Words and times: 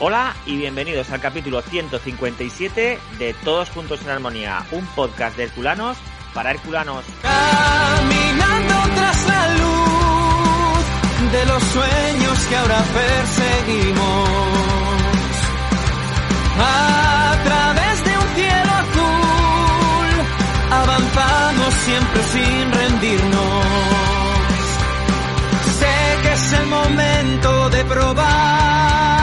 Hola 0.00 0.34
y 0.44 0.56
bienvenidos 0.56 1.08
al 1.10 1.20
capítulo 1.20 1.62
157 1.62 2.98
de 3.16 3.34
Todos 3.44 3.70
Juntos 3.70 4.00
en 4.02 4.10
Armonía, 4.10 4.66
un 4.72 4.84
podcast 4.86 5.36
de 5.36 5.44
Herculanos 5.44 5.96
para 6.34 6.50
Herculanos. 6.50 7.04
Caminando 7.22 8.74
tras 8.96 9.26
la 9.28 9.48
luz 9.54 11.32
de 11.32 11.46
los 11.46 11.62
sueños 11.62 12.38
que 12.48 12.56
ahora 12.56 12.82
perseguimos. 12.92 14.28
A 16.58 17.36
través 17.44 18.04
de 18.04 18.18
un 18.18 18.34
cielo 18.34 18.72
azul, 18.82 20.08
avanzamos 20.72 21.74
siempre 21.84 22.22
sin 22.32 22.72
rendirnos. 22.72 23.64
Sé 25.78 26.18
que 26.22 26.32
es 26.32 26.52
el 26.52 26.66
momento 26.66 27.70
de 27.70 27.84
probar. 27.84 29.13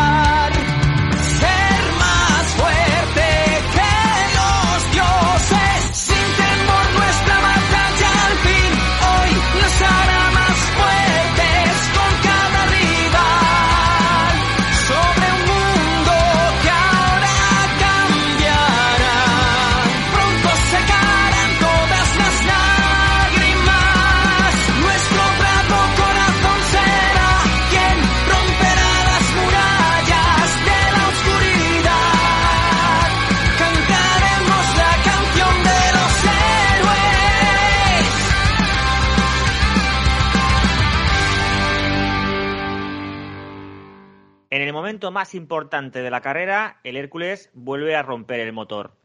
Más 45.10 45.34
importante 45.34 46.04
de 46.04 46.12
la 46.12 46.21
carrera, 46.21 46.80
el 46.84 46.98
Hércules 46.98 47.49
vuelve 47.55 47.96
a 47.96 48.04
romper 48.04 48.40
el 48.41 48.54
motor. 48.54 48.96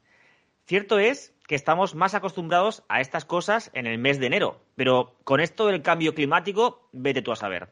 Cierto 0.66 0.98
es 0.98 1.34
que 1.46 1.54
estamos 1.54 1.94
más 1.94 2.14
acostumbrados 2.14 2.84
a 2.88 3.00
estas 3.00 3.24
cosas 3.24 3.70
en 3.72 3.86
el 3.86 3.98
mes 3.98 4.18
de 4.18 4.26
enero, 4.26 4.60
pero 4.74 5.16
con 5.24 5.40
esto 5.40 5.68
del 5.68 5.80
cambio 5.80 6.14
climático, 6.14 6.90
vete 6.92 7.22
tú 7.22 7.32
a 7.32 7.36
saber. 7.36 7.70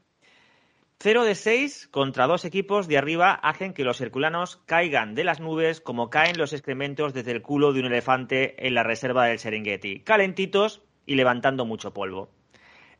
0 1.00 1.24
de 1.24 1.34
6 1.34 1.88
contra 1.88 2.26
dos 2.26 2.44
equipos 2.44 2.88
de 2.88 2.96
arriba 2.96 3.32
hacen 3.32 3.74
que 3.74 3.84
los 3.84 4.00
herculanos 4.00 4.62
caigan 4.64 5.14
de 5.14 5.24
las 5.24 5.40
nubes 5.40 5.80
como 5.80 6.08
caen 6.08 6.38
los 6.38 6.52
excrementos 6.52 7.12
desde 7.12 7.32
el 7.32 7.42
culo 7.42 7.72
de 7.72 7.80
un 7.80 7.86
elefante 7.86 8.66
en 8.66 8.74
la 8.74 8.84
reserva 8.84 9.26
del 9.26 9.38
Serengeti, 9.38 10.00
calentitos 10.00 10.82
y 11.04 11.16
levantando 11.16 11.66
mucho 11.66 11.92
polvo. 11.92 12.30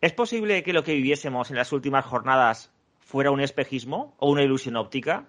¿Es 0.00 0.12
posible 0.12 0.62
que 0.64 0.74
lo 0.74 0.82
que 0.82 0.94
viviésemos 0.94 1.50
en 1.50 1.56
las 1.56 1.72
últimas 1.72 2.04
jornadas 2.04 2.73
fuera 3.04 3.30
un 3.30 3.40
espejismo 3.40 4.14
o 4.18 4.30
una 4.30 4.42
ilusión 4.42 4.76
óptica? 4.76 5.26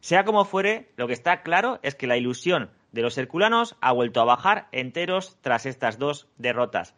Sea 0.00 0.24
como 0.24 0.44
fuere, 0.44 0.90
lo 0.96 1.06
que 1.06 1.12
está 1.12 1.42
claro 1.42 1.78
es 1.82 1.94
que 1.94 2.06
la 2.06 2.16
ilusión 2.16 2.70
de 2.90 3.02
los 3.02 3.16
herculanos 3.16 3.76
ha 3.80 3.92
vuelto 3.92 4.20
a 4.20 4.24
bajar 4.24 4.68
enteros 4.72 5.38
tras 5.40 5.64
estas 5.66 5.98
dos 5.98 6.28
derrotas. 6.36 6.94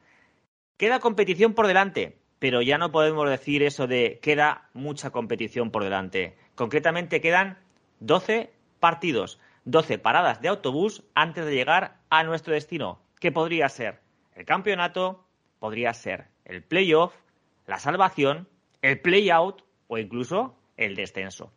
Queda 0.77 1.01
competición 1.01 1.55
por 1.55 1.67
delante, 1.67 2.19
pero 2.39 2.63
ya 2.63 2.79
no 2.79 2.91
podemos 2.91 3.29
decir 3.29 3.63
eso 3.63 3.87
de 3.87 4.19
queda 4.21 4.69
mucha 4.73 5.11
competición 5.11 5.71
por 5.71 5.85
delante. 5.85 6.37
Concretamente 6.55 7.21
quedan 7.21 7.59
12 8.01 8.53
partidos, 8.81 9.39
12 9.65 9.99
paradas 9.99 10.41
de 10.41 10.49
autobús 10.49 11.05
antes 11.15 11.45
de 11.45 11.55
llegar 11.55 11.99
a 12.11 12.25
nuestro 12.25 12.55
destino, 12.55 13.01
que 13.21 13.33
podría 13.33 13.69
ser 13.69 14.01
el 14.35 14.45
campeonato, 14.45 15.25
podría 15.59 15.95
ser 15.95 16.27
el 16.45 16.63
playoff, 16.63 17.15
la 17.67 17.79
salvación, 17.79 18.49
el 18.83 19.01
play-out 19.01 19.63
o 19.95 19.99
incluso 19.99 20.57
el 20.77 20.97
descenso. 20.97 21.53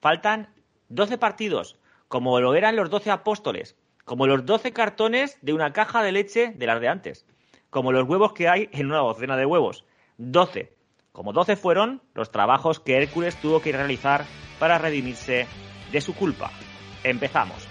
Faltan 0.00 0.48
12 0.88 1.18
partidos, 1.18 1.76
como 2.08 2.40
lo 2.40 2.54
eran 2.54 2.76
los 2.76 2.88
12 2.88 3.10
apóstoles, 3.10 3.76
como 4.04 4.26
los 4.26 4.46
12 4.46 4.72
cartones 4.72 5.38
de 5.42 5.52
una 5.52 5.72
caja 5.72 6.02
de 6.02 6.12
leche 6.12 6.52
de 6.56 6.66
las 6.66 6.80
de 6.80 6.88
antes, 6.88 7.26
como 7.68 7.92
los 7.92 8.08
huevos 8.08 8.32
que 8.32 8.48
hay 8.48 8.68
en 8.72 8.86
una 8.86 8.98
docena 8.98 9.36
de 9.36 9.46
huevos. 9.46 9.84
12. 10.18 10.72
Como 11.12 11.32
12 11.32 11.56
fueron 11.56 12.02
los 12.14 12.30
trabajos 12.30 12.78
que 12.78 12.96
Hércules 12.96 13.40
tuvo 13.40 13.60
que 13.60 13.72
realizar 13.72 14.24
para 14.58 14.78
redimirse 14.78 15.46
de 15.90 16.00
su 16.00 16.14
culpa. 16.14 16.50
Empezamos. 17.02 17.66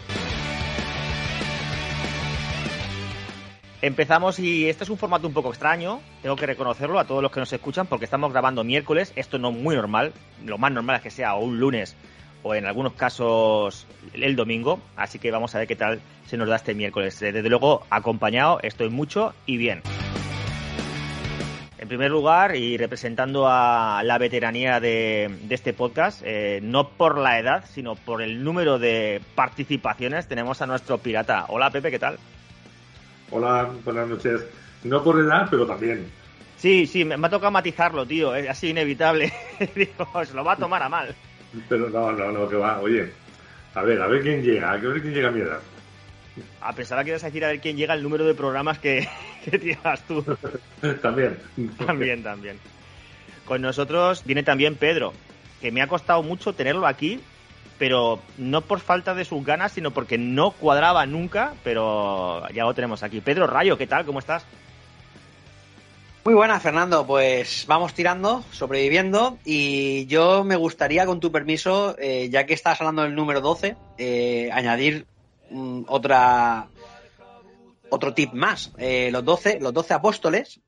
Empezamos 3.82 4.40
y 4.40 4.68
este 4.68 4.84
es 4.84 4.90
un 4.90 4.98
formato 4.98 5.26
un 5.26 5.34
poco 5.34 5.52
extraño, 5.52 6.02
tengo 6.22 6.36
que 6.36 6.46
reconocerlo 6.46 7.00
a 7.00 7.06
todos 7.06 7.24
los 7.24 7.32
que 7.32 7.40
nos 7.40 7.54
escuchan 7.54 7.88
porque 7.88 8.04
estamos 8.04 8.34
grabando 8.34 8.66
miércoles, 8.66 9.14
esto 9.16 9.40
no 9.40 9.52
es 9.52 9.56
muy 9.56 9.74
normal, 9.74 10.12
lo 10.46 10.58
más 10.58 10.74
normal 10.74 10.98
es 10.98 11.02
que 11.02 11.12
sea 11.12 11.36
un 11.36 11.62
lunes 11.62 11.96
o 12.44 12.56
en 12.56 12.66
algunos 12.66 12.92
casos 12.94 13.88
el 14.14 14.36
domingo, 14.36 14.82
así 14.98 15.18
que 15.18 15.32
vamos 15.32 15.56
a 15.56 15.60
ver 15.60 15.68
qué 15.68 15.78
tal 15.78 16.02
se 16.26 16.36
nos 16.36 16.50
da 16.50 16.58
este 16.58 16.74
miércoles. 16.74 17.18
Desde 17.22 17.50
luego 17.50 17.84
acompañado, 17.90 18.60
estoy 18.64 18.90
mucho 18.90 19.34
y 19.46 19.56
bien. 19.56 19.82
En 21.78 21.88
primer 21.88 22.12
lugar, 22.12 22.58
y 22.58 22.76
representando 22.76 23.48
a 23.48 24.02
la 24.04 24.18
veteranía 24.18 24.82
de, 24.82 25.34
de 25.44 25.56
este 25.56 25.72
podcast, 25.72 26.22
eh, 26.26 26.60
no 26.62 26.90
por 26.90 27.18
la 27.18 27.40
edad, 27.40 27.64
sino 27.72 27.96
por 27.96 28.22
el 28.22 28.44
número 28.44 28.78
de 28.78 29.22
participaciones, 29.36 30.28
tenemos 30.28 30.62
a 30.62 30.68
nuestro 30.68 30.98
pirata. 30.98 31.46
Hola 31.48 31.72
Pepe, 31.72 31.92
¿qué 31.92 32.00
tal? 32.00 32.20
Hola, 33.32 33.70
buenas 33.86 34.08
noches. 34.08 34.42
No 34.84 35.04
por 35.04 35.20
edad, 35.20 35.48
pero 35.50 35.66
también. 35.66 36.06
Sí, 36.58 36.86
sí, 36.88 37.06
me, 37.06 37.16
me 37.18 37.28
ha 37.28 37.30
tocado 37.30 37.52
matizarlo, 37.52 38.06
tío, 38.06 38.36
es 38.36 38.50
así 38.50 38.70
inevitable. 38.70 39.32
Digo, 39.76 40.26
se 40.26 40.34
lo 40.34 40.44
va 40.44 40.54
a 40.54 40.58
tomar 40.58 40.84
a 40.84 40.90
mal. 40.90 41.16
Pero 41.68 41.90
no, 41.90 42.12
no, 42.12 42.32
no, 42.32 42.50
que 42.50 42.56
va. 42.56 42.80
Oye, 42.82 43.12
a 43.76 43.82
ver, 43.84 44.02
a 44.02 44.08
ver 44.08 44.22
quién 44.22 44.44
llega, 44.44 44.72
a 44.72 44.78
ver 44.78 45.02
quién 45.02 45.14
llega 45.14 45.30
a 45.30 45.32
mi 45.32 45.42
edad. 45.42 45.60
A 46.62 46.74
pesar 46.74 47.00
de 47.00 47.06
que 47.06 47.10
ibas 47.12 47.24
a 47.24 47.28
decir 47.28 47.46
a 47.46 47.50
ver 47.50 47.60
quién 47.60 47.78
llega 47.78 47.94
el 47.94 48.04
número 48.04 48.26
de 48.26 48.34
programas 48.34 48.80
que, 48.80 49.08
que 49.46 49.60
tiras 49.60 50.02
tú. 50.08 50.24
también. 51.02 51.38
También, 51.86 52.24
también. 52.24 52.58
Con 53.46 53.62
nosotros 53.62 54.24
viene 54.26 54.44
también 54.44 54.76
Pedro, 54.76 55.14
que 55.62 55.72
me 55.72 55.82
ha 55.82 55.88
costado 55.88 56.24
mucho 56.24 56.54
tenerlo 56.54 56.88
aquí, 56.88 57.20
pero 57.80 58.20
no 58.38 58.62
por 58.62 58.82
falta 58.82 59.16
de 59.16 59.26
sus 59.26 59.44
ganas, 59.44 59.72
sino 59.72 59.92
porque 59.92 60.18
no 60.18 60.52
cuadraba 60.52 61.06
nunca, 61.06 61.54
pero 61.64 62.48
ya 62.50 62.66
lo 62.66 62.74
tenemos 62.76 63.02
aquí. 63.02 63.22
Pedro 63.22 63.48
Rayo, 63.48 63.78
¿qué 63.78 63.88
tal? 63.88 64.06
¿Cómo 64.06 64.20
estás? 64.20 64.46
Muy 66.26 66.34
buenas, 66.34 66.62
Fernando. 66.62 67.08
Pues 67.08 67.66
vamos 67.68 67.94
tirando, 67.94 68.44
sobreviviendo. 68.52 69.38
Y 69.46 70.06
yo 70.08 70.44
me 70.44 70.58
gustaría, 70.58 71.06
con 71.06 71.22
tu 71.22 71.32
permiso, 71.32 71.96
eh, 71.98 72.30
ya 72.30 72.46
que 72.46 72.54
estás 72.54 72.80
hablando 72.82 73.04
del 73.04 73.16
número 73.16 73.40
12, 73.40 73.78
eh, 73.98 74.50
añadir 74.52 75.08
mm, 75.50 75.84
otra 75.88 76.68
otro 77.90 78.14
tip 78.14 78.34
más. 78.34 78.72
Eh, 78.78 79.10
los 79.12 79.24
12, 79.26 79.60
los 79.62 79.74
12 79.74 79.94
apóstoles 79.94 80.60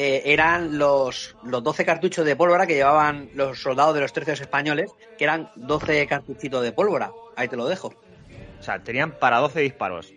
eh, 0.00 0.22
eran 0.32 0.78
los, 0.78 1.34
los 1.42 1.60
12 1.60 1.84
cartuchos 1.84 2.24
de 2.24 2.36
pólvora 2.36 2.68
que 2.68 2.74
llevaban 2.76 3.30
los 3.34 3.60
soldados 3.60 3.96
de 3.96 4.00
los 4.02 4.12
tercios 4.12 4.40
españoles, 4.40 4.92
que 5.18 5.24
eran 5.24 5.50
12 5.56 6.06
cartuchitos 6.06 6.62
de 6.62 6.70
pólvora. 6.70 7.10
Ahí 7.34 7.48
te 7.48 7.56
lo 7.56 7.66
dejo. 7.66 7.88
O 7.88 8.62
sea, 8.62 8.78
tenían 8.78 9.10
para 9.18 9.38
12 9.38 9.58
disparos. 9.58 10.14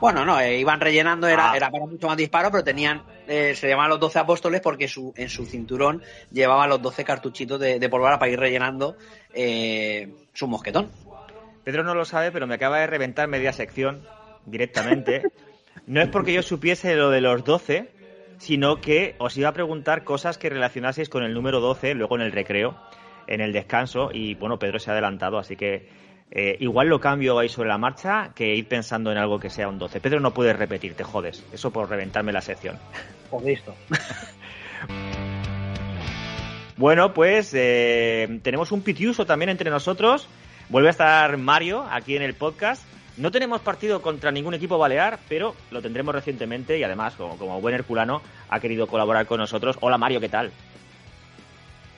Bueno, 0.00 0.24
no, 0.24 0.40
eh, 0.40 0.58
iban 0.58 0.80
rellenando, 0.80 1.28
era, 1.28 1.52
Ah. 1.52 1.56
era 1.58 1.70
para 1.70 1.84
mucho 1.84 2.06
más 2.06 2.16
disparos, 2.16 2.50
pero 2.50 2.64
tenían, 2.64 3.02
eh, 3.28 3.54
se 3.54 3.68
llamaban 3.68 3.90
los 3.90 4.00
12 4.00 4.18
apóstoles 4.18 4.62
porque 4.62 4.88
su, 4.88 5.12
en 5.14 5.28
su 5.28 5.44
cinturón 5.44 6.02
llevaban 6.32 6.70
los 6.70 6.80
12 6.80 7.04
cartuchitos 7.04 7.60
de, 7.60 7.78
de 7.78 7.88
pólvora 7.90 8.18
para 8.18 8.32
ir 8.32 8.40
rellenando 8.40 8.96
eh, 9.34 10.08
su 10.32 10.48
mosquetón. 10.48 10.90
Pedro 11.64 11.82
no 11.84 11.94
lo 11.94 12.06
sabe, 12.06 12.32
pero 12.32 12.46
me 12.46 12.54
acaba 12.54 12.78
de 12.78 12.86
reventar 12.86 13.28
media 13.28 13.52
sección 13.52 14.00
directamente. 14.46 15.22
No 15.86 16.00
es 16.02 16.08
porque 16.08 16.32
yo 16.32 16.42
supiese 16.42 16.96
lo 16.96 17.10
de 17.10 17.20
los 17.20 17.44
12, 17.44 17.90
sino 18.38 18.80
que 18.80 19.14
os 19.18 19.36
iba 19.36 19.48
a 19.48 19.52
preguntar 19.52 20.04
cosas 20.04 20.38
que 20.38 20.48
relacionaseis 20.48 21.08
con 21.08 21.22
el 21.22 21.34
número 21.34 21.60
12 21.60 21.94
luego 21.94 22.16
en 22.16 22.22
el 22.22 22.32
recreo. 22.32 22.76
en 23.28 23.40
el 23.40 23.52
descanso 23.52 24.10
y 24.12 24.34
bueno, 24.36 24.58
Pedro 24.58 24.78
se 24.78 24.90
ha 24.90 24.92
adelantado, 24.92 25.38
así 25.38 25.56
que 25.56 25.88
eh, 26.30 26.56
igual 26.60 26.88
lo 26.88 27.00
cambio 27.00 27.38
ahí 27.38 27.48
sobre 27.48 27.68
la 27.68 27.78
marcha 27.78 28.32
que 28.34 28.54
ir 28.54 28.68
pensando 28.68 29.10
en 29.12 29.18
algo 29.18 29.38
que 29.38 29.50
sea 29.50 29.68
un 29.68 29.78
12. 29.78 30.00
Pedro 30.00 30.20
no 30.20 30.34
puedes 30.34 30.56
repetir, 30.56 30.94
te 30.94 31.04
jodes. 31.04 31.44
Eso 31.52 31.70
por 31.72 31.88
reventarme 31.88 32.32
la 32.32 32.40
sección. 32.40 32.78
Pues 33.30 33.44
listo. 33.44 33.74
Bueno, 36.76 37.14
pues 37.14 37.52
eh, 37.54 38.38
tenemos 38.42 38.70
un 38.70 38.82
pitiuso 38.82 39.24
también 39.24 39.48
entre 39.48 39.70
nosotros. 39.70 40.28
Vuelve 40.68 40.88
a 40.88 40.90
estar 40.90 41.38
Mario 41.38 41.86
aquí 41.90 42.16
en 42.16 42.22
el 42.22 42.34
podcast. 42.34 42.82
No 43.16 43.30
tenemos 43.30 43.62
partido 43.62 44.02
contra 44.02 44.30
ningún 44.30 44.54
equipo 44.54 44.76
balear, 44.76 45.18
pero 45.28 45.54
lo 45.70 45.80
tendremos 45.80 46.14
recientemente 46.14 46.78
y 46.78 46.82
además, 46.82 47.14
como, 47.14 47.38
como 47.38 47.60
buen 47.60 47.74
herculano, 47.74 48.20
ha 48.50 48.60
querido 48.60 48.86
colaborar 48.86 49.26
con 49.26 49.40
nosotros. 49.40 49.76
Hola 49.80 49.96
Mario, 49.96 50.20
¿qué 50.20 50.28
tal? 50.28 50.52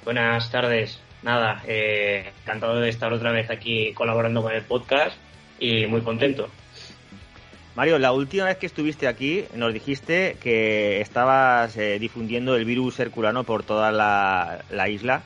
Buenas 0.04 0.50
tardes. 0.50 1.00
Nada, 1.22 1.62
eh, 1.66 2.32
encantado 2.42 2.78
de 2.78 2.88
estar 2.88 3.12
otra 3.12 3.32
vez 3.32 3.50
aquí 3.50 3.92
colaborando 3.94 4.42
con 4.42 4.52
el 4.52 4.62
podcast 4.62 5.16
y 5.58 5.86
muy 5.86 6.02
contento. 6.02 6.48
Mario, 7.74 7.98
la 7.98 8.12
última 8.12 8.44
vez 8.44 8.56
que 8.56 8.66
estuviste 8.66 9.08
aquí 9.08 9.44
nos 9.54 9.72
dijiste 9.72 10.36
que 10.40 11.00
estabas 11.00 11.76
eh, 11.76 11.98
difundiendo 11.98 12.54
el 12.54 12.64
virus 12.64 13.00
herculano 13.00 13.42
por 13.44 13.64
toda 13.64 13.90
la, 13.90 14.64
la 14.70 14.88
isla. 14.88 15.22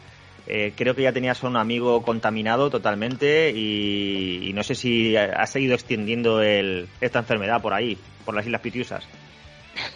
Eh, 0.47 0.73
creo 0.77 0.95
que 0.95 1.03
ya 1.03 1.13
tenías 1.13 1.43
a 1.43 1.47
un 1.47 1.57
amigo 1.57 2.03
contaminado 2.03 2.69
totalmente 2.69 3.51
y, 3.51 4.51
no 4.55 4.63
sé 4.63 4.75
si 4.75 5.17
has 5.17 5.51
seguido 5.51 5.75
extendiendo 5.75 6.43
el, 6.43 6.89
esta 7.01 7.21
enfermedad 7.21 7.63
por 7.63 7.75
ahí, 7.75 7.97
por 8.25 8.35
las 8.35 8.47
Islas 8.47 8.61
Pitiusas. 8.61 9.07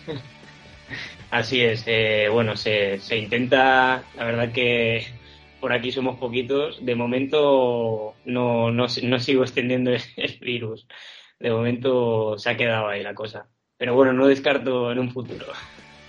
Así 1.30 1.60
es, 1.60 1.82
eh, 1.86 2.28
bueno, 2.30 2.56
se, 2.56 3.00
intenta, 3.10 4.04
la 4.16 4.24
verdad 4.24 4.52
que 4.52 5.04
por 5.60 5.72
aquí 5.72 5.90
somos 5.90 6.18
poquitos, 6.18 6.84
de 6.84 6.94
momento 6.94 8.14
no, 8.24 8.70
no, 8.70 8.86
no 9.02 9.18
sigo 9.18 9.42
extendiendo 9.42 9.90
el 9.90 10.38
virus, 10.40 10.86
de 11.40 11.50
momento 11.50 12.38
se 12.38 12.50
ha 12.50 12.56
quedado 12.56 12.88
ahí 12.88 13.02
la 13.02 13.14
cosa, 13.14 13.48
pero 13.76 13.94
bueno, 13.94 14.12
no 14.12 14.28
descarto 14.28 14.92
en 14.92 15.00
un 15.00 15.10
futuro. 15.10 15.46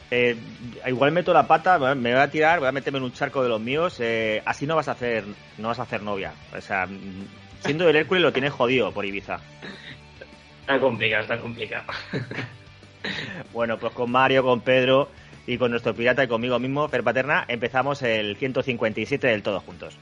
Eh, 0.09 0.38
igual 0.86 1.12
meto 1.12 1.33
la 1.33 1.48
pata, 1.48 1.77
me 1.95 2.13
voy 2.13 2.21
a 2.21 2.30
tirar, 2.30 2.59
voy 2.59 2.68
a 2.69 2.71
meterme 2.71 3.00
en 3.00 3.06
un 3.06 3.13
charco 3.13 3.44
de 3.44 3.50
los 3.50 3.59
míos. 3.59 3.98
eh, 4.00 4.42
así 4.45 4.65
no 4.65 4.75
vas 4.75 4.88
a 4.88 4.92
hacer, 4.92 5.25
no 5.57 5.68
vas 5.68 5.80
a 5.80 5.83
hacer 5.83 6.01
novia. 6.01 6.33
O 6.56 6.62
sea, 6.62 6.86
mm, 6.86 7.25
siendo 7.59 7.89
el 7.89 7.95
Hércules 7.95 8.24
lo 8.24 8.31
tienes 8.31 8.54
jodido 8.54 8.92
por 8.92 9.06
Ibiza. 9.06 9.39
Está 10.62 10.80
complicado, 10.80 11.21
está 11.24 11.38
complicado. 11.39 11.86
Bueno, 13.54 13.77
pues 13.77 13.94
con 13.94 14.12
Mario, 14.12 14.44
con 14.44 14.59
Pedro 14.59 15.09
y 15.45 15.57
con 15.57 15.71
nuestro 15.71 15.94
pirata 15.94 16.24
y 16.24 16.27
conmigo 16.27 16.59
mismo, 16.59 16.89
Fer 16.89 17.04
Paterna, 17.04 17.45
empezamos 17.48 18.01
el 18.01 18.36
157 18.36 19.27
del 19.27 19.44
Todos 19.44 19.63
Juntos. 19.63 19.95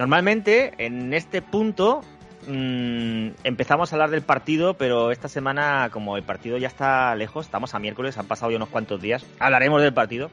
Normalmente, 0.00 0.72
en 0.78 1.12
este 1.12 1.42
punto, 1.42 2.00
mm, 2.46 3.32
empezamos 3.44 3.92
a 3.92 3.96
hablar 3.96 4.08
del 4.08 4.22
partido, 4.22 4.72
pero 4.72 5.10
esta 5.10 5.28
semana, 5.28 5.90
como 5.92 6.16
el 6.16 6.22
partido 6.22 6.56
ya 6.56 6.68
está 6.68 7.14
lejos, 7.16 7.44
estamos 7.44 7.74
a 7.74 7.78
miércoles, 7.78 8.16
han 8.16 8.24
pasado 8.24 8.50
ya 8.50 8.56
unos 8.56 8.70
cuantos 8.70 9.02
días, 9.02 9.26
hablaremos 9.38 9.82
del 9.82 9.92
partido, 9.92 10.30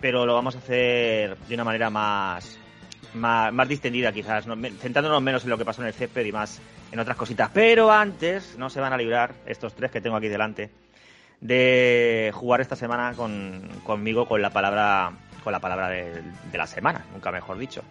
pero 0.00 0.24
lo 0.24 0.34
vamos 0.34 0.54
a 0.54 0.58
hacer 0.58 1.36
de 1.36 1.54
una 1.56 1.64
manera 1.64 1.90
más, 1.90 2.60
más, 3.14 3.68
distendida 3.68 4.12
quizás, 4.12 4.44
centrándonos 4.78 5.20
menos 5.20 5.42
en 5.42 5.50
lo 5.50 5.58
que 5.58 5.64
pasó 5.64 5.82
en 5.82 5.88
el 5.88 5.94
césped 5.94 6.24
y 6.24 6.30
más 6.30 6.60
en 6.92 7.00
otras 7.00 7.16
cositas. 7.16 7.50
Pero 7.52 7.90
antes, 7.90 8.56
no 8.56 8.70
se 8.70 8.78
van 8.78 8.92
a 8.92 8.96
librar 8.96 9.34
estos 9.46 9.74
tres 9.74 9.90
que 9.90 10.00
tengo 10.00 10.14
aquí 10.14 10.28
delante 10.28 10.70
de 11.40 12.30
jugar 12.32 12.60
esta 12.60 12.76
semana 12.76 13.14
con, 13.16 13.68
conmigo 13.82 14.28
con 14.28 14.40
la 14.40 14.50
palabra 14.50 15.10
con 15.42 15.52
la 15.52 15.58
palabra 15.58 15.88
de 15.88 16.22
la 16.52 16.68
semana, 16.68 17.04
nunca 17.12 17.32
mejor 17.32 17.58
dicho. 17.58 17.82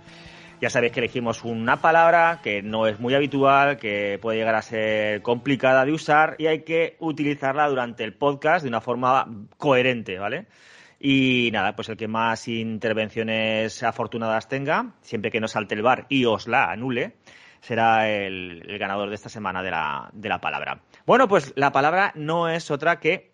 Ya 0.61 0.69
sabéis 0.69 0.93
que 0.93 0.99
elegimos 0.99 1.43
una 1.43 1.81
palabra 1.81 2.39
que 2.43 2.61
no 2.61 2.85
es 2.85 2.99
muy 2.99 3.15
habitual, 3.15 3.77
que 3.77 4.19
puede 4.21 4.37
llegar 4.37 4.53
a 4.53 4.61
ser 4.61 5.23
complicada 5.23 5.83
de 5.85 5.91
usar 5.91 6.35
y 6.37 6.45
hay 6.45 6.61
que 6.61 6.97
utilizarla 6.99 7.67
durante 7.67 8.03
el 8.03 8.13
podcast 8.13 8.61
de 8.61 8.69
una 8.69 8.79
forma 8.79 9.25
coherente, 9.57 10.19
¿vale? 10.19 10.45
Y 10.99 11.49
nada, 11.51 11.75
pues 11.75 11.89
el 11.89 11.97
que 11.97 12.07
más 12.07 12.47
intervenciones 12.47 13.81
afortunadas 13.81 14.47
tenga, 14.47 14.93
siempre 15.01 15.31
que 15.31 15.39
no 15.39 15.47
salte 15.47 15.73
el 15.73 15.81
bar 15.81 16.05
y 16.09 16.25
os 16.25 16.47
la 16.47 16.65
anule, 16.65 17.15
será 17.59 18.07
el, 18.07 18.63
ganador 18.77 19.09
de 19.09 19.15
esta 19.15 19.29
semana 19.29 19.63
de 19.63 19.71
la, 19.71 20.11
de 20.13 20.29
la 20.29 20.39
palabra. 20.39 20.83
Bueno, 21.07 21.27
pues 21.27 21.53
la 21.55 21.71
palabra 21.71 22.11
no 22.13 22.47
es 22.47 22.69
otra 22.69 22.99
que 22.99 23.33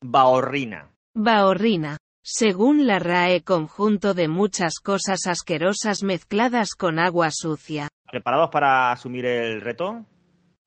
baorrina. 0.00 0.88
Baorrina. 1.12 1.98
Según 2.30 2.86
la 2.86 2.98
RAE, 2.98 3.42
conjunto 3.42 4.12
de 4.12 4.28
muchas 4.28 4.80
cosas 4.80 5.26
asquerosas 5.26 6.02
mezcladas 6.02 6.74
con 6.74 6.98
agua 6.98 7.30
sucia. 7.30 7.88
¿Preparados 8.10 8.50
para 8.50 8.92
asumir 8.92 9.24
el 9.24 9.62
reto, 9.62 10.04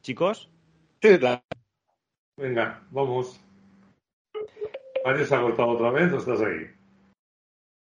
chicos? 0.01 0.49
Sí, 1.03 1.19
claro. 1.19 1.43
Venga, 2.35 2.81
vamos. 2.89 3.39
¿Mario 5.05 5.23
se 5.23 5.35
ha 5.35 5.41
cortado 5.41 5.69
otra 5.69 5.91
vez 5.91 6.11
o 6.11 6.17
estás 6.17 6.41
ahí? 6.41 6.80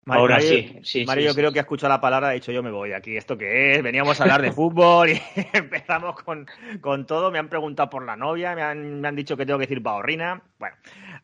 Ahora 0.07 0.42
sí, 0.42 0.80
sí, 0.81 1.06
Mario, 1.06 1.21
sí, 1.21 1.27
yo 1.27 1.33
sí. 1.33 1.38
creo 1.38 1.51
que 1.53 1.59
ha 1.59 1.62
escuchado 1.62 1.94
la 1.94 2.01
palabra, 2.01 2.30
ha 2.30 2.31
dicho 2.31 2.51
yo 2.51 2.63
me 2.63 2.71
voy 2.71 2.92
aquí. 2.92 3.15
¿Esto 3.15 3.38
qué 3.38 3.74
es? 3.74 3.83
Veníamos 3.83 4.19
a 4.19 4.24
hablar 4.24 4.42
de 4.42 4.51
fútbol 4.51 5.12
y 5.12 5.21
empezamos 5.53 6.15
con, 6.24 6.48
con 6.81 7.06
todo. 7.06 7.30
Me 7.30 7.38
han 7.38 7.50
preguntado 7.50 7.89
por 7.89 8.03
la 8.03 8.15
novia, 8.15 8.56
me 8.56 8.63
han, 8.63 9.00
me 9.00 9.07
han 9.07 9.15
dicho 9.15 9.38
que 9.38 9.45
tengo 9.45 9.59
que 9.59 9.68
decir 9.68 9.80
baorrina. 9.80 10.42
Bueno, 10.57 10.75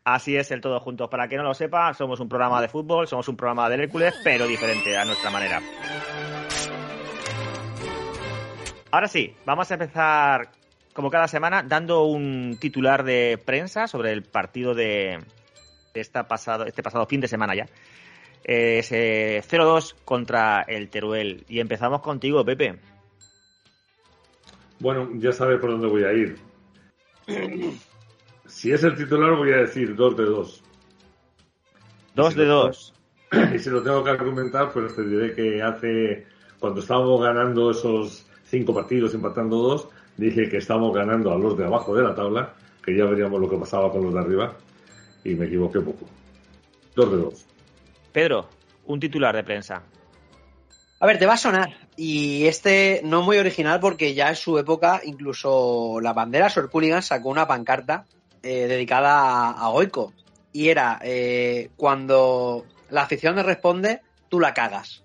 así 0.04 0.36
es 0.38 0.52
el 0.52 0.62
todo 0.62 0.80
juntos. 0.80 1.10
Para 1.10 1.28
que 1.28 1.38
no 1.38 1.44
lo 1.44 1.56
sepa, 1.56 1.92
somos 1.96 2.20
un 2.20 2.30
programa 2.30 2.62
de 2.62 2.68
fútbol, 2.68 3.08
somos 3.08 3.28
un 3.28 3.36
programa 3.36 3.68
de 3.68 3.84
Hércules, 3.84 4.14
pero 4.24 4.46
diferente 4.46 4.96
a 4.96 5.06
nuestra 5.06 5.32
manera. 5.32 5.60
Ahora 8.92 9.08
sí, 9.08 9.36
vamos 9.44 9.70
a 9.72 9.74
empezar 9.74 10.50
como 10.94 11.10
cada 11.10 11.28
semana 11.28 11.64
dando 11.64 12.04
un 12.04 12.58
titular 12.60 13.04
de 13.04 13.40
prensa 13.44 13.88
sobre 13.88 14.12
el 14.12 14.24
partido 14.24 14.76
de, 14.76 15.20
de 15.94 16.02
esta 16.02 16.28
pasado, 16.28 16.66
este 16.66 16.84
pasado 16.84 17.08
fin 17.08 17.22
de 17.22 17.28
semana 17.28 17.56
ya. 17.56 17.66
Eh, 18.48 18.80
ese 18.80 19.44
0-2 19.48 19.94
contra 20.06 20.62
el 20.62 20.90
Teruel. 20.90 21.44
Y 21.50 21.60
empezamos 21.60 22.02
contigo, 22.02 22.46
Pepe. 22.46 22.80
Bueno, 24.80 25.10
ya 25.16 25.34
sabes 25.34 25.60
por 25.60 25.72
dónde 25.72 25.88
voy 25.88 26.04
a 26.06 26.14
ir. 26.14 26.38
Si 28.46 28.72
es 28.72 28.84
el 28.84 28.96
titular, 28.96 29.36
voy 29.36 29.52
a 29.52 29.58
decir 29.58 29.96
2 29.96 30.18
de 30.18 30.24
2. 30.24 30.64
2 32.16 32.36
de 32.36 32.46
2. 32.46 32.94
Y 33.54 33.60
si 33.60 33.70
lo 33.70 33.84
tengo 33.84 34.04
que 34.04 34.12
argumentar, 34.12 34.72
pues 34.72 34.96
te 34.96 35.04
diré 35.04 35.36
que 35.36 35.62
hace, 35.62 36.26
cuando 36.60 36.80
estábamos 36.80 37.22
ganando 37.22 37.72
esos 37.72 38.26
cinco 38.46 38.74
partidos, 38.74 39.14
empatando 39.14 39.58
dos, 39.58 39.90
dije 40.16 40.48
que 40.48 40.58
estábamos 40.58 40.96
ganando 40.96 41.34
a 41.34 41.38
los 41.38 41.58
de 41.58 41.66
abajo 41.66 41.94
de 41.94 42.04
la 42.04 42.16
tabla, 42.16 42.54
que 42.82 42.96
ya 42.96 43.04
veríamos 43.04 43.42
lo 43.42 43.50
que 43.50 43.58
pasaba 43.58 43.92
con 43.92 44.04
los 44.04 44.14
de 44.14 44.20
arriba, 44.22 44.54
y 45.26 45.36
me 45.36 45.48
equivoqué 45.48 45.82
poco. 45.82 46.06
2 46.96 47.12
de 47.12 47.18
2. 47.18 47.46
Pedro, 48.18 48.50
un 48.88 49.00
titular 49.00 49.36
de 49.36 49.44
prensa. 49.44 49.84
A 51.00 51.06
ver, 51.06 51.20
te 51.20 51.28
va 51.28 51.34
a 51.34 51.38
sonar. 51.38 51.78
Y 51.96 52.48
este 52.48 53.02
no 53.04 53.22
muy 53.22 53.38
original 53.38 53.80
porque 53.80 54.16
ya 54.16 54.30
en 54.30 54.36
su 54.36 54.58
época 54.58 55.02
incluso 55.04 56.00
la 56.02 56.14
bandera 56.14 56.50
Sor 56.50 56.68
Hooligan 56.68 57.04
sacó 57.04 57.30
una 57.30 57.48
pancarta 57.48 58.06
eh, 58.42 58.66
dedicada 58.66 59.20
a, 59.20 59.52
a 59.52 59.70
Goico. 59.70 60.14
Y 60.52 60.70
era, 60.70 60.98
eh, 61.04 61.70
cuando 61.76 62.66
la 62.90 63.04
afición 63.04 63.36
le 63.36 63.44
responde, 63.44 64.02
tú 64.30 64.40
la 64.40 64.56
cagas. 64.56 65.04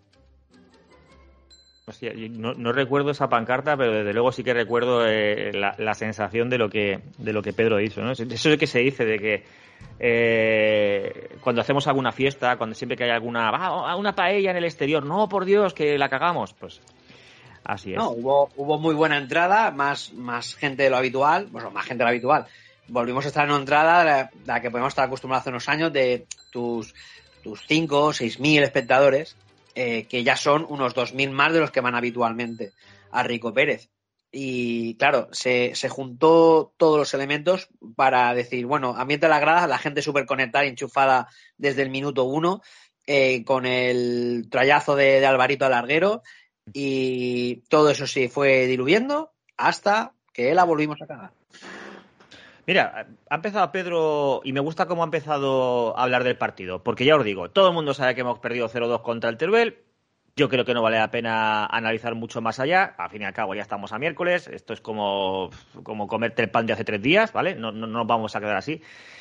Hostia, 1.84 2.14
yo 2.14 2.30
no, 2.30 2.54
no 2.54 2.72
recuerdo 2.72 3.10
esa 3.10 3.28
pancarta, 3.28 3.76
pero 3.76 3.92
desde 3.92 4.14
luego 4.14 4.32
sí 4.32 4.42
que 4.42 4.54
recuerdo 4.54 5.06
eh, 5.06 5.52
la, 5.52 5.74
la 5.76 5.92
sensación 5.92 6.48
de 6.48 6.56
lo 6.56 6.70
que 6.70 7.00
de 7.18 7.34
lo 7.34 7.42
que 7.42 7.52
Pedro 7.52 7.78
hizo. 7.78 8.00
¿no? 8.00 8.12
Eso 8.12 8.22
es 8.22 8.46
lo 8.46 8.56
que 8.56 8.66
se 8.66 8.78
dice 8.78 9.04
de 9.04 9.18
que 9.18 9.44
eh, 9.98 11.36
cuando 11.40 11.60
hacemos 11.60 11.86
alguna 11.86 12.12
fiesta, 12.12 12.56
cuando 12.56 12.74
siempre 12.74 12.96
que 12.96 13.04
hay 13.04 13.10
alguna 13.10 13.50
"Ah, 13.50 13.96
una 13.96 14.14
paella 14.14 14.50
en 14.50 14.56
el 14.56 14.64
exterior, 14.64 15.04
no 15.04 15.28
por 15.28 15.44
Dios 15.44 15.74
que 15.74 15.96
la 15.98 16.08
cagamos, 16.08 16.54
pues 16.54 16.80
así 17.64 17.92
es. 17.92 17.98
No, 17.98 18.10
hubo, 18.10 18.50
hubo 18.56 18.78
muy 18.78 18.94
buena 18.94 19.16
entrada, 19.16 19.70
más, 19.70 20.12
más 20.12 20.54
gente 20.54 20.82
de 20.84 20.90
lo 20.90 20.96
habitual, 20.96 21.46
bueno, 21.50 21.70
más 21.70 21.86
gente 21.86 22.00
de 22.00 22.04
lo 22.04 22.10
habitual. 22.10 22.46
Volvimos 22.88 23.24
a 23.24 23.28
estar 23.28 23.44
en 23.44 23.50
una 23.52 23.60
entrada 23.60 24.04
de 24.04 24.28
la 24.44 24.60
que 24.60 24.70
podemos 24.70 24.90
estar 24.90 25.06
acostumbrados 25.06 25.42
hace 25.42 25.50
unos 25.50 25.68
años 25.68 25.92
de 25.92 26.26
tus, 26.50 26.94
tus 27.42 27.64
5 27.66 28.00
o 28.06 28.12
6 28.12 28.40
mil 28.40 28.62
espectadores, 28.62 29.36
eh, 29.74 30.06
que 30.08 30.24
ya 30.24 30.36
son 30.36 30.66
unos 30.68 30.94
2.000 30.94 31.30
más 31.30 31.52
de 31.52 31.60
los 31.60 31.70
que 31.70 31.80
van 31.80 31.94
habitualmente 31.94 32.72
a 33.10 33.22
Rico 33.22 33.54
Pérez. 33.54 33.88
Y 34.32 34.96
claro, 34.96 35.28
se, 35.32 35.74
se 35.74 35.90
juntó 35.90 36.72
todos 36.78 36.98
los 36.98 37.12
elementos 37.14 37.68
para 37.96 38.32
decir, 38.34 38.64
bueno, 38.66 38.94
ambiente 38.96 39.26
de 39.26 39.30
la 39.30 39.40
grada, 39.40 39.66
la 39.66 39.78
gente 39.78 40.00
súper 40.00 40.24
conectada 40.24 40.64
enchufada 40.64 41.28
desde 41.58 41.82
el 41.82 41.90
minuto 41.90 42.24
uno. 42.24 42.62
eh, 43.06 43.44
con 43.44 43.66
el 43.66 44.48
trayazo 44.50 44.96
de, 44.96 45.20
de 45.20 45.26
Alvarito 45.26 45.66
Alarguero 45.66 46.22
y 46.72 47.62
todo 47.68 47.90
eso 47.90 48.06
sí 48.06 48.28
fue 48.28 48.66
diluyendo 48.66 49.32
hasta 49.56 50.14
que 50.32 50.54
la 50.54 50.64
volvimos 50.64 51.00
a 51.02 51.06
cagar. 51.06 51.32
Mira, 52.66 53.08
ha 53.28 53.34
empezado 53.34 53.72
Pedro 53.72 54.40
y 54.44 54.52
me 54.52 54.60
gusta 54.60 54.86
cómo 54.86 55.02
ha 55.02 55.06
empezado 55.06 55.98
a 55.98 56.04
hablar 56.04 56.22
del 56.22 56.38
partido, 56.38 56.82
porque 56.84 57.04
ya 57.04 57.16
os 57.16 57.24
digo, 57.24 57.50
todo 57.50 57.68
el 57.68 57.74
mundo 57.74 57.92
sabe 57.92 58.14
que 58.14 58.20
hemos 58.20 58.38
perdido 58.38 58.68
0-2 58.68 59.02
contra 59.02 59.30
el 59.30 59.36
Teruel. 59.36 59.82
Yo 60.34 60.48
creo 60.48 60.64
que 60.64 60.72
no 60.72 60.82
vale 60.82 60.98
la 60.98 61.10
pena 61.10 61.66
analizar 61.66 62.14
mucho 62.14 62.40
más 62.40 62.58
allá. 62.58 62.94
Al 62.96 63.10
fin 63.10 63.22
y 63.22 63.24
al 63.24 63.34
cabo, 63.34 63.54
ya 63.54 63.62
estamos 63.62 63.92
a 63.92 63.98
miércoles. 63.98 64.48
Esto 64.48 64.72
es 64.72 64.80
como, 64.80 65.50
como 65.82 66.06
comerte 66.06 66.42
el 66.42 66.50
pan 66.50 66.64
de 66.66 66.72
hace 66.72 66.84
tres 66.84 67.02
días, 67.02 67.32
¿vale? 67.32 67.54
No, 67.54 67.70
no, 67.70 67.86
no 67.86 67.98
nos 67.98 68.06
vamos 68.06 68.34
a 68.34 68.40
quedar 68.40 68.56
así. 68.56 68.80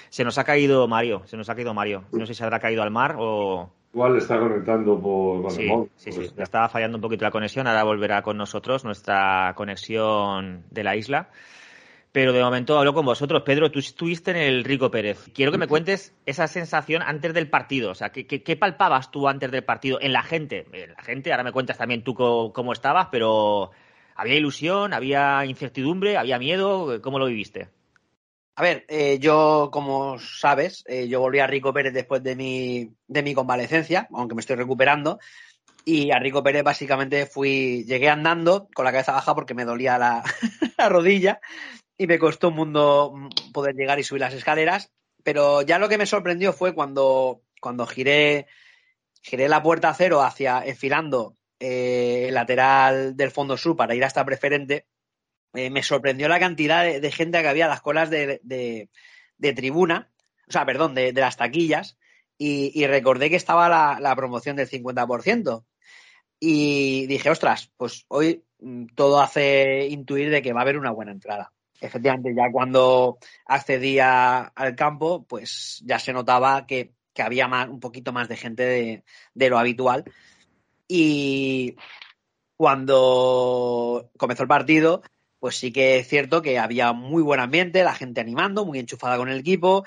Se 0.09 0.23
nos 0.23 0.37
ha 0.37 0.45
caído 0.45 0.87
Mario, 0.87 1.23
se 1.25 1.35
nos 1.35 1.49
ha 1.49 1.55
caído 1.55 1.73
Mario. 1.73 2.05
No 2.13 2.25
sé 2.25 2.33
si 2.33 2.37
se 2.37 2.43
habrá 2.45 2.59
caído 2.59 2.81
al 2.81 2.91
mar 2.91 3.15
o, 3.19 3.69
Igual 3.93 4.17
está 4.17 4.39
conectando 4.39 4.99
por 5.01 5.45
el 5.45 5.51
Sí, 5.51 5.69
sí, 5.97 6.11
sí. 6.13 6.33
ya. 6.37 6.43
Estaba 6.43 6.69
fallando 6.69 6.97
un 6.97 7.01
poquito 7.01 7.25
la 7.25 7.31
conexión. 7.31 7.67
Ahora 7.67 7.83
volverá 7.83 8.21
con 8.21 8.37
nosotros 8.37 8.85
nuestra 8.85 9.53
conexión 9.55 10.63
de 10.71 10.83
la 10.83 10.95
isla. 10.95 11.29
Pero 12.11 12.33
de 12.33 12.43
momento 12.43 12.77
hablo 12.77 12.93
con 12.93 13.05
vosotros. 13.05 13.43
Pedro, 13.43 13.71
tú 13.71 13.79
estuviste 13.79 14.31
en 14.31 14.37
el 14.37 14.63
Rico 14.65 14.91
Pérez. 14.91 15.29
Quiero 15.33 15.51
que 15.51 15.57
me 15.57 15.67
cuentes 15.67 16.13
esa 16.25 16.47
sensación 16.47 17.01
antes 17.01 17.33
del 17.33 17.49
partido. 17.49 17.91
O 17.91 17.95
sea, 17.95 18.11
¿qué, 18.11 18.27
qué- 18.27 18.43
qué 18.43 18.57
palpabas 18.57 19.11
tú 19.11 19.29
antes 19.29 19.49
del 19.49 19.63
partido 19.63 19.97
en 20.01 20.11
la 20.11 20.21
gente? 20.21 20.65
En 20.73 20.91
la 20.91 21.01
gente, 21.03 21.31
ahora 21.31 21.43
me 21.45 21.53
cuentas 21.53 21.77
también 21.77 22.03
tú 22.03 22.13
cómo 22.15 22.73
estabas, 22.73 23.07
pero 23.11 23.71
¿había 24.15 24.35
ilusión? 24.35 24.93
¿Había 24.93 25.45
incertidumbre? 25.45 26.17
¿Había 26.17 26.37
miedo? 26.37 27.01
¿Cómo 27.01 27.17
lo 27.17 27.27
viviste? 27.27 27.69
A 28.57 28.61
ver, 28.61 28.85
eh, 28.89 29.17
yo, 29.19 29.69
como 29.71 30.19
sabes, 30.19 30.83
eh, 30.87 31.07
yo 31.07 31.21
volví 31.21 31.39
a 31.39 31.47
Rico 31.47 31.71
Pérez 31.73 31.93
después 31.93 32.21
de 32.21 32.35
mi, 32.35 32.91
de 33.07 33.23
mi 33.23 33.33
convalecencia, 33.33 34.09
aunque 34.13 34.35
me 34.35 34.41
estoy 34.41 34.57
recuperando. 34.57 35.17
Y 35.85 36.11
a 36.11 36.19
Rico 36.19 36.43
Pérez 36.43 36.63
básicamente 36.63 37.25
fui, 37.25 37.85
llegué 37.85 38.09
andando 38.09 38.67
con 38.75 38.83
la 38.83 38.91
cabeza 38.91 39.13
baja 39.13 39.33
porque 39.33 39.53
me 39.53 39.63
dolía 39.63 39.97
la, 39.97 40.21
la 40.77 40.89
rodilla 40.89 41.39
y 41.97 42.07
me 42.07 42.19
costó 42.19 42.49
un 42.49 42.55
mundo 42.55 43.13
mm, 43.15 43.51
poder 43.51 43.75
llegar 43.75 43.99
y 43.99 44.03
subir 44.03 44.21
las 44.21 44.33
escaleras. 44.33 44.91
Pero 45.23 45.61
ya 45.61 45.79
lo 45.79 45.89
que 45.89 45.97
me 45.97 46.05
sorprendió 46.05 46.53
fue 46.53 46.73
cuando, 46.73 47.43
cuando 47.61 47.85
giré, 47.85 48.47
giré 49.21 49.47
la 49.47 49.61
puerta 49.61 49.93
cero 49.93 50.21
hacia, 50.21 50.63
enfilando 50.65 51.37
eh, 51.59 52.25
el 52.29 52.33
lateral 52.33 53.15
del 53.15 53.31
fondo 53.31 53.57
sur 53.57 53.75
para 53.75 53.93
ir 53.93 54.03
hasta 54.03 54.25
preferente 54.25 54.87
eh, 55.53 55.69
me 55.69 55.83
sorprendió 55.83 56.27
la 56.29 56.39
cantidad 56.39 56.83
de, 56.83 57.11
gente 57.11 57.41
que 57.41 57.47
había 57.47 57.65
a 57.65 57.69
las 57.69 57.81
colas 57.81 58.09
de, 58.09 58.39
de- 58.43 59.53
tribuna, 59.53 60.11
o 60.47 60.51
sea, 60.51 60.65
perdón, 60.65 60.95
de, 60.95 61.11
las 61.13 61.37
taquillas, 61.37 61.97
y, 62.37 62.87
recordé 62.87 63.29
que 63.29 63.35
estaba 63.35 63.69
la, 63.69 63.99
la 63.99 64.15
promoción 64.15 64.55
del 64.55 64.69
50%. 64.69 65.65
Y 66.39 67.05
dije, 67.07 67.29
ostras, 67.29 67.71
pues 67.77 68.05
hoy 68.07 68.43
mm, 68.59 68.87
todo 68.95 69.21
hace 69.21 69.87
intuir 69.87 70.31
de 70.31 70.41
que 70.41 70.53
va 70.53 70.61
a 70.61 70.63
haber 70.63 70.77
una 70.77 70.91
buena 70.91 71.11
entrada. 71.11 71.53
Efectivamente, 71.81 72.33
ya 72.35 72.51
cuando 72.51 73.17
accedí 73.45 73.97
a- 73.99 74.43
al 74.43 74.75
campo, 74.75 75.25
pues 75.27 75.81
ya 75.83 75.97
se 75.97 76.13
notaba 76.13 76.65
que, 76.67 76.93
había 77.17 77.47
un 77.69 77.79
poquito 77.79 78.13
más 78.13 78.27
de 78.29 78.37
gente 78.37 79.03
de, 79.35 79.49
lo 79.49 79.59
habitual. 79.59 80.05
Y 80.87 81.75
cuando 82.55 84.09
comenzó 84.17 84.43
el 84.43 84.49
partido, 84.49 85.03
pues 85.39 85.55
sí 85.57 85.71
que 85.71 85.97
es 85.97 86.07
cierto 86.07 86.41
que 86.41 86.57
había 86.57 86.93
muy 86.93 87.21
buen 87.21 87.39
ambiente, 87.39 87.83
la 87.83 87.93
gente 87.93 88.21
animando, 88.21 88.65
muy 88.65 88.79
enchufada 88.79 89.17
con 89.17 89.29
el 89.29 89.39
equipo. 89.39 89.85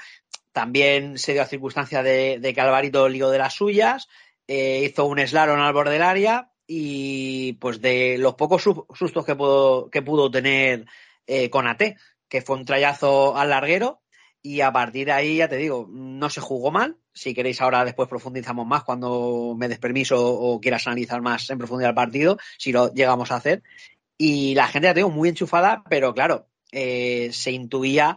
También 0.52 1.18
se 1.18 1.32
dio 1.32 1.42
la 1.42 1.48
circunstancia 1.48 2.02
de, 2.04 2.38
de 2.38 2.54
que 2.54 2.60
Alvarito 2.60 3.08
lió 3.08 3.30
de 3.30 3.38
las 3.38 3.54
suyas, 3.54 4.08
eh, 4.46 4.84
hizo 4.88 5.06
un 5.06 5.18
slalom 5.18 5.58
al 5.58 5.72
borde 5.72 5.94
del 5.94 6.02
área 6.02 6.50
y 6.66 7.54
pues 7.54 7.80
de 7.80 8.16
los 8.18 8.34
pocos 8.34 8.62
su- 8.62 8.86
sustos 8.94 9.24
que 9.24 9.34
pudo, 9.34 9.90
que 9.90 10.02
pudo 10.02 10.30
tener 10.30 10.86
eh, 11.26 11.50
con 11.50 11.66
AT, 11.66 11.96
que 12.28 12.42
fue 12.42 12.56
un 12.56 12.64
trayazo 12.64 13.36
al 13.36 13.50
larguero 13.50 14.02
y 14.42 14.60
a 14.60 14.72
partir 14.72 15.06
de 15.06 15.12
ahí, 15.12 15.36
ya 15.38 15.48
te 15.48 15.56
digo, 15.56 15.86
no 15.90 16.28
se 16.28 16.40
jugó 16.40 16.70
mal. 16.70 16.98
Si 17.14 17.32
queréis 17.32 17.60
ahora 17.62 17.84
después 17.84 18.08
profundizamos 18.08 18.66
más 18.66 18.84
cuando 18.84 19.54
me 19.56 19.68
des 19.68 19.78
permiso 19.78 20.16
o 20.22 20.60
quieras 20.60 20.86
analizar 20.86 21.22
más 21.22 21.48
en 21.50 21.58
profundidad 21.58 21.90
el 21.90 21.94
partido, 21.94 22.38
si 22.58 22.70
lo 22.72 22.92
llegamos 22.92 23.30
a 23.30 23.36
hacer. 23.36 23.62
Y 24.18 24.54
la 24.54 24.68
gente, 24.68 24.86
ya 24.88 24.94
te 24.94 25.00
digo, 25.00 25.10
muy 25.10 25.28
enchufada, 25.30 25.82
pero 25.88 26.12
claro, 26.14 26.48
eh, 26.72 27.30
se 27.32 27.52
intuía 27.52 28.16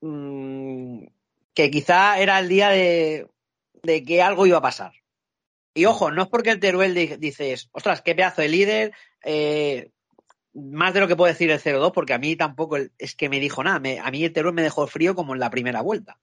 mm, 0.00 1.04
que 1.54 1.70
quizá 1.70 2.18
era 2.18 2.38
el 2.38 2.48
día 2.48 2.68
de, 2.70 3.26
de 3.82 4.04
que 4.04 4.22
algo 4.22 4.46
iba 4.46 4.58
a 4.58 4.62
pasar. 4.62 4.92
Y 5.74 5.84
ojo, 5.84 6.10
no 6.10 6.22
es 6.22 6.28
porque 6.28 6.50
el 6.50 6.60
Teruel 6.60 6.94
di- 6.94 7.16
dices, 7.18 7.68
ostras, 7.72 8.02
qué 8.02 8.14
pedazo 8.14 8.42
de 8.42 8.48
líder, 8.48 8.92
eh, 9.24 9.90
más 10.54 10.94
de 10.94 11.00
lo 11.00 11.08
que 11.08 11.16
puede 11.16 11.32
decir 11.32 11.50
el 11.50 11.58
0-2, 11.60 11.92
porque 11.92 12.14
a 12.14 12.18
mí 12.18 12.36
tampoco 12.36 12.76
el- 12.76 12.92
es 12.98 13.14
que 13.14 13.28
me 13.28 13.40
dijo 13.40 13.62
nada. 13.62 13.78
Me- 13.80 14.00
a 14.00 14.10
mí 14.10 14.24
el 14.24 14.32
Teruel 14.32 14.54
me 14.54 14.62
dejó 14.62 14.86
frío 14.86 15.14
como 15.14 15.34
en 15.34 15.40
la 15.40 15.50
primera 15.50 15.80
vuelta. 15.82 16.18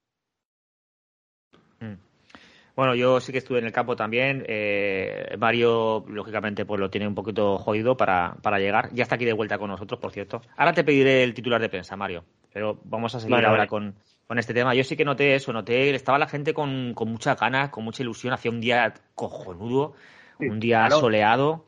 Bueno, 2.75 2.94
yo 2.94 3.22
sí 3.22 3.32
que 3.32 3.38
estuve 3.38 3.60
en 3.60 3.65
el 3.65 3.72
campo 3.72 3.96
también. 3.96 4.44
Eh, 4.50 5.34
Mario, 5.39 6.03
lógicamente, 6.10 6.65
pues 6.65 6.77
lo 6.82 6.89
tiene 6.89 7.08
un 7.08 7.15
poquito 7.15 7.58
jodido 7.58 7.96
para, 7.96 8.36
para 8.41 8.60
llegar. 8.60 8.89
Ya 8.91 9.03
está 9.03 9.15
aquí 9.15 9.24
de 9.24 9.32
vuelta 9.32 9.58
con 9.58 9.70
nosotros, 9.70 9.98
por 9.98 10.12
cierto. 10.12 10.41
Ahora 10.58 10.74
te 10.74 10.84
pediré 10.84 11.24
el 11.24 11.34
titular 11.34 11.62
de 11.62 11.70
prensa, 11.70 11.96
Mario. 11.96 12.25
Pero 12.51 12.82
vamos 12.84 13.15
a 13.15 13.22
seguir 13.22 13.36
Vale, 13.36 13.48
ahora 13.48 13.60
vale. 13.60 13.70
Con, 13.70 13.96
con 14.27 14.39
este 14.39 14.53
tema. 14.53 14.75
Yo 14.75 14.84
sí 14.84 14.98
que 14.98 15.05
noté 15.05 15.36
eso, 15.36 15.53
noté, 15.53 15.96
estaba 15.96 16.20
la 16.20 16.27
gente 16.27 16.53
con, 16.53 16.94
con 16.96 17.10
muchas 17.10 17.39
ganas, 17.39 17.70
con 17.70 17.86
mucha 17.86 18.03
ilusión. 18.03 18.34
Hacía 18.34 18.51
un 18.51 18.60
día 18.60 18.94
cojonudo, 19.13 19.94
Sí, 20.38 20.48
un 20.50 20.60
día 20.60 20.79
claro. 20.88 21.00
soleado 21.00 21.65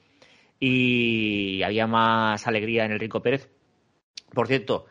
y 0.60 1.62
había 1.64 1.88
más 1.88 2.48
alegría 2.48 2.86
en 2.86 2.92
el 2.92 3.00
Rico 3.00 3.22
Pérez. 3.22 3.50
Por 4.34 4.48
cierto, 4.48 4.86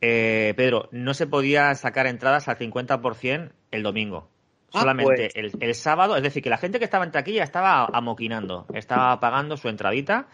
eh, 0.00 0.54
Pedro, 0.56 0.88
no 0.92 1.14
se 1.14 1.26
podía 1.26 1.74
sacar 1.74 2.06
entradas 2.06 2.48
al 2.48 2.58
50% 2.58 3.52
el 3.70 3.82
domingo. 3.82 4.30
Ah, 4.72 4.80
Solamente 4.80 5.30
pues. 5.32 5.36
el, 5.36 5.52
el 5.60 5.74
sábado, 5.74 6.16
es 6.16 6.22
decir, 6.22 6.42
que 6.42 6.50
la 6.50 6.58
gente 6.58 6.78
que 6.78 6.84
estaba 6.84 7.04
en 7.04 7.12
taquilla 7.12 7.44
estaba 7.44 7.86
amoquinando, 7.86 8.66
estaba 8.74 9.18
pagando 9.20 9.56
su 9.56 9.68
entradita 9.68 10.28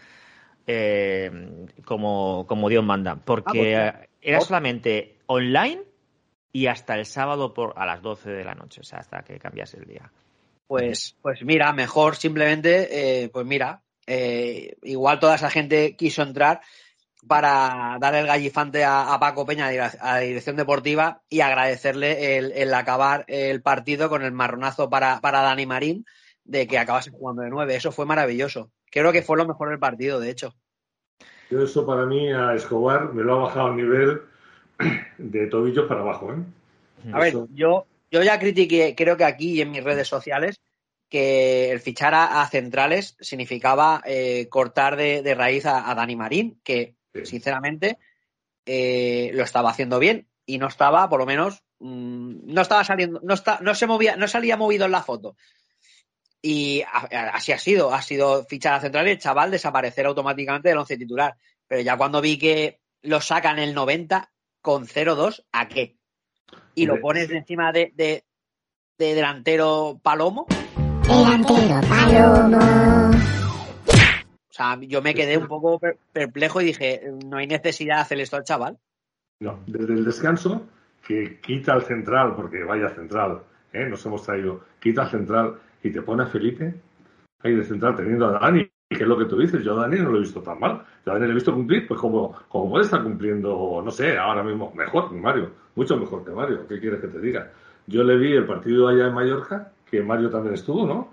eh, 0.67 1.67
como, 1.85 2.47
como 2.47 2.69
Dios 2.69 2.85
manda, 2.85 3.17
porque 3.17 3.77
Ah, 3.77 3.93
pues, 3.95 4.09
era 4.21 4.41
solamente 4.41 5.19
online 5.27 5.83
y 6.53 6.67
hasta 6.67 6.95
el 6.95 7.07
sábado 7.07 7.55
por 7.55 7.75
a 7.77 7.87
las 7.87 8.03
12 8.03 8.31
de 8.31 8.45
la 8.45 8.55
noche, 8.55 8.81
o 8.81 8.85
sea, 8.85 9.01
hasta 9.01 9.23
que 9.23 9.39
cambiase 9.39 9.79
el 9.79 9.87
día. 9.87 10.13
Pues, 10.67 11.17
pues 11.21 11.43
mira, 11.45 11.73
mejor 11.73 12.17
simplemente, 12.17 13.25
eh, 13.25 13.29
pues 13.29 13.45
mira, 13.45 13.83
eh, 14.07 14.77
igual 14.83 15.21
toda 15.21 15.35
esa 15.37 15.51
gente 15.51 15.97
quiso 15.97 16.23
entrar 16.23 16.61
para 17.29 17.99
dar 18.01 18.15
el 18.17 18.27
gallifante 18.27 18.85
a, 18.85 19.15
a 19.15 19.21
Paco 19.21 19.47
Peña 19.47 19.69
a 19.69 20.15
la 20.15 20.19
dirección 20.19 20.57
deportiva 20.57 21.23
y 21.29 21.41
agradecerle 21.41 22.37
el, 22.37 22.53
el 22.53 22.75
acabar 22.75 23.25
el 23.29 23.63
partido 23.63 24.09
con 24.09 24.23
el 24.23 24.33
marronazo 24.33 24.91
para, 24.91 25.21
para 25.21 25.43
Dani 25.43 25.67
Marín 25.67 26.05
de 26.45 26.67
que 26.67 26.79
acabase 26.79 27.11
jugando 27.11 27.43
de 27.43 27.51
nueve. 27.51 27.77
Eso 27.77 27.93
fue 27.93 28.07
maravilloso. 28.07 28.73
Creo 28.91 29.13
que 29.13 29.23
fue 29.23 29.37
lo 29.37 29.47
mejor 29.47 29.71
del 29.71 29.79
partido, 29.79 30.19
de 30.19 30.31
hecho. 30.31 30.55
Yo 31.49 31.63
eso 31.63 31.87
para 31.87 32.07
mí 32.07 32.33
a 32.33 32.55
Escobar 32.55 33.13
me 33.13 33.23
lo 33.23 33.35
ha 33.35 33.45
bajado 33.45 33.69
a 33.69 33.75
nivel 33.77 34.23
de 35.19 35.47
tobillos 35.47 35.87
para 35.87 36.01
abajo, 36.01 36.33
¿eh? 36.33 37.13
A 37.13 37.19
ver, 37.19 37.35
yo, 37.53 37.87
yo 38.11 38.23
ya 38.23 38.39
critiqué, 38.39 38.95
creo 38.97 39.17
que 39.17 39.25
aquí 39.25 39.53
y 39.53 39.61
en 39.61 39.71
mis 39.71 39.85
redes 39.85 40.09
sociales, 40.09 40.61
que 41.13 41.71
el 41.71 41.81
fichar 41.81 42.15
a, 42.15 42.41
a 42.41 42.49
centrales 42.49 43.19
significaba 43.21 44.01
eh, 44.07 44.49
cortar 44.49 44.97
de, 44.97 45.21
de 45.21 45.35
raíz 45.35 45.67
a, 45.67 45.91
a 45.91 45.95
Dani 45.95 46.17
Marín, 46.17 46.59
que 46.65 46.97
Sí. 47.13 47.27
sinceramente 47.27 47.99
eh, 48.65 49.31
lo 49.35 49.43
estaba 49.45 49.69
haciendo 49.69 49.99
bien 49.99 50.31
y 50.47 50.57
no 50.57 50.69
estaba, 50.69 51.11
por 51.11 51.21
lo 51.21 51.27
menos, 51.27 51.63
mm, 51.81 52.55
no 52.55 52.63
estaba 52.63 52.83
saliendo, 52.83 53.21
no, 53.23 53.35
está, 53.35 53.59
no 53.61 53.75
se 53.75 53.87
movía, 53.87 54.17
no 54.17 54.27
salía 54.27 54.57
movido 54.57 54.87
en 54.87 54.93
la 54.93 55.03
foto. 55.03 55.37
Y 56.41 56.83
así 56.91 57.53
ha 57.53 57.59
sido, 57.59 57.93
ha 57.93 58.01
sido 58.01 58.47
fichar 58.47 58.73
a 58.73 58.81
central 58.81 59.07
y 59.07 59.11
el 59.11 59.19
chaval 59.19 59.51
desaparecer 59.51 60.07
automáticamente 60.07 60.71
del 60.71 60.79
once 60.79 60.97
titular. 60.97 61.37
Pero 61.69 61.83
ya 61.83 61.99
cuando 61.99 62.23
vi 62.23 62.39
que 62.39 62.81
lo 63.03 63.21
sacan 63.21 63.59
el 63.59 63.75
90 63.75 64.33
con 64.63 64.87
0-2, 64.87 65.45
¿a 65.53 65.69
qué? 65.69 65.99
Y 66.75 66.87
lo 66.87 67.01
pones 67.03 67.31
encima 67.31 67.71
de, 67.71 67.93
de, 67.95 68.25
de 68.97 69.15
delantero 69.15 70.01
Palomo. 70.03 70.55
Delantero 71.13 71.81
Palomo. 71.89 72.59
O 74.49 74.55
sea, 74.55 74.79
yo 74.81 75.03
me 75.03 75.15
quedé 75.15 75.37
un 75.37 75.47
poco 75.47 75.79
per- 75.79 75.99
perplejo 76.13 76.61
y 76.61 76.65
dije, 76.67 77.03
no 77.27 77.37
hay 77.37 77.47
necesidad 77.47 77.97
de 77.97 78.01
hacer 78.03 78.21
esto 78.21 78.37
al 78.37 78.45
chaval. 78.45 78.79
No, 79.41 79.59
desde 79.67 79.93
el 79.95 80.05
descanso, 80.05 80.67
que 81.07 81.39
quita 81.41 81.73
al 81.73 81.83
central, 81.83 82.35
porque 82.35 82.63
vaya 82.65 82.89
central, 82.91 83.43
¿eh? 83.73 83.87
nos 83.89 84.05
hemos 84.07 84.23
traído, 84.23 84.61
quita 84.81 85.03
al 85.03 85.11
central 85.11 85.55
y 85.83 85.91
te 85.91 86.01
pone 86.03 86.23
a 86.23 86.27
Felipe 86.27 86.75
ahí 87.43 87.55
de 87.57 87.65
central 87.65 87.97
teniendo 87.97 88.27
a 88.29 88.39
Dani, 88.39 88.65
que 88.89 89.03
es 89.03 89.07
lo 89.07 89.19
que 89.19 89.25
tú 89.25 89.37
dices, 89.39 89.65
yo 89.65 89.77
a 89.77 89.83
Dani 89.83 89.99
no 90.01 90.11
lo 90.11 90.19
he 90.19 90.21
visto 90.21 90.41
tan 90.43 90.61
mal, 90.61 90.83
yo 91.05 91.13
a 91.13 91.15
Dani 91.15 91.27
lo 91.27 91.33
he 91.33 91.35
visto 91.35 91.53
cumplir, 91.53 91.89
pues 91.89 91.99
como, 92.01 92.33
como 92.49 92.71
puede 92.71 92.85
estar 92.85 93.03
cumpliendo, 93.03 93.83
no 93.85 93.91
sé, 93.91 94.17
ahora 94.17 94.43
mismo, 94.45 94.73
mejor 94.77 95.09
que 95.11 95.17
Mario, 95.17 95.51
mucho 95.75 95.97
mejor 95.97 96.25
que 96.25 96.31
Mario, 96.31 96.67
¿qué 96.69 96.79
quieres 96.79 97.01
que 97.01 97.09
te 97.09 97.19
diga? 97.21 97.51
Yo 97.87 98.05
le 98.05 98.17
vi 98.17 98.33
el 98.33 98.47
partido 98.47 98.87
allá 98.87 99.09
en 99.09 99.15
Mallorca, 99.15 99.73
que 99.93 100.03
Mario 100.03 100.31
también 100.31 100.55
estuvo, 100.55 100.87
¿no? 100.87 101.09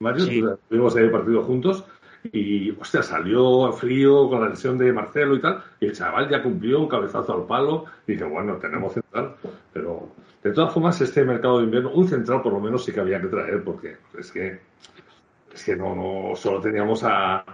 Mario, 0.00 0.24
Sí. 0.24 0.42
tuvimos 0.68 0.94
ahí 0.96 1.04
el 1.04 1.10
partido 1.10 1.42
juntos 1.42 1.84
y, 2.32 2.70
hostia, 2.70 3.02
salió 3.02 3.72
frío 3.72 4.28
con 4.28 4.40
la 4.40 4.48
lesión 4.50 4.78
de 4.78 4.92
Marcelo 4.92 5.34
y 5.34 5.40
tal, 5.40 5.62
y 5.80 5.86
el 5.86 5.92
chaval 5.92 6.28
ya 6.28 6.42
cumplió 6.42 6.78
un 6.78 6.88
cabezazo 6.88 7.34
al 7.34 7.46
palo, 7.46 7.84
y 8.06 8.12
dije, 8.12 8.24
bueno, 8.24 8.56
tenemos 8.56 8.92
central, 8.92 9.34
pero 9.72 10.08
de 10.42 10.52
todas 10.52 10.72
formas, 10.72 11.00
este 11.00 11.24
mercado 11.24 11.58
de 11.58 11.64
invierno, 11.64 11.90
un 11.90 12.06
central 12.06 12.40
por 12.42 12.52
lo 12.52 12.60
menos 12.60 12.84
sí 12.84 12.92
que 12.92 13.00
había 13.00 13.20
que 13.20 13.26
traer, 13.26 13.64
porque 13.64 13.96
es 14.16 14.30
que, 14.30 14.60
es 15.52 15.64
que 15.64 15.74
no, 15.76 15.94
no, 15.96 16.36
solo 16.36 16.60
teníamos 16.60 17.02
a, 17.02 17.44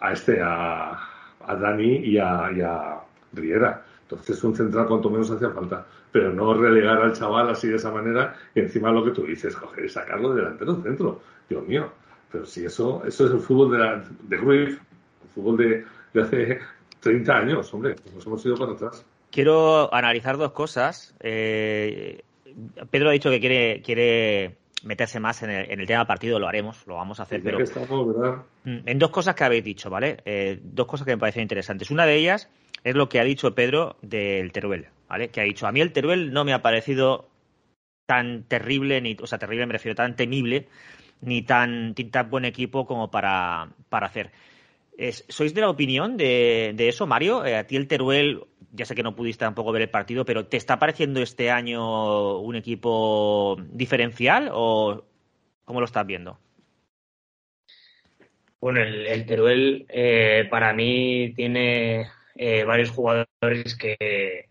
a 0.00 0.12
este, 0.12 0.40
a, 0.42 0.92
a 1.40 1.56
Dani 1.56 1.96
y 1.96 2.18
a, 2.18 2.50
y 2.54 2.60
a 2.60 3.00
Riera. 3.32 3.82
Entonces 4.02 4.44
un 4.44 4.54
central 4.54 4.86
cuanto 4.86 5.08
menos 5.08 5.30
hacía 5.30 5.48
falta, 5.50 5.86
pero 6.14 6.32
no 6.32 6.54
relegar 6.54 7.02
al 7.02 7.12
chaval 7.12 7.50
así 7.50 7.66
de 7.66 7.74
esa 7.74 7.90
manera 7.90 8.36
y 8.54 8.60
encima 8.60 8.92
lo 8.92 9.04
que 9.04 9.10
tú 9.10 9.26
dices, 9.26 9.56
coger 9.56 9.86
y 9.86 9.88
sacarlo 9.88 10.32
de 10.32 10.42
delantero 10.42 10.80
centro. 10.80 11.20
Dios 11.48 11.66
mío, 11.66 11.90
pero 12.30 12.46
si 12.46 12.64
eso, 12.64 13.02
eso 13.04 13.26
es 13.26 13.32
el 13.32 13.40
fútbol 13.40 13.72
de, 13.72 13.78
la, 13.78 14.04
de 14.22 14.38
Cruyff, 14.38 14.78
el 14.78 15.28
fútbol 15.34 15.56
de, 15.56 15.84
de 16.12 16.22
hace 16.22 16.60
30 17.00 17.36
años, 17.36 17.74
hombre, 17.74 17.96
nos 18.14 18.24
hemos 18.24 18.46
ido 18.46 18.54
para 18.56 18.74
atrás. 18.74 19.04
Quiero 19.32 19.92
analizar 19.92 20.36
dos 20.36 20.52
cosas. 20.52 21.16
Eh, 21.18 22.22
Pedro 22.92 23.08
ha 23.08 23.12
dicho 23.12 23.30
que 23.30 23.40
quiere, 23.40 23.82
quiere 23.82 24.54
meterse 24.84 25.18
más 25.18 25.42
en 25.42 25.50
el, 25.50 25.68
en 25.68 25.80
el 25.80 25.86
tema 25.88 25.98
del 25.98 26.06
partido, 26.06 26.38
lo 26.38 26.46
haremos, 26.46 26.86
lo 26.86 26.94
vamos 26.94 27.18
a 27.18 27.24
hacer, 27.24 27.42
pero 27.42 27.56
que 27.58 27.64
estamos, 27.64 28.06
¿verdad? 28.06 28.36
Mm, 28.62 28.78
En 28.86 28.98
dos 29.00 29.10
cosas 29.10 29.34
que 29.34 29.42
habéis 29.42 29.64
dicho, 29.64 29.90
¿vale? 29.90 30.18
Eh, 30.24 30.60
dos 30.62 30.86
cosas 30.86 31.06
que 31.06 31.10
me 31.10 31.18
parecen 31.18 31.42
interesantes. 31.42 31.90
Una 31.90 32.06
de 32.06 32.14
ellas 32.14 32.48
es 32.84 32.94
lo 32.94 33.08
que 33.08 33.18
ha 33.18 33.24
dicho 33.24 33.52
Pedro 33.52 33.96
del 34.00 34.52
Teruel, 34.52 34.86
¿vale? 35.08 35.28
Que 35.28 35.40
ha 35.40 35.44
dicho, 35.44 35.66
a 35.66 35.72
mí 35.72 35.80
el 35.80 35.92
Teruel 35.92 36.32
no 36.32 36.44
me 36.44 36.52
ha 36.52 36.62
parecido 36.62 37.28
tan 38.06 38.44
terrible, 38.44 39.00
ni, 39.00 39.16
o 39.20 39.26
sea, 39.26 39.38
terrible 39.38 39.66
me 39.66 39.72
refiero, 39.72 39.94
tan 39.94 40.16
temible, 40.16 40.68
ni 41.20 41.42
tan, 41.42 41.94
ni 41.96 42.10
buen 42.28 42.44
equipo 42.44 42.86
como 42.86 43.10
para, 43.10 43.70
para 43.88 44.06
hacer. 44.06 44.30
¿Sois 45.28 45.54
de 45.54 45.60
la 45.60 45.70
opinión 45.70 46.16
de, 46.16 46.72
de 46.74 46.88
eso, 46.88 47.06
Mario? 47.06 47.44
Eh, 47.44 47.56
a 47.56 47.66
ti 47.66 47.76
el 47.76 47.88
Teruel, 47.88 48.44
ya 48.72 48.84
sé 48.84 48.94
que 48.94 49.02
no 49.02 49.16
pudiste 49.16 49.44
tampoco 49.44 49.72
ver 49.72 49.82
el 49.82 49.90
partido, 49.90 50.24
pero 50.24 50.46
¿te 50.46 50.56
está 50.56 50.78
pareciendo 50.78 51.20
este 51.20 51.50
año 51.50 52.38
un 52.38 52.54
equipo 52.54 53.56
diferencial 53.72 54.50
o 54.52 55.04
cómo 55.64 55.80
lo 55.80 55.86
estás 55.86 56.06
viendo? 56.06 56.38
Bueno, 58.60 58.80
el, 58.80 59.06
el 59.06 59.26
Teruel 59.26 59.86
eh, 59.88 60.46
para 60.48 60.72
mí 60.72 61.32
tiene 61.34 62.06
eh, 62.36 62.64
varios 62.64 62.90
jugadores 62.90 63.76
que, 63.76 64.48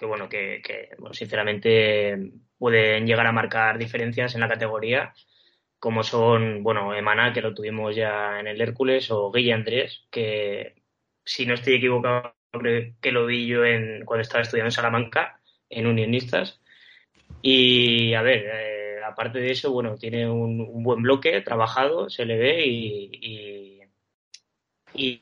que 0.00 0.06
bueno, 0.06 0.30
que, 0.30 0.62
que, 0.64 0.88
bueno, 0.98 1.12
sinceramente 1.12 2.32
pueden 2.56 3.06
llegar 3.06 3.26
a 3.26 3.32
marcar 3.32 3.76
diferencias 3.76 4.34
en 4.34 4.40
la 4.40 4.48
categoría, 4.48 5.12
como 5.78 6.02
son, 6.02 6.62
bueno, 6.62 6.94
Emaná, 6.94 7.34
que 7.34 7.42
lo 7.42 7.52
tuvimos 7.52 7.94
ya 7.94 8.40
en 8.40 8.46
el 8.46 8.58
Hércules, 8.62 9.10
o 9.10 9.30
Guille 9.30 9.52
Andrés, 9.52 10.06
que 10.10 10.82
si 11.22 11.44
no 11.44 11.52
estoy 11.52 11.74
equivocado, 11.74 12.34
creo 12.50 12.94
que 13.02 13.12
lo 13.12 13.26
vi 13.26 13.46
yo 13.46 13.62
en, 13.66 14.06
cuando 14.06 14.22
estaba 14.22 14.40
estudiando 14.40 14.68
en 14.68 14.72
Salamanca, 14.72 15.38
en 15.68 15.86
Unionistas. 15.86 16.62
Y 17.42 18.14
a 18.14 18.22
ver, 18.22 18.46
eh, 18.46 19.00
aparte 19.06 19.38
de 19.38 19.50
eso, 19.50 19.70
bueno, 19.70 19.98
tiene 19.98 20.30
un, 20.30 20.82
buen 20.82 21.02
bloque 21.02 21.42
trabajado, 21.42 22.08
se 22.08 22.24
le 22.24 22.38
ve 22.38 22.64
y, 22.66 23.79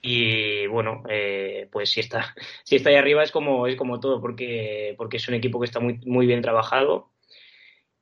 y- 0.02 0.66
bueno, 0.68 1.02
eh, 1.08 1.68
pues 1.72 1.90
si 1.90 2.00
está, 2.00 2.34
si 2.64 2.76
está 2.76 2.90
ahí 2.90 2.96
arriba 2.96 3.22
es 3.22 3.30
como, 3.32 3.66
es 3.66 3.76
como 3.76 4.00
todo, 4.00 4.20
porque, 4.20 4.94
porque 4.98 5.16
es 5.18 5.28
un 5.28 5.34
equipo 5.34 5.60
que 5.60 5.66
está 5.66 5.80
muy, 5.80 5.98
muy 6.06 6.26
bien 6.26 6.42
trabajado. 6.42 7.12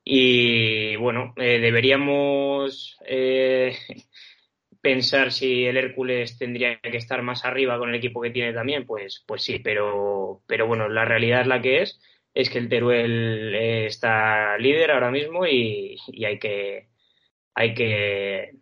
Y 0.05 0.97
bueno, 0.97 1.35
eh, 1.37 1.59
deberíamos 1.61 2.97
eh, 3.07 3.77
pensar 4.81 5.33
si 5.33 5.65
el 5.67 5.77
Hércules 5.77 6.39
tendría 6.39 6.81
que 6.81 6.97
estar 6.97 7.23
más 7.23 7.45
arriba 7.45 7.79
con 7.79 7.91
el 7.91 7.97
equipo 7.97 8.21
que 8.23 8.31
tiene 8.31 8.53
también, 8.53 8.87
pues, 8.87 9.25
pues 9.27 9.43
sí, 9.43 9.59
pero, 9.61 10.43
pero 10.47 10.67
bueno, 10.67 10.89
la 10.89 11.05
realidad 11.05 11.43
es 11.43 11.47
la 11.49 11.61
que 11.63 11.83
es, 11.83 12.01
es 12.35 12.51
que 12.51 12.59
el 12.59 12.69
Teruel 12.69 13.55
está 13.55 14.59
líder 14.59 14.91
ahora 14.93 15.11
mismo 15.11 15.47
y, 15.47 15.97
y 16.09 16.25
hay 16.25 16.39
que, 16.39 16.89
hay 17.55 17.75
que, 17.75 18.53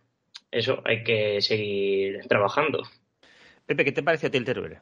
eso, 0.51 0.83
hay 0.87 1.05
que 1.05 1.41
seguir 1.43 2.21
trabajando. 2.29 2.83
Pepe, 3.67 3.85
¿qué 3.85 3.93
te 3.93 4.03
parece 4.03 4.27
a 4.27 4.31
ti 4.31 4.39
el 4.39 4.45
Teruel? 4.45 4.79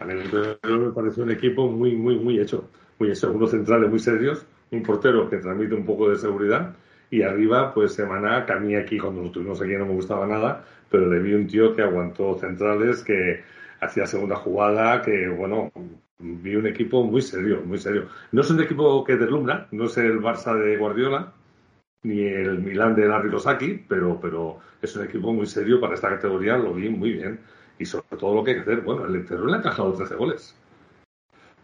A 0.00 0.04
mí 0.04 0.12
el 0.12 0.30
Teruel 0.30 0.80
me 0.80 0.92
parece 0.92 1.22
un 1.22 1.30
equipo 1.30 1.68
muy, 1.68 1.94
muy, 1.94 2.16
muy 2.16 2.40
hecho. 2.40 2.68
Muy 2.98 3.10
hecho. 3.10 3.32
Unos 3.32 3.50
centrales 3.50 3.88
muy 3.88 3.98
serios, 3.98 4.44
un 4.70 4.82
portero 4.82 5.28
que 5.30 5.38
transmite 5.38 5.74
un 5.74 5.84
poco 5.84 6.10
de 6.10 6.16
seguridad 6.16 6.74
y 7.10 7.22
arriba, 7.22 7.72
pues 7.74 7.92
Semana, 7.92 8.46
que 8.46 8.52
a 8.52 8.58
mí 8.58 8.74
aquí 8.74 8.98
cuando 8.98 9.22
lo 9.22 9.30
tuvimos 9.30 9.60
aquí 9.60 9.72
no 9.72 9.86
me 9.86 9.92
gustaba 9.92 10.26
nada, 10.26 10.64
pero 10.90 11.06
le 11.06 11.20
vi 11.20 11.34
un 11.34 11.46
tío 11.46 11.76
que 11.76 11.82
aguantó 11.82 12.38
centrales, 12.38 13.02
que 13.02 13.42
hacía 13.80 14.06
segunda 14.06 14.36
jugada, 14.36 15.02
que 15.02 15.28
bueno, 15.28 15.70
vi 16.18 16.56
un 16.56 16.66
equipo 16.66 17.04
muy 17.04 17.20
serio, 17.20 17.60
muy 17.64 17.78
serio. 17.78 18.08
No 18.32 18.40
es 18.40 18.50
un 18.50 18.62
equipo 18.62 19.04
que 19.04 19.16
deslumbra, 19.16 19.68
no 19.72 19.84
es 19.84 19.96
el 19.98 20.20
Barça 20.20 20.56
de 20.56 20.78
Guardiola, 20.78 21.32
ni 22.02 22.20
el 22.22 22.58
Milán 22.58 22.94
de 22.94 23.06
Larry 23.06 23.30
Losaki, 23.30 23.84
pero, 23.88 24.18
pero 24.20 24.58
es 24.80 24.94
un 24.96 25.04
equipo 25.04 25.32
muy 25.32 25.46
serio 25.46 25.80
para 25.80 25.94
esta 25.94 26.08
categoría, 26.08 26.56
lo 26.56 26.74
vi 26.74 26.88
muy 26.88 27.12
bien. 27.12 27.40
Y 27.78 27.84
sobre 27.84 28.16
todo 28.18 28.34
lo 28.34 28.44
que 28.44 28.50
hay 28.50 28.56
que 28.56 28.62
hacer, 28.62 28.80
bueno, 28.80 29.06
el 29.06 29.24
Teruel 29.24 29.50
le 29.50 29.56
ha 29.56 29.58
encajado 29.58 29.92
13 29.92 30.14
goles. 30.16 30.56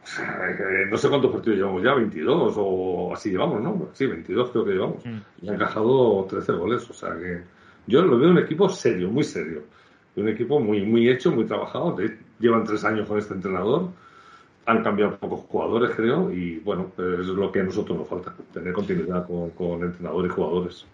O 0.03 0.07
sea, 0.07 0.51
eh, 0.51 0.87
no 0.90 0.96
sé 0.96 1.09
cuántos 1.09 1.33
partidos 1.33 1.59
llevamos 1.59 1.83
ya, 1.83 1.94
22 1.94 2.55
o 2.57 3.12
así 3.12 3.31
llevamos, 3.31 3.61
¿no? 3.61 3.90
Sí, 3.92 4.07
22 4.07 4.51
creo 4.51 4.64
que 4.64 4.72
llevamos. 4.72 5.05
Mm. 5.05 5.18
Le 5.42 5.51
ha 5.51 5.55
encajado 5.55 6.27
13 6.29 6.53
goles, 6.53 6.88
o 6.88 6.94
sea 6.94 7.14
que 7.16 7.42
yo 7.87 8.03
lo 8.03 8.18
veo 8.18 8.31
un 8.31 8.38
equipo 8.38 8.68
serio, 8.68 9.11
muy 9.11 9.24
serio. 9.24 9.64
Un 10.16 10.29
equipo 10.29 10.61
muy, 10.61 10.83
muy 10.83 11.09
hecho, 11.09 11.31
muy 11.31 11.44
trabajado. 11.44 11.96
Llevan 12.38 12.64
tres 12.64 12.85
años 12.85 13.07
con 13.07 13.18
este 13.18 13.35
entrenador. 13.35 13.90
Han 14.68 14.83
cambiado 14.83 15.18
pocos 15.18 15.40
jugadores, 15.48 15.90
creo, 15.96 16.31
y 16.31 16.59
bueno, 16.59 16.92
es 16.98 17.26
lo 17.26 17.50
que 17.50 17.61
a 17.61 17.64
nosotros 17.64 17.98
nos 17.98 18.09
falta, 18.09 18.35
tener 18.52 18.72
continuidad 18.72 19.26
con, 19.26 19.83
entrenadores 19.83 20.31
y 20.31 20.35
jugadores. 20.35 20.87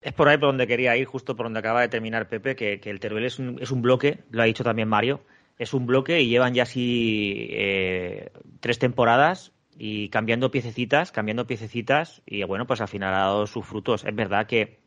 Es 0.00 0.12
por 0.12 0.28
ahí 0.28 0.36
por 0.36 0.48
donde 0.48 0.66
quería 0.66 0.96
ir, 0.96 1.06
justo 1.06 1.36
por 1.36 1.46
donde 1.46 1.60
acaba 1.60 1.80
de 1.80 1.88
terminar 1.88 2.28
Pepe, 2.28 2.56
que, 2.56 2.80
el 2.82 3.00
Teruel 3.00 3.24
es 3.24 3.38
un, 3.38 3.58
es 3.60 3.70
un 3.70 3.82
bloque, 3.82 4.18
lo 4.30 4.42
ha 4.42 4.46
dicho 4.46 4.64
también 4.64 4.88
Mario, 4.88 5.20
es 5.58 5.74
un 5.74 5.86
bloque 5.86 6.20
y 6.20 6.28
llevan 6.28 6.54
ya 6.54 6.62
así 6.64 7.48
eh, 7.50 8.30
tres 8.60 8.78
temporadas 8.78 9.52
y 9.76 10.08
cambiando 10.08 10.50
piececitas, 10.50 11.12
cambiando 11.12 11.46
piececitas 11.46 12.22
y 12.26 12.42
bueno, 12.44 12.66
pues 12.66 12.80
al 12.80 12.88
final 12.88 13.14
ha 13.14 13.18
dado 13.18 13.46
sus 13.46 13.64
frutos. 13.64 14.04
Es 14.04 14.14
verdad 14.14 14.46
que 14.46 14.78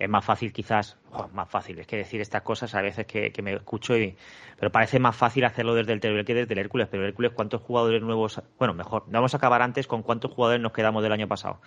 es 0.00 0.08
más 0.08 0.24
fácil 0.24 0.52
quizás, 0.52 0.96
más 1.32 1.48
fácil, 1.48 1.78
es 1.78 1.86
que 1.86 1.96
decir 1.98 2.20
estas 2.20 2.42
cosas 2.42 2.74
a 2.74 2.80
veces 2.82 3.06
que, 3.06 3.30
que 3.30 3.42
me 3.42 3.52
escucho 3.52 3.96
y, 3.96 4.16
pero 4.58 4.72
parece 4.72 4.98
más 4.98 5.14
fácil 5.14 5.44
hacerlo 5.44 5.74
desde 5.74 5.92
el 5.92 6.00
Teruel 6.00 6.24
que 6.24 6.34
desde 6.34 6.52
el 6.54 6.58
Hércules, 6.58 6.88
pero 6.90 7.02
el 7.04 7.10
Hércules 7.10 7.32
cuántos 7.32 7.60
jugadores 7.62 8.02
nuevos, 8.02 8.42
bueno, 8.58 8.74
mejor, 8.74 9.04
vamos 9.08 9.34
a 9.34 9.36
acabar 9.36 9.62
antes 9.62 9.86
con 9.86 10.02
cuántos 10.02 10.32
jugadores 10.32 10.60
nos 10.62 10.72
quedamos 10.72 11.02
del 11.02 11.12
año 11.12 11.28
pasado. 11.28 11.60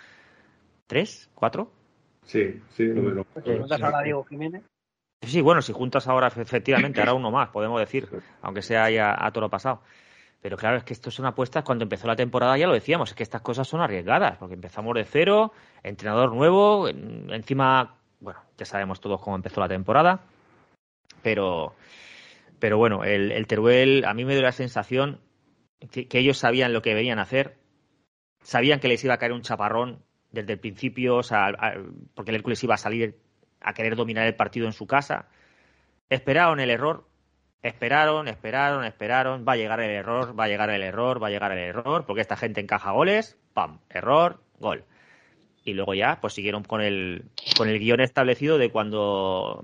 ¿Tres? 0.88 1.30
¿Cuatro? 1.36 1.72
Sí, 2.24 2.60
sí, 2.72 2.84
número. 2.88 3.26
Pues, 3.34 3.46
¿Preguntas 3.46 3.82
ahora 3.82 4.00
a 4.00 4.04
Diego 4.04 4.24
Jiménez? 4.26 4.64
Sí, 5.22 5.40
bueno, 5.40 5.62
si 5.62 5.72
juntas 5.72 6.08
ahora, 6.08 6.28
efectivamente, 6.28 7.00
ahora 7.00 7.14
uno 7.14 7.32
más, 7.32 7.50
podemos 7.50 7.80
decir, 7.80 8.10
aunque 8.42 8.62
sea 8.62 8.90
ya 8.90 9.16
a 9.18 9.32
toro 9.32 9.50
pasado. 9.50 9.82
Pero 10.42 10.58
claro, 10.58 10.76
es 10.76 10.84
que 10.84 10.92
esto 10.92 11.10
son 11.10 11.26
apuestas, 11.26 11.64
cuando 11.64 11.84
empezó 11.84 12.06
la 12.08 12.18
temporada 12.18 12.58
ya 12.58 12.68
lo 12.68 12.74
decíamos, 12.74 13.12
es 13.12 13.16
que 13.16 13.24
estas 13.24 13.42
cosas 13.42 13.66
son 13.66 13.80
arriesgadas, 13.80 14.38
porque 14.38 14.56
empezamos 14.56 14.94
de 14.96 15.06
cero, 15.06 15.54
entrenador 15.84 16.34
nuevo, 16.34 16.90
en- 16.90 17.30
encima, 17.32 17.96
bueno, 18.24 18.40
ya 18.58 18.66
sabemos 18.66 19.02
todos 19.02 19.22
cómo 19.22 19.36
empezó 19.36 19.60
la 19.60 19.68
temporada, 19.68 20.22
pero, 21.22 21.76
pero 22.58 22.78
bueno, 22.78 23.04
el, 23.04 23.34
el 23.34 23.48
Teruel, 23.48 24.06
a 24.06 24.14
mí 24.14 24.24
me 24.24 24.34
dio 24.34 24.42
la 24.42 24.54
sensación 24.54 25.20
que, 25.92 26.08
ellos 26.18 26.38
sabían 26.38 26.72
lo 26.72 26.82
que 26.82 26.94
venían 26.94 27.20
a 27.20 27.24
hacer, 27.24 27.58
sabían 28.42 28.80
que 28.80 28.88
les 28.88 29.04
iba 29.04 29.16
a 29.16 29.18
caer 29.18 29.34
un 29.34 29.42
chaparrón 29.42 30.04
desde 30.32 30.54
el 30.54 30.60
principio, 30.60 31.18
o 31.18 31.24
sea, 31.24 31.54
porque 32.16 32.32
el 32.32 32.38
Hércules 32.38 32.64
iba 32.64 32.76
a 32.76 32.78
salir 32.78 33.20
a 33.60 33.74
querer 33.74 33.98
dominar 33.98 34.26
el 34.26 34.36
partido 34.36 34.66
en 34.66 34.74
su 34.74 34.88
casa. 34.88 35.28
Esperaron 36.10 36.62
el 36.62 36.70
error, 36.70 37.06
esperaron, 37.62 38.30
esperaron, 38.30 38.86
esperaron, 38.86 39.46
va 39.48 39.54
a 39.54 39.58
llegar 39.58 39.82
el 39.82 39.92
error, 39.92 40.38
va 40.38 40.46
a 40.46 40.48
llegar 40.48 40.70
el 40.70 40.82
error, 40.82 41.22
va 41.22 41.28
a 41.28 41.32
llegar 41.32 41.52
el 41.52 41.60
error, 41.60 42.06
porque 42.06 42.22
esta 42.22 42.38
gente 42.38 42.62
encaja 42.62 42.92
goles, 42.92 43.38
pam, 43.54 43.80
error, 43.90 44.42
gol. 44.60 44.86
Y 45.66 45.74
luego 45.74 45.94
ya, 45.94 46.20
pues 46.20 46.34
siguieron 46.34 46.64
con 46.64 46.82
el, 46.82 47.24
con 47.58 47.70
el 47.70 47.80
guion 47.80 48.02
establecido 48.02 48.58
de 48.58 48.70
cuando 48.70 49.64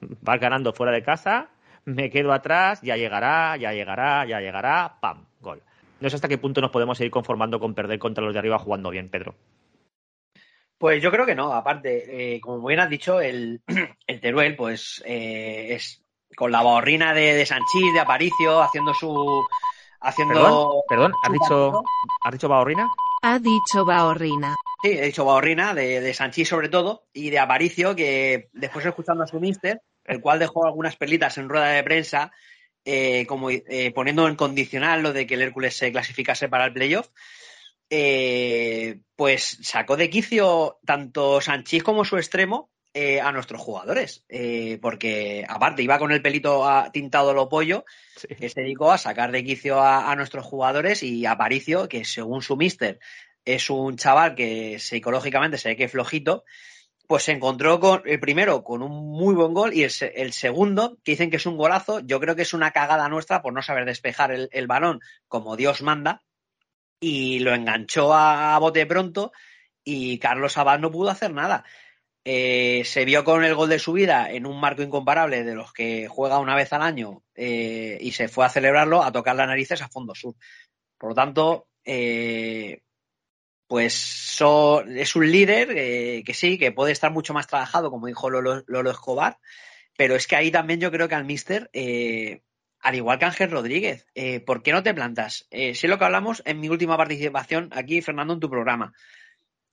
vas 0.00 0.40
ganando 0.40 0.72
fuera 0.72 0.92
de 0.92 1.02
casa, 1.02 1.50
me 1.84 2.10
quedo 2.10 2.32
atrás, 2.32 2.80
ya 2.82 2.96
llegará, 2.96 3.56
ya 3.56 3.72
llegará, 3.72 4.26
ya 4.26 4.40
llegará, 4.40 4.96
pam, 5.00 5.26
gol. 5.40 5.62
No 6.00 6.10
sé 6.10 6.16
hasta 6.16 6.28
qué 6.28 6.38
punto 6.38 6.60
nos 6.60 6.70
podemos 6.70 6.98
seguir 6.98 7.10
conformando 7.10 7.60
con 7.60 7.74
perder 7.74 7.98
contra 7.98 8.24
los 8.24 8.34
de 8.34 8.38
arriba 8.38 8.58
jugando 8.58 8.90
bien, 8.90 9.08
Pedro. 9.08 9.34
Pues 10.78 11.02
yo 11.02 11.10
creo 11.10 11.24
que 11.24 11.34
no. 11.34 11.52
Aparte, 11.52 12.34
eh, 12.34 12.40
como 12.40 12.66
bien 12.66 12.80
has 12.80 12.90
dicho, 12.90 13.20
el, 13.20 13.62
el 14.06 14.20
Teruel, 14.20 14.56
pues 14.56 15.02
eh, 15.06 15.68
es 15.74 16.02
con 16.36 16.52
la 16.52 16.62
bahorrina 16.62 17.14
de, 17.14 17.34
de 17.34 17.46
Sanchís, 17.46 17.94
de 17.94 18.00
Aparicio, 18.00 18.60
haciendo 18.60 18.92
su. 18.92 19.42
haciendo. 20.00 20.34
Perdón, 20.34 20.82
perdón, 20.88 21.12
¿has 21.22 21.32
dicho. 21.32 21.82
¿has 22.24 22.32
dicho 22.32 22.48
Bahorrina? 22.48 22.88
Ha 23.28 23.40
dicho 23.40 23.84
Bahorrina. 23.84 24.54
Sí, 24.84 24.90
he 24.90 25.06
dicho 25.06 25.24
Baorrina, 25.24 25.74
de, 25.74 26.00
de 26.00 26.44
sobre 26.44 26.68
todo, 26.68 27.08
y 27.12 27.30
de 27.30 27.40
Aparicio, 27.40 27.96
que 27.96 28.50
después 28.52 28.86
escuchando 28.86 29.24
a 29.24 29.26
su 29.26 29.40
mister, 29.40 29.82
el 30.04 30.20
cual 30.20 30.38
dejó 30.38 30.64
algunas 30.64 30.94
perlitas 30.94 31.36
en 31.36 31.48
rueda 31.48 31.70
de 31.70 31.82
prensa, 31.82 32.30
eh, 32.84 33.26
como 33.26 33.50
eh, 33.50 33.90
poniendo 33.92 34.28
en 34.28 34.36
condicional 34.36 35.02
lo 35.02 35.12
de 35.12 35.26
que 35.26 35.34
el 35.34 35.42
Hércules 35.42 35.76
se 35.76 35.90
clasificase 35.90 36.48
para 36.48 36.66
el 36.66 36.72
playoff, 36.72 37.08
eh, 37.90 39.00
pues 39.16 39.58
sacó 39.60 39.96
de 39.96 40.08
quicio 40.08 40.78
tanto 40.86 41.40
Sanchís 41.40 41.82
como 41.82 42.04
su 42.04 42.18
extremo 42.18 42.70
eh, 42.98 43.20
a 43.20 43.30
nuestros 43.30 43.60
jugadores, 43.60 44.24
eh, 44.30 44.78
porque 44.80 45.44
aparte 45.46 45.82
iba 45.82 45.98
con 45.98 46.12
el 46.12 46.22
pelito 46.22 46.66
a- 46.66 46.90
tintado 46.90 47.34
lo 47.34 47.48
pollo, 47.48 47.84
Sí. 48.16 48.28
que 48.28 48.48
se 48.48 48.62
dedicó 48.62 48.90
a 48.90 48.96
sacar 48.96 49.32
de 49.32 49.44
quicio 49.44 49.78
a, 49.80 50.10
a 50.10 50.16
nuestros 50.16 50.46
jugadores 50.46 51.02
y 51.02 51.26
Aparicio, 51.26 51.88
que 51.88 52.06
según 52.06 52.40
su 52.40 52.56
mister 52.56 52.98
es 53.44 53.68
un 53.68 53.96
chaval 53.96 54.34
que 54.34 54.78
psicológicamente 54.78 55.58
se 55.58 55.68
ve 55.68 55.76
que 55.76 55.84
es 55.84 55.92
flojito, 55.92 56.44
pues 57.06 57.24
se 57.24 57.32
encontró 57.32 57.78
con 57.80 58.00
el 58.06 58.18
primero 58.18 58.64
con 58.64 58.82
un 58.82 58.90
muy 59.12 59.34
buen 59.34 59.52
gol 59.52 59.74
y 59.74 59.82
el, 59.84 59.90
se- 59.90 60.14
el 60.22 60.32
segundo, 60.32 60.96
que 61.04 61.12
dicen 61.12 61.30
que 61.30 61.36
es 61.36 61.44
un 61.46 61.58
golazo, 61.58 62.00
yo 62.00 62.18
creo 62.18 62.34
que 62.34 62.42
es 62.42 62.54
una 62.54 62.70
cagada 62.70 63.08
nuestra 63.10 63.42
por 63.42 63.52
no 63.52 63.60
saber 63.62 63.84
despejar 63.84 64.32
el, 64.32 64.48
el 64.52 64.66
balón 64.66 65.00
como 65.28 65.54
Dios 65.56 65.82
manda 65.82 66.22
y 66.98 67.40
lo 67.40 67.54
enganchó 67.54 68.14
a, 68.14 68.54
a 68.56 68.58
bote 68.58 68.86
pronto 68.86 69.32
y 69.84 70.18
Carlos 70.18 70.56
Abad 70.56 70.78
no 70.80 70.90
pudo 70.90 71.10
hacer 71.10 71.32
nada. 71.32 71.62
Eh, 72.28 72.82
se 72.84 73.04
vio 73.04 73.22
con 73.22 73.44
el 73.44 73.54
gol 73.54 73.68
de 73.68 73.78
su 73.78 73.92
vida 73.92 74.28
en 74.32 74.46
un 74.46 74.58
marco 74.58 74.82
incomparable 74.82 75.44
de 75.44 75.54
los 75.54 75.72
que 75.72 76.08
juega 76.08 76.40
una 76.40 76.56
vez 76.56 76.72
al 76.72 76.82
año 76.82 77.22
eh, 77.36 77.98
y 78.00 78.10
se 78.10 78.26
fue 78.26 78.44
a 78.44 78.48
celebrarlo, 78.48 79.04
a 79.04 79.12
tocar 79.12 79.36
las 79.36 79.46
narices 79.46 79.80
a 79.80 79.88
fondo 79.88 80.12
sur. 80.12 80.34
Por 80.98 81.10
lo 81.10 81.14
tanto, 81.14 81.68
eh, 81.84 82.80
pues 83.68 84.40
es 84.88 85.16
un 85.16 85.30
líder 85.30 85.68
eh, 85.70 86.24
que 86.26 86.34
sí, 86.34 86.58
que 86.58 86.72
puede 86.72 86.90
estar 86.90 87.12
mucho 87.12 87.32
más 87.32 87.46
trabajado, 87.46 87.92
como 87.92 88.08
dijo 88.08 88.28
Lolo, 88.28 88.64
Lolo 88.66 88.90
Escobar, 88.90 89.38
pero 89.96 90.16
es 90.16 90.26
que 90.26 90.34
ahí 90.34 90.50
también 90.50 90.80
yo 90.80 90.90
creo 90.90 91.06
que 91.06 91.14
al 91.14 91.26
míster, 91.26 91.70
al 92.80 92.94
igual 92.96 93.20
que 93.20 93.24
Ángel 93.24 93.52
Rodríguez, 93.52 94.04
¿por 94.44 94.64
qué 94.64 94.72
no 94.72 94.82
te 94.82 94.94
plantas? 94.94 95.46
Sí 95.74 95.86
lo 95.86 95.96
que 95.96 96.04
hablamos 96.04 96.42
en 96.44 96.58
mi 96.58 96.68
última 96.70 96.96
participación 96.96 97.70
aquí, 97.72 98.02
Fernando, 98.02 98.34
en 98.34 98.40
tu 98.40 98.50
programa. 98.50 98.92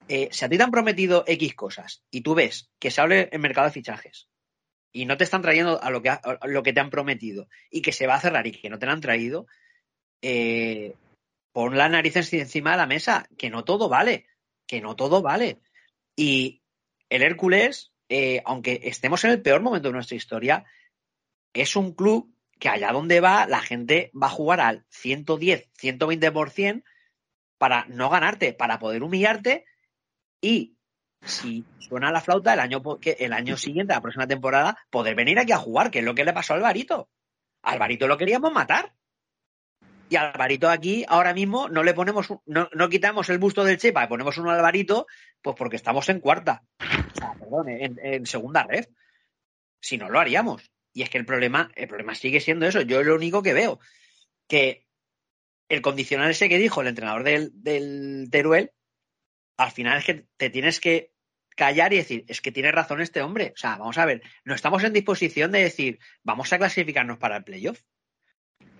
Eh, 0.08 0.30
si 0.32 0.46
a 0.46 0.50
ti 0.50 0.58
te 0.58 0.64
han 0.64 0.72
prometido 0.72 1.24
X 1.28 1.56
cosas 1.56 2.04
y 2.12 2.22
tú 2.22 2.36
ves 2.36 2.70
que 2.80 2.92
se 2.92 3.02
abre 3.02 3.30
el 3.32 3.40
mercado 3.40 3.68
de 3.68 3.74
fichajes 3.74 4.28
y 4.92 5.06
no 5.06 5.18
te 5.18 5.24
están 5.24 5.42
trayendo 5.42 5.82
a 5.82 5.90
lo 5.90 6.02
que, 6.02 6.10
ha- 6.10 6.22
lo 6.46 6.62
que 6.62 6.74
te 6.74 6.80
han 6.80 6.90
prometido 6.90 7.48
y 7.72 7.82
que 7.82 7.92
se 7.94 8.06
va 8.06 8.16
a 8.16 8.20
cerrar 8.22 8.46
y 8.46 8.52
que 8.52 8.70
no 8.70 8.78
te 8.80 8.86
lo 8.86 8.92
han 8.92 9.02
traído, 9.02 9.48
eh, 10.22 10.94
pon 11.52 11.78
las 11.78 11.90
narices 11.90 12.32
encima 12.34 12.72
de 12.72 12.78
la 12.78 12.86
mesa, 12.88 13.28
que 13.38 13.50
no 13.50 13.64
todo 13.64 13.90
vale, 13.90 14.28
que 14.68 14.82
no 14.82 14.96
todo 14.96 15.22
vale. 15.22 15.60
Y 16.16 16.62
el 17.10 17.24
Hércules, 17.24 17.94
eh, 18.10 18.42
aunque 18.46 18.82
estemos 18.84 19.24
en 19.24 19.32
el 19.32 19.42
peor 19.42 19.62
momento 19.62 19.88
de 19.90 19.94
nuestra 19.94 20.18
historia, 20.18 20.66
es 21.54 21.76
un 21.76 21.94
club 21.94 22.34
que 22.60 22.70
allá 22.70 22.92
donde 22.92 23.20
va, 23.20 23.46
la 23.48 23.62
gente 23.62 24.12
va 24.20 24.28
a 24.28 24.32
jugar 24.32 24.60
al 24.60 24.86
110, 24.90 25.70
120% 25.74 26.84
para 27.58 27.86
no 27.86 28.10
ganarte, 28.10 28.54
para 28.54 28.80
poder 28.80 29.04
humillarte 29.04 29.66
y 30.44 30.76
si 31.22 31.64
suena 31.80 32.12
la 32.12 32.20
flauta 32.20 32.54
el 32.54 32.60
año, 32.60 32.84
el 33.02 33.34
año 33.34 33.56
siguiente, 33.56 33.94
la 33.94 34.02
próxima 34.02 34.28
temporada, 34.28 34.78
poder 34.90 35.16
venir 35.16 35.40
aquí 35.40 35.54
a 35.54 35.58
jugar, 35.58 35.90
que 35.90 36.00
es 36.00 36.06
lo 36.06 36.14
que 36.14 36.26
le 36.26 36.34
pasó 36.34 36.54
a 36.54 36.58
Alvarito. 36.58 37.10
Alvarito 37.62 38.08
lo 38.08 38.18
queríamos 38.18 38.52
matar. 38.52 38.94
Y 40.10 40.18
a 40.18 40.32
Alvarito 40.32 40.70
aquí, 40.70 41.06
ahora 41.08 41.34
mismo, 41.34 41.70
no 41.70 41.82
le 41.82 41.94
ponemos, 41.94 42.28
no, 42.46 42.68
no 42.74 42.90
quitamos 42.90 43.30
el 43.30 43.38
busto 43.38 43.64
del 43.64 43.78
Chepa, 43.78 44.02
le 44.02 44.08
ponemos 44.10 44.38
un 44.38 44.50
Alvarito, 44.50 45.08
pues 45.42 45.56
porque 45.56 45.78
estamos 45.78 46.10
en 46.10 46.20
cuarta. 46.20 46.62
O 46.82 47.18
sea, 47.18 47.34
perdón, 47.40 47.70
en, 47.70 47.98
en 48.04 48.26
segunda 48.26 48.64
red. 48.64 48.86
Si 49.80 49.98
no, 49.98 50.10
lo 50.10 50.20
haríamos. 50.20 50.74
Y 50.92 51.04
es 51.04 51.10
que 51.10 51.20
el 51.20 51.26
problema, 51.26 51.72
el 51.76 51.88
problema 51.88 52.16
sigue 52.16 52.42
siendo 52.42 52.66
eso. 52.66 52.82
Yo 52.82 53.02
lo 53.02 53.16
único 53.16 53.42
que 53.42 53.54
veo, 53.54 53.80
que 54.50 54.86
el 55.70 55.82
condicional 55.82 56.32
ese 56.32 56.50
que 56.50 56.58
dijo 56.58 56.82
el 56.82 56.88
entrenador 56.88 57.24
del, 57.24 57.52
del 57.64 58.28
Teruel, 58.30 58.74
al 59.58 59.72
final 59.72 59.98
es 59.98 60.06
que 60.06 60.26
te 60.38 60.50
tienes 60.50 60.80
que 60.80 61.14
callar 61.56 61.94
y 61.94 61.98
decir, 61.98 62.26
es 62.28 62.42
que 62.42 62.52
tiene 62.52 62.72
razón 62.72 63.02
este 63.02 63.22
hombre. 63.22 63.54
O 63.56 63.58
sea, 63.58 63.78
vamos 63.78 63.98
a 63.98 64.06
ver, 64.06 64.22
no 64.44 64.56
estamos 64.56 64.84
en 64.84 64.94
disposición 64.94 65.52
de 65.52 65.64
decir, 65.64 66.00
vamos 66.24 66.52
a 66.52 66.58
clasificarnos 66.58 67.18
para 67.18 67.38
el 67.38 67.44
playoff. 67.44 67.82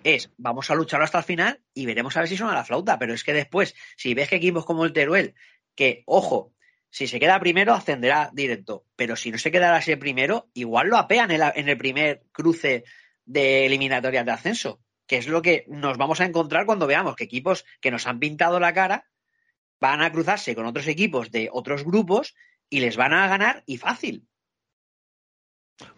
Es, 0.02 0.30
vamos 0.36 0.70
a 0.70 0.74
lucharlo 0.74 1.04
hasta 1.04 1.18
el 1.18 1.24
final 1.24 1.62
y 1.72 1.86
veremos 1.86 2.16
a 2.16 2.20
ver 2.20 2.28
si 2.28 2.36
suena 2.36 2.54
la 2.54 2.64
flauta. 2.64 2.98
Pero 2.98 3.14
es 3.14 3.24
que 3.24 3.32
después, 3.32 3.74
si 3.96 4.14
ves 4.14 4.28
que 4.28 4.36
equipos 4.36 4.66
como 4.66 4.84
el 4.84 4.92
Teruel, 4.92 5.34
que, 5.74 6.02
ojo, 6.06 6.52
si 6.90 7.06
se 7.06 7.18
queda 7.18 7.40
primero, 7.40 7.74
ascenderá 7.74 8.30
directo. 8.32 8.84
Pero 8.96 9.16
si 9.16 9.30
no 9.30 9.38
se 9.38 9.50
quedará 9.50 9.76
así 9.76 9.92
el 9.92 9.98
primero, 9.98 10.50
igual 10.54 10.88
lo 10.88 10.98
apean 10.98 11.30
en 11.30 11.68
el 11.68 11.78
primer 11.78 12.24
cruce 12.32 12.84
de 13.24 13.66
eliminatorias 13.66 14.26
de 14.26 14.32
ascenso. 14.32 14.80
Que 15.06 15.16
es 15.16 15.26
lo 15.26 15.42
que 15.42 15.64
nos 15.68 15.98
vamos 15.98 16.20
a 16.20 16.24
encontrar 16.24 16.66
cuando 16.66 16.86
veamos 16.86 17.16
que 17.16 17.24
equipos 17.24 17.64
que 17.80 17.90
nos 17.90 18.06
han 18.06 18.20
pintado 18.20 18.60
la 18.60 18.72
cara 18.72 19.06
van 19.84 20.00
a 20.00 20.10
cruzarse 20.10 20.54
con 20.54 20.64
otros 20.64 20.86
equipos 20.88 21.30
de 21.30 21.50
otros 21.52 21.84
grupos 21.84 22.34
y 22.70 22.80
les 22.80 22.96
van 22.96 23.12
a 23.12 23.28
ganar 23.28 23.62
y 23.66 23.76
fácil. 23.76 24.26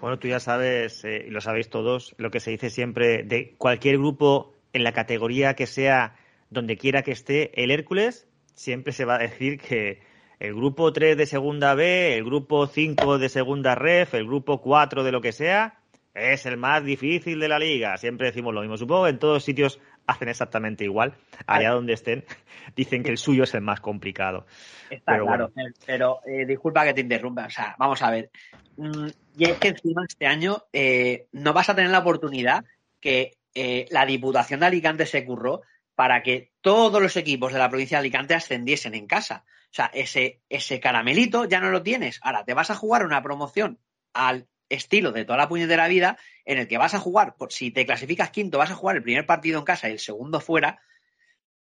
Bueno, 0.00 0.18
tú 0.18 0.26
ya 0.26 0.40
sabes, 0.40 1.04
eh, 1.04 1.26
y 1.28 1.30
lo 1.30 1.40
sabéis 1.40 1.70
todos, 1.70 2.12
lo 2.18 2.32
que 2.32 2.40
se 2.40 2.50
dice 2.50 2.68
siempre 2.68 3.22
de 3.22 3.54
cualquier 3.58 3.98
grupo 3.98 4.54
en 4.72 4.82
la 4.82 4.90
categoría 4.90 5.54
que 5.54 5.68
sea, 5.68 6.16
donde 6.50 6.76
quiera 6.76 7.02
que 7.02 7.12
esté, 7.12 7.62
el 7.62 7.70
Hércules, 7.70 8.26
siempre 8.54 8.92
se 8.92 9.04
va 9.04 9.14
a 9.14 9.18
decir 9.18 9.60
que 9.60 10.00
el 10.40 10.52
grupo 10.56 10.92
3 10.92 11.16
de 11.16 11.26
segunda 11.26 11.74
B, 11.74 12.16
el 12.16 12.24
grupo 12.24 12.66
5 12.66 13.18
de 13.18 13.28
segunda 13.28 13.76
ref, 13.76 14.14
el 14.14 14.26
grupo 14.26 14.60
4 14.62 15.04
de 15.04 15.12
lo 15.12 15.20
que 15.20 15.30
sea, 15.30 15.78
es 16.12 16.44
el 16.44 16.56
más 16.56 16.84
difícil 16.84 17.38
de 17.38 17.48
la 17.48 17.60
liga. 17.60 17.96
Siempre 17.98 18.26
decimos 18.26 18.52
lo 18.52 18.62
mismo. 18.62 18.76
Supongo 18.78 19.06
en 19.06 19.20
todos 19.20 19.44
sitios 19.44 19.78
hacen 20.06 20.28
exactamente 20.28 20.84
igual. 20.84 21.14
Allá 21.46 21.70
donde 21.70 21.94
estén, 21.94 22.24
dicen 22.76 23.02
que 23.02 23.10
el 23.10 23.18
suyo 23.18 23.44
es 23.44 23.54
el 23.54 23.62
más 23.62 23.80
complicado. 23.80 24.46
Está 24.90 25.12
Pero 25.12 25.26
claro, 25.26 25.52
pero 25.84 26.20
eh, 26.26 26.46
disculpa 26.46 26.84
que 26.84 26.94
te 26.94 27.00
interrumpa. 27.00 27.46
O 27.46 27.50
sea, 27.50 27.74
vamos 27.78 28.02
a 28.02 28.10
ver. 28.10 28.30
Mm, 28.76 29.08
y 29.36 29.44
es 29.44 29.58
que 29.58 29.68
encima 29.68 30.04
este 30.08 30.26
año 30.26 30.64
eh, 30.72 31.26
no 31.32 31.52
vas 31.52 31.68
a 31.68 31.74
tener 31.74 31.90
la 31.90 31.98
oportunidad 31.98 32.64
que 33.00 33.38
eh, 33.54 33.86
la 33.90 34.06
Diputación 34.06 34.60
de 34.60 34.66
Alicante 34.66 35.06
se 35.06 35.24
curró 35.24 35.62
para 35.94 36.22
que 36.22 36.52
todos 36.60 37.00
los 37.00 37.16
equipos 37.16 37.52
de 37.52 37.58
la 37.58 37.68
provincia 37.68 37.96
de 37.96 38.00
Alicante 38.00 38.34
ascendiesen 38.34 38.94
en 38.94 39.06
casa. 39.06 39.44
O 39.46 39.74
sea, 39.76 39.90
ese, 39.92 40.42
ese 40.48 40.78
caramelito 40.78 41.46
ya 41.46 41.60
no 41.60 41.70
lo 41.70 41.82
tienes. 41.82 42.20
Ahora 42.22 42.44
te 42.44 42.54
vas 42.54 42.70
a 42.70 42.74
jugar 42.74 43.04
una 43.04 43.22
promoción 43.22 43.78
al 44.12 44.46
estilo 44.68 45.12
de 45.12 45.24
toda 45.24 45.38
la 45.38 45.48
puñetera 45.48 45.88
vida, 45.88 46.18
en 46.44 46.58
el 46.58 46.68
que 46.68 46.78
vas 46.78 46.94
a 46.94 47.00
jugar, 47.00 47.36
por, 47.36 47.52
si 47.52 47.70
te 47.70 47.86
clasificas 47.86 48.30
quinto, 48.30 48.58
vas 48.58 48.70
a 48.70 48.74
jugar 48.74 48.96
el 48.96 49.02
primer 49.02 49.26
partido 49.26 49.58
en 49.58 49.64
casa 49.64 49.88
y 49.88 49.92
el 49.92 49.98
segundo 49.98 50.40
fuera, 50.40 50.80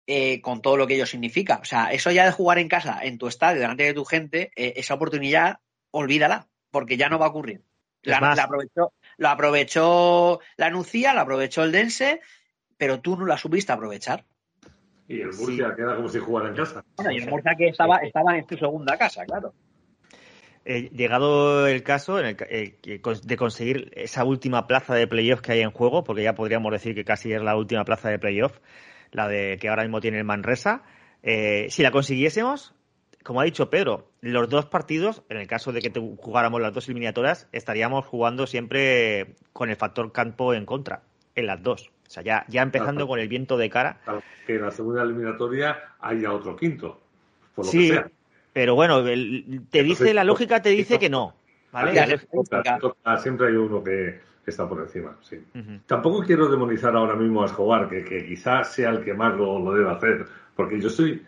eh, 0.06 0.40
con 0.40 0.62
todo 0.62 0.76
lo 0.76 0.86
que 0.86 0.94
ello 0.94 1.06
significa. 1.06 1.58
O 1.60 1.64
sea, 1.64 1.92
eso 1.92 2.10
ya 2.10 2.24
de 2.24 2.32
jugar 2.32 2.58
en 2.58 2.68
casa, 2.68 3.00
en 3.02 3.18
tu 3.18 3.26
estadio, 3.28 3.60
delante 3.60 3.84
de 3.84 3.94
tu 3.94 4.04
gente, 4.04 4.50
eh, 4.56 4.74
esa 4.76 4.94
oportunidad, 4.94 5.58
olvídala, 5.90 6.48
porque 6.70 6.96
ya 6.96 7.08
no 7.08 7.18
va 7.18 7.26
a 7.26 7.30
ocurrir. 7.30 7.62
La, 8.02 8.20
más- 8.20 8.36
la 8.36 8.44
aprovechó, 8.44 8.92
lo 9.18 9.28
aprovechó 9.28 10.40
la 10.56 10.70
Nucía, 10.70 11.12
lo 11.12 11.20
aprovechó 11.20 11.62
el 11.64 11.72
Dense, 11.72 12.20
pero 12.78 13.00
tú 13.00 13.16
no 13.16 13.26
la 13.26 13.36
supiste 13.36 13.72
aprovechar. 13.72 14.24
Y 15.08 15.20
el 15.20 15.32
Murcia 15.34 15.74
queda 15.74 15.96
como 15.96 16.08
si 16.08 16.18
jugara 16.18 16.48
en 16.50 16.54
casa. 16.54 16.84
Bueno, 16.96 17.12
y 17.12 17.18
el 17.18 17.28
Murcia 17.28 17.54
que 17.56 17.68
estaba, 17.68 17.98
estaba 17.98 18.36
en 18.36 18.46
su 18.48 18.56
segunda 18.56 18.96
casa, 18.96 19.24
claro. 19.24 19.52
Eh, 20.64 20.90
llegado 20.92 21.66
el 21.66 21.82
caso 21.82 22.18
en 22.18 22.26
el 22.26 22.36
eh, 22.50 22.78
de 23.22 23.36
conseguir 23.36 23.90
esa 23.94 24.24
última 24.24 24.66
plaza 24.66 24.94
de 24.94 25.06
playoff 25.06 25.40
que 25.40 25.52
hay 25.52 25.60
en 25.60 25.70
juego, 25.70 26.04
porque 26.04 26.22
ya 26.22 26.34
podríamos 26.34 26.70
decir 26.72 26.94
que 26.94 27.04
casi 27.04 27.32
es 27.32 27.42
la 27.42 27.56
última 27.56 27.84
plaza 27.84 28.10
de 28.10 28.18
playoff, 28.18 28.58
la 29.12 29.28
de 29.28 29.56
que 29.60 29.68
ahora 29.68 29.82
mismo 29.82 30.00
tiene 30.00 30.18
el 30.18 30.24
Manresa, 30.24 30.82
eh, 31.22 31.66
si 31.70 31.82
la 31.82 31.90
consiguiésemos, 31.90 32.74
como 33.24 33.40
ha 33.40 33.44
dicho 33.44 33.70
Pedro, 33.70 34.10
los 34.20 34.48
dos 34.50 34.66
partidos, 34.66 35.22
en 35.30 35.38
el 35.38 35.46
caso 35.46 35.72
de 35.72 35.80
que 35.80 35.90
te- 35.90 36.00
jugáramos 36.18 36.60
las 36.60 36.72
dos 36.74 36.86
eliminatorias, 36.88 37.48
estaríamos 37.52 38.04
jugando 38.06 38.46
siempre 38.46 39.34
con 39.52 39.70
el 39.70 39.76
factor 39.76 40.12
campo 40.12 40.52
en 40.54 40.66
contra, 40.66 41.02
en 41.34 41.46
las 41.46 41.62
dos. 41.62 41.90
O 42.06 42.10
sea, 42.10 42.22
ya, 42.22 42.44
ya 42.48 42.62
empezando 42.62 42.92
Claro. 43.00 43.08
con 43.08 43.20
el 43.20 43.28
viento 43.28 43.56
de 43.56 43.68
cara. 43.70 44.00
Claro, 44.04 44.22
Que 44.46 44.54
en 44.56 44.62
la 44.62 44.70
segunda 44.70 45.02
eliminatoria 45.02 45.76
haya 46.00 46.32
otro 46.32 46.56
quinto. 46.56 47.00
Por 47.54 47.66
lo 47.66 47.70
Sí, 47.70 47.88
que 47.88 47.94
sea. 47.94 48.10
Pero 48.58 48.74
bueno, 48.74 49.06
el- 49.06 49.60
te 49.70 49.84
dice, 49.84 50.12
la 50.12 50.24
lógica 50.24 50.60
te 50.60 50.70
dice 50.70 50.98
que 50.98 51.08
no. 51.08 51.32
siempre 53.22 53.46
hay 53.46 53.54
uno 53.54 53.84
que, 53.84 54.18
que 54.44 54.50
está 54.50 54.68
por 54.68 54.80
encima. 54.80 55.16
Sí. 55.20 55.40
Tampoco 55.86 56.24
quiero 56.26 56.48
demonizar 56.48 56.96
ahora 56.96 57.14
mismo 57.14 57.44
a 57.44 57.46
Escobar, 57.46 57.88
que, 57.88 58.02
que 58.04 58.26
quizás 58.26 58.72
sea 58.74 58.90
el 58.90 59.04
que 59.04 59.14
más 59.14 59.36
lo, 59.36 59.60
lo 59.60 59.72
debe 59.74 59.88
hacer, 59.88 60.26
porque 60.56 60.80
yo 60.80 60.90
soy, 60.90 61.22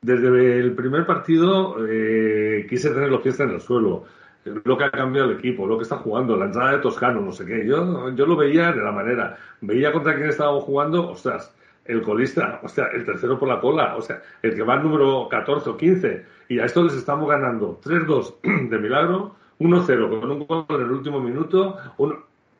desde 0.00 0.60
el 0.60 0.74
primer 0.74 1.04
partido, 1.06 1.74
eh, 1.88 2.64
quise 2.70 2.90
tener 2.90 3.08
los 3.08 3.20
pies 3.22 3.40
en 3.40 3.50
el 3.50 3.60
suelo. 3.60 4.04
Lo 4.44 4.78
que 4.78 4.84
ha 4.84 4.92
cambiado 4.92 5.32
el 5.32 5.38
equipo, 5.38 5.66
lo 5.66 5.76
que 5.76 5.82
está 5.82 5.96
jugando, 5.96 6.36
la 6.36 6.44
entrada 6.44 6.70
de 6.70 6.78
Toscano, 6.78 7.20
no 7.20 7.32
sé 7.32 7.44
qué. 7.44 7.66
Yo, 7.66 8.14
yo 8.14 8.26
lo 8.26 8.36
veía 8.36 8.70
de 8.70 8.80
la 8.80 8.92
manera. 8.92 9.36
Veía 9.60 9.90
contra 9.90 10.14
quién 10.14 10.28
estábamos 10.28 10.62
jugando, 10.62 11.10
ostras, 11.10 11.52
el 11.84 12.00
colista, 12.02 12.60
o 12.62 12.68
sea, 12.68 12.86
el 12.94 13.04
tercero 13.04 13.40
por 13.40 13.48
la 13.48 13.58
cola, 13.58 13.96
o 13.96 14.02
sea, 14.02 14.22
el 14.40 14.54
que 14.54 14.62
va 14.62 14.74
al 14.74 14.84
número 14.84 15.28
14 15.28 15.70
o 15.70 15.76
15. 15.76 16.33
Y 16.48 16.58
a 16.58 16.64
esto 16.66 16.82
les 16.84 16.94
estamos 16.94 17.28
ganando 17.28 17.80
3-2 17.82 18.36
de 18.42 18.78
milagro, 18.78 19.36
1-0 19.58 20.08
con 20.08 20.30
un 20.30 20.46
gol 20.46 20.66
en 20.70 20.80
el 20.82 20.90
último 20.92 21.20
minuto. 21.20 21.76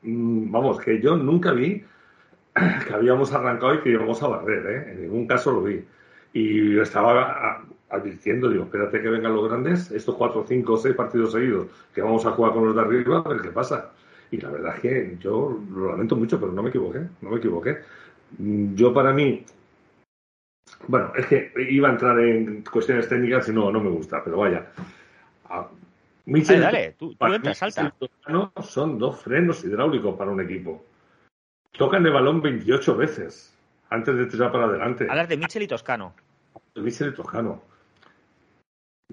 mm, 0.02 0.50
vamos, 0.50 0.80
que 0.80 1.00
yo 1.00 1.16
nunca 1.16 1.52
vi 1.52 1.82
que 2.88 2.94
habíamos 2.94 3.32
arrancado 3.32 3.74
y 3.74 3.80
que 3.80 3.90
íbamos 3.90 4.22
a 4.22 4.28
barrer, 4.28 4.66
¿eh? 4.66 4.92
En 4.92 5.02
ningún 5.02 5.26
caso 5.26 5.52
lo 5.52 5.62
vi. 5.62 5.84
Y 6.32 6.78
estaba 6.78 7.22
a- 7.32 7.64
advirtiendo, 7.90 8.48
digo, 8.50 8.64
espérate 8.64 9.00
que 9.02 9.08
vengan 9.08 9.34
los 9.34 9.48
grandes, 9.48 9.90
estos 9.92 10.16
cuatro, 10.16 10.44
cinco, 10.48 10.76
seis 10.76 10.94
partidos 10.96 11.32
seguidos 11.32 11.68
que 11.94 12.02
vamos 12.02 12.26
a 12.26 12.32
jugar 12.32 12.52
con 12.52 12.66
los 12.66 12.74
de 12.74 12.82
arriba, 12.82 13.22
a 13.24 13.28
ver 13.28 13.42
qué 13.42 13.50
pasa. 13.50 13.92
Y 14.30 14.38
la 14.40 14.50
verdad 14.50 14.74
es 14.76 14.80
que 14.82 15.16
yo 15.20 15.56
lo 15.72 15.90
lamento 15.92 16.16
mucho, 16.16 16.40
pero 16.40 16.52
no 16.52 16.62
me 16.62 16.70
equivoqué, 16.70 17.00
no 17.20 17.30
me 17.30 17.38
equivoqué. 17.38 17.78
Mm, 18.38 18.74
Yo 18.74 18.92
para 18.94 19.12
mí, 19.12 19.44
bueno, 20.88 21.12
es 21.16 21.26
que 21.26 21.52
iba 21.70 21.88
a 21.88 21.92
entrar 21.92 22.18
en 22.20 22.62
cuestiones 22.64 23.08
técnicas 23.08 23.48
y 23.48 23.52
no, 23.52 23.70
no 23.70 23.80
me 23.80 23.90
gusta, 23.90 24.22
pero 24.24 24.38
vaya. 24.38 24.66
A- 25.48 25.68
Michel- 26.26 26.60
Dale, 26.60 26.78
dale, 26.78 26.92
tú- 26.98 27.10
tú 27.10 27.16
para 27.18 27.36
entra, 27.36 27.50
mí, 27.50 27.54
salta. 27.54 27.94
Son 28.62 28.98
dos 28.98 29.20
frenos 29.22 29.62
hidráulicos 29.64 30.16
para 30.16 30.30
un 30.30 30.40
equipo. 30.40 30.84
Tocan 31.72 32.04
el 32.06 32.12
balón 32.12 32.40
28 32.40 32.96
veces 32.96 33.54
antes 33.90 34.16
de 34.16 34.26
tirar 34.26 34.50
para 34.50 34.64
adelante. 34.64 35.06
Hablas 35.08 35.28
de 35.28 35.36
Michel 35.36 35.62
y 35.62 35.66
Toscano. 35.68 36.14
Michel 36.76 37.08
y 37.08 37.14
Toscano. 37.14 37.62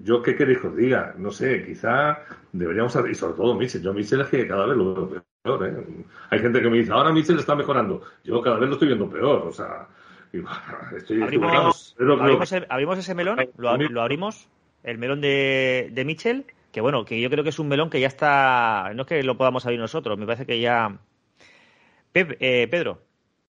Yo 0.02 0.22
qué 0.22 0.34
queréis 0.34 0.58
que 0.60 0.68
os 0.68 0.76
diga, 0.76 1.14
no 1.18 1.30
sé, 1.30 1.64
quizá 1.66 2.20
deberíamos, 2.52 2.96
y 3.10 3.14
sobre 3.14 3.34
todo 3.34 3.54
Michel, 3.54 3.82
yo 3.82 3.92
Michel 3.92 4.22
es 4.22 4.28
que 4.28 4.48
cada 4.48 4.66
vez 4.66 4.76
lo 4.76 5.06
veo 5.06 5.22
peor, 5.42 5.66
¿eh? 5.68 6.04
Hay 6.30 6.38
gente 6.38 6.62
que 6.62 6.70
me 6.70 6.78
dice, 6.78 6.92
ahora 6.92 7.12
Michel 7.12 7.38
está 7.38 7.54
mejorando, 7.54 8.02
yo 8.24 8.40
cada 8.40 8.58
vez 8.58 8.68
lo 8.68 8.74
estoy 8.76 8.88
viendo 8.88 9.10
peor, 9.10 9.46
o 9.46 9.52
sea, 9.52 9.86
estoy 10.96 11.22
Abrimos, 11.22 11.94
pero 11.98 12.14
creo- 12.14 12.22
abrimos, 12.24 12.52
el- 12.52 12.66
abrimos 12.68 12.98
ese 12.98 13.14
melón, 13.14 13.38
lo, 13.56 13.70
ab- 13.70 13.88
lo 13.90 14.02
abrimos, 14.02 14.48
el 14.82 14.98
melón 14.98 15.20
de, 15.20 15.88
de 15.92 16.04
Michel, 16.04 16.46
que 16.72 16.80
bueno, 16.80 17.04
que 17.04 17.20
yo 17.20 17.28
creo 17.30 17.44
que 17.44 17.50
es 17.50 17.58
un 17.58 17.68
melón 17.68 17.90
que 17.90 18.00
ya 18.00 18.08
está, 18.08 18.92
no 18.94 19.02
es 19.02 19.08
que 19.08 19.22
lo 19.22 19.36
podamos 19.36 19.64
abrir 19.66 19.78
nosotros, 19.80 20.18
me 20.18 20.26
parece 20.26 20.46
que 20.46 20.60
ya... 20.60 20.98
Pep- 22.12 22.36
eh, 22.40 22.68
Pedro, 22.70 23.02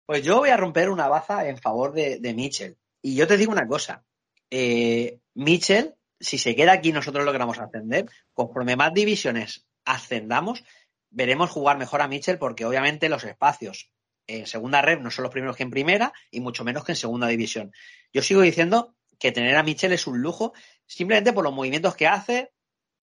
Pues 0.06 0.24
yo 0.24 0.38
voy 0.40 0.50
a 0.50 0.58
romper 0.58 0.90
una 0.90 1.08
baza 1.08 1.48
en 1.48 1.58
favor 1.58 1.94
de, 1.94 2.20
de 2.20 2.34
Mitchell. 2.34 2.78
Y 3.02 3.16
yo 3.16 3.28
te 3.28 3.38
digo 3.38 3.52
una 3.52 3.66
cosa. 3.68 4.04
Eh, 4.52 5.20
Mitchell, 5.34 5.96
si 6.20 6.38
se 6.38 6.56
queda 6.56 6.74
aquí 6.74 6.92
nosotros 6.92 7.26
logramos 7.26 7.58
ascender, 7.60 8.06
conforme 8.34 8.76
más 8.76 8.94
divisiones 8.94 9.66
ascendamos, 9.86 10.64
veremos 11.10 11.50
jugar 11.50 11.78
mejor 11.80 12.02
a 12.02 12.08
Mitchell 12.08 12.38
porque 12.38 12.66
obviamente 12.66 13.10
los 13.10 13.24
espacios 13.24 13.90
en 14.28 14.48
segunda 14.48 14.82
red 14.82 15.00
no 15.00 15.12
son 15.12 15.24
los 15.24 15.32
primeros 15.32 15.56
que 15.56 15.64
en 15.64 15.72
primera 15.72 16.14
y 16.30 16.40
mucho 16.40 16.64
menos 16.64 16.84
que 16.84 16.94
en 16.94 16.98
segunda 16.98 17.28
división. 17.28 17.72
Yo 18.14 18.22
sigo 18.22 18.42
diciendo 18.42 18.96
que 19.20 19.32
tener 19.32 19.56
a 19.56 19.64
Mitchell 19.64 19.94
es 19.94 20.08
un 20.08 20.22
lujo 20.22 20.54
simplemente 20.86 21.34
por 21.34 21.44
los 21.44 21.54
movimientos 21.54 21.96
que 21.96 22.08
hace, 22.08 22.52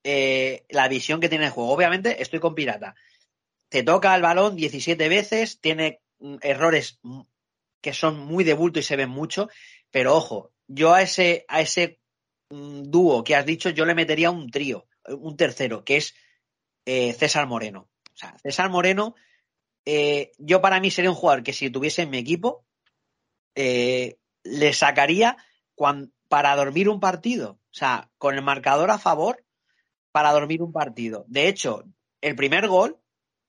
eh, 0.04 0.64
la 0.68 0.88
visión 0.88 1.20
que 1.20 1.28
tiene 1.28 1.46
el 1.46 1.50
juego. 1.50 1.70
Obviamente 1.70 2.22
estoy 2.22 2.40
con 2.40 2.54
Pirata. 2.54 2.94
Te 3.68 3.82
toca 3.82 4.14
el 4.14 4.22
balón 4.22 4.56
17 4.56 5.08
veces, 5.08 5.60
tiene 5.60 6.00
mm, 6.18 6.36
errores 6.42 6.98
mm, 7.02 7.20
que 7.80 7.92
son 7.92 8.18
muy 8.18 8.44
de 8.44 8.54
bulto 8.54 8.78
y 8.78 8.82
se 8.82 8.96
ven 8.96 9.10
mucho, 9.10 9.48
pero 9.90 10.16
ojo, 10.16 10.52
yo 10.66 10.92
a 10.92 11.02
ese, 11.02 11.44
a 11.48 11.60
ese 11.60 12.00
mm, 12.50 12.82
dúo 12.84 13.22
que 13.24 13.36
has 13.36 13.46
dicho, 13.46 13.70
yo 13.70 13.84
le 13.84 13.94
metería 13.94 14.30
un 14.30 14.50
trío, 14.50 14.86
un 15.06 15.36
tercero, 15.36 15.84
que 15.84 15.98
es 15.98 16.14
eh, 16.84 17.12
César 17.12 17.46
Moreno. 17.46 17.88
O 18.14 18.16
sea, 18.16 18.36
César 18.42 18.70
Moreno, 18.70 19.14
eh, 19.90 20.32
yo 20.36 20.60
para 20.60 20.80
mí 20.80 20.90
sería 20.90 21.08
un 21.08 21.16
jugador 21.16 21.42
que 21.42 21.54
si 21.54 21.70
tuviese 21.70 22.02
en 22.02 22.10
mi 22.10 22.18
equipo, 22.18 22.66
eh, 23.54 24.18
le 24.44 24.74
sacaría 24.74 25.38
para 26.28 26.56
dormir 26.56 26.90
un 26.90 27.00
partido. 27.00 27.52
O 27.52 27.74
sea, 27.74 28.10
con 28.18 28.34
el 28.34 28.42
marcador 28.42 28.90
a 28.90 28.98
favor, 28.98 29.42
para 30.12 30.32
dormir 30.32 30.60
un 30.60 30.74
partido. 30.74 31.24
De 31.28 31.48
hecho, 31.48 31.84
el 32.20 32.36
primer 32.36 32.68
gol, 32.68 32.98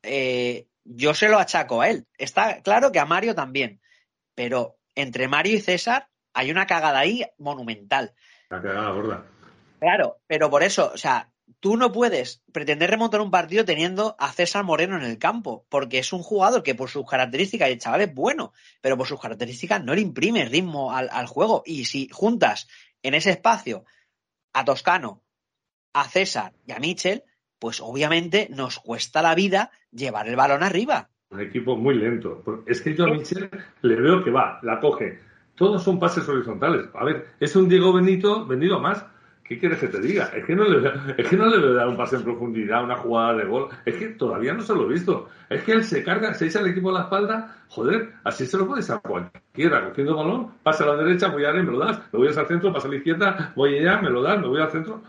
eh, 0.01 0.69
yo 0.85 1.13
se 1.13 1.27
lo 1.27 1.39
achaco 1.39 1.81
a 1.81 1.89
él. 1.89 2.07
Está 2.17 2.61
claro 2.61 2.93
que 2.93 2.99
a 2.99 3.05
Mario 3.05 3.35
también. 3.35 3.81
Pero 4.33 4.77
entre 4.95 5.27
Mario 5.27 5.57
y 5.57 5.59
César 5.59 6.07
hay 6.33 6.51
una 6.51 6.65
cagada 6.67 6.99
ahí 6.99 7.25
monumental. 7.37 8.13
La 8.49 8.61
cagada 8.61 8.91
gorda. 8.91 9.25
Claro, 9.81 10.21
pero 10.25 10.49
por 10.49 10.63
eso, 10.63 10.89
o 10.93 10.97
sea, 10.97 11.33
tú 11.59 11.77
no 11.77 11.91
puedes 11.91 12.43
pretender 12.51 12.89
remontar 12.89 13.21
un 13.21 13.31
partido 13.31 13.65
teniendo 13.65 14.15
a 14.19 14.31
César 14.31 14.63
Moreno 14.63 14.97
en 14.97 15.03
el 15.03 15.17
campo, 15.17 15.65
porque 15.69 15.99
es 15.99 16.13
un 16.13 16.23
jugador 16.23 16.63
que 16.63 16.75
por 16.75 16.89
sus 16.89 17.09
características, 17.09 17.69
y 17.69 17.73
el 17.73 17.79
chaval 17.79 18.01
es 18.01 18.13
bueno, 18.13 18.53
pero 18.81 18.97
por 18.97 19.07
sus 19.07 19.19
características 19.19 19.83
no 19.83 19.93
le 19.93 20.01
imprime 20.01 20.45
ritmo 20.45 20.93
al, 20.93 21.09
al 21.11 21.27
juego. 21.27 21.63
Y 21.65 21.85
si 21.85 22.09
juntas 22.11 22.67
en 23.03 23.13
ese 23.13 23.31
espacio 23.31 23.85
a 24.53 24.65
Toscano, 24.65 25.21
a 25.93 26.05
César 26.05 26.53
y 26.65 26.71
a 26.71 26.79
Michel, 26.79 27.23
pues 27.59 27.81
obviamente 27.81 28.47
nos 28.51 28.79
cuesta 28.79 29.21
la 29.21 29.35
vida 29.35 29.71
llevar 29.91 30.27
el 30.27 30.35
balón 30.35 30.63
arriba. 30.63 31.09
Un 31.29 31.41
equipo 31.41 31.75
muy 31.75 31.95
lento. 31.95 32.43
Es 32.65 32.81
que 32.81 32.95
yo 32.95 33.05
a 33.05 33.11
Michel 33.11 33.49
le 33.81 33.95
veo 33.95 34.23
que 34.23 34.31
va, 34.31 34.59
la 34.63 34.79
coge. 34.79 35.19
Todos 35.55 35.83
son 35.83 35.99
pases 35.99 36.27
horizontales. 36.27 36.87
A 36.93 37.03
ver, 37.03 37.33
es 37.39 37.55
un 37.55 37.67
Diego 37.67 37.93
Benito 37.93 38.45
venido 38.45 38.77
a 38.77 38.79
más. 38.79 39.05
¿Qué 39.49 39.57
quieres 39.57 39.79
que 39.79 39.87
te 39.87 39.99
diga? 39.99 40.31
Es 40.35 40.45
que 40.45 40.55
no 40.55 40.63
le 40.63 40.79
veo, 40.79 40.93
es 41.17 41.27
que 41.27 41.35
no 41.35 41.47
le 41.47 41.57
veo 41.57 41.73
dar 41.73 41.87
un 41.87 41.97
pase 41.97 42.17
en 42.17 42.23
profundidad, 42.23 42.83
una 42.83 42.97
jugada 42.97 43.33
de 43.33 43.45
gol. 43.45 43.67
Es 43.83 43.95
que 43.95 44.09
todavía 44.09 44.53
no 44.53 44.61
se 44.61 44.75
lo 44.75 44.85
he 44.85 44.93
visto. 44.93 45.27
Es 45.49 45.63
que 45.63 45.71
él 45.71 45.83
se 45.83 46.03
carga, 46.03 46.35
se 46.35 46.45
echa 46.45 46.59
el 46.59 46.67
equipo 46.67 46.91
a 46.91 46.93
la 46.93 47.01
espalda. 47.05 47.63
Joder, 47.67 48.11
así 48.23 48.45
se 48.45 48.57
lo 48.57 48.67
puedes 48.67 48.87
a 48.91 48.99
cualquiera. 48.99 49.89
Cogiendo 49.89 50.15
balón, 50.15 50.53
pasa 50.61 50.83
a 50.83 50.89
la 50.89 50.97
derecha, 50.97 51.29
voy 51.29 51.45
a 51.45 51.51
me 51.51 51.63
lo 51.63 51.79
das. 51.79 51.97
Me 52.13 52.19
voy 52.19 52.27
al 52.27 52.47
centro, 52.47 52.71
pasa 52.71 52.87
a 52.87 52.91
la 52.91 52.97
izquierda, 52.97 53.51
voy 53.55 53.79
allá, 53.79 53.99
me 53.99 54.11
lo 54.11 54.21
das, 54.21 54.39
me 54.39 54.47
voy 54.49 54.61
al 54.61 54.69
centro. 54.69 55.01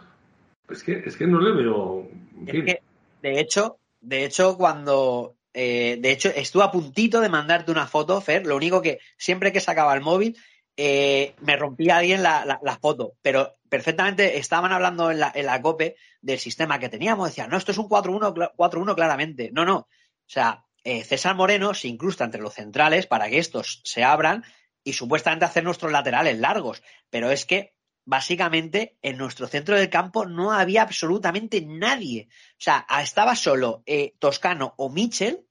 Es 0.70 0.82
que, 0.82 1.02
es 1.04 1.18
que 1.18 1.26
no 1.26 1.38
le 1.38 1.52
veo. 1.52 2.08
Es 2.46 2.64
que, 2.64 2.82
de 3.20 3.40
hecho, 3.40 3.76
de 4.00 4.24
hecho, 4.24 4.56
cuando. 4.56 5.34
eh, 5.52 5.98
de 6.00 6.12
hecho, 6.12 6.30
estuve 6.34 6.62
a 6.62 6.70
puntito 6.70 7.20
de 7.20 7.28
mandarte 7.28 7.72
una 7.72 7.86
foto, 7.86 8.18
Fer. 8.22 8.46
Lo 8.46 8.56
único 8.56 8.80
que 8.80 9.00
siempre 9.18 9.52
que 9.52 9.60
sacaba 9.60 9.94
el 9.94 10.00
móvil, 10.00 10.34
eh, 10.76 11.34
me 11.40 11.56
rompía 11.56 11.98
alguien 11.98 12.22
la, 12.22 12.44
la- 12.44 12.76
foto. 12.78 13.14
Pero 13.22 13.56
perfectamente 13.68 14.38
estaban 14.38 14.72
hablando 14.72 15.10
en 15.10 15.20
la, 15.20 15.62
COPE 15.62 15.96
del 16.20 16.38
sistema 16.38 16.78
que 16.78 16.88
teníamos. 16.88 17.28
Decían, 17.28 17.50
no, 17.50 17.56
esto 17.56 17.72
es 17.72 17.78
un 17.78 17.88
4-1 17.88 18.34
cla- 18.34 18.52
4-1 18.56 18.94
claramente. 18.94 19.50
No, 19.52 19.64
no. 19.64 19.76
O 19.76 19.88
sea, 20.26 20.64
eh, 20.84 21.04
César 21.04 21.34
Moreno 21.36 21.74
se 21.74 21.88
incrusta 21.88 22.24
entre 22.24 22.40
los 22.40 22.54
centrales 22.54 23.06
para 23.06 23.28
que 23.28 23.38
estos 23.38 23.80
se 23.84 24.02
abran 24.04 24.44
y 24.82 24.94
supuestamente 24.94 25.44
hacer 25.44 25.64
nuestros 25.64 25.92
laterales 25.92 26.38
largos. 26.38 26.82
Pero 27.10 27.30
es 27.30 27.44
que 27.44 27.74
básicamente 28.04 28.96
en 29.02 29.18
nuestro 29.18 29.46
centro 29.46 29.76
del 29.76 29.90
campo 29.90 30.24
no 30.26 30.52
había 30.52 30.82
absolutamente 30.82 31.60
nadie. 31.60 32.28
O 32.52 32.56
sea, 32.58 32.86
estaba 33.02 33.36
solo 33.36 33.82
eh, 33.86 34.14
Toscano 34.18 34.74
o 34.78 34.88
Michel 34.88 35.46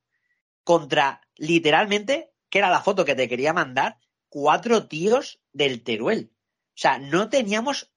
contra 0.63 1.21
literalmente, 1.35 2.31
que 2.49 2.59
era 2.59 2.69
la 2.69 2.81
foto 2.81 3.05
que 3.05 3.15
te 3.15 3.29
quería 3.29 3.53
mandar, 3.53 3.97
cuatro 4.29 4.87
tíos 4.87 5.41
del 5.51 5.83
Teruel. 5.83 6.31
O 6.31 6.81
sea, 6.81 6.97
no 6.99 7.29
teníamos 7.29 7.91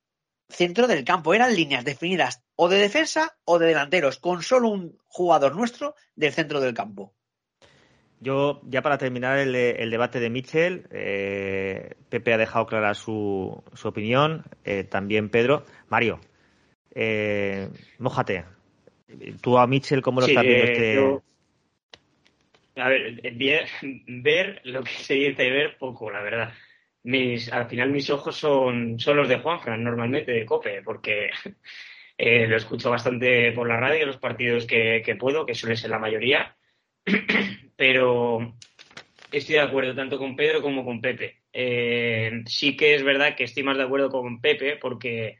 centro 0.48 0.86
del 0.86 1.04
campo, 1.04 1.32
eran 1.34 1.54
líneas 1.54 1.84
definidas 1.84 2.42
o 2.56 2.68
de 2.68 2.78
defensa 2.78 3.38
o 3.44 3.58
de 3.58 3.68
delanteros, 3.68 4.18
con 4.18 4.42
solo 4.42 4.68
un 4.68 4.98
jugador 5.06 5.54
nuestro 5.56 5.94
del 6.16 6.32
centro 6.32 6.60
del 6.60 6.74
campo. 6.74 7.14
Yo, 8.20 8.60
ya 8.64 8.82
para 8.82 8.98
terminar 8.98 9.38
el, 9.38 9.54
el 9.54 9.90
debate 9.90 10.20
de 10.20 10.30
Mitchell, 10.30 10.86
eh, 10.90 11.94
Pepe 12.08 12.32
ha 12.32 12.38
dejado 12.38 12.66
clara 12.66 12.94
su, 12.94 13.62
su 13.74 13.88
opinión, 13.88 14.44
eh, 14.64 14.84
también 14.84 15.28
Pedro. 15.28 15.64
Mario, 15.88 16.20
eh, 16.94 17.68
mójate. 17.98 18.44
Tú 19.40 19.58
a 19.58 19.66
Mitchell, 19.66 20.02
¿cómo 20.02 20.20
lo 20.20 20.26
Sí, 20.26 20.32
estás 20.32 20.44
viendo 20.44 20.64
eh, 20.64 20.72
este...? 20.72 20.94
yo- 20.94 21.22
A 22.76 22.88
ver, 22.88 23.20
eh, 23.22 23.66
ver, 24.06 24.60
lo 24.64 24.82
que 24.82 24.90
se 24.90 25.14
dice 25.14 25.50
ver 25.50 25.76
poco, 25.78 26.10
la 26.10 26.22
verdad. 26.22 26.52
Mis, 27.04 27.52
al 27.52 27.68
final 27.68 27.90
mis 27.90 28.08
ojos 28.10 28.36
son, 28.36 28.98
son 29.00 29.16
los 29.16 29.28
de 29.28 29.38
Juanfran, 29.38 29.82
normalmente, 29.82 30.32
de 30.32 30.46
Cope, 30.46 30.82
porque 30.82 31.30
eh, 32.18 32.46
lo 32.46 32.56
escucho 32.56 32.90
bastante 32.90 33.52
por 33.52 33.68
la 33.68 33.78
radio, 33.78 34.06
los 34.06 34.18
partidos 34.18 34.66
que, 34.66 35.02
que 35.04 35.16
puedo, 35.16 35.44
que 35.44 35.54
suele 35.54 35.76
ser 35.76 35.90
la 35.90 35.98
mayoría. 35.98 36.56
Pero 37.76 38.54
estoy 39.32 39.56
de 39.56 39.60
acuerdo 39.60 39.94
tanto 39.94 40.18
con 40.18 40.36
Pedro 40.36 40.62
como 40.62 40.84
con 40.84 41.00
Pepe. 41.00 41.42
Eh, 41.52 42.42
sí 42.46 42.76
que 42.76 42.94
es 42.94 43.02
verdad 43.02 43.34
que 43.36 43.44
estoy 43.44 43.62
más 43.62 43.76
de 43.76 43.82
acuerdo 43.84 44.10
con 44.10 44.40
Pepe 44.40 44.76
porque 44.76 45.38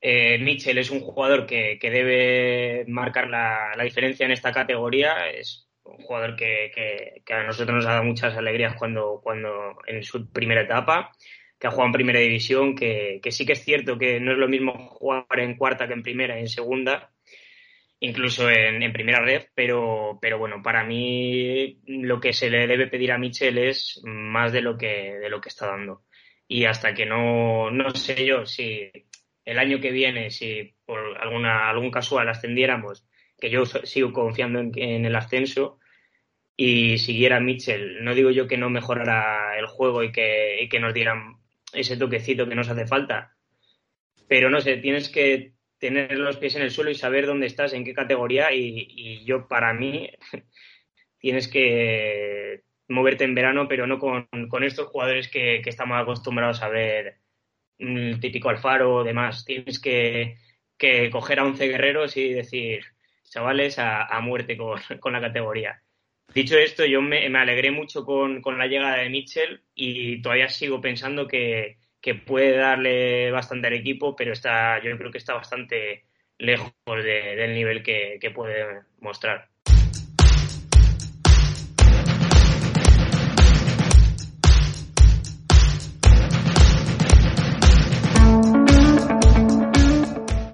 eh, 0.00 0.38
Mitchell 0.38 0.78
es 0.78 0.90
un 0.90 1.00
jugador 1.00 1.46
que, 1.46 1.78
que 1.80 1.90
debe 1.90 2.84
marcar 2.88 3.28
la, 3.28 3.74
la 3.76 3.84
diferencia 3.84 4.26
en 4.26 4.32
esta 4.32 4.52
categoría. 4.52 5.30
Es 5.30 5.65
un 5.86 5.98
jugador 5.98 6.36
que, 6.36 6.70
que- 6.74 7.22
que 7.24 7.34
a 7.34 7.44
nosotros 7.44 7.76
nos 7.76 7.86
ha 7.86 7.92
dado 7.92 8.04
muchas 8.04 8.36
alegrías 8.36 8.74
cuando, 8.78 9.20
cuando 9.22 9.76
en 9.86 10.02
su 10.02 10.30
primera 10.32 10.62
etapa, 10.62 11.12
que 11.58 11.66
ha 11.66 11.70
jugado 11.70 11.86
en 11.88 11.92
primera 11.92 12.20
división, 12.20 12.74
que, 12.76 13.20
que 13.22 13.30
sí 13.32 13.46
que 13.46 13.52
es 13.54 13.64
cierto 13.64 13.98
que 13.98 14.20
no 14.20 14.32
es 14.32 14.38
lo 14.38 14.48
mismo 14.48 14.72
jugar 14.90 15.26
en 15.38 15.56
cuarta 15.56 15.86
que 15.88 15.94
en 15.94 16.02
primera 16.02 16.36
y 16.38 16.40
en 16.42 16.48
segunda. 16.48 17.10
incluso 18.00 18.50
en, 18.50 18.82
en 18.82 18.92
primera 18.92 19.20
red, 19.20 19.44
pero, 19.54 20.18
pero 20.20 20.38
bueno, 20.38 20.62
para 20.62 20.84
mí 20.84 21.80
lo 21.86 22.20
que 22.20 22.32
se 22.32 22.50
le 22.50 22.66
debe 22.66 22.88
pedir 22.88 23.12
a 23.12 23.18
Mitchell 23.18 23.56
es 23.58 24.00
más 24.04 24.52
de 24.52 24.60
lo 24.62 24.76
que, 24.76 25.14
de 25.18 25.30
lo 25.30 25.40
que 25.40 25.48
está 25.48 25.66
dando. 25.66 26.02
Y 26.48 26.64
hasta 26.66 26.94
que 26.94 27.06
no, 27.06 27.70
no 27.70 27.90
sé 27.90 28.24
yo 28.26 28.44
si 28.46 28.90
el 29.44 29.58
año 29.58 29.80
que 29.80 29.90
viene, 29.90 30.30
si 30.30 30.74
por 30.84 30.98
alguna, 31.20 31.68
algún 31.70 31.90
casual 31.90 32.28
ascendiéramos, 32.28 33.06
que 33.38 33.50
yo 33.50 33.64
sigo 33.66 34.12
confiando 34.12 34.60
en, 34.60 35.04
el 35.04 35.16
ascenso, 35.16 35.78
y 36.56 36.98
siguiera 36.98 37.40
Mitchell, 37.40 38.02
no 38.02 38.14
digo 38.14 38.30
yo 38.30 38.46
que 38.46 38.56
no 38.56 38.70
mejorara 38.70 39.58
el 39.58 39.66
juego 39.66 40.02
y 40.02 40.10
que, 40.10 40.68
que 40.70 40.80
nos 40.80 40.94
dieran 40.94 41.36
ese 41.72 41.96
toquecito 41.96 42.48
que 42.48 42.54
nos 42.54 42.68
hace 42.68 42.86
falta, 42.86 43.36
pero 44.26 44.48
no 44.48 44.60
sé, 44.60 44.78
tienes 44.78 45.10
que 45.10 45.52
tener 45.78 46.16
los 46.16 46.38
pies 46.38 46.56
en 46.56 46.62
el 46.62 46.70
suelo 46.70 46.90
y 46.90 46.94
saber 46.94 47.26
dónde 47.26 47.46
estás, 47.46 47.74
en 47.74 47.84
qué 47.84 47.92
categoría 47.92 48.52
y, 48.52 48.86
y 48.88 49.24
yo 49.24 49.46
para 49.48 49.74
mí 49.74 50.10
tienes 51.18 51.48
que 51.48 52.62
moverte 52.88 53.24
en 53.24 53.34
verano, 53.34 53.66
pero 53.68 53.86
no 53.86 53.98
con, 53.98 54.28
con 54.48 54.64
estos 54.64 54.88
jugadores 54.88 55.28
que, 55.28 55.60
que, 55.62 55.70
estamos 55.70 56.00
acostumbrados 56.00 56.62
a 56.62 56.68
ver, 56.68 57.18
el 57.78 58.20
típico 58.20 58.48
Alfaro 58.48 58.94
o 58.94 59.04
demás. 59.04 59.44
Tienes 59.44 59.80
que, 59.80 60.36
que 60.78 61.10
coger 61.10 61.40
a 61.40 61.44
11 61.44 61.68
guerreros 61.68 62.16
y 62.16 62.32
decir, 62.32 62.84
chavales, 63.30 63.78
a, 63.78 64.04
a 64.04 64.20
muerte 64.20 64.56
con, 64.56 64.78
con, 65.00 65.12
la 65.12 65.20
categoría. 65.20 65.82
Dicho 66.34 66.58
esto, 66.58 66.84
yo 66.84 67.00
me, 67.02 67.26
alegré 67.26 67.70
mucho 67.70 68.04
con, 68.04 68.42
con, 68.42 68.58
la 68.58 68.66
llegada 68.66 68.96
de 68.96 69.10
Mitchell 69.10 69.62
y 69.74 70.20
todavía 70.22 70.48
sigo 70.48 70.80
pensando 70.80 71.26
que, 71.28 71.78
que 72.00 72.14
puede 72.14 72.56
darle 72.56 73.30
bastante 73.30 73.68
al 73.68 73.74
equipo, 73.74 74.16
pero 74.16 74.32
está, 74.32 74.82
yo 74.82 74.96
creo 74.98 75.10
que 75.10 75.18
está 75.18 75.34
bastante 75.34 76.04
lejos 76.38 76.72
de, 76.86 77.36
del 77.36 77.54
nivel 77.54 77.82
que, 77.82 78.18
que 78.20 78.30
puede 78.30 78.82
mostrar. 79.00 79.48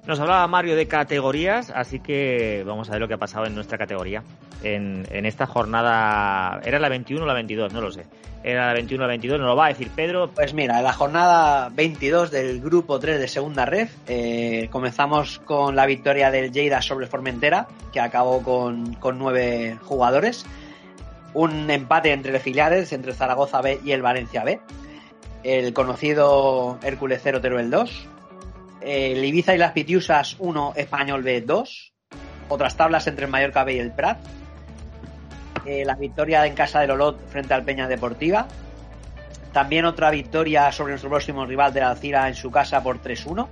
Nos 0.05 0.19
hablaba 0.19 0.49
Mario 0.49 0.75
de 0.75 0.89
categorías, 0.89 1.71
así 1.71 2.01
que 2.01 2.65
vamos 2.67 2.89
a 2.89 2.93
ver 2.93 3.01
lo 3.01 3.07
que 3.07 3.15
ha 3.15 3.19
pasado 3.19 3.47
en 3.47 3.55
nuestra 3.55 3.79
categoría. 3.79 4.25
En, 4.65 5.07
esta 5.27 5.47
jornada, 5.47 6.61
¿era 6.65 6.81
la 6.81 6.89
21 6.89 7.23
o 7.23 7.27
la 7.27 7.35
22? 7.35 7.73
No 7.73 7.81
lo 7.81 7.93
sé. 7.93 8.07
Era 8.43 8.67
la 8.67 8.73
21 8.73 9.05
o 9.05 9.07
la 9.07 9.13
22, 9.13 9.39
nos 9.39 9.47
lo 9.47 9.55
va 9.55 9.67
a 9.67 9.69
decir 9.69 9.91
Pedro. 9.95 10.29
Pues 10.35 10.55
mira, 10.55 10.79
en 10.79 10.85
la 10.85 10.93
jornada 10.93 11.69
22 11.69 12.33
del 12.33 12.61
grupo 12.61 12.99
3 12.99 13.21
de 13.21 13.29
segunda 13.29 13.65
red, 13.65 13.89
eh, 14.09 14.69
comenzamos 14.73 15.39
con 15.39 15.77
la 15.77 15.87
victoria 15.87 16.33
del 16.33 16.51
Lleida 16.51 16.83
sobre 16.83 17.07
Formentera, 17.07 17.69
que 17.93 18.01
acabó 18.01 18.43
con, 18.43 18.95
con 18.95 19.21
nueve 19.21 19.79
jugadores. 19.83 20.45
Un 21.33 21.71
empate 21.71 22.13
entre 22.13 22.41
filiales, 22.41 22.93
entre 22.93 23.15
Zaragoza 23.15 23.61
B 23.61 23.81
y 23.85 23.93
el 23.93 24.03
Valencia 24.03 24.43
B. 24.43 24.61
El 25.45 25.73
conocido 25.73 26.79
Hércules 26.83 27.21
0 27.23 27.41
Teruel 27.41 27.71
2 27.71 28.09
el 28.85 29.25
Ibiza 29.25 29.55
y 29.55 29.59
las 29.59 29.73
Pitiusas 29.73 30.37
1, 30.39 30.75
Español 30.77 31.23
B 31.23 31.41
2. 31.41 31.93
Otras 32.49 32.77
tablas 32.77 33.07
entre 33.07 33.27
el 33.27 33.31
Mallorca 33.31 33.65
B 33.65 33.75
y 33.75 33.79
el 33.79 33.93
Prat. 33.93 34.19
Eh, 35.65 35.85
la 35.85 35.95
victoria 35.95 36.45
en 36.47 36.55
casa 36.55 36.81
del 36.81 36.91
Olot 36.91 37.29
frente 37.29 37.55
al 37.55 37.65
Peña 37.65 37.89
Deportiva. 37.89 38.49
También 39.53 39.85
otra 39.85 40.11
victoria 40.11 40.73
sobre 40.73 40.93
nuestro 40.93 41.11
próximo 41.11 41.47
rival 41.47 41.73
de 41.73 41.81
la 41.81 41.91
Alcira 41.91 42.27
en 42.29 42.35
su 42.35 42.51
casa 42.51 42.83
por 42.83 43.01
3-1. 43.03 43.49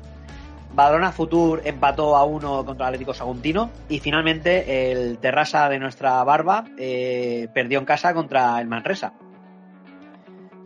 Badalona 0.72 1.12
Futur 1.12 1.62
empató 1.64 2.16
a 2.16 2.24
1 2.24 2.64
contra 2.64 2.86
el 2.86 2.94
Atlético 2.94 3.14
Saguntino. 3.14 3.70
Y 3.88 4.00
finalmente 4.00 4.92
el 4.92 5.18
Terrassa 5.18 5.68
de 5.68 5.78
nuestra 5.78 6.22
barba 6.24 6.64
eh, 6.78 7.48
perdió 7.54 7.78
en 7.78 7.84
casa 7.84 8.14
contra 8.14 8.60
el 8.60 8.66
Manresa. 8.66 9.12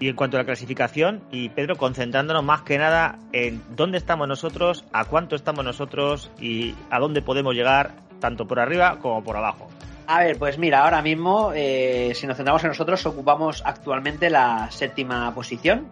Y 0.01 0.09
en 0.09 0.17
cuanto 0.17 0.37
a 0.37 0.41
la 0.41 0.45
clasificación, 0.45 1.23
y 1.31 1.51
Pedro, 1.51 1.77
concentrándonos 1.77 2.45
más 2.45 2.63
que 2.63 2.79
nada 2.79 3.19
en 3.33 3.63
dónde 3.77 3.99
estamos 3.99 4.27
nosotros, 4.27 4.85
a 4.93 5.05
cuánto 5.05 5.37
estamos 5.37 5.65
nosotros 5.65 6.31
y 6.41 6.75
a 6.91 6.99
dónde 6.99 7.23
podemos 7.23 7.55
llegar, 7.55 7.95
tanto 8.21 8.47
por 8.47 8.59
arriba 8.59 8.99
como 9.01 9.23
por 9.23 9.37
abajo. 9.37 9.69
A 10.07 10.21
ver, 10.21 10.39
pues 10.39 10.59
mira, 10.59 10.85
ahora 10.85 11.01
mismo, 11.01 11.53
eh, 11.55 12.13
si 12.15 12.27
nos 12.27 12.37
centramos 12.37 12.63
en 12.65 12.69
nosotros, 12.69 13.07
ocupamos 13.07 13.63
actualmente 13.65 14.29
la 14.29 14.71
séptima 14.71 15.33
posición 15.35 15.89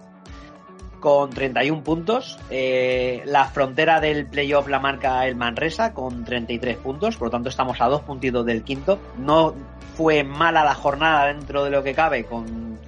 con 1.02 1.30
31 1.30 1.82
puntos. 1.82 2.38
Eh, 2.48 3.22
la 3.26 3.46
frontera 3.46 4.00
del 4.00 4.26
playoff 4.26 4.68
la 4.68 4.78
marca 4.78 5.26
el 5.26 5.34
Manresa 5.36 5.92
con 5.92 6.24
33 6.24 6.76
puntos, 6.78 7.16
por 7.16 7.28
lo 7.28 7.32
tanto 7.32 7.48
estamos 7.48 7.80
a 7.80 7.88
dos 7.88 8.02
puntitos 8.02 8.46
del 8.46 8.62
quinto. 8.62 8.98
No 9.18 9.54
fue 9.96 10.24
mala 10.24 10.64
la 10.64 10.74
jornada 10.74 11.26
dentro 11.26 11.64
de 11.64 11.70
lo 11.70 11.82
que 11.82 11.94
cabe 11.94 12.24
con 12.24 12.78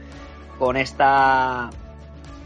con 0.58 0.76
esta 0.76 1.70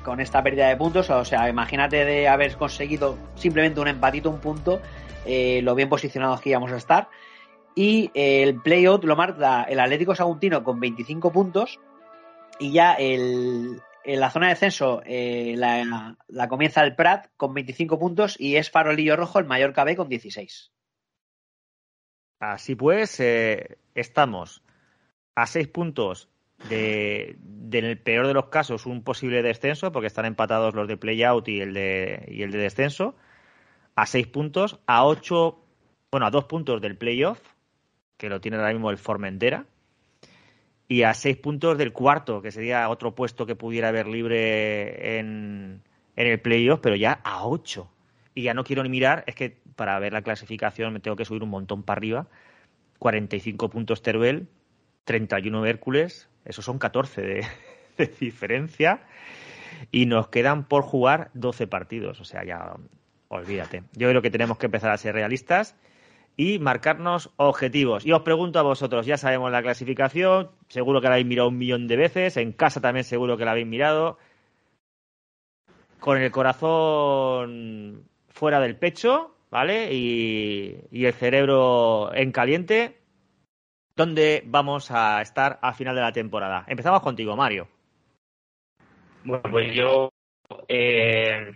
con 0.08 0.20
esta 0.20 0.42
pérdida 0.42 0.68
de 0.68 0.76
puntos. 0.76 1.10
O 1.10 1.24
sea, 1.24 1.48
imagínate 1.48 2.04
de 2.04 2.28
haber 2.28 2.56
conseguido 2.56 3.18
simplemente 3.34 3.80
un 3.80 3.88
empatito, 3.88 4.30
un 4.30 4.40
punto, 4.40 4.80
eh, 5.26 5.60
lo 5.62 5.74
bien 5.74 5.90
posicionados 5.90 6.40
que 6.40 6.48
íbamos 6.48 6.72
a 6.72 6.76
estar. 6.76 7.08
Y 7.74 8.10
eh, 8.14 8.42
el 8.42 8.60
playout 8.60 9.04
lo 9.04 9.16
marca 9.16 9.64
el 9.64 9.78
Atlético 9.78 10.14
Saguntino 10.14 10.64
con 10.64 10.80
25 10.80 11.30
puntos. 11.30 11.78
Y 12.58 12.72
ya 12.72 12.94
el, 12.94 13.82
en 14.02 14.20
la 14.20 14.30
zona 14.30 14.46
de 14.46 14.54
descenso 14.54 15.02
eh, 15.04 15.54
la, 15.56 16.48
comienza 16.48 16.82
el 16.82 16.96
Prat 16.96 17.28
con 17.36 17.52
25 17.52 17.98
puntos 17.98 18.34
y 18.40 18.56
es 18.56 18.70
Farolillo 18.70 19.14
Rojo 19.14 19.38
el 19.38 19.44
mayor 19.44 19.74
KB 19.74 19.94
con 19.94 20.08
16. 20.08 20.72
Así 22.40 22.74
pues, 22.74 23.20
estamos 23.94 24.62
a 25.34 25.46
6 25.46 25.68
puntos 25.68 26.30
de, 26.68 27.38
en 27.72 27.84
el 27.84 27.98
peor 27.98 28.26
de 28.26 28.34
los 28.34 28.46
casos, 28.46 28.86
un 28.86 29.02
posible 29.02 29.42
descenso, 29.42 29.92
porque 29.92 30.06
están 30.06 30.24
empatados 30.24 30.74
los 30.74 30.88
de 30.88 30.96
playout 30.96 31.48
y 31.48 31.60
el 31.60 31.74
de, 31.74 32.26
y 32.28 32.42
el 32.42 32.50
de 32.50 32.58
descenso, 32.58 33.14
a 33.94 34.06
seis 34.06 34.26
puntos, 34.26 34.78
a 34.86 35.04
ocho, 35.04 35.64
bueno, 36.10 36.26
a 36.26 36.30
dos 36.30 36.44
puntos 36.44 36.80
del 36.80 36.96
playoff, 36.96 37.40
que 38.16 38.28
lo 38.28 38.40
tiene 38.40 38.56
ahora 38.56 38.72
mismo 38.72 38.90
el 38.90 38.98
Formentera, 38.98 39.66
y 40.88 41.02
a 41.02 41.14
seis 41.14 41.36
puntos 41.36 41.76
del 41.78 41.92
cuarto, 41.92 42.40
que 42.40 42.50
sería 42.50 42.88
otro 42.88 43.14
puesto 43.14 43.46
que 43.46 43.54
pudiera 43.54 43.88
haber 43.88 44.06
libre 44.06 45.18
en, 45.18 45.82
en 46.16 46.26
el 46.26 46.40
playoff, 46.40 46.80
pero 46.80 46.96
ya 46.96 47.20
a 47.24 47.46
ocho. 47.46 47.90
Y 48.34 48.42
ya 48.42 48.54
no 48.54 48.64
quiero 48.64 48.82
ni 48.82 48.88
mirar, 48.88 49.24
es 49.26 49.34
que 49.34 49.58
para 49.76 49.98
ver 49.98 50.12
la 50.12 50.22
clasificación 50.22 50.92
me 50.92 51.00
tengo 51.00 51.16
que 51.16 51.24
subir 51.24 51.42
un 51.42 51.50
montón 51.50 51.82
para 51.82 51.98
arriba. 51.98 52.26
45 52.98 53.68
puntos 53.68 54.02
Teruel, 54.02 54.48
31 55.04 55.66
Hércules, 55.66 56.28
esos 56.48 56.64
son 56.64 56.78
14 56.78 57.22
de, 57.96 58.06
diferencia. 58.18 59.02
Y 59.92 60.06
nos 60.06 60.28
quedan 60.28 60.64
por 60.64 60.82
jugar 60.82 61.30
12 61.34 61.68
partidos. 61.68 62.20
O 62.20 62.24
sea, 62.24 62.44
ya 62.44 62.74
olvídate. 63.28 63.84
Yo 63.92 64.08
creo 64.08 64.22
que 64.22 64.30
tenemos 64.30 64.58
que 64.58 64.66
empezar 64.66 64.90
a 64.90 64.96
ser 64.96 65.14
realistas 65.14 65.76
y 66.36 66.58
marcarnos 66.58 67.30
objetivos. 67.36 68.04
Y 68.06 68.12
os 68.12 68.22
pregunto 68.22 68.58
a 68.58 68.62
vosotros, 68.62 69.06
ya 69.06 69.18
sabemos 69.18 69.52
la 69.52 69.62
clasificación, 69.62 70.50
seguro 70.68 71.00
que 71.00 71.08
la 71.08 71.14
habéis 71.14 71.26
mirado 71.26 71.48
un 71.48 71.58
millón 71.58 71.86
de 71.86 71.96
veces, 71.96 72.36
en 72.36 72.52
casa 72.52 72.80
también 72.80 73.04
seguro 73.04 73.36
que 73.36 73.44
la 73.44 73.52
habéis 73.52 73.66
mirado. 73.66 74.18
Con 76.00 76.16
el 76.18 76.30
corazón 76.30 78.04
fuera 78.28 78.60
del 78.60 78.76
pecho, 78.76 79.34
¿vale? 79.50 79.92
Y 79.92 81.04
el 81.04 81.12
cerebro 81.12 82.14
en 82.14 82.32
caliente, 82.32 82.97
dónde 83.98 84.44
vamos 84.46 84.92
a 84.92 85.20
estar 85.20 85.58
a 85.60 85.74
final 85.74 85.96
de 85.96 86.02
la 86.02 86.12
temporada. 86.12 86.64
Empezamos 86.68 87.02
contigo, 87.02 87.34
Mario. 87.34 87.68
Bueno, 89.24 89.42
pues 89.50 89.74
yo 89.74 90.12
eh, 90.68 91.50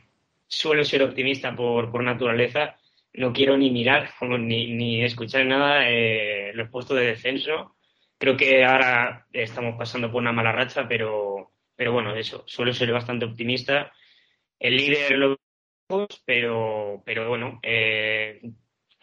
suelo 0.49 0.85
ser 0.85 1.05
optimista 1.05 1.55
por, 1.55 2.03
naturaleza. 2.03 2.77
No 3.15 3.33
quiero 3.33 3.57
ni 3.57 3.71
mirar 3.71 4.11
ni, 4.41 4.75
ni 4.75 5.05
escuchar 5.05 5.47
nada 5.47 5.89
eh, 5.89 6.51
los 6.55 6.69
puestos 6.69 6.97
de 6.97 7.07
descenso. 7.07 7.77
Creo 8.19 8.37
que 8.37 8.65
ahora 8.65 9.27
estamos 9.33 9.77
pasando 9.79 10.11
por 10.11 10.21
una 10.21 10.33
mala 10.33 10.51
racha, 10.51 10.89
pero, 10.89 11.53
pero 11.77 11.93
bueno, 11.93 12.17
eso, 12.17 12.43
suelo 12.47 12.73
ser 12.73 12.93
bastante 12.93 13.25
optimista. 13.25 13.93
El 14.59 14.77
líder 14.77 15.13
lo 15.13 15.37
pero, 16.25 17.03
pero 17.05 17.29
bueno, 17.29 17.61
eh, 17.63 18.41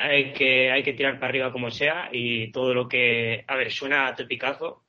hay 0.09 0.33
que, 0.33 0.71
hay 0.71 0.81
que 0.83 0.93
tirar 0.93 1.19
para 1.19 1.29
arriba 1.29 1.51
como 1.51 1.69
sea 1.69 2.09
y 2.11 2.51
todo 2.51 2.73
lo 2.73 2.87
que, 2.87 3.45
a 3.47 3.55
ver, 3.55 3.71
suena 3.71 4.07
a 4.07 4.15
topicazo, 4.15 4.83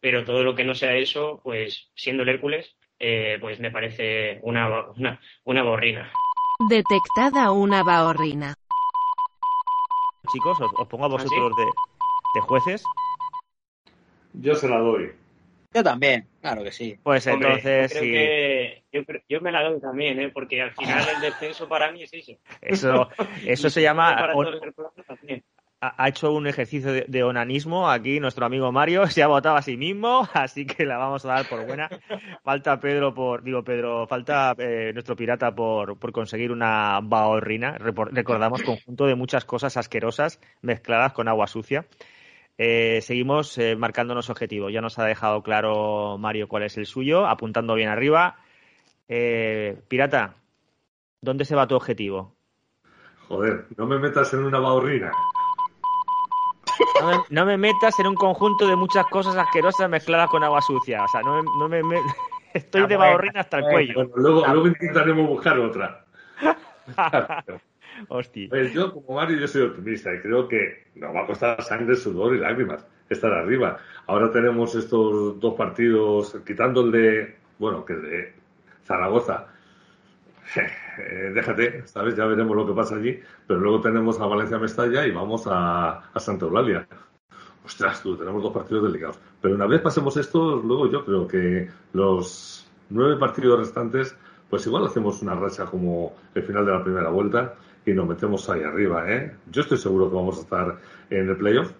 pero 0.00 0.24
todo 0.24 0.42
lo 0.42 0.54
que 0.54 0.64
no 0.64 0.74
sea 0.74 0.96
eso, 0.96 1.40
pues 1.44 1.90
siendo 1.94 2.22
el 2.22 2.30
Hércules, 2.30 2.74
eh, 2.98 3.36
pues 3.40 3.60
me 3.60 3.70
parece 3.70 4.40
una, 4.42 4.88
una, 4.96 5.20
una 5.44 5.62
borrina. 5.62 6.10
Detectada 6.70 7.52
una 7.52 7.82
bahorrina. 7.82 8.54
Chicos, 10.32 10.58
os, 10.60 10.70
os 10.74 10.88
pongo 10.88 11.04
a 11.04 11.08
vosotros 11.08 11.52
¿Ah, 11.52 11.54
sí? 11.56 11.64
de, 11.64 11.70
de 12.34 12.40
jueces. 12.40 12.84
Yo 14.32 14.54
se 14.54 14.68
la 14.68 14.78
doy. 14.78 15.12
Yo 15.74 15.82
también, 15.82 16.28
claro 16.40 16.62
que 16.62 16.72
sí. 16.72 16.96
Pues 17.02 17.26
Hombre, 17.26 17.48
entonces, 17.48 17.92
yo, 17.94 18.00
creo 18.00 18.02
sí. 18.02 18.12
que, 18.12 18.82
yo, 18.92 19.02
yo, 19.28 19.40
me 19.40 19.52
la 19.52 19.62
doy 19.62 19.80
también, 19.80 20.20
¿eh? 20.20 20.28
porque 20.28 20.60
al 20.60 20.72
final 20.72 21.06
el 21.14 21.20
descenso 21.22 21.68
para 21.68 21.90
mí 21.92 22.02
es 22.02 22.12
eso. 22.12 22.32
Eso, 22.60 23.08
eso 23.46 23.70
se 23.70 23.82
llama. 23.82 24.14
ha 25.80 26.08
hecho 26.08 26.32
un 26.32 26.46
ejercicio 26.46 26.92
de, 26.92 27.06
de 27.08 27.24
onanismo 27.24 27.90
aquí, 27.90 28.20
nuestro 28.20 28.46
amigo 28.46 28.70
Mario 28.70 29.06
se 29.08 29.22
ha 29.22 29.26
votado 29.26 29.56
a 29.56 29.62
sí 29.62 29.76
mismo, 29.76 30.28
así 30.34 30.64
que 30.66 30.84
la 30.84 30.96
vamos 30.98 31.24
a 31.24 31.28
dar 31.28 31.48
por 31.48 31.66
buena. 31.66 31.88
Falta 32.44 32.78
Pedro 32.78 33.14
por, 33.14 33.42
digo 33.42 33.64
Pedro, 33.64 34.06
falta 34.06 34.54
eh, 34.58 34.90
nuestro 34.92 35.16
pirata 35.16 35.54
por, 35.54 35.98
por 35.98 36.12
conseguir 36.12 36.52
una 36.52 37.00
baorrina. 37.02 37.78
Repor- 37.78 38.10
Recordamos 38.12 38.62
conjunto 38.62 39.06
de 39.06 39.14
muchas 39.14 39.44
cosas 39.44 39.76
asquerosas 39.76 40.38
mezcladas 40.60 41.12
con 41.14 41.28
agua 41.28 41.46
sucia. 41.46 41.86
Eh, 42.58 43.00
seguimos 43.02 43.56
eh, 43.58 43.76
marcándonos 43.76 44.30
objetivos. 44.30 44.72
Ya 44.72 44.80
nos 44.80 44.98
ha 44.98 45.04
dejado 45.04 45.42
claro 45.42 46.16
Mario 46.18 46.48
cuál 46.48 46.64
es 46.64 46.76
el 46.76 46.86
suyo, 46.86 47.26
apuntando 47.26 47.74
bien 47.74 47.88
arriba. 47.88 48.36
Eh, 49.08 49.80
pirata, 49.88 50.36
¿dónde 51.20 51.44
se 51.44 51.56
va 51.56 51.66
tu 51.66 51.74
objetivo? 51.74 52.36
Joder, 53.28 53.66
no 53.76 53.86
me 53.86 53.98
metas 53.98 54.32
en 54.34 54.44
una 54.44 54.58
baorrina. 54.58 55.12
No 57.00 57.06
me, 57.08 57.16
no 57.30 57.46
me 57.46 57.56
metas 57.56 57.98
en 57.98 58.06
un 58.06 58.14
conjunto 58.14 58.66
de 58.66 58.76
muchas 58.76 59.06
cosas 59.06 59.36
asquerosas 59.36 59.88
mezcladas 59.88 60.28
con 60.30 60.44
agua 60.44 60.60
sucia. 60.60 61.02
O 61.04 61.08
sea, 61.08 61.22
no 61.22 61.36
me, 61.36 61.42
no 61.58 61.68
me- 61.68 61.82
me- 61.82 62.00
estoy 62.54 62.86
de 62.86 62.96
bahorrina 62.96 63.40
hasta 63.40 63.58
el 63.58 63.64
cuello. 63.64 63.94
Bueno, 63.94 64.12
luego, 64.16 64.46
luego 64.46 64.66
intentaremos 64.68 65.26
buscar 65.28 65.58
otra. 65.58 66.04
Yo, 68.72 68.92
como 68.92 69.16
Mario, 69.16 69.38
yo 69.38 69.48
soy 69.48 69.62
optimista 69.62 70.14
y 70.14 70.20
creo 70.20 70.48
que 70.48 70.84
nos 70.94 71.14
va 71.14 71.22
a 71.22 71.26
costar 71.26 71.62
sangre, 71.62 71.96
sudor 71.96 72.34
y 72.34 72.38
lágrimas 72.38 72.86
estar 73.12 73.32
arriba. 73.32 73.78
Ahora 74.06 74.30
tenemos 74.30 74.74
estos 74.74 75.38
dos 75.38 75.54
partidos, 75.54 76.36
quitando 76.46 76.82
el 76.82 76.90
de, 76.90 77.36
bueno, 77.58 77.84
que 77.84 77.94
de 77.94 78.34
Zaragoza. 78.84 79.46
Eh, 80.98 81.32
déjate, 81.34 81.86
¿sabes? 81.86 82.14
Ya 82.16 82.26
veremos 82.26 82.54
lo 82.54 82.66
que 82.66 82.74
pasa 82.74 82.96
allí. 82.96 83.18
Pero 83.46 83.60
luego 83.60 83.80
tenemos 83.80 84.20
a 84.20 84.26
Valencia 84.26 84.58
Mestalla 84.58 85.06
y 85.06 85.10
vamos 85.10 85.46
a, 85.46 86.10
a 86.12 86.20
Santa 86.20 86.44
Eulalia. 86.44 86.86
Ostras, 87.64 88.02
tú, 88.02 88.14
tenemos 88.14 88.42
dos 88.42 88.52
partidos 88.52 88.82
delicados. 88.82 89.18
Pero 89.40 89.54
una 89.54 89.66
vez 89.66 89.80
pasemos 89.80 90.14
esto, 90.18 90.56
luego 90.56 90.90
yo 90.90 91.02
creo 91.06 91.26
que 91.26 91.70
los 91.94 92.70
nueve 92.90 93.16
partidos 93.16 93.60
restantes, 93.60 94.14
pues 94.50 94.66
igual 94.66 94.84
hacemos 94.84 95.22
una 95.22 95.34
racha 95.34 95.64
como 95.64 96.14
el 96.34 96.42
final 96.42 96.66
de 96.66 96.72
la 96.72 96.84
primera 96.84 97.08
vuelta 97.08 97.54
y 97.84 97.92
nos 97.92 98.06
metemos 98.06 98.48
ahí 98.48 98.62
arriba, 98.62 99.10
¿eh? 99.10 99.34
Yo 99.50 99.62
estoy 99.62 99.78
seguro 99.78 100.08
que 100.08 100.16
vamos 100.16 100.38
a 100.38 100.42
estar 100.42 100.78
en 101.10 101.28
el 101.28 101.36
playoff 101.36 101.72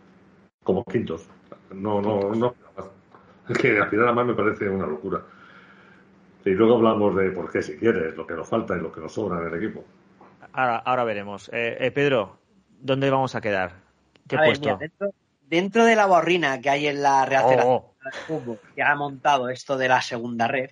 como 0.64 0.84
quintos. 0.84 1.28
No, 1.72 2.00
no, 2.00 2.34
no. 2.34 2.54
Que 3.60 3.78
aspirar 3.78 4.08
a 4.08 4.12
más 4.12 4.26
me 4.26 4.34
parece 4.34 4.68
una 4.68 4.86
locura. 4.86 5.22
Y 6.44 6.50
luego 6.50 6.76
hablamos 6.76 7.14
de 7.16 7.30
por 7.30 7.50
qué, 7.50 7.62
si 7.62 7.76
quieres, 7.76 8.16
lo 8.16 8.26
que 8.26 8.34
nos 8.34 8.48
falta 8.48 8.76
y 8.76 8.80
lo 8.80 8.90
que 8.92 9.00
nos 9.00 9.12
sobra 9.12 9.40
en 9.40 9.52
el 9.52 9.62
equipo. 9.62 9.84
Ahora, 10.52 10.78
ahora 10.78 11.04
veremos. 11.04 11.48
Eh, 11.52 11.76
eh, 11.80 11.90
Pedro, 11.92 12.38
¿dónde 12.80 13.10
vamos 13.10 13.34
a 13.34 13.40
quedar? 13.40 13.72
¿Qué 14.28 14.36
A 14.36 14.40
ver, 14.40 14.48
puesto? 14.50 14.66
mira, 14.66 14.78
dentro, 14.78 15.10
dentro 15.48 15.84
de 15.84 15.96
la 15.96 16.06
borrina 16.06 16.60
que 16.60 16.70
hay 16.70 16.86
en 16.88 17.02
la 17.02 17.24
Real 17.26 17.44
Oh, 17.46 17.60
oh. 17.64 17.94
de 18.04 18.10
Fútbol, 18.26 18.58
que 18.74 18.82
ha 18.82 18.94
montado 18.96 19.48
esto 19.48 19.76
de 19.76 19.88
la 19.88 20.02
segunda 20.02 20.48
red, 20.48 20.70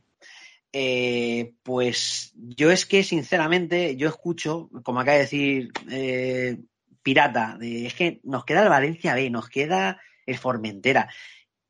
eh, 0.72 1.52
pues 1.62 2.32
yo 2.34 2.70
es 2.70 2.86
que, 2.86 3.02
sinceramente, 3.02 3.96
yo 3.96 4.08
escucho, 4.08 4.70
como 4.82 5.00
acaba 5.00 5.16
de 5.16 5.22
decir 5.22 5.70
eh, 5.90 6.58
Pirata, 7.02 7.56
de- 7.58 7.86
es 7.86 7.94
que 7.94 8.20
nos 8.24 8.44
queda 8.44 8.62
el 8.62 8.68
Valencia 8.68 9.14
B, 9.14 9.30
nos 9.30 9.48
queda 9.48 10.00
el 10.26 10.38
Formentera. 10.38 11.08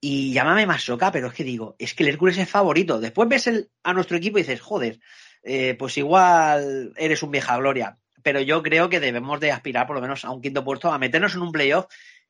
Y 0.00 0.32
llámame 0.32 0.66
masoca, 0.66 1.12
pero 1.12 1.28
es 1.28 1.34
que 1.34 1.44
digo, 1.44 1.76
es 1.78 1.94
que 1.94 2.02
el 2.04 2.08
Hércules 2.10 2.38
es 2.38 2.48
favorito. 2.48 3.00
Después 3.00 3.28
ves 3.28 3.46
el- 3.46 3.70
a 3.82 3.92
nuestro 3.92 4.16
equipo 4.16 4.38
y 4.38 4.42
dices, 4.42 4.60
joder, 4.60 4.98
eh, 5.42 5.74
pues 5.78 5.96
igual 5.98 6.92
eres 6.96 7.22
un 7.22 7.30
vieja 7.30 7.56
gloria. 7.58 7.98
Pero 8.22 8.40
yo 8.40 8.62
creo 8.62 8.88
que 8.90 9.00
debemos 9.00 9.40
de 9.40 9.50
aspirar 9.52 9.86
por 9.86 9.96
lo 9.96 10.02
menos 10.02 10.24
a 10.24 10.30
un 10.30 10.42
quinto 10.42 10.62
puesto, 10.64 10.92
a 10.92 10.98
meternos 10.98 11.34
en 11.34 11.42
un 11.42 11.52
playoff. 11.52 11.86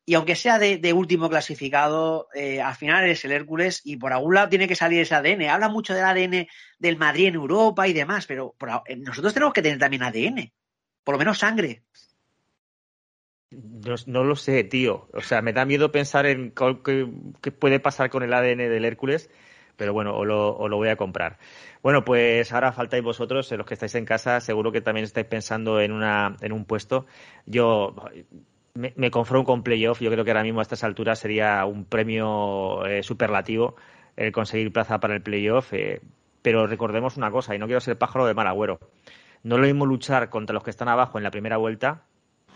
Y 0.06 0.14
aunque 0.14 0.34
sea 0.34 0.58
de, 0.58 0.92
último 0.92 1.28
clasificado, 1.28 2.28
eh, 2.34 2.60
al 2.60 2.74
final 2.74 3.04
eres 3.04 3.24
el 3.24 3.32
Hércules 3.32 3.80
y 3.84 3.96
por 3.96 4.12
algún 4.12 4.34
lado 4.34 4.48
tiene 4.48 4.66
que 4.66 4.74
salir 4.74 5.00
ese 5.00 5.14
ADN. 5.14 5.48
Habla 5.48 5.68
mucho 5.68 5.94
del 5.94 6.04
ADN 6.04 6.48
del 6.78 6.96
Madrid 6.96 7.28
en 7.28 7.34
Europa 7.34 7.86
y 7.86 7.92
demás, 7.92 8.26
pero 8.26 8.56
eh, 8.86 8.96
nosotros 8.96 9.34
tenemos 9.34 9.54
que 9.54 9.62
tener 9.62 9.78
también 9.78 10.02
ADN. 10.02 10.52
Por 11.04 11.14
lo 11.14 11.18
menos 11.18 11.38
sangre. 11.38 11.84
No, 13.50 14.24
lo 14.24 14.36
sé, 14.36 14.62
tío. 14.64 15.08
O 15.12 15.20
sea, 15.20 15.42
me 15.42 15.52
da 15.52 15.64
miedo 15.64 15.90
pensar 15.90 16.26
en 16.26 16.52
qué, 16.52 17.50
puede 17.52 17.80
pasar 17.80 18.08
con 18.08 18.22
el 18.22 18.32
ADN 18.32 18.58
del 18.58 18.84
Hércules, 18.84 19.28
pero 19.76 19.92
bueno, 19.92 20.16
os 20.16 20.26
lo, 20.26 20.68
lo 20.68 20.76
voy 20.76 20.88
a 20.88 20.96
comprar. 20.96 21.38
Bueno, 21.82 22.04
pues 22.04 22.52
ahora 22.52 22.72
faltáis 22.72 23.02
vosotros, 23.02 23.50
los 23.50 23.66
que 23.66 23.74
estáis 23.74 23.94
en 23.96 24.04
casa, 24.04 24.40
seguro 24.40 24.70
que 24.70 24.82
también 24.82 25.04
estáis 25.04 25.26
pensando 25.26 25.80
en, 25.80 25.92
una, 25.92 26.36
en 26.40 26.52
un 26.52 26.64
puesto. 26.64 27.06
Yo 27.46 27.96
me, 28.74 28.92
me 28.96 29.10
confronto 29.10 29.46
con 29.46 29.62
playoff, 29.62 30.00
yo 30.00 30.10
creo 30.10 30.24
que 30.24 30.30
ahora 30.30 30.42
mismo 30.42 30.60
a 30.60 30.62
estas 30.62 30.84
alturas 30.84 31.18
sería 31.18 31.64
un 31.64 31.84
premio 31.84 32.86
eh, 32.86 33.02
superlativo 33.02 33.76
el 34.16 34.32
conseguir 34.32 34.72
plaza 34.72 35.00
para 35.00 35.14
el 35.14 35.22
playoff, 35.22 35.72
eh, 35.72 36.00
pero 36.42 36.66
recordemos 36.66 37.16
una 37.16 37.30
cosa, 37.30 37.54
y 37.54 37.58
no 37.58 37.66
quiero 37.66 37.80
ser 37.80 37.96
pájaro 37.96 38.26
de 38.26 38.34
mal 38.34 38.46
agüero. 38.46 38.78
No 39.42 39.54
es 39.56 39.60
lo 39.62 39.66
mismo 39.66 39.86
luchar 39.86 40.28
contra 40.28 40.52
los 40.54 40.62
que 40.62 40.70
están 40.70 40.88
abajo 40.88 41.18
en 41.18 41.24
la 41.24 41.30
primera 41.30 41.56
vuelta 41.56 42.02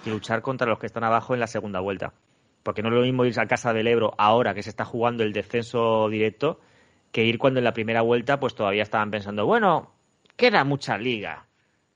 que 0.02 0.10
luchar 0.10 0.42
contra 0.42 0.68
los 0.68 0.78
que 0.78 0.86
están 0.86 1.04
abajo 1.04 1.32
en 1.32 1.40
la 1.40 1.46
segunda 1.46 1.80
vuelta. 1.80 2.12
Porque 2.62 2.82
no 2.82 2.88
es 2.88 2.94
lo 2.94 3.00
mismo 3.00 3.24
irse 3.24 3.40
a 3.40 3.46
casa 3.46 3.72
del 3.72 3.86
Ebro 3.86 4.14
ahora 4.18 4.54
que 4.54 4.62
se 4.62 4.70
está 4.70 4.84
jugando 4.84 5.22
el 5.22 5.32
descenso 5.32 6.08
directo 6.08 6.60
que 7.10 7.24
ir 7.24 7.38
cuando 7.38 7.60
en 7.60 7.64
la 7.64 7.72
primera 7.72 8.02
vuelta 8.02 8.38
pues 8.38 8.54
todavía 8.54 8.82
estaban 8.82 9.10
pensando, 9.10 9.46
bueno, 9.46 9.92
queda 10.36 10.64
mucha 10.64 10.98
liga, 10.98 11.46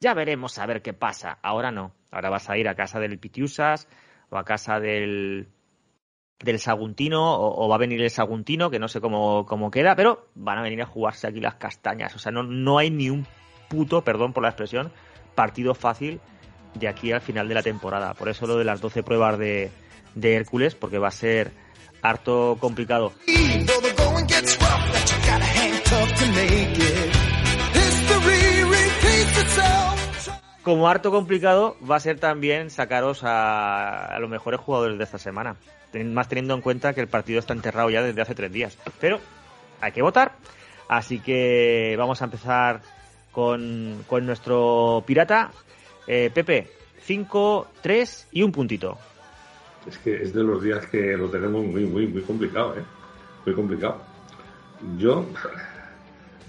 ya 0.01 0.15
veremos 0.15 0.59
a 0.59 0.67
ver 0.67 0.81
qué 0.81 0.93
pasa. 0.95 1.39
Ahora 1.43 1.71
no, 1.71 1.93
ahora 2.11 2.31
vas 2.31 2.49
a 2.49 2.57
ir 2.57 2.69
a 2.69 2.75
casa 2.75 3.01
del 3.01 3.19
Pitiusas 3.19 3.89
o 4.31 4.37
a 4.37 4.45
casa 4.45 4.81
del 4.81 5.49
del 6.41 6.61
Saguntino 6.61 7.37
o, 7.37 7.69
va 7.69 7.75
a 7.75 7.79
venir 7.79 8.01
el 8.01 8.11
Saguntino 8.11 8.71
que 8.71 8.79
no 8.79 8.89
sé 8.89 9.01
cómo, 9.01 9.45
cómo 9.45 9.71
queda, 9.71 9.97
pero 9.97 10.29
van 10.35 10.59
a 10.59 10.63
venir 10.63 10.81
a 10.83 10.87
jugarse 10.87 11.27
aquí 11.27 11.41
las 11.41 11.57
castañas. 11.57 12.15
O 12.15 12.19
sea, 12.19 12.31
no, 12.31 12.43
no 12.43 12.79
hay 12.79 12.91
ni 12.91 13.11
un 13.11 13.27
puto, 13.69 14.03
perdón 14.03 14.33
por 14.33 14.43
la 14.43 14.51
expresión, 14.51 14.93
partido 15.35 15.75
fácil 15.75 16.21
de 16.75 16.89
aquí 16.89 17.13
al 17.13 17.21
final 17.21 17.49
de 17.49 17.55
la 17.55 17.63
temporada. 17.63 18.15
Por 18.15 18.29
eso 18.29 18.47
lo 18.47 18.57
de 18.57 18.65
las 18.65 18.81
12 18.81 19.03
pruebas 19.03 19.39
de, 19.39 19.71
de 20.15 20.35
Hércules, 20.35 20.75
porque 20.75 20.99
va 20.99 21.09
a 21.09 21.13
ser 21.13 21.51
harto 22.03 22.57
complicado. 22.61 23.13
Como 30.69 30.87
harto 30.87 31.11
complicado 31.11 31.79
va 31.91 31.97
a 31.97 32.01
ser 32.01 32.21
también 32.21 32.69
sacaros 32.69 33.21
a, 33.23 34.19
los 34.21 34.29
mejores 34.29 34.61
jugadores 34.61 34.99
de 34.99 35.05
esta 35.05 35.17
semana. 35.17 35.57
Más 35.95 36.29
teniendo 36.29 36.53
en 36.53 36.61
cuenta 36.61 36.93
que 36.93 37.01
el 37.01 37.09
partido 37.09 37.39
está 37.39 37.55
enterrado 37.55 37.89
ya 37.89 38.03
desde 38.03 38.21
hace 38.21 38.35
tres 38.35 38.53
días. 38.53 38.77
Pero 39.01 39.19
hay 39.81 39.93
que 39.93 40.03
votar. 40.03 40.33
Así 40.87 41.21
que 41.21 41.95
vamos 41.97 42.21
a 42.21 42.27
empezar 42.27 42.83
con, 43.33 44.05
con 44.07 44.27
nuestro 44.27 45.03
pirata. 45.07 45.53
Eh, 46.07 46.31
Pepe, 46.35 46.69
5, 47.01 47.69
3 47.81 48.29
y 48.33 48.43
un 48.43 48.53
puntito. 48.53 48.99
Es 49.87 49.97
que 49.97 50.23
es 50.23 50.35
de 50.35 50.43
los 50.43 50.63
días 50.63 50.85
que 50.89 51.17
lo 51.17 51.31
tenemos 51.31 51.65
muy, 51.65 51.87
muy, 51.87 52.07
muy 52.09 52.21
complicado, 52.21 52.77
¿eh? 52.77 52.85
Muy 53.47 53.55
complicado. 53.55 54.03
Yo, 54.99 55.25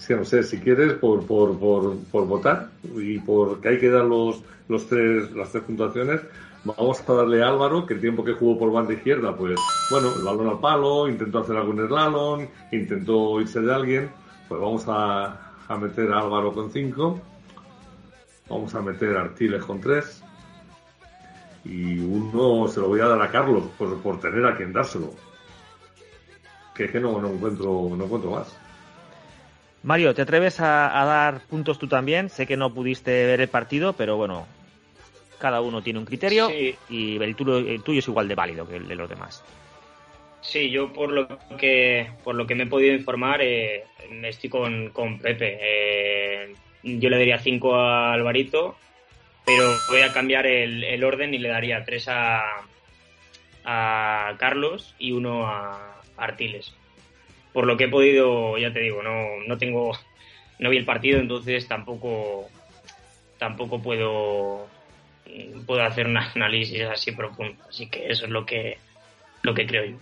que 0.10 0.16
no 0.16 0.26
sé, 0.26 0.42
si 0.42 0.58
quieres, 0.58 0.94
por, 0.94 1.24
por, 1.28 1.60
por, 1.60 1.96
por 2.06 2.26
votar 2.26 2.72
y 2.96 3.20
porque 3.20 3.70
hay 3.70 3.80
que 3.80 3.92
dar 3.92 4.06
los, 4.06 4.42
los 4.68 4.88
tres, 4.88 5.32
las 5.34 5.52
tres 5.52 5.64
puntuaciones, 5.66 6.22
vamos 6.66 7.08
a 7.08 7.14
darle 7.14 7.44
a 7.44 7.50
Álvaro, 7.50 7.86
que 7.86 7.94
el 7.94 8.02
tiempo 8.02 8.24
que 8.24 8.34
jugó 8.34 8.58
por 8.58 8.72
banda 8.72 8.92
izquierda, 8.92 9.38
pues, 9.38 9.60
bueno, 9.92 10.12
el 10.18 10.24
balón 10.24 10.48
al 10.48 10.60
palo, 10.60 11.08
intentó 11.08 11.38
hacer 11.38 11.56
algún 11.58 11.86
slalom, 11.86 12.48
intentó 12.72 13.40
irse 13.40 13.62
de 13.62 13.72
alguien, 13.72 14.10
pues 14.48 14.60
vamos 14.60 14.86
a, 14.88 15.54
a 15.68 15.78
meter 15.78 16.12
a 16.12 16.22
Álvaro 16.22 16.54
con 16.54 16.72
5, 16.72 17.22
vamos 18.50 18.74
a 18.74 18.82
meter 18.82 19.16
a 19.16 19.22
Artiles 19.22 19.64
con 19.64 19.80
3, 19.80 20.24
y 21.66 22.00
uno 22.00 22.68
se 22.68 22.80
lo 22.80 22.88
voy 22.88 23.02
a 23.02 23.10
dar 23.10 23.22
a 23.22 23.30
Carlos 23.30 23.66
por, 23.78 23.96
por 24.02 24.20
tener 24.20 24.44
a 24.48 24.58
quien 24.58 24.74
dárselo. 24.74 25.14
Que 26.74 26.86
es 26.86 26.92
que 26.92 27.00
no, 27.00 27.22
no 27.22 27.28
encuentro, 27.28 27.90
no 27.96 28.06
encuentro 28.06 28.32
más. 28.32 28.58
Mario, 29.84 30.14
¿te 30.14 30.22
atreves 30.24 30.60
a, 30.60 31.02
a 31.02 31.06
dar 31.06 31.42
puntos 31.48 31.80
tú 31.80 31.88
también? 31.88 32.30
Sé 32.30 32.46
que 32.46 32.58
no 32.58 32.74
pudiste 32.74 33.26
ver 33.26 33.40
el 33.42 33.48
partido, 33.48 33.94
pero 33.94 34.18
bueno, 34.18 34.46
cada 35.40 35.62
uno 35.62 35.82
tiene 35.82 36.00
un 36.00 36.06
criterio 36.06 36.50
Sí. 36.50 36.76
y 36.90 37.22
el 37.22 37.36
tuyo, 37.36 37.58
el 37.60 37.82
tuyo 37.82 38.00
es 38.00 38.08
igual 38.08 38.28
de 38.28 38.36
válido 38.36 38.68
que 38.68 38.76
el 38.76 38.88
de 38.88 38.96
los 38.96 39.10
demás. 39.10 39.44
Sí, 40.42 40.70
yo 40.70 40.92
por 40.94 41.12
lo 41.12 41.28
que 41.58 42.10
por 42.24 42.36
lo 42.36 42.46
que 42.48 42.56
me 42.56 42.64
he 42.64 42.68
podido 42.68 42.94
informar, 42.94 43.42
eh, 43.42 43.84
estoy 44.24 44.50
con, 44.50 44.90
con 44.90 45.20
Pepe. 45.20 45.58
Eh, 45.62 46.56
yo 46.84 47.10
le 47.10 47.18
daría 47.18 47.40
5 47.40 47.76
a 47.76 48.14
Alvarito, 48.14 48.76
pero 49.46 49.74
voy 49.90 50.02
a 50.02 50.14
cambiar 50.14 50.46
el, 50.46 50.84
el 50.84 51.04
orden 51.04 51.34
y 51.34 51.40
le 51.40 51.50
daría 51.50 51.84
3 51.84 52.08
a, 52.10 52.44
a 53.66 54.34
Carlos 54.38 54.96
y 54.98 55.12
uno 55.12 55.46
a 55.48 56.02
Artiles. 56.18 56.74
Por 57.60 57.68
lo 57.68 57.76
que 57.76 57.84
he 57.84 57.90
podido, 57.90 58.58
ya 58.58 58.72
te 58.72 58.80
digo, 58.80 59.04
no, 59.04 59.44
no 59.46 59.58
tengo, 59.58 59.92
no 60.60 60.70
vi 60.70 60.78
el 60.78 60.86
partido, 60.86 61.20
entonces 61.20 61.68
tampoco, 61.68 62.48
tampoco 63.38 63.82
puedo 63.82 64.66
puedo 65.66 65.84
hacer 65.84 66.08
un 66.08 66.16
análisis 66.16 66.84
así 66.84 67.12
profundo. 67.12 67.62
Así 67.68 67.90
que 67.90 68.08
eso 68.10 68.24
es 68.24 68.32
lo 68.32 68.46
que, 68.46 68.78
lo 69.42 69.54
que 69.54 69.68
creo 69.68 69.84
yo. 69.84 69.98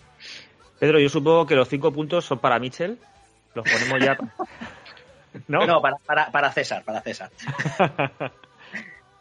Pedro, 0.80 1.00
yo 1.00 1.10
supongo 1.10 1.48
que 1.48 1.56
los 1.56 1.68
cinco 1.68 1.92
puntos 1.92 2.26
son 2.26 2.38
para 2.38 2.60
Mitchell. 2.60 3.00
Los 3.56 3.68
ponemos 3.68 4.06
ya. 4.06 4.16
¿No? 5.48 5.66
No, 5.66 5.82
para, 5.82 5.98
para, 6.06 6.32
para 6.32 6.52
César, 6.52 6.84
para 6.84 7.02
César. 7.02 7.32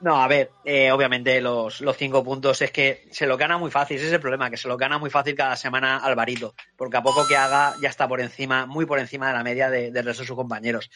No, 0.07 0.23
a 0.23 0.29
ver, 0.29 0.53
eh, 0.65 0.93
obviamente 0.93 1.41
los, 1.41 1.81
los 1.81 1.97
cinco 1.97 2.23
puntos 2.23 2.63
es 2.63 2.71
que 2.71 3.09
se 3.11 3.27
lo 3.27 3.37
gana 3.37 3.59
muy 3.59 3.73
fácil, 3.73 3.97
ese 3.97 4.07
es 4.07 4.13
el 4.13 4.21
problema, 4.21 4.49
que 4.49 4.57
se 4.57 4.69
lo 4.69 4.77
gana 4.77 4.99
muy 4.99 5.11
fácil 5.11 5.35
cada 5.35 5.57
semana 5.57 5.97
Alvarito, 5.97 6.55
porque 6.77 6.97
a 6.97 7.03
poco 7.03 7.27
que 7.27 7.37
haga 7.37 7.75
ya 7.83 7.89
está 7.89 8.07
por 8.07 8.21
encima, 8.21 8.67
muy 8.67 8.87
por 8.87 9.01
encima 9.01 9.27
de 9.27 9.33
la 9.33 9.43
media 9.43 9.69
de- 9.69 9.91
del 9.91 10.05
resto 10.05 10.23
de 10.23 10.29
sus 10.29 10.37
compañeros. 10.37 10.93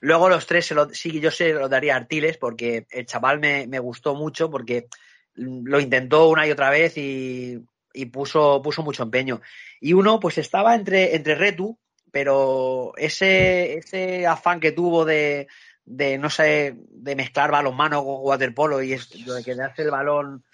Luego 0.00 0.28
los 0.28 0.44
tres, 0.48 0.66
se 0.66 0.74
lo, 0.74 0.88
sí, 0.88 1.20
yo 1.20 1.30
se 1.30 1.52
lo 1.52 1.68
daría 1.68 1.94
a 1.94 1.98
Artiles, 1.98 2.36
porque 2.36 2.84
el 2.90 3.06
chaval 3.06 3.38
me, 3.38 3.68
me 3.68 3.78
gustó 3.78 4.16
mucho, 4.16 4.50
porque 4.50 4.88
lo 5.34 5.78
intentó 5.78 6.28
una 6.28 6.44
y 6.44 6.50
otra 6.50 6.68
vez 6.70 6.98
y, 6.98 7.60
y 7.94 8.06
puso, 8.06 8.60
puso 8.60 8.82
mucho 8.82 9.04
empeño. 9.04 9.40
Y 9.80 9.92
uno, 9.92 10.18
pues 10.18 10.36
estaba 10.36 10.74
entre, 10.74 11.14
entre 11.14 11.36
Retu, 11.36 11.78
pero 12.10 12.92
ese, 12.96 13.74
ese 13.78 14.26
afán 14.26 14.58
que 14.58 14.72
tuvo 14.72 15.04
de, 15.04 15.46
de, 15.90 16.18
no 16.18 16.28
sé, 16.30 16.76
de 16.90 17.16
mezclar 17.16 17.50
balonmano 17.50 18.04
con 18.04 18.16
waterpolo 18.20 18.82
y 18.82 18.92
es, 18.92 19.26
lo 19.26 19.34
de 19.34 19.42
quedarse 19.42 19.82
el 19.82 19.90
balón 19.90 20.44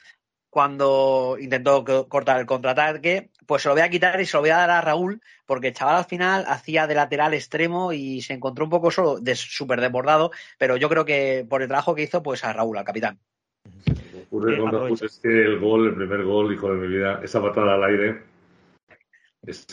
cuando 0.49 1.37
intentó 1.41 1.85
co- 1.85 2.09
cortar 2.09 2.39
el 2.39 2.47
contraataque, 2.47 3.30
pues 3.45 3.62
se 3.62 3.68
lo 3.68 3.74
voy 3.74 3.82
a 3.82 3.89
quitar 3.91 4.20
y 4.20 4.26
se 4.26 4.37
lo 4.37 4.43
voy 4.43 4.51
a 4.51 4.59
dar 4.59 4.70
a 4.70 4.80
Raúl, 4.80 5.20
porque 5.47 5.68
el 5.68 5.74
chaval 5.74 5.97
al 5.97 6.05
final 6.05 6.45
hacía 6.47 6.87
de 6.87 6.95
lateral 6.95 7.35
extremo 7.35 7.93
y 7.93 8.22
se 8.22 8.35
encontró 8.35 8.64
un 8.64 8.70
poco 8.70 8.93
solo, 8.93 9.18
de 9.18 9.35
súper 9.35 9.80
desbordado, 9.80 10.30
pero 10.57 10.76
yo 10.76 10.89
creo 10.89 11.05
que 11.05 11.45
por 11.49 11.62
el 11.62 11.66
trabajo 11.68 11.97
que 11.97 12.03
hizo, 12.05 12.22
pues 12.22 12.45
a 12.45 12.53
Raúl, 12.53 12.78
al 12.78 12.85
capitán. 12.85 13.18
ocurre 14.26 14.55
Eh, 14.55 14.59
con 14.59 14.66
Raúl 14.70 14.76
aprovecha. 14.85 15.07
es 15.07 15.18
que 15.20 15.28
el 15.28 15.59
gol, 15.59 15.89
el 15.89 15.95
primer 15.97 16.22
gol, 16.22 16.55
hijo 16.55 16.68
de 16.72 16.76
mi 16.76 16.87
vida, 16.87 17.20
esa 17.24 17.43
patada 17.43 17.74
al 17.74 17.82
aire, 17.85 18.22
es- 19.45 19.66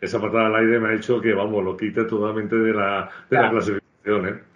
esa 0.00 0.18
patada 0.18 0.46
al 0.46 0.56
aire 0.56 0.80
me 0.80 0.88
ha 0.88 0.94
hecho 0.94 1.20
que, 1.20 1.34
vamos, 1.34 1.62
lo 1.62 1.76
quite 1.76 2.04
totalmente 2.04 2.56
de 2.56 2.72
la, 2.72 3.10
de 3.28 3.36
la 3.38 3.50
clasificación, 3.50 4.28
¿eh? 4.28 4.51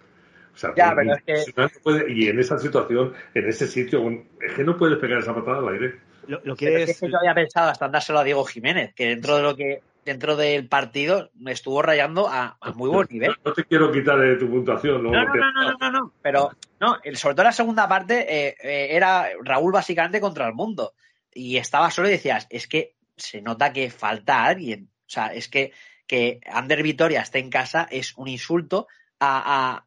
O 0.57 0.59
sea, 0.59 0.73
Ya, 0.75 0.91
pero 0.95 1.13
es 1.13 1.21
que- 1.23 1.61
no 1.61 1.69
puede- 1.83 2.11
y 2.11 2.29
en 2.29 2.39
esa 2.39 2.57
situación, 2.57 3.13
en 3.35 3.47
ese 3.47 3.67
sitio, 3.67 4.01
un- 4.01 4.27
es 4.41 4.53
que 4.55 4.63
no 4.63 4.75
puedes 4.75 4.97
pegar 4.97 5.19
esa 5.19 5.35
patada 5.35 5.59
al 5.59 5.69
aire. 5.69 5.99
Lo, 6.25 6.41
lo 6.43 6.55
Pero 6.55 6.77
es 6.79 6.99
que 6.99 7.11
yo 7.11 7.19
había 7.19 7.35
pensado 7.35 7.69
hasta 7.69 7.87
dárselo 7.87 8.17
a 8.17 8.23
Diego 8.23 8.43
Jiménez, 8.43 8.91
que 8.95 9.05
dentro 9.09 9.37
de 9.37 9.43
lo 9.43 9.55
que 9.55 9.81
dentro 10.03 10.35
del 10.35 10.67
partido 10.67 11.29
me 11.35 11.51
estuvo 11.51 11.79
rayando 11.83 12.27
a, 12.27 12.57
a 12.59 12.71
muy 12.71 12.89
buen 12.89 13.07
nivel. 13.11 13.35
No 13.45 13.53
te 13.53 13.65
quiero 13.65 13.91
quitar 13.91 14.17
de 14.19 14.37
tu 14.37 14.49
puntuación, 14.49 15.03
¿no? 15.03 15.11
No, 15.11 15.25
no, 15.25 15.33
no, 15.35 15.51
no, 15.51 15.61
no, 15.71 15.77
no, 15.79 15.91
no. 15.91 16.13
Pero 16.23 16.49
no, 16.79 16.97
el- 17.03 17.17
sobre 17.17 17.35
todo 17.35 17.43
la 17.43 17.51
segunda 17.51 17.87
parte 17.87 18.25
eh, 18.47 18.55
eh, 18.63 18.87
era 18.95 19.27
Raúl 19.43 19.71
básicamente 19.73 20.19
contra 20.19 20.47
el 20.47 20.53
mundo. 20.55 20.93
Y 21.33 21.57
estaba 21.57 21.91
solo 21.91 22.07
y 22.07 22.11
decías, 22.11 22.47
es 22.49 22.67
que 22.67 22.95
se 23.15 23.41
nota 23.43 23.71
que 23.71 23.91
falta 23.91 24.43
alguien. 24.45 24.89
O 25.01 25.09
sea, 25.09 25.27
es 25.27 25.47
que 25.49 25.71
que 26.07 26.39
Ander 26.49 26.81
Vitoria 26.83 27.19
esté 27.19 27.39
en 27.39 27.49
casa 27.49 27.85
es 27.91 28.13
un 28.17 28.29
insulto 28.29 28.87
a, 29.19 29.73
a- 29.75 29.86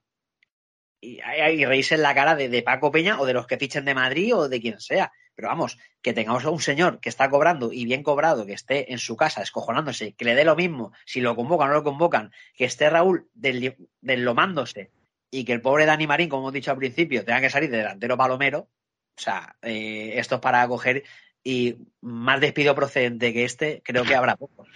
y, 1.00 1.20
y 1.20 1.64
reírse 1.64 1.94
en 1.94 2.02
la 2.02 2.14
cara 2.14 2.34
de, 2.34 2.48
de 2.48 2.62
Paco 2.62 2.90
Peña 2.90 3.20
o 3.20 3.26
de 3.26 3.32
los 3.32 3.46
que 3.46 3.56
fichen 3.56 3.84
de 3.84 3.94
Madrid 3.94 4.34
o 4.34 4.48
de 4.48 4.60
quien 4.60 4.80
sea. 4.80 5.12
Pero 5.34 5.48
vamos, 5.48 5.78
que 6.02 6.12
tengamos 6.12 6.44
a 6.44 6.50
un 6.50 6.60
señor 6.60 7.00
que 7.00 7.08
está 7.08 7.30
cobrando 7.30 7.72
y 7.72 7.84
bien 7.84 8.02
cobrado, 8.02 8.44
que 8.44 8.52
esté 8.52 8.92
en 8.92 8.98
su 8.98 9.16
casa 9.16 9.42
escojonándose, 9.42 10.12
que 10.12 10.24
le 10.24 10.34
dé 10.34 10.44
lo 10.44 10.56
mismo 10.56 10.92
si 11.06 11.20
lo 11.20 11.34
convocan 11.34 11.68
o 11.68 11.70
no 11.70 11.78
lo 11.78 11.84
convocan, 11.84 12.32
que 12.54 12.64
esté 12.64 12.90
Raúl 12.90 13.28
deslomándose 13.34 14.90
y 15.30 15.44
que 15.44 15.52
el 15.52 15.62
pobre 15.62 15.86
Dani 15.86 16.06
Marín, 16.06 16.28
como 16.28 16.42
hemos 16.42 16.52
dicho 16.52 16.70
al 16.70 16.76
principio, 16.76 17.24
tenga 17.24 17.40
que 17.40 17.50
salir 17.50 17.70
de 17.70 17.78
delantero 17.78 18.16
palomero. 18.16 18.68
O 19.16 19.22
sea, 19.22 19.56
eh, 19.62 20.12
esto 20.16 20.36
es 20.36 20.40
para 20.40 20.66
coger 20.68 21.04
y 21.42 21.76
más 22.00 22.40
despido 22.40 22.74
procedente 22.74 23.32
que 23.32 23.44
este, 23.44 23.80
creo 23.82 24.04
que 24.04 24.14
habrá 24.14 24.36
pocos. 24.36 24.68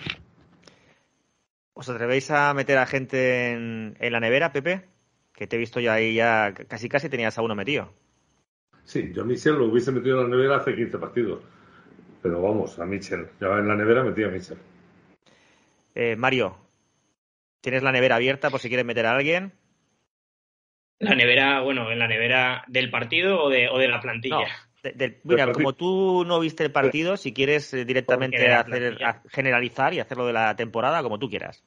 ¿Os 1.75 1.89
atrevéis 1.89 2.31
a 2.31 2.55
meter 2.55 2.79
a 2.79 2.87
gente 2.87 3.51
en, 3.51 3.97
en 3.99 4.13
la 4.13 4.21
nevera, 4.21 4.53
Pepe? 4.53 4.94
Que 5.35 5.47
te 5.47 5.57
he 5.57 5.59
visto 5.59 5.81
ya 5.81 5.95
ahí, 5.95 6.15
ya 6.15 6.55
casi 6.69 6.89
casi 6.89 7.09
tenías 7.09 7.37
a 7.39 7.43
uno 7.43 7.55
metido. 7.55 7.93
Sí, 8.85 9.13
yo 9.13 9.23
a 9.23 9.25
Michel 9.25 9.55
lo 9.55 9.67
hubiese 9.67 9.93
metido 9.93 10.21
en 10.21 10.31
la 10.31 10.37
nevera 10.37 10.57
hace 10.57 10.75
15 10.75 10.99
partidos. 10.99 11.43
Pero 12.23 12.41
vamos, 12.41 12.79
a 12.79 12.87
Michel. 12.87 13.29
Ya 13.41 13.49
en 13.59 13.69
la 13.69 13.77
nevera 13.77 14.03
metí 14.03 14.23
a 14.23 14.29
Michel. 14.29 14.59
Eh, 15.95 16.17
Mario, 16.17 16.57
¿tienes 17.61 17.83
la 17.83 17.93
nevera 17.93 18.17
abierta 18.17 18.51
por 18.51 18.61
si 18.61 18.69
quieres 18.69 18.87
meter 18.87 19.07
a 19.07 19.17
alguien? 19.17 19.53
La 21.01 21.15
nevera, 21.15 21.61
bueno, 21.61 21.91
en 21.91 21.99
la 21.99 22.09
nevera 22.09 22.65
del 22.69 22.91
partido 22.91 23.43
o 23.43 23.51
de, 23.51 23.69
o 23.69 23.79
de 23.79 23.89
la 23.89 24.01
plantilla. 24.01 24.35
No, 24.35 24.45
de- 24.83 24.93
del- 24.93 25.17
mira, 25.25 25.53
como 25.53 25.73
tú 25.75 26.25
no 26.27 26.41
viste 26.41 26.65
el 26.65 26.73
partido, 26.73 27.17
si 27.17 27.33
quieres 27.33 27.75
eh, 27.75 27.85
directamente 27.85 28.53
hacer, 28.53 28.97
generalizar 29.29 29.93
y 29.93 30.01
hacerlo 30.01 30.27
de 30.27 30.33
la 30.33 30.57
temporada 30.57 31.03
como 31.03 31.19
tú 31.19 31.29
quieras. 31.29 31.63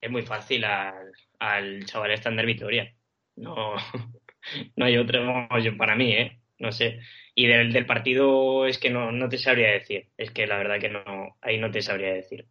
Es 0.00 0.10
muy 0.10 0.22
fácil 0.22 0.64
al, 0.64 1.12
al 1.38 1.84
chaval 1.84 2.12
estándar 2.12 2.46
Vitoria. 2.46 2.94
No, 3.40 3.74
no 4.76 4.84
hay 4.84 4.94
yo- 4.94 5.76
para 5.76 5.96
mí, 5.96 6.12
¿eh? 6.12 6.40
No 6.58 6.72
sé. 6.72 7.00
Y 7.34 7.46
del, 7.46 7.72
del 7.72 7.86
partido 7.86 8.66
es 8.66 8.78
que 8.78 8.90
no, 8.90 9.12
no 9.12 9.28
te 9.28 9.38
sabría 9.38 9.70
decir. 9.70 10.08
Es 10.16 10.30
que 10.30 10.46
la 10.46 10.58
verdad 10.58 10.78
que 10.78 10.90
no, 10.90 11.36
ahí 11.40 11.58
no 11.58 11.70
te 11.70 11.80
sabría 11.80 12.12
decir. 12.12 12.46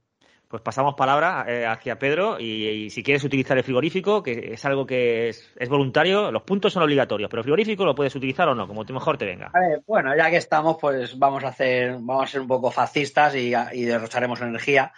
Pues 0.48 0.64
pasamos 0.64 0.96
palabra 0.96 1.46
eh, 1.48 1.68
hacia 1.68 2.00
Pedro 2.00 2.40
y, 2.40 2.66
y 2.68 2.90
si 2.90 3.04
quieres 3.04 3.24
utilizar 3.24 3.56
el 3.56 3.64
frigorífico, 3.64 4.24
que 4.24 4.54
es 4.54 4.66
algo 4.66 4.84
que 4.84 5.30
es, 5.30 5.54
es 5.60 5.70
voluntario, 5.70 6.32
los 6.32 6.42
puntos 6.42 6.74
son 6.74 6.82
obligatorios, 6.82 7.30
pero 7.30 7.42
el 7.42 7.44
frigorífico 7.44 7.86
lo 7.86 7.94
puedes 7.94 8.16
utilizar 8.16 8.48
o 8.50 8.56
no, 8.56 8.68
como 8.68 8.84
tú 8.84 8.92
mejor 8.92 9.16
te 9.16 9.26
venga. 9.26 9.52
A 9.54 9.60
ver, 9.60 9.82
bueno, 9.86 10.18
ya 10.18 10.32
que 10.32 10.38
estamos, 10.38 10.78
pues 10.82 11.20
vamos 11.20 11.44
a 11.44 11.50
hacer, 11.50 11.92
vamos 12.00 12.24
a 12.24 12.28
ser 12.28 12.42
un 12.42 12.48
poco 12.48 12.72
fascistas 12.72 13.36
y, 13.36 13.54
y 13.74 13.84
derrocharemos 13.84 14.42
energía. 14.42 14.92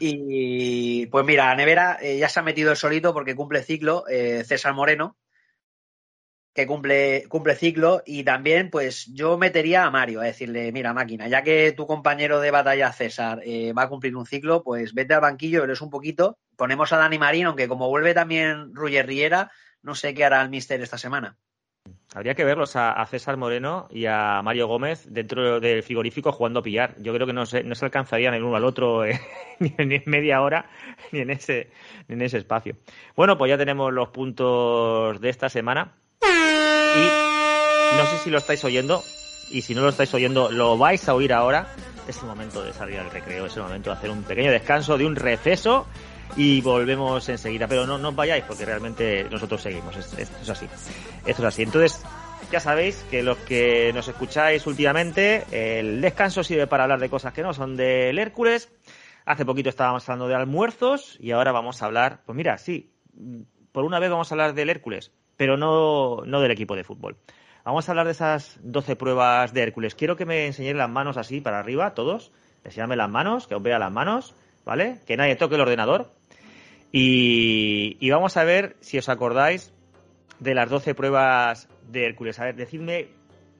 Y 0.00 1.06
pues 1.06 1.24
mira, 1.24 1.46
la 1.46 1.54
nevera 1.54 1.98
eh, 2.02 2.18
ya 2.18 2.28
se 2.28 2.40
ha 2.40 2.42
metido 2.42 2.72
el 2.72 2.76
solito 2.76 3.12
porque 3.14 3.36
cumple 3.36 3.62
ciclo 3.62 4.04
eh, 4.08 4.42
César 4.44 4.74
Moreno, 4.74 5.16
que 6.58 6.66
cumple, 6.66 7.24
cumple 7.28 7.54
ciclo, 7.54 8.02
y 8.04 8.24
también 8.24 8.68
pues 8.68 9.06
yo 9.14 9.38
metería 9.38 9.84
a 9.84 9.90
Mario 9.92 10.20
a 10.20 10.24
decirle, 10.24 10.72
mira 10.72 10.92
máquina, 10.92 11.28
ya 11.28 11.42
que 11.44 11.70
tu 11.70 11.86
compañero 11.86 12.40
de 12.40 12.50
batalla 12.50 12.92
César 12.92 13.40
eh, 13.44 13.72
va 13.72 13.82
a 13.82 13.88
cumplir 13.88 14.16
un 14.16 14.26
ciclo, 14.26 14.64
pues 14.64 14.92
vete 14.92 15.14
al 15.14 15.20
banquillo, 15.20 15.62
eres 15.62 15.80
un 15.82 15.90
poquito, 15.90 16.36
ponemos 16.56 16.92
a 16.92 16.96
Dani 16.96 17.16
Marín, 17.16 17.46
aunque 17.46 17.68
como 17.68 17.88
vuelve 17.88 18.12
también 18.12 18.74
Ruyer 18.74 19.06
Riera, 19.06 19.52
no 19.82 19.94
sé 19.94 20.14
qué 20.14 20.24
hará 20.24 20.42
el 20.42 20.50
Mister 20.50 20.80
esta 20.80 20.98
semana. 20.98 21.36
Habría 22.12 22.34
que 22.34 22.44
verlos 22.44 22.74
a, 22.74 22.90
a 22.92 23.06
César 23.06 23.36
Moreno 23.36 23.86
y 23.90 24.06
a 24.06 24.40
Mario 24.42 24.66
Gómez 24.66 25.06
dentro 25.08 25.60
del 25.60 25.82
frigorífico 25.84 26.32
jugando 26.32 26.58
a 26.60 26.62
pillar. 26.62 26.96
Yo 26.98 27.14
creo 27.14 27.26
que 27.26 27.32
no 27.32 27.46
se, 27.46 27.62
no 27.62 27.74
se 27.76 27.84
alcanzarían 27.84 28.34
el 28.34 28.42
uno 28.42 28.56
al 28.56 28.64
otro 28.64 29.04
eh, 29.04 29.20
ni, 29.60 29.72
en- 29.78 29.88
ni 29.90 29.94
en 29.96 30.02
media 30.06 30.42
hora 30.42 30.68
ni 31.12 31.20
en, 31.20 31.30
ese, 31.30 31.70
ni 32.08 32.14
en 32.14 32.22
ese 32.22 32.38
espacio. 32.38 32.74
Bueno, 33.14 33.38
pues 33.38 33.48
ya 33.50 33.56
tenemos 33.58 33.92
los 33.92 34.08
puntos 34.08 35.20
de 35.20 35.28
esta 35.28 35.48
semana. 35.48 35.92
Y 36.22 37.96
no 37.96 38.06
sé 38.06 38.18
si 38.24 38.30
lo 38.30 38.38
estáis 38.38 38.64
oyendo, 38.64 39.02
y 39.50 39.62
si 39.62 39.74
no 39.74 39.82
lo 39.82 39.88
estáis 39.90 40.12
oyendo, 40.14 40.50
lo 40.50 40.76
vais 40.78 41.08
a 41.08 41.14
oír 41.14 41.32
ahora. 41.32 41.66
Es 42.06 42.18
el 42.20 42.26
momento 42.26 42.62
de 42.64 42.72
salir 42.72 42.98
al 42.98 43.10
recreo, 43.10 43.46
es 43.46 43.56
el 43.56 43.62
momento 43.62 43.90
de 43.90 43.96
hacer 43.96 44.10
un 44.10 44.22
pequeño 44.22 44.50
descanso, 44.50 44.96
de 44.96 45.04
un 45.06 45.14
receso, 45.16 45.86
y 46.36 46.60
volvemos 46.62 47.28
enseguida. 47.28 47.66
Pero 47.68 47.86
no, 47.86 47.98
no 47.98 48.08
os 48.10 48.16
vayáis, 48.16 48.44
porque 48.44 48.64
realmente 48.64 49.24
nosotros 49.30 49.60
seguimos, 49.62 49.96
es- 49.96 50.14
esto 50.18 50.36
es 50.42 50.48
así. 50.48 50.66
Esto 51.26 51.42
es 51.42 51.48
así. 51.48 51.62
Entonces, 51.62 52.02
ya 52.50 52.60
sabéis 52.60 53.04
que 53.10 53.22
los 53.22 53.36
que 53.38 53.92
nos 53.92 54.08
escucháis 54.08 54.66
últimamente, 54.66 55.44
el 55.50 56.00
descanso 56.00 56.42
sirve 56.42 56.66
para 56.66 56.84
hablar 56.84 57.00
de 57.00 57.10
cosas 57.10 57.32
que 57.34 57.42
no 57.42 57.52
son 57.52 57.76
del 57.76 58.18
Hércules. 58.18 58.70
Hace 59.26 59.44
poquito 59.44 59.68
estábamos 59.68 60.08
hablando 60.08 60.28
de 60.28 60.34
almuerzos 60.36 61.18
y 61.20 61.32
ahora 61.32 61.52
vamos 61.52 61.82
a 61.82 61.86
hablar, 61.86 62.22
pues 62.24 62.34
mira, 62.34 62.56
sí, 62.56 62.90
por 63.72 63.84
una 63.84 63.98
vez 63.98 64.08
vamos 64.10 64.32
a 64.32 64.34
hablar 64.34 64.54
del 64.54 64.70
Hércules, 64.70 65.12
pero 65.38 65.56
no, 65.56 66.24
no 66.26 66.40
del 66.42 66.50
equipo 66.50 66.76
de 66.76 66.84
fútbol. 66.84 67.16
Vamos 67.64 67.88
a 67.88 67.92
hablar 67.92 68.06
de 68.06 68.12
esas 68.12 68.58
12 68.62 68.96
pruebas 68.96 69.54
de 69.54 69.62
Hércules. 69.62 69.94
Quiero 69.94 70.16
que 70.16 70.26
me 70.26 70.46
enseñéis 70.46 70.76
las 70.76 70.90
manos 70.90 71.16
así 71.16 71.40
para 71.40 71.60
arriba, 71.60 71.94
todos. 71.94 72.32
Enseñadme 72.64 72.96
las 72.96 73.08
manos, 73.08 73.46
que 73.46 73.54
os 73.54 73.62
vea 73.62 73.78
las 73.78 73.92
manos, 73.92 74.34
¿vale? 74.64 74.98
Que 75.06 75.16
nadie 75.16 75.36
toque 75.36 75.54
el 75.54 75.60
ordenador. 75.60 76.10
Y, 76.90 77.96
y 78.00 78.10
vamos 78.10 78.36
a 78.36 78.44
ver 78.44 78.76
si 78.80 78.98
os 78.98 79.08
acordáis 79.08 79.72
de 80.40 80.54
las 80.54 80.68
12 80.68 80.94
pruebas 80.94 81.68
de 81.86 82.06
Hércules. 82.06 82.38
A 82.40 82.44
ver, 82.44 82.56
decidme 82.56 83.08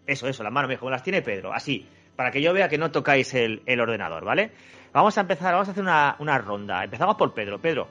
eso, 0.06 0.26
eso, 0.26 0.42
las 0.42 0.52
manos, 0.52 0.76
como 0.78 0.90
las 0.90 1.02
tiene 1.04 1.22
Pedro, 1.22 1.52
así, 1.52 1.86
para 2.16 2.32
que 2.32 2.42
yo 2.42 2.52
vea 2.52 2.68
que 2.68 2.78
no 2.78 2.90
tocáis 2.90 3.34
el, 3.34 3.62
el 3.66 3.80
ordenador, 3.80 4.24
¿vale? 4.24 4.50
Vamos 4.92 5.16
a 5.16 5.20
empezar, 5.20 5.52
vamos 5.52 5.68
a 5.68 5.72
hacer 5.72 5.82
una, 5.82 6.16
una 6.18 6.38
ronda. 6.38 6.82
Empezamos 6.82 7.14
por 7.16 7.34
Pedro. 7.34 7.60
Pedro, 7.60 7.88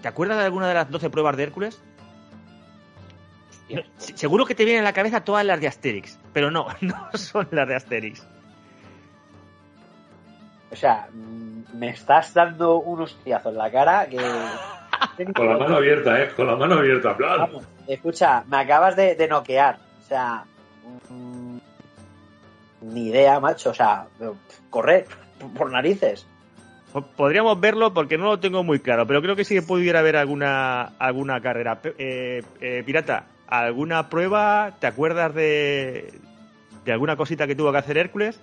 ¿te 0.00 0.08
acuerdas 0.08 0.38
de 0.38 0.44
alguna 0.44 0.66
de 0.66 0.74
las 0.74 0.90
12 0.90 1.10
pruebas 1.10 1.36
de 1.36 1.42
Hércules? 1.44 1.82
Seguro 3.96 4.44
que 4.46 4.54
te 4.54 4.64
vienen 4.64 4.82
a 4.82 4.84
la 4.84 4.92
cabeza 4.92 5.24
todas 5.24 5.44
las 5.44 5.60
de 5.60 5.68
Asterix, 5.68 6.18
pero 6.32 6.50
no, 6.50 6.66
no 6.80 7.10
son 7.14 7.48
las 7.50 7.68
de 7.68 7.74
Asterix. 7.76 8.26
O 10.70 10.76
sea, 10.76 11.06
mm, 11.12 11.76
me 11.78 11.90
estás 11.90 12.32
dando 12.34 12.76
un 12.78 13.02
hostiazo 13.02 13.50
en 13.50 13.58
la 13.58 13.70
cara 13.70 14.06
que... 14.06 14.16
Con 15.34 15.48
la 15.48 15.58
mano 15.58 15.76
abierta, 15.76 16.22
¿eh? 16.22 16.30
Con 16.36 16.46
la 16.46 16.56
mano 16.56 16.74
abierta, 16.76 17.16
plan. 17.16 17.38
Vamos, 17.40 17.64
escucha, 17.88 18.44
me 18.46 18.58
acabas 18.58 18.94
de, 18.96 19.14
de 19.16 19.28
noquear. 19.28 19.78
O 20.04 20.08
sea, 20.08 20.44
mm, 21.10 21.56
Ni 22.82 23.08
idea, 23.08 23.38
macho. 23.40 23.70
O 23.70 23.74
sea, 23.74 24.06
correr 24.70 25.06
por 25.56 25.70
narices. 25.70 26.26
Po- 26.92 27.02
Podríamos 27.02 27.58
verlo 27.60 27.92
porque 27.92 28.16
no 28.16 28.26
lo 28.26 28.38
tengo 28.40 28.62
muy 28.62 28.78
claro, 28.78 29.06
pero 29.06 29.20
creo 29.22 29.34
que 29.36 29.44
sí 29.44 29.54
que 29.56 29.62
pudiera 29.62 29.98
haber 29.98 30.16
alguna, 30.16 30.92
alguna 30.98 31.40
carrera. 31.40 31.80
Eh, 31.98 32.42
eh, 32.60 32.82
Pirata, 32.86 33.24
¿alguna 33.60 34.08
prueba? 34.08 34.76
¿Te 34.80 34.86
acuerdas 34.86 35.34
de, 35.34 36.12
de 36.84 36.92
alguna 36.92 37.16
cosita 37.16 37.46
que 37.46 37.54
tuvo 37.54 37.72
que 37.72 37.78
hacer 37.78 37.98
Hércules? 37.98 38.40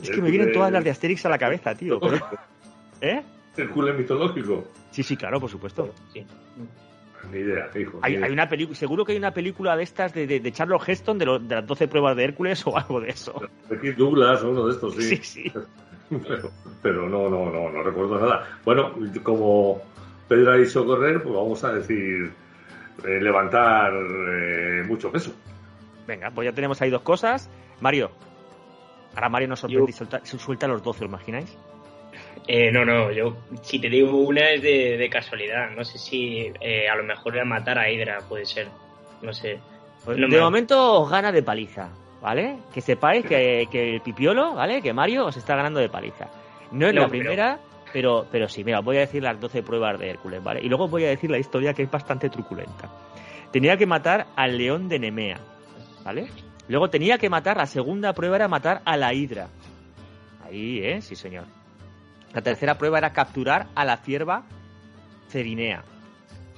Es 0.00 0.10
que 0.10 0.22
me 0.22 0.30
vienen 0.30 0.52
todas 0.52 0.72
las 0.72 0.82
de 0.84 0.90
Asterix 0.90 1.24
a 1.26 1.28
la 1.28 1.38
cabeza, 1.38 1.74
tío. 1.74 2.00
pero- 2.00 2.18
¿Eh? 3.00 3.22
Hércules 3.56 3.96
mitológico. 3.96 4.64
Sí, 4.90 5.02
sí, 5.02 5.16
claro, 5.16 5.40
por 5.40 5.50
supuesto. 5.50 5.92
Sí. 6.12 6.24
Ni 7.30 7.38
idea, 7.38 7.68
hijo. 7.78 7.98
Hay, 8.02 8.12
ni 8.12 8.16
idea. 8.18 8.26
hay 8.26 8.32
una 8.32 8.48
película, 8.48 8.76
seguro 8.76 9.04
que 9.04 9.12
hay 9.12 9.18
una 9.18 9.32
película 9.34 9.76
de 9.76 9.82
estas 9.82 10.12
de, 10.14 10.26
de, 10.26 10.40
de 10.40 10.52
Charles 10.52 10.80
Heston 10.86 11.18
de, 11.18 11.26
lo- 11.26 11.38
de 11.38 11.54
las 11.56 11.66
12 11.66 11.88
pruebas 11.88 12.16
de 12.16 12.24
Hércules 12.24 12.66
o 12.66 12.76
algo 12.76 13.00
de 13.00 13.10
eso. 13.10 13.40
De 13.68 13.78
Kirk 13.78 13.96
Douglas 13.96 14.42
o 14.42 14.50
uno 14.50 14.66
de 14.66 14.72
estos, 14.72 14.94
sí. 14.96 15.16
Sí, 15.16 15.20
sí. 15.22 15.52
Pero, 16.10 16.50
pero 16.82 17.08
no, 17.08 17.28
no, 17.30 17.50
no, 17.50 17.70
no 17.70 17.82
recuerdo 17.82 18.18
nada. 18.20 18.58
Bueno, 18.64 18.92
como 19.22 19.80
Pedro 20.28 20.52
ha 20.52 20.56
dicho 20.56 20.84
correr, 20.84 21.22
pues 21.22 21.34
vamos 21.34 21.62
a 21.64 21.72
decir 21.74 22.32
eh, 23.04 23.20
levantar 23.20 23.92
eh, 23.92 24.82
mucho 24.86 25.10
peso. 25.10 25.32
Venga, 26.06 26.30
pues 26.30 26.46
ya 26.46 26.52
tenemos 26.52 26.80
ahí 26.82 26.90
dos 26.90 27.02
cosas. 27.02 27.48
Mario. 27.80 28.10
Ahora 29.14 29.28
Mario 29.28 29.48
nos 29.48 29.60
sorprende 29.60 29.84
Yo- 29.86 29.88
y 29.90 29.92
suelta, 29.92 30.24
suelta 30.24 30.66
los 30.68 30.82
12, 30.82 31.04
¿os 31.04 31.08
imagináis? 31.08 31.56
Eh, 32.48 32.72
no, 32.72 32.84
no, 32.84 33.12
yo 33.12 33.36
si 33.62 33.78
te 33.78 33.88
digo 33.88 34.16
una 34.16 34.50
es 34.50 34.62
de, 34.62 34.96
de 34.96 35.08
casualidad. 35.10 35.70
No 35.76 35.84
sé 35.84 35.98
si 35.98 36.52
eh, 36.60 36.88
a 36.88 36.96
lo 36.96 37.04
mejor 37.04 37.36
era 37.36 37.44
matar 37.44 37.78
a 37.78 37.90
Hydra, 37.90 38.18
puede 38.28 38.44
ser. 38.46 38.68
No 39.20 39.32
sé. 39.32 39.58
Pues 40.04 40.18
No 40.18 40.26
de 40.28 40.36
me- 40.36 40.40
momento 40.40 41.00
os 41.02 41.10
gana 41.10 41.30
de 41.30 41.42
paliza, 41.42 41.88
¿vale? 42.20 42.56
Que 42.74 42.80
sepáis 42.80 43.24
que, 43.24 43.68
que 43.70 43.94
el 43.94 44.00
pipiolo, 44.00 44.54
¿vale? 44.54 44.82
Que 44.82 44.92
Mario 44.92 45.26
os 45.26 45.36
está 45.36 45.54
ganando 45.54 45.78
de 45.78 45.88
paliza. 45.88 46.28
No 46.72 46.88
es 46.88 46.94
No, 46.94 47.02
la 47.02 47.08
primera, 47.08 47.58
pero, 47.60 47.71
pero 47.92 48.48
sí, 48.48 48.64
mira, 48.64 48.80
os 48.80 48.84
voy 48.84 48.96
a 48.96 49.00
decir 49.00 49.22
las 49.22 49.38
12 49.38 49.62
pruebas 49.62 49.98
de 49.98 50.10
Hércules, 50.10 50.42
¿vale? 50.42 50.60
Y 50.62 50.68
luego 50.68 50.88
voy 50.88 51.04
a 51.04 51.08
decir 51.08 51.30
la 51.30 51.38
historia 51.38 51.74
que 51.74 51.82
es 51.82 51.90
bastante 51.90 52.30
truculenta. 52.30 52.90
Tenía 53.50 53.76
que 53.76 53.86
matar 53.86 54.28
al 54.34 54.56
león 54.56 54.88
de 54.88 54.98
Nemea, 54.98 55.40
¿vale? 56.04 56.28
Luego 56.68 56.88
tenía 56.88 57.18
que 57.18 57.28
matar, 57.28 57.56
la 57.56 57.66
segunda 57.66 58.12
prueba 58.12 58.36
era 58.36 58.48
matar 58.48 58.82
a 58.84 58.96
la 58.96 59.12
hidra. 59.12 59.48
Ahí, 60.44 60.78
¿eh? 60.78 61.00
Sí, 61.02 61.16
señor. 61.16 61.44
La 62.32 62.40
tercera 62.40 62.78
prueba 62.78 62.98
era 62.98 63.12
capturar 63.12 63.66
a 63.74 63.84
la 63.84 63.98
cierva 63.98 64.44
Cerinea. 65.28 65.84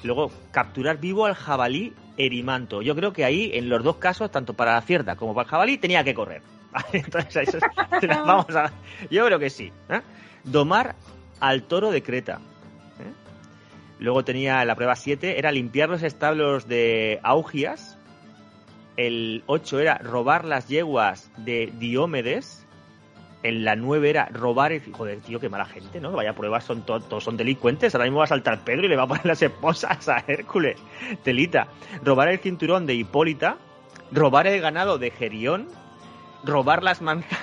Luego, 0.05 0.31
capturar 0.53 0.99
vivo 0.99 1.27
al 1.27 1.35
jabalí 1.35 1.95
Erimanto. 2.17 2.83
Yo 2.83 2.95
creo 2.95 3.13
que 3.13 3.25
ahí, 3.25 3.51
en 3.55 3.69
los 3.69 3.83
dos 3.83 3.97
casos, 3.97 4.31
tanto 4.31 4.55
para 4.55 4.75
la 4.75 4.83
cierda 4.83 5.17
como 5.17 5.35
para 5.35 5.45
el 5.47 5.51
jabalí, 5.51 5.79
tenía 5.79 6.05
que 6.05 6.15
correr. 6.15 6.43
Entonces, 6.93 7.49
eso 7.55 7.59
vamos 8.25 8.55
a... 8.55 8.73
Yo 9.11 9.25
creo 9.27 9.39
que 9.39 9.51
sí. 9.51 9.73
¿eh? 9.89 10.01
Domar 10.45 10.95
al 11.49 11.63
toro 11.65 11.91
de 11.91 12.03
Creta. 12.03 12.41
¿eh? 13.01 13.13
Luego 13.99 14.25
tenía 14.25 14.65
la 14.65 14.75
prueba 14.75 14.97
7, 14.97 15.39
era 15.39 15.53
limpiar 15.53 15.89
los 15.89 16.03
establos 16.03 16.67
de 16.69 17.21
Augias. 17.23 17.99
El 18.97 19.43
8 19.47 19.81
era 19.81 19.99
robar 19.99 20.45
las 20.45 20.69
yeguas 20.69 21.31
de 21.39 21.73
Diomedes. 21.79 22.61
En 23.43 23.65
la 23.65 23.77
9 23.77 24.09
era 24.09 24.27
robar 24.33 24.73
el... 24.73 24.81
Joder, 24.91 25.21
tío, 25.21 25.39
qué 25.39 25.49
mala 25.51 25.67
gente, 25.67 26.01
¿no? 26.01 26.13
Vaya 26.13 26.33
pruebas, 26.35 26.65
son 26.65 26.87
to- 26.87 27.01
todos 27.01 27.25
son 27.25 27.37
delincuentes. 27.37 27.95
Ahora 27.95 28.05
mismo 28.07 28.21
va 28.21 28.25
a 28.25 28.29
saltar 28.29 28.65
Pedro 28.65 28.87
y 28.87 28.89
le 28.89 28.97
va 28.97 29.03
a 29.03 29.07
poner 29.09 29.27
las 29.27 29.43
esposas 29.43 30.09
a 30.09 30.25
Hércules. 30.27 30.79
Telita. 31.23 31.67
Robar 32.03 32.29
el 32.29 32.39
cinturón 32.39 32.87
de 32.87 32.95
Hipólita. 32.95 33.59
Robar 34.13 34.47
el 34.47 34.61
ganado 34.63 34.97
de 34.97 35.11
Gerión. 35.11 35.69
Robar 36.45 36.83
las 36.83 37.03
manzanas 37.03 37.39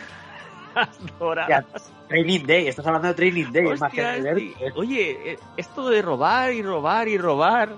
doradas. 1.20 1.92
Training 2.08 2.46
Day, 2.46 2.68
estás 2.68 2.86
hablando 2.86 3.08
de 3.08 3.14
Training 3.14 3.52
Day, 3.52 3.68
es 3.68 3.80
más 3.80 3.94
que. 3.94 4.56
Oye, 4.76 5.32
eh, 5.32 5.40
esto 5.58 5.90
de 5.90 6.02
robar 6.02 6.54
y 6.54 6.62
robar 6.62 7.08
y 7.08 7.18
robar, 7.18 7.70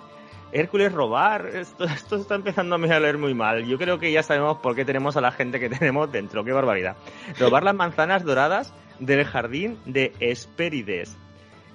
Hércules 0.52 0.92
robar, 0.92 1.48
esto, 1.48 1.84
esto 1.86 2.16
está 2.16 2.36
empezando 2.36 2.76
a 2.76 2.78
me 2.78 2.88
leer 2.88 3.18
muy 3.18 3.34
mal. 3.34 3.66
Yo 3.66 3.78
creo 3.78 4.00
que 4.00 4.12
ya 4.12 4.24
sabemos 4.24 4.58
por 4.60 4.76
qué 4.76 4.86
tenemos 4.86 5.18
a 5.18 5.22
la 5.22 5.32
gente 5.32 5.60
que 5.60 5.70
tenemos 5.70 6.12
dentro, 6.12 6.44
qué 6.44 6.52
barbaridad. 6.52 6.96
Robar 7.40 7.64
las 7.64 7.76
manzanas 7.76 8.24
doradas 8.24 8.74
del 9.00 9.26
jardín 9.26 9.78
de 9.86 10.14
Hespérides. 10.20 11.18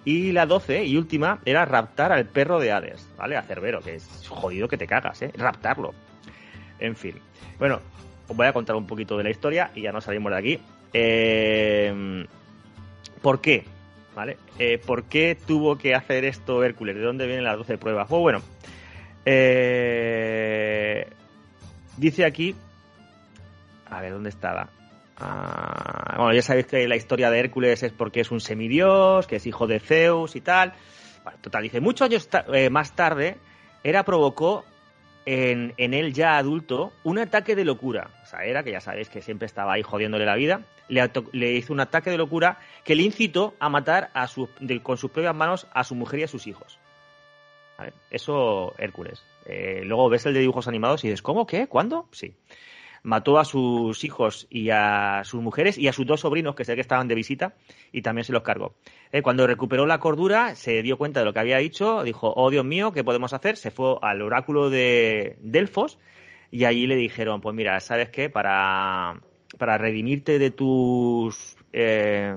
Y 0.05 0.33
la 0.33 0.47
12 0.47 0.85
y 0.85 0.97
última 0.97 1.41
era 1.45 1.65
raptar 1.65 2.13
al 2.13 2.27
perro 2.27 2.61
de 2.61 2.73
Hades, 2.73 3.07
¿vale? 3.19 3.37
A 3.37 3.43
Cerbero, 3.43 3.81
que 3.81 3.97
es 3.97 4.27
jodido 4.29 4.69
que 4.69 4.79
te 4.79 4.87
cagas, 4.87 5.21
¿eh? 5.23 5.33
Raptarlo. 5.37 5.93
En 6.79 6.97
fin. 6.97 7.21
Bueno, 7.59 7.81
os 8.29 8.37
voy 8.37 8.47
a 8.47 8.53
contar 8.53 8.77
un 8.77 8.87
poquito 8.87 9.19
de 9.19 9.25
la 9.25 9.31
historia 9.31 9.71
y 9.75 9.83
ya 9.83 9.93
nos 9.93 10.05
salimos 10.05 10.33
de 10.33 10.39
aquí. 10.39 10.61
Eh, 10.93 12.27
¿Por 13.23 13.41
qué? 13.41 13.65
¿Vale? 14.15 14.37
Eh, 14.59 14.79
¿Por 14.79 15.05
qué 15.05 15.37
tuvo 15.47 15.79
que 15.79 15.95
hacer 15.95 16.25
esto 16.25 16.65
Hércules? 16.65 16.97
¿De 16.97 17.03
dónde 17.03 17.27
vienen 17.27 17.45
las 17.45 17.57
12 17.57 17.79
pruebas? 17.79 18.09
Pues 18.09 18.21
bueno, 18.21 18.43
eh, 19.25 21.07
dice 21.97 22.25
aquí, 22.25 22.55
a 23.87 24.01
ver, 24.01 24.13
¿dónde 24.13 24.31
estaba? 24.31 24.71
Ah, 25.19 26.15
bueno, 26.17 26.33
ya 26.33 26.43
sabéis 26.43 26.67
que 26.67 26.87
la 26.89 26.97
historia 26.97 27.31
de 27.31 27.41
Hércules 27.41 27.83
es 27.83 27.93
porque 27.93 28.21
es 28.21 28.31
un 28.31 28.41
semidios, 28.41 29.27
que 29.27 29.37
es 29.37 29.47
hijo 29.47 29.67
de 29.67 29.81
Zeus 29.81 30.37
y 30.37 30.41
tal. 30.41 30.73
Bueno, 31.25 31.39
total, 31.41 31.63
dice, 31.65 31.81
muchos 31.81 32.07
años 32.07 32.29
eh, 32.53 32.71
más 32.71 32.95
tarde, 32.95 33.37
Hera 33.83 34.05
provocó 34.05 34.65
en, 35.29 35.93
él 35.95 36.15
ya 36.15 36.39
adulto 36.39 36.93
un 37.05 37.19
ataque 37.19 37.55
de 37.55 37.65
locura. 37.65 38.11
O 38.23 38.27
sea, 38.27 38.47
Hera, 38.47 38.63
que 38.63 38.73
ya 38.73 38.81
sabéis 38.81 39.11
que 39.11 39.21
siempre 39.21 39.45
estaba 39.45 39.75
ahí 39.75 39.83
jodiéndole 39.83 40.25
la 40.25 40.37
vida, 40.37 40.63
le, 40.89 41.53
hizo 41.53 41.75
un 41.75 41.81
ataque 41.81 42.09
de 42.09 42.17
locura 42.17 42.59
que 42.83 42.95
le 42.95 43.03
incitó 43.03 43.55
a 43.61 43.69
matar 43.69 44.11
a 44.15 44.27
su, 44.27 44.49
con 44.83 44.97
sus 44.97 45.11
propias 45.11 45.35
manos 45.35 45.67
a 45.73 45.85
su 45.85 45.95
mujer 45.95 46.21
y 46.21 46.23
a 46.23 46.29
sus 46.29 46.47
hijos. 46.47 46.79
¿Vale? 47.77 47.93
Eso, 48.11 48.75
Hércules. 48.79 49.23
Eh, 49.45 49.83
luego 49.85 50.09
ves 50.09 50.25
el 50.25 50.33
de 50.33 50.41
dibujos 50.41 50.67
animados 50.67 51.05
y 51.05 51.09
dices, 51.09 51.21
¿cómo? 51.21 51.47
¿Qué? 51.47 51.67
¿Cuándo? 51.67 52.09
Sí. 52.11 52.35
Mató 53.03 53.39
a 53.39 53.45
sus 53.45 54.05
hijos 54.05 54.47
y 54.51 54.71
a 54.71 55.23
sus 55.25 55.41
mujeres 55.41 55.79
y 55.79 55.89
a 55.89 55.93
sus 55.93 56.07
dos 56.07 56.21
sobrinos, 56.21 56.55
que 56.55 56.65
sé 56.65 56.75
que 56.75 56.81
estaban 56.81 57.09
de 57.09 57.15
visita, 57.15 57.55
y 57.93 58.03
también 58.03 58.25
se 58.25 58.33
los 58.33 58.43
cargó. 58.43 58.75
Eh, 59.13 59.23
cuando 59.23 59.47
recuperó 59.47 59.87
la 59.87 60.01
cordura, 60.01 60.55
se 60.55 60.83
dio 60.83 60.99
cuenta 60.99 61.21
de 61.21 61.27
lo 61.27 61.33
que 61.33 61.41
había 61.41 61.59
dicho, 61.59 62.03
dijo, 62.03 62.33
oh 62.37 62.51
Dios 62.51 62.65
mío, 62.65 62.93
¿qué 62.93 63.05
podemos 63.05 63.33
hacer? 63.33 63.57
Se 63.57 63.71
fue 63.71 63.97
al 64.03 64.23
oráculo 64.23 64.71
de 64.71 65.37
Delfos 65.41 65.99
y 66.51 66.65
allí 66.65 66.87
le 66.87 66.97
dijeron, 66.97 67.41
pues 67.41 67.55
mira, 67.55 67.79
¿sabes 67.81 68.11
qué? 68.11 68.31
Para, 68.31 69.21
para 69.59 69.79
redimirte 69.79 70.39
de 70.39 70.51
tus 70.51 71.57
eh, 71.73 72.37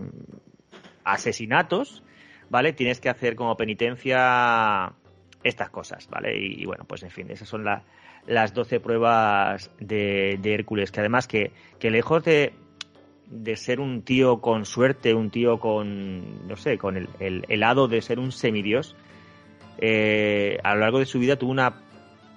asesinatos, 1.04 2.04
¿vale? 2.50 2.74
Tienes 2.74 3.00
que 3.00 3.10
hacer 3.10 3.36
como 3.36 3.56
penitencia 3.58 4.94
estas 5.44 5.70
cosas, 5.70 6.08
¿vale? 6.10 6.38
Y, 6.38 6.66
bueno, 6.66 6.86
pues 6.86 7.04
en 7.04 7.10
fin, 7.10 7.32
esas 7.32 7.50
son 7.50 7.64
la- 7.64 7.84
las 8.28 8.54
12 8.54 8.80
pruebas 8.80 9.72
de, 9.80 10.38
de 10.42 10.54
Hércules, 10.54 10.92
que 10.92 11.00
además 11.00 11.28
que, 11.28 11.52
que 11.80 11.90
lejos 11.90 12.24
de, 12.24 12.54
de 13.32 13.56
ser 13.56 13.80
un 13.80 14.04
tío 14.04 14.42
con 14.42 14.66
suerte, 14.66 15.14
un 15.14 15.30
tío 15.30 15.60
con, 15.60 16.48
no 16.48 16.58
sé, 16.58 16.78
con 16.78 16.98
el, 16.98 17.10
el, 17.20 17.64
hado 17.64 17.88
de 17.88 18.02
ser 18.02 18.20
un 18.20 18.32
semidios, 18.32 18.96
eh, 19.78 20.60
a 20.64 20.74
lo 20.74 20.82
largo 20.82 21.00
de 21.00 21.06
su 21.06 21.18
vida 21.18 21.38
tuvo 21.38 21.52
una 21.52 21.82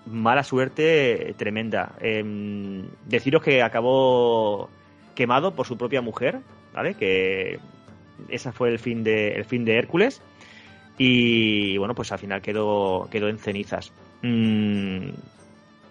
mala 0.07 0.45
suerte 0.45 1.35
tremenda. 1.37 1.97
Em, 2.01 2.87
deciros 3.07 3.43
que 3.43 3.62
acabó 3.62 4.70
quemado 5.14 5.55
por 5.55 5.66
su 5.66 5.76
propia 5.76 6.01
mujer, 6.01 6.41
¿vale? 6.72 6.95
Que 6.95 7.59
ese 8.28 8.53
fue 8.53 8.70
el 8.70 8.78
fin 8.78 9.03
de, 9.03 9.32
el 9.32 9.45
fin 9.45 9.64
de 9.64 9.76
Hércules. 9.76 10.22
Y 10.97 11.76
bueno, 11.78 11.95
pues 11.95 12.12
al 12.12 12.20
final 12.20 12.41
quedó, 12.41 13.09
quedó 13.11 13.28
en 13.28 13.39
cenizas. 13.39 13.93
Mm, 14.22 15.11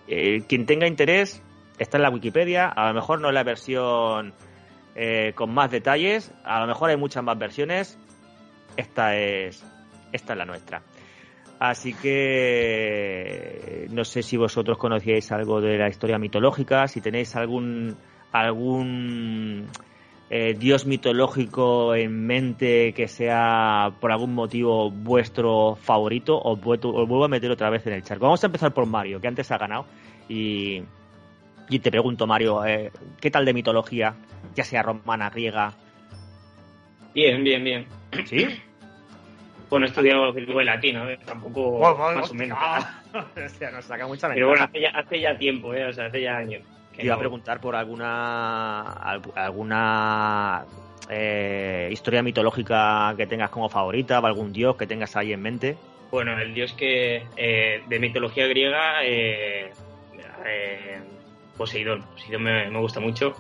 eh, 0.08 0.44
quien 0.48 0.66
tenga 0.66 0.88
interés, 0.88 1.42
está 1.78 1.98
en 1.98 2.04
la 2.04 2.10
Wikipedia. 2.10 2.68
A 2.68 2.88
lo 2.88 2.94
mejor 2.94 3.22
no 3.22 3.30
es 3.30 3.34
la 3.34 3.44
versión 3.44 4.34
eh, 4.96 5.34
con 5.36 5.54
más 5.54 5.72
detalles. 5.72 6.32
A 6.44 6.60
lo 6.60 6.68
mejor 6.68 6.90
hay 6.90 6.98
muchas 6.98 7.24
más 7.24 7.38
versiones. 7.38 7.98
Esta 8.78 9.16
es, 9.16 9.64
esta 10.12 10.34
es 10.34 10.38
la 10.38 10.46
nuestra. 10.46 10.82
Así 11.60 11.94
que 11.94 13.88
no 13.92 14.04
sé 14.04 14.22
si 14.24 14.36
vosotros 14.36 14.78
conocíais 14.78 15.32
algo 15.32 15.62
de 15.62 15.78
la 15.78 15.88
historia 15.88 16.18
mitológica, 16.18 16.88
si 16.88 17.00
tenéis 17.00 17.36
algún 17.36 17.96
algún 18.34 19.68
eh, 20.36 20.56
dios 20.58 20.88
mitológico 20.88 21.94
en 21.94 22.26
mente 22.26 22.92
que 22.94 23.08
sea 23.08 23.92
por 24.00 24.12
algún 24.12 24.34
motivo 24.34 24.90
vuestro 24.90 25.78
favorito, 25.80 26.42
os, 26.42 26.60
vuelvo- 26.60 26.92
os 26.96 27.08
vuelvo 27.08 27.26
a 27.26 27.28
meter 27.28 27.52
otra 27.52 27.70
vez 27.70 27.86
en 27.86 27.94
el 27.94 28.02
charco. 28.04 28.26
Vamos 28.26 28.42
a 28.44 28.48
empezar 28.48 28.74
por 28.74 28.88
Mario, 28.88 29.22
que 29.22 29.28
antes 29.28 29.52
ha 29.52 29.60
ganado. 29.60 29.86
Y, 30.28 30.82
y 31.70 31.80
te 31.80 31.92
pregunto, 31.92 32.26
Mario, 32.26 32.66
eh, 32.66 32.92
¿qué 33.22 33.30
tal 33.30 33.46
de 33.46 33.54
mitología? 33.54 34.16
Ya 34.56 34.64
sea 34.64 34.82
romana, 34.82 35.30
griega. 35.30 35.74
Bien, 37.14 37.44
bien, 37.44 37.64
bien. 37.64 37.86
¿Sí? 38.26 38.48
Bueno, 39.70 39.86
he 39.86 39.90
estudiado 39.90 40.34
griego 40.34 40.62
y 40.62 40.66
latín, 40.66 40.96
a 40.98 41.04
ver, 41.04 41.20
tampoco 41.20 41.80
más 41.80 42.32
o 42.32 42.34
menos. 42.34 42.58
o 43.14 43.50
sea, 43.50 43.70
nos 43.72 43.86
saca 43.86 44.08
mucha 44.08 44.30
Pero 44.30 44.48
bueno, 44.50 44.64
hace 44.64 44.82
ya, 44.82 44.90
hace 44.90 45.20
ya 45.20 45.38
tiempo, 45.38 45.74
¿eh? 45.76 45.86
O 45.86 45.94
sea, 45.94 46.08
hace 46.08 46.22
ya 46.22 46.38
años. 46.38 46.62
Que 46.94 47.02
Te 47.02 47.06
iba 47.08 47.16
a 47.16 47.20
preguntar 47.20 47.60
por 47.60 47.76
alguna 47.76 48.82
al- 48.94 49.22
alguna 49.36 50.66
eh, 51.10 51.90
historia 51.92 52.24
mitológica 52.24 53.14
que 53.18 53.28
tengas 53.28 53.50
como 53.50 53.68
favorita 53.70 54.20
o 54.20 54.26
algún 54.26 54.54
dios 54.54 54.78
que 54.78 54.88
tengas 54.88 55.16
ahí 55.16 55.34
en 55.34 55.42
mente. 55.42 55.78
Bueno, 56.12 56.40
el 56.40 56.54
dios 56.54 56.74
que 56.74 57.28
eh, 57.36 57.84
de 57.88 58.00
mitología 58.00 58.46
griega, 58.48 59.04
eh, 59.04 59.72
eh, 60.46 61.02
Poseidón. 61.58 62.04
Poseidón 62.12 62.44
me, 62.44 62.70
me 62.70 62.80
gusta 62.80 63.00
mucho, 63.00 63.34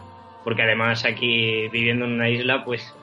porque 0.43 0.63
además 0.63 1.05
aquí 1.05 1.67
viviendo 1.69 2.05
en 2.05 2.13
una 2.13 2.29
isla, 2.29 2.63
pues, 2.65 2.93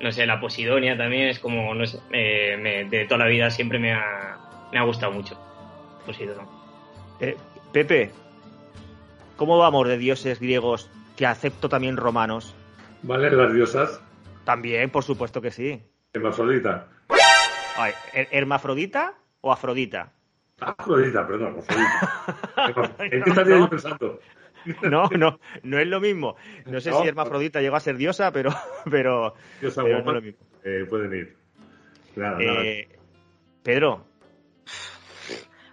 no 0.00 0.12
sé, 0.12 0.26
la 0.26 0.38
Posidonia 0.40 0.96
también 0.98 1.28
es 1.28 1.38
como, 1.38 1.74
no 1.74 1.86
sé, 1.86 1.98
eh, 2.12 2.58
me- 2.60 2.84
de 2.84 3.06
toda 3.06 3.24
la 3.24 3.26
vida 3.30 3.48
siempre 3.50 3.78
me 3.78 3.92
ha, 3.94 4.36
me 4.70 4.78
ha 4.78 4.82
gustado 4.82 5.12
mucho. 5.12 5.34
Poseidón. 6.04 6.46
Eh, 7.20 7.36
Pepe, 7.72 8.10
¿cómo 9.36 9.58
vamos 9.58 9.86
de 9.88 9.98
dioses 9.98 10.40
griegos 10.40 10.90
que 11.16 11.26
acepto 11.26 11.68
también 11.68 11.96
romanos? 11.96 12.54
¿Vale? 13.02 13.30
Las 13.30 13.52
diosas. 13.52 14.00
También, 14.44 14.90
por 14.90 15.04
supuesto 15.04 15.40
que 15.40 15.50
sí. 15.50 15.82
Hermafrodita. 16.12 16.88
Ay, 17.76 17.92
¿her- 18.12 18.28
¿Hermafrodita 18.30 19.14
o 19.40 19.52
Afrodita? 19.52 20.12
Afrodita, 20.60 21.26
perdón, 21.26 21.56
Afrodita. 21.58 22.94
¿En 23.04 23.22
qué 23.22 23.30
estaría 23.30 23.58
yo 23.58 23.68
pensando? 23.68 24.20
No, 24.82 25.08
no, 25.10 25.40
no 25.62 25.78
es 25.78 25.86
lo 25.86 26.00
mismo. 26.00 26.36
No 26.66 26.80
sé 26.80 26.90
No. 26.90 27.02
si 27.02 27.08
Hermafrodita 27.08 27.60
llegó 27.60 27.76
a 27.76 27.80
ser 27.80 27.96
diosa, 27.96 28.30
pero, 28.32 28.50
pero, 28.90 29.34
Diosa 29.60 29.82
pero 29.82 29.98
no 29.98 30.04
guapa, 30.04 30.18
es 30.18 30.22
lo 30.24 30.30
mismo. 30.30 30.46
eh, 30.64 30.86
pueden 30.88 31.12
ir. 31.14 31.36
Nada, 32.16 32.38
nada. 32.38 32.62
Eh, 32.64 32.88
Pedro, 33.62 34.06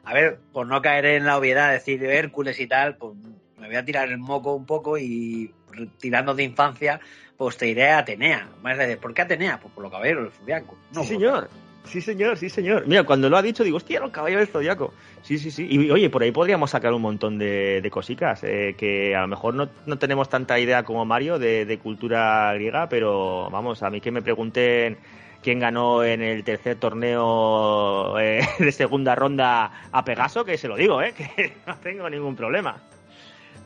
A 0.04 0.14
ver, 0.14 0.40
por 0.52 0.66
no 0.68 0.82
caer 0.82 1.06
en 1.06 1.26
la 1.26 1.38
obviedad 1.38 1.68
de 1.68 1.74
decir 1.76 2.04
Hércules 2.04 2.60
y 2.60 2.68
tal, 2.68 2.98
pues 2.98 3.14
me 3.62 3.68
voy 3.68 3.76
a 3.76 3.86
tirar 3.86 4.10
el 4.10 4.18
moco 4.18 4.56
un 4.56 4.66
poco 4.66 4.98
y 4.98 5.54
tirando 6.00 6.34
de 6.34 6.44
infancia, 6.44 7.00
pues 7.38 7.58
te 7.58 7.68
iré 7.68 7.92
a 7.92 8.00
Atenea. 8.00 8.50
Me 8.64 8.72
vas 8.72 8.80
a 8.80 8.84
decir, 8.84 8.98
¿por 8.98 9.14
qué 9.14 9.22
Atenea? 9.22 9.60
Pues 9.60 9.72
por 9.74 9.84
los 9.84 9.92
caballeros 9.92 10.24
del 10.26 10.34
zodiaco. 10.34 10.78
No, 10.94 11.04
sí, 11.04 11.10
señor. 11.10 11.48
Sí, 11.84 12.02
señor, 12.02 12.38
sí, 12.38 12.50
señor. 12.50 12.88
Mira, 12.88 13.04
cuando 13.04 13.30
lo 13.30 13.38
ha 13.38 13.42
dicho, 13.42 13.64
digo, 13.64 13.78
hostia, 13.78 14.00
los 14.00 14.12
caballeros 14.12 14.46
del 14.46 14.52
zodiaco. 14.54 14.94
Sí, 15.22 15.38
sí, 15.38 15.50
sí. 15.52 15.68
Y 15.70 15.90
oye, 15.92 16.10
por 16.10 16.24
ahí 16.24 16.32
podríamos 16.32 16.72
sacar 16.72 16.94
un 16.94 17.02
montón 17.02 17.38
de, 17.38 17.82
de 17.82 17.90
cositas. 17.92 18.44
eh, 18.44 18.76
que 18.78 19.16
a 19.16 19.22
lo 19.22 19.28
mejor 19.28 19.54
no, 19.54 19.70
no 19.86 19.98
tenemos 19.98 20.30
tanta 20.30 20.60
idea 20.60 20.84
como 20.84 21.06
Mario 21.06 21.40
de, 21.40 21.66
de 21.66 21.78
cultura 21.80 22.52
griega, 22.54 22.90
pero 22.90 23.50
vamos, 23.52 23.82
a 23.84 23.90
mí 23.90 24.02
que 24.02 24.12
me 24.12 24.22
pregunten 24.22 24.98
quién 25.42 25.60
ganó 25.60 26.04
en 26.04 26.22
el 26.22 26.44
tercer 26.44 26.76
torneo 26.78 28.20
eh, 28.20 28.42
de 28.60 28.72
segunda 28.72 29.16
ronda 29.16 29.72
a 29.92 30.06
Pegaso, 30.06 30.46
que 30.46 30.58
se 30.58 30.68
lo 30.68 30.76
digo, 30.76 31.02
¿eh? 31.02 31.14
Que 31.36 31.54
no 31.66 31.76
tengo 31.78 32.10
ningún 32.10 32.36
problema. 32.36 32.78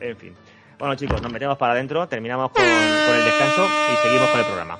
En 0.00 0.16
fin. 0.16 0.34
Bueno, 0.78 0.94
chicos, 0.94 1.22
nos 1.22 1.32
metemos 1.32 1.56
para 1.56 1.72
adentro, 1.72 2.06
terminamos 2.06 2.50
con, 2.50 2.62
con 2.62 3.16
el 3.16 3.24
descanso 3.24 3.66
y 3.92 3.96
seguimos 3.96 4.28
con 4.28 4.40
el 4.40 4.46
programa. 4.46 4.78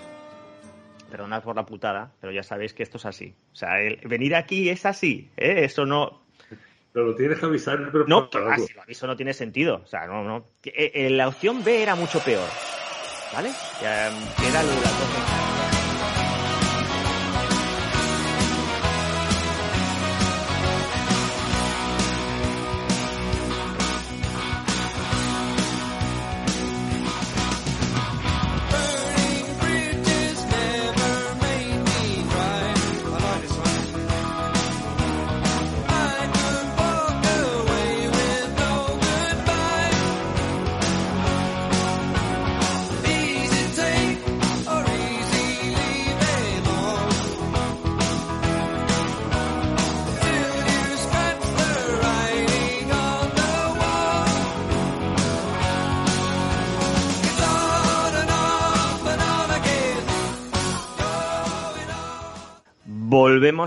Perdonad 1.10 1.42
por 1.42 1.56
la 1.56 1.64
putada, 1.64 2.12
pero 2.20 2.32
ya 2.32 2.42
sabéis 2.42 2.74
que 2.74 2.82
esto 2.82 2.98
es 2.98 3.06
así. 3.06 3.34
O 3.52 3.56
sea, 3.56 3.80
el 3.80 3.96
venir 4.06 4.34
aquí 4.34 4.68
es 4.68 4.84
así, 4.84 5.30
¿eh? 5.36 5.64
Eso 5.64 5.86
no... 5.86 6.22
Pero 6.92 7.06
lo 7.08 7.14
tienes 7.14 7.38
que 7.38 7.46
avisar. 7.46 7.90
Pero 7.92 8.06
No, 8.06 8.30
para 8.30 8.50
ah, 8.50 8.54
algo. 8.54 8.66
si 8.66 8.74
lo 8.74 8.82
aviso 8.82 9.06
no 9.06 9.16
tiene 9.16 9.34
sentido. 9.34 9.82
O 9.84 9.86
sea, 9.86 10.06
no, 10.06 10.24
no. 10.24 10.46
Que, 10.62 10.70
eh, 10.70 10.92
eh, 10.94 11.10
la 11.10 11.28
opción 11.28 11.62
B 11.62 11.82
era 11.82 11.94
mucho 11.94 12.20
peor. 12.20 12.48
¿Vale? 13.34 13.50
Que 13.78 13.84
era 14.48 14.62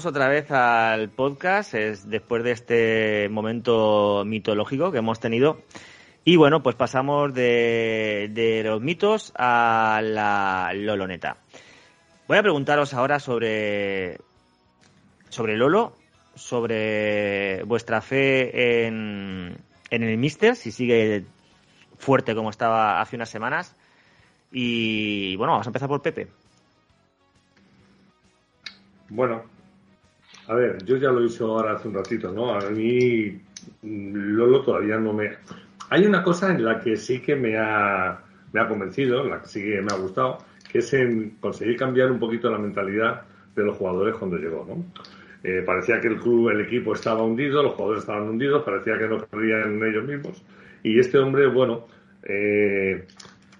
Otra 0.05 0.27
vez 0.29 0.49
al 0.51 1.09
podcast 1.09 1.73
es 1.73 2.09
después 2.09 2.43
de 2.43 2.51
este 2.51 3.29
momento 3.29 4.23
mitológico 4.25 4.91
que 4.91 4.99
hemos 4.99 5.19
tenido. 5.19 5.61
Y 6.23 6.37
bueno, 6.37 6.63
pues 6.63 6.75
pasamos 6.75 7.33
de, 7.33 8.29
de 8.31 8.63
los 8.63 8.81
mitos 8.81 9.33
a 9.35 9.99
la 10.01 10.71
Loloneta. 10.73 11.37
Voy 12.27 12.37
a 12.37 12.41
preguntaros 12.41 12.93
ahora 12.93 13.19
sobre, 13.19 14.19
sobre 15.29 15.57
Lolo, 15.57 15.95
sobre 16.33 17.63
vuestra 17.63 18.01
fe 18.01 18.85
en, 18.85 19.57
en 19.89 20.03
el 20.03 20.17
Mister, 20.17 20.55
si 20.55 20.71
sigue 20.71 21.25
fuerte 21.97 22.35
como 22.35 22.49
estaba 22.49 23.01
hace 23.01 23.17
unas 23.17 23.29
semanas. 23.29 23.75
Y 24.51 25.35
bueno, 25.35 25.53
vamos 25.53 25.67
a 25.67 25.69
empezar 25.69 25.89
por 25.89 26.01
Pepe. 26.01 26.27
Bueno, 29.09 29.43
a 30.49 30.55
ver, 30.55 30.83
yo 30.83 30.97
ya 30.97 31.11
lo 31.11 31.21
dicho 31.21 31.45
ahora 31.45 31.73
hace 31.73 31.87
un 31.87 31.93
ratito, 31.93 32.31
¿no? 32.31 32.55
A 32.55 32.71
mí 32.71 33.39
mm, 33.83 34.13
Lolo 34.35 34.63
todavía 34.63 34.97
no 34.97 35.13
me... 35.13 35.29
Hay 35.91 36.07
una 36.07 36.23
cosa 36.23 36.51
en 36.51 36.65
la 36.65 36.79
que 36.79 36.97
sí 36.97 37.21
que 37.21 37.35
me 37.35 37.55
ha, 37.55 38.19
me 38.51 38.59
ha 38.59 38.67
convencido, 38.67 39.23
en 39.23 39.29
la 39.29 39.41
que 39.41 39.47
sí 39.47 39.61
que 39.61 39.79
me 39.79 39.93
ha 39.93 39.97
gustado, 39.97 40.39
que 40.71 40.79
es 40.79 40.91
en 40.93 41.37
conseguir 41.39 41.77
cambiar 41.77 42.11
un 42.11 42.17
poquito 42.17 42.49
la 42.49 42.57
mentalidad 42.57 43.21
de 43.55 43.63
los 43.63 43.77
jugadores 43.77 44.15
cuando 44.15 44.37
llegó, 44.37 44.65
¿no? 44.67 44.83
Eh, 45.43 45.61
parecía 45.63 46.01
que 46.01 46.07
el 46.07 46.17
club, 46.17 46.49
el 46.49 46.61
equipo 46.61 46.93
estaba 46.93 47.21
hundido, 47.21 47.61
los 47.61 47.73
jugadores 47.73 48.01
estaban 48.01 48.27
hundidos, 48.27 48.63
parecía 48.63 48.97
que 48.97 49.07
no 49.07 49.19
creían 49.27 49.75
en 49.75 49.83
ellos 49.85 50.03
mismos. 50.03 50.43
Y 50.81 50.99
este 50.99 51.19
hombre, 51.19 51.45
bueno, 51.45 51.85
eh, 52.23 53.05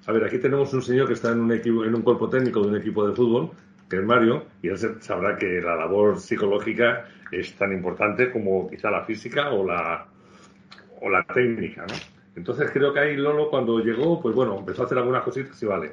a 0.08 0.12
ver, 0.12 0.24
aquí 0.24 0.40
tenemos 0.40 0.74
un 0.74 0.82
señor 0.82 1.06
que 1.06 1.14
está 1.14 1.34
en 1.34 1.42
un 1.42 1.52
equipo, 1.52 1.86
en 1.86 1.94
un 1.94 2.02
cuerpo 2.02 2.28
técnico 2.28 2.62
de 2.62 2.70
un 2.70 2.78
equipo 2.78 3.08
de 3.08 3.16
fútbol, 3.16 3.52
que 3.90 3.98
es 3.98 4.04
Mario, 4.04 4.46
y 4.62 4.68
él 4.68 4.78
sabrá 5.02 5.36
que 5.36 5.62
la 5.62 5.76
labor 5.76 6.20
psicológica 6.20 7.06
es 7.32 7.54
tan 7.56 7.74
importante 7.74 8.32
como 8.32 8.70
quizá 8.70 8.92
la 8.92 9.04
física 9.04 9.50
o 9.50 9.66
la, 9.66 10.06
o 11.02 11.10
la 11.10 11.24
técnica, 11.24 11.86
¿no? 11.88 11.96
Entonces 12.36 12.70
creo 12.72 12.94
que 12.94 13.00
ahí 13.00 13.18
Lolo 13.18 13.50
cuando 13.50 13.80
llegó, 13.80 14.22
pues 14.22 14.36
bueno, 14.36 14.58
empezó 14.60 14.84
a 14.84 14.86
hacer 14.86 14.98
algunas 14.98 15.24
cositas 15.24 15.62
y 15.62 15.66
vale. 15.66 15.92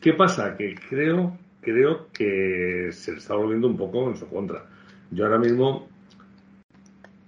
¿Qué 0.00 0.12
pasa? 0.12 0.56
Que 0.56 0.74
creo, 0.74 1.36
creo 1.60 2.08
que 2.12 2.90
se 2.92 3.12
le 3.12 3.18
está 3.18 3.34
volviendo 3.34 3.66
un 3.66 3.76
poco 3.76 4.08
en 4.08 4.16
su 4.16 4.28
contra. 4.28 4.66
Yo 5.10 5.24
ahora 5.24 5.38
mismo, 5.38 5.88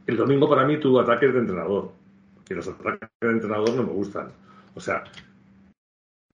el 0.07 0.17
domingo 0.17 0.49
para 0.49 0.67
mí 0.67 0.79
tuvo 0.79 1.01
ataques 1.01 1.33
de 1.33 1.41
entrenador. 1.41 1.93
Y 2.49 2.55
los 2.55 2.69
ataques 2.69 3.09
de 3.21 3.31
entrenador 3.31 3.75
no 3.75 3.83
me 3.83 3.93
gustan. 3.93 4.29
O 4.75 4.81
sea, 4.81 5.03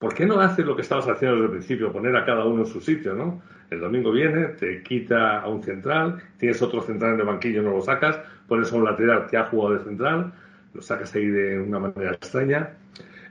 ¿por 0.03 0.15
qué 0.15 0.27
no 0.27 0.41
haces 0.41 0.67
lo 0.67 0.75
que 0.75 0.83
estabas 0.83 1.07
haciendo 1.09 1.37
desde 1.37 1.47
el 1.47 1.53
principio? 1.53 1.93
Poner 1.93 2.17
a 2.17 2.25
cada 2.25 2.45
uno 2.45 2.63
en 2.63 2.67
su 2.67 2.81
sitio, 2.81 3.15
¿no? 3.15 3.41
El 3.71 3.79
domingo 3.79 4.11
viene, 4.11 4.47
te 4.47 4.83
quita 4.83 5.39
a 5.39 5.49
un 5.49 5.63
central, 5.63 6.21
tienes 6.39 6.61
otro 6.61 6.83
central 6.83 7.15
en 7.15 7.21
el 7.21 7.27
banquillo, 7.27 7.63
no 7.63 7.71
lo 7.71 7.81
sacas, 7.83 8.19
pones 8.49 8.73
a 8.73 8.77
un 8.77 8.85
lateral 8.85 9.29
que 9.29 9.37
ha 9.37 9.45
jugado 9.45 9.75
de 9.75 9.85
central, 9.85 10.33
lo 10.75 10.83
sacas 10.83 11.15
ahí 11.15 11.27
de 11.27 11.61
una 11.61 11.79
manera 11.79 12.15
extraña. 12.15 12.71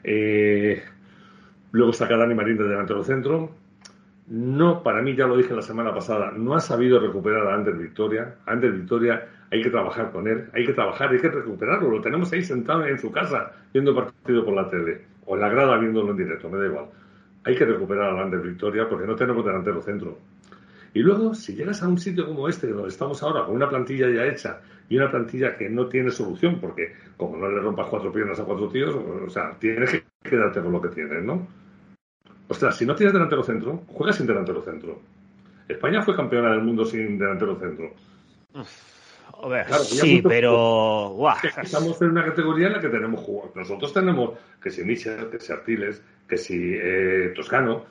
Eh, 0.05 0.81
luego 1.73 1.91
saca 1.91 2.15
Dani 2.15 2.35
Marín 2.35 2.55
de 2.55 2.63
delantero 2.63 3.03
centro. 3.03 3.51
No, 4.27 4.81
para 4.81 5.01
mí, 5.01 5.13
ya 5.13 5.27
lo 5.27 5.35
dije 5.35 5.53
la 5.53 5.61
semana 5.61 5.93
pasada, 5.93 6.31
no 6.31 6.55
ha 6.55 6.61
sabido 6.61 7.01
recuperar 7.01 7.47
a 7.47 7.53
Ander 7.53 7.73
Victoria. 7.73 8.35
A 8.45 8.53
Ander 8.53 8.71
Victoria 8.71 9.27
hay 9.51 9.61
que 9.61 9.69
trabajar 9.69 10.13
con 10.13 10.25
él, 10.25 10.45
hay 10.53 10.65
que 10.65 10.71
trabajar, 10.71 11.11
hay 11.11 11.19
que 11.19 11.27
recuperarlo. 11.27 11.91
Lo 11.91 11.99
tenemos 11.99 12.31
ahí 12.31 12.41
sentado 12.41 12.85
en 12.85 12.97
su 12.97 13.11
casa 13.11 13.51
viendo 13.73 13.93
partido 13.93 14.45
por 14.45 14.53
la 14.53 14.69
tele 14.69 15.10
o 15.31 15.35
en 15.35 15.41
la 15.41 15.47
grada 15.47 15.77
viéndolo 15.77 16.11
en 16.11 16.17
directo, 16.17 16.49
me 16.49 16.57
da 16.57 16.65
igual. 16.65 16.85
Hay 17.45 17.55
que 17.55 17.63
recuperar 17.63 18.17
a 18.17 18.21
Ander 18.21 18.41
Victoria 18.41 18.89
porque 18.89 19.07
no 19.07 19.15
tenemos 19.15 19.45
delantero 19.45 19.81
centro. 19.81 20.17
Y 20.93 20.99
luego, 20.99 21.33
si 21.33 21.55
llegas 21.55 21.81
a 21.81 21.87
un 21.87 21.97
sitio 21.97 22.27
como 22.27 22.49
este, 22.49 22.67
donde 22.67 22.89
estamos 22.89 23.23
ahora, 23.23 23.45
con 23.45 23.55
una 23.55 23.69
plantilla 23.69 24.09
ya 24.09 24.25
hecha 24.25 24.59
y 24.89 24.97
una 24.97 25.09
plantilla 25.09 25.55
que 25.55 25.69
no 25.69 25.87
tiene 25.87 26.11
solución, 26.11 26.59
porque 26.59 26.95
como 27.15 27.37
no 27.37 27.49
le 27.49 27.61
rompas 27.61 27.87
cuatro 27.87 28.11
piernas 28.11 28.41
a 28.41 28.43
cuatro 28.43 28.67
tíos, 28.67 28.93
o 28.93 29.29
sea, 29.29 29.55
tienes 29.57 29.89
que 29.89 30.03
quedarte 30.21 30.59
con 30.61 30.73
lo 30.73 30.81
que 30.81 30.89
tienes, 30.89 31.23
¿no? 31.23 31.47
Ostras, 32.49 32.75
si 32.75 32.85
no 32.85 32.93
tienes 32.93 33.13
delantero 33.13 33.41
centro, 33.41 33.83
juegas 33.87 34.17
sin 34.17 34.27
delantero 34.27 34.61
centro. 34.61 34.99
España 35.65 36.01
fue 36.01 36.13
campeona 36.13 36.51
del 36.51 36.63
mundo 36.63 36.83
sin 36.83 37.17
delantero 37.17 37.55
centro. 37.55 37.93
Claro, 39.65 39.83
sí, 39.83 40.21
pero. 40.21 41.15
Estamos 41.63 42.01
en 42.01 42.11
una 42.11 42.25
categoría 42.25 42.67
en 42.67 42.73
la 42.73 42.81
que 42.81 42.89
tenemos 42.89 43.21
jugadores. 43.21 43.55
Nosotros 43.55 43.93
tenemos 43.93 44.31
que 44.61 44.69
si 44.69 44.83
Michel, 44.83 45.29
que 45.29 45.39
si 45.39 45.51
Artiles, 45.51 46.01
que 46.27 46.37
si 46.37 46.73
eh, 46.75 47.33
Toscano, 47.35 47.85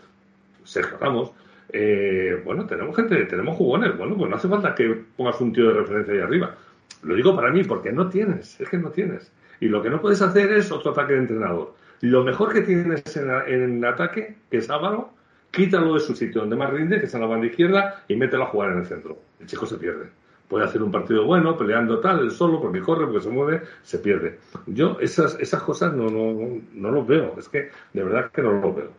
Sergio 0.64 0.96
Ramos. 0.98 1.32
eh, 1.72 2.40
bueno, 2.44 2.66
tenemos 2.66 2.94
gente, 2.96 3.16
tenemos 3.26 3.56
jugones. 3.56 3.96
Bueno, 3.96 4.16
pues 4.16 4.30
no 4.30 4.36
hace 4.36 4.48
falta 4.48 4.74
que 4.74 5.02
pongas 5.16 5.40
un 5.40 5.52
tío 5.52 5.68
de 5.68 5.74
referencia 5.74 6.14
ahí 6.14 6.20
arriba. 6.20 6.54
Lo 7.02 7.14
digo 7.14 7.34
para 7.34 7.50
mí, 7.50 7.64
porque 7.64 7.92
no 7.92 8.08
tienes, 8.08 8.60
es 8.60 8.68
que 8.68 8.78
no 8.78 8.90
tienes. 8.90 9.32
Y 9.60 9.68
lo 9.68 9.82
que 9.82 9.90
no 9.90 10.00
puedes 10.00 10.20
hacer 10.22 10.52
es 10.52 10.70
otro 10.72 10.92
ataque 10.92 11.12
de 11.14 11.20
entrenador. 11.20 11.74
Lo 12.00 12.24
mejor 12.24 12.52
que 12.52 12.62
tienes 12.62 13.16
en, 13.16 13.30
en 13.30 13.84
ataque, 13.84 14.36
que 14.50 14.56
es 14.58 14.70
Álvaro, 14.70 15.10
quítalo 15.50 15.94
de 15.94 16.00
su 16.00 16.14
sitio 16.14 16.42
donde 16.42 16.56
más 16.56 16.70
rinde, 16.70 16.98
que 16.98 17.06
es 17.06 17.14
en 17.14 17.20
la 17.20 17.26
banda 17.26 17.46
izquierda, 17.46 18.04
y 18.08 18.16
mételo 18.16 18.44
a 18.44 18.46
jugar 18.46 18.72
en 18.72 18.78
el 18.78 18.86
centro. 18.86 19.18
El 19.38 19.46
chico 19.46 19.66
se 19.66 19.76
pierde. 19.76 20.06
Puede 20.50 20.64
hacer 20.64 20.82
un 20.82 20.90
partido 20.90 21.24
bueno, 21.24 21.56
peleando 21.56 22.00
tal, 22.00 22.18
él 22.18 22.32
solo, 22.32 22.60
porque 22.60 22.80
corre, 22.80 23.06
porque 23.06 23.20
se 23.20 23.30
mueve, 23.30 23.62
se 23.84 24.00
pierde. 24.00 24.40
Yo 24.66 24.98
esas, 25.00 25.38
esas 25.38 25.62
cosas 25.62 25.92
no, 25.94 26.10
no, 26.10 26.60
no 26.74 26.90
lo 26.90 27.04
veo. 27.06 27.36
Es 27.38 27.48
que 27.48 27.70
de 27.92 28.02
verdad 28.02 28.32
que 28.32 28.42
no 28.42 28.54
lo 28.60 28.74
veo. 28.74 28.90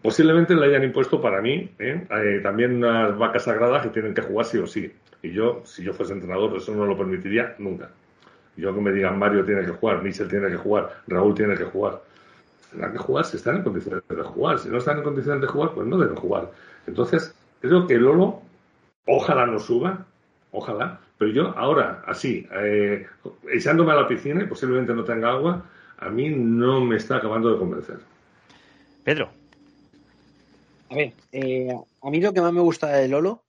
Posiblemente 0.00 0.54
le 0.54 0.64
hayan 0.66 0.82
impuesto 0.82 1.20
para 1.20 1.42
mí 1.42 1.70
¿eh? 1.78 2.06
Eh, 2.10 2.40
también 2.42 2.76
unas 2.76 3.16
vacas 3.18 3.44
sagradas 3.44 3.82
que 3.82 3.90
tienen 3.90 4.14
que 4.14 4.22
jugar 4.22 4.46
sí 4.46 4.56
o 4.56 4.66
sí. 4.66 4.90
Y 5.22 5.32
yo, 5.32 5.60
si 5.64 5.84
yo 5.84 5.92
fuese 5.92 6.14
entrenador, 6.14 6.56
eso 6.56 6.74
no 6.74 6.86
lo 6.86 6.96
permitiría 6.96 7.54
nunca. 7.58 7.90
Yo 8.56 8.74
que 8.74 8.80
me 8.80 8.90
digan 8.90 9.18
Mario 9.18 9.44
tiene 9.44 9.66
que 9.66 9.72
jugar, 9.72 10.02
Michel 10.02 10.28
tiene 10.28 10.48
que 10.48 10.56
jugar, 10.56 11.02
Raúl 11.06 11.34
tiene 11.34 11.56
que 11.56 11.64
jugar. 11.64 12.00
Tendrán 12.70 12.92
que 12.92 12.98
jugar 12.98 13.24
si 13.26 13.36
están 13.36 13.56
en 13.56 13.62
condiciones 13.62 14.02
de 14.08 14.22
jugar. 14.22 14.58
Si 14.58 14.68
no 14.70 14.78
están 14.78 14.96
en 14.98 15.04
condiciones 15.04 15.42
de 15.42 15.46
jugar, 15.46 15.72
pues 15.74 15.86
no 15.86 15.98
deben 15.98 16.16
jugar. 16.16 16.50
Entonces, 16.86 17.34
creo 17.60 17.86
que 17.86 17.98
Lolo, 17.98 18.40
ojalá 19.06 19.46
no 19.46 19.58
suba, 19.58 20.06
ojalá, 20.54 21.00
pero 21.18 21.32
yo 21.32 21.58
ahora, 21.58 22.02
así, 22.06 22.46
eh, 22.52 23.06
echándome 23.52 23.92
a 23.92 23.96
la 23.96 24.08
piscina 24.08 24.42
y 24.42 24.46
posiblemente 24.46 24.94
no 24.94 25.04
tenga 25.04 25.30
agua, 25.30 25.68
a 25.98 26.08
mí 26.08 26.30
no 26.30 26.80
me 26.80 26.96
está 26.96 27.16
acabando 27.16 27.52
de 27.52 27.58
convencer. 27.58 27.98
Pedro. 29.02 29.30
A 30.90 30.94
ver, 30.94 31.12
eh, 31.32 31.74
a 32.02 32.10
mí 32.10 32.20
lo 32.20 32.32
que 32.32 32.40
más 32.40 32.52
me 32.52 32.60
gusta 32.60 32.88
de 32.88 33.08
Lolo, 33.08 33.44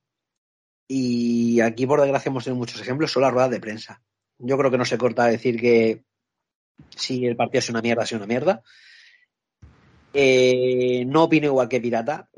y 0.87 1.61
aquí 1.61 1.85
por 1.85 2.01
desgracia 2.01 2.29
hemos 2.29 2.43
tenido 2.43 2.59
muchos 2.59 2.81
ejemplos, 2.81 3.11
son 3.11 3.21
las 3.21 3.31
ruedas 3.31 3.51
de 3.51 3.59
prensa. 3.59 4.01
Yo 4.39 4.57
creo 4.57 4.71
que 4.71 4.77
no 4.77 4.85
se 4.85 4.97
corta 4.97 5.25
decir 5.25 5.59
que 5.59 6.03
si 6.89 7.25
el 7.25 7.35
partido 7.35 7.59
es 7.59 7.69
una 7.69 7.81
mierda, 7.81 8.03
es 8.03 8.11
una 8.11 8.25
mierda. 8.27 8.63
Eh, 10.13 11.03
no 11.05 11.23
opino 11.23 11.47
igual 11.47 11.69
que 11.69 11.81
Pirata. 11.81 12.29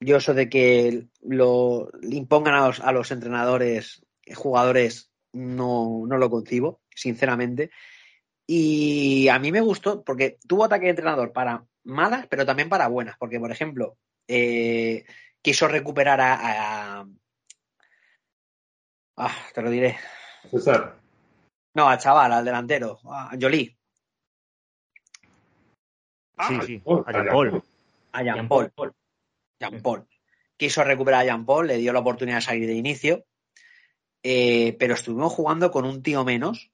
Yo 0.00 0.16
eso 0.16 0.32
de 0.34 0.48
que 0.48 1.06
lo 1.22 1.90
impongan 2.02 2.54
a 2.54 2.66
los, 2.66 2.80
a 2.80 2.90
los 2.92 3.10
entrenadores, 3.10 4.04
jugadores, 4.34 5.12
no, 5.32 6.04
no 6.06 6.16
lo 6.16 6.30
concibo, 6.30 6.80
sinceramente. 6.94 7.70
Y 8.46 9.28
a 9.28 9.38
mí 9.38 9.52
me 9.52 9.60
gustó 9.60 10.02
porque 10.02 10.38
tuvo 10.48 10.64
ataque 10.64 10.84
de 10.86 10.90
entrenador 10.90 11.32
para 11.32 11.64
malas, 11.84 12.26
pero 12.28 12.46
también 12.46 12.68
para 12.68 12.88
buenas. 12.88 13.16
Porque, 13.18 13.38
por 13.38 13.52
ejemplo, 13.52 13.98
eh, 14.26 15.04
quiso 15.42 15.68
recuperar 15.68 16.20
a, 16.20 17.00
a- 17.00 17.06
Ah, 19.16 19.34
te 19.54 19.60
lo 19.60 19.70
diré. 19.70 19.98
César, 20.50 20.96
No, 21.74 21.88
al 21.88 21.98
chaval, 21.98 22.32
al 22.32 22.44
delantero, 22.44 22.98
a 23.04 23.32
Jolie, 23.38 23.76
Sí, 26.48 26.54
sí. 26.64 26.80
oh, 26.84 27.04
A 27.06 27.12
Jean. 27.12 27.26
Paul. 27.28 27.62
a 28.12 28.22
Jean 28.22 28.48
Paul. 28.48 28.72
Jean 29.60 29.82
Paul. 29.82 30.06
Quiso 30.56 30.82
recuperar 30.82 31.20
a 31.20 31.24
Jean 31.24 31.46
Paul, 31.46 31.68
le 31.68 31.78
dio 31.78 31.92
la 31.92 32.00
oportunidad 32.00 32.38
de 32.38 32.42
salir 32.42 32.66
de 32.66 32.74
inicio, 32.74 33.26
eh, 34.22 34.76
pero 34.78 34.94
estuvimos 34.94 35.32
jugando 35.32 35.70
con 35.70 35.84
un 35.84 36.02
tío 36.02 36.24
menos 36.24 36.70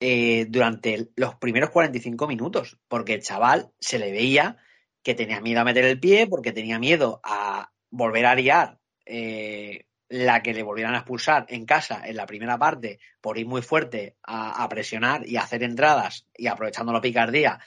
eh, 0.00 0.46
durante 0.48 1.08
los 1.16 1.34
primeros 1.36 1.70
45 1.70 2.26
minutos, 2.26 2.78
porque 2.88 3.14
el 3.14 3.22
chaval 3.22 3.72
se 3.80 3.98
le 3.98 4.12
veía 4.12 4.58
que 5.02 5.14
tenía 5.14 5.40
miedo 5.40 5.60
a 5.60 5.64
meter 5.64 5.84
el 5.84 6.00
pie, 6.00 6.26
porque 6.26 6.52
tenía 6.52 6.78
miedo 6.78 7.20
a 7.22 7.72
volver 7.90 8.26
a 8.26 8.34
liar 8.34 8.78
eh, 9.04 9.86
la 10.08 10.42
que 10.42 10.54
le 10.54 10.62
volvieran 10.62 10.94
a 10.94 10.98
expulsar 10.98 11.46
en 11.48 11.64
casa 11.64 12.02
en 12.06 12.16
la 12.16 12.26
primera 12.26 12.58
parte 12.58 12.98
por 13.20 13.38
ir 13.38 13.46
muy 13.46 13.62
fuerte 13.62 14.16
a, 14.22 14.62
a 14.62 14.68
presionar 14.68 15.26
y 15.26 15.36
a 15.36 15.42
hacer 15.42 15.62
entradas 15.62 16.26
y 16.36 16.46
aprovechando 16.46 16.92
la 16.92 17.00
picardía 17.00 17.60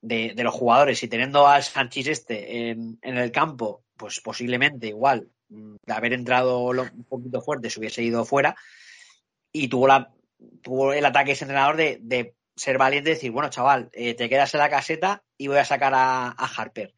de, 0.00 0.32
de 0.34 0.44
los 0.44 0.54
jugadores 0.54 1.02
y 1.02 1.08
teniendo 1.08 1.46
al 1.46 1.62
Sánchez 1.62 2.06
este 2.08 2.70
en, 2.70 2.98
en 3.02 3.18
el 3.18 3.32
campo, 3.32 3.84
pues 3.96 4.20
posiblemente 4.20 4.88
igual 4.88 5.28
mm, 5.48 5.76
de 5.84 5.92
haber 5.92 6.12
entrado 6.12 6.60
un 6.60 7.04
poquito 7.08 7.40
fuerte 7.40 7.70
se 7.70 7.80
hubiese 7.80 8.02
ido 8.02 8.24
fuera. 8.24 8.56
Y 9.52 9.68
tuvo 9.68 9.88
la 9.88 10.12
tuvo 10.62 10.92
el 10.92 11.04
ataque 11.04 11.32
ese 11.32 11.44
entrenador 11.44 11.76
de, 11.76 11.98
de 12.02 12.34
ser 12.56 12.78
valiente 12.78 13.10
y 13.10 13.14
decir, 13.14 13.30
bueno, 13.30 13.50
chaval, 13.50 13.90
eh, 13.92 14.14
te 14.14 14.28
quedas 14.28 14.52
en 14.54 14.60
la 14.60 14.70
caseta 14.70 15.22
y 15.36 15.46
voy 15.46 15.58
a 15.58 15.64
sacar 15.64 15.92
a, 15.94 16.30
Harper. 16.30 16.94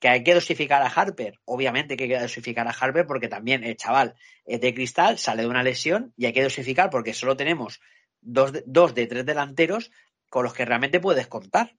Que 0.00 0.08
hay 0.08 0.22
que 0.22 0.34
dosificar 0.34 0.82
a 0.82 0.88
Harper, 0.88 1.40
obviamente 1.46 1.96
que 1.96 2.04
hay 2.04 2.10
que 2.10 2.20
dosificar 2.20 2.68
a 2.68 2.70
Harper 2.70 3.06
porque 3.06 3.28
también 3.28 3.64
el 3.64 3.76
chaval 3.76 4.14
es 4.44 4.60
de 4.60 4.74
cristal, 4.74 5.18
sale 5.18 5.42
de 5.42 5.48
una 5.48 5.62
lesión 5.62 6.12
y 6.16 6.26
hay 6.26 6.32
que 6.32 6.42
dosificar 6.42 6.90
porque 6.90 7.14
solo 7.14 7.36
tenemos 7.36 7.80
dos 8.20 8.52
dos 8.66 8.94
de 8.94 9.06
tres 9.06 9.24
delanteros 9.24 9.90
con 10.28 10.44
los 10.44 10.52
que 10.52 10.66
realmente 10.66 11.00
puedes 11.00 11.28
contar 11.28 11.76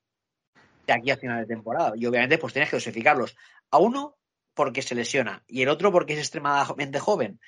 de 0.88 0.94
aquí 0.94 1.12
a 1.12 1.18
final 1.18 1.40
de 1.42 1.46
temporada. 1.46 1.94
Y 1.96 2.06
obviamente 2.06 2.38
pues 2.38 2.54
tienes 2.54 2.70
que 2.70 2.78
dosificarlos. 2.78 3.36
A 3.70 3.78
uno 3.78 4.18
porque 4.54 4.82
se 4.82 4.96
lesiona 4.96 5.44
y 5.48 5.62
el 5.62 5.70
otro 5.70 5.92
porque 5.92 6.14
es 6.14 6.20
extremadamente 6.20 7.00
joven. 7.00 7.40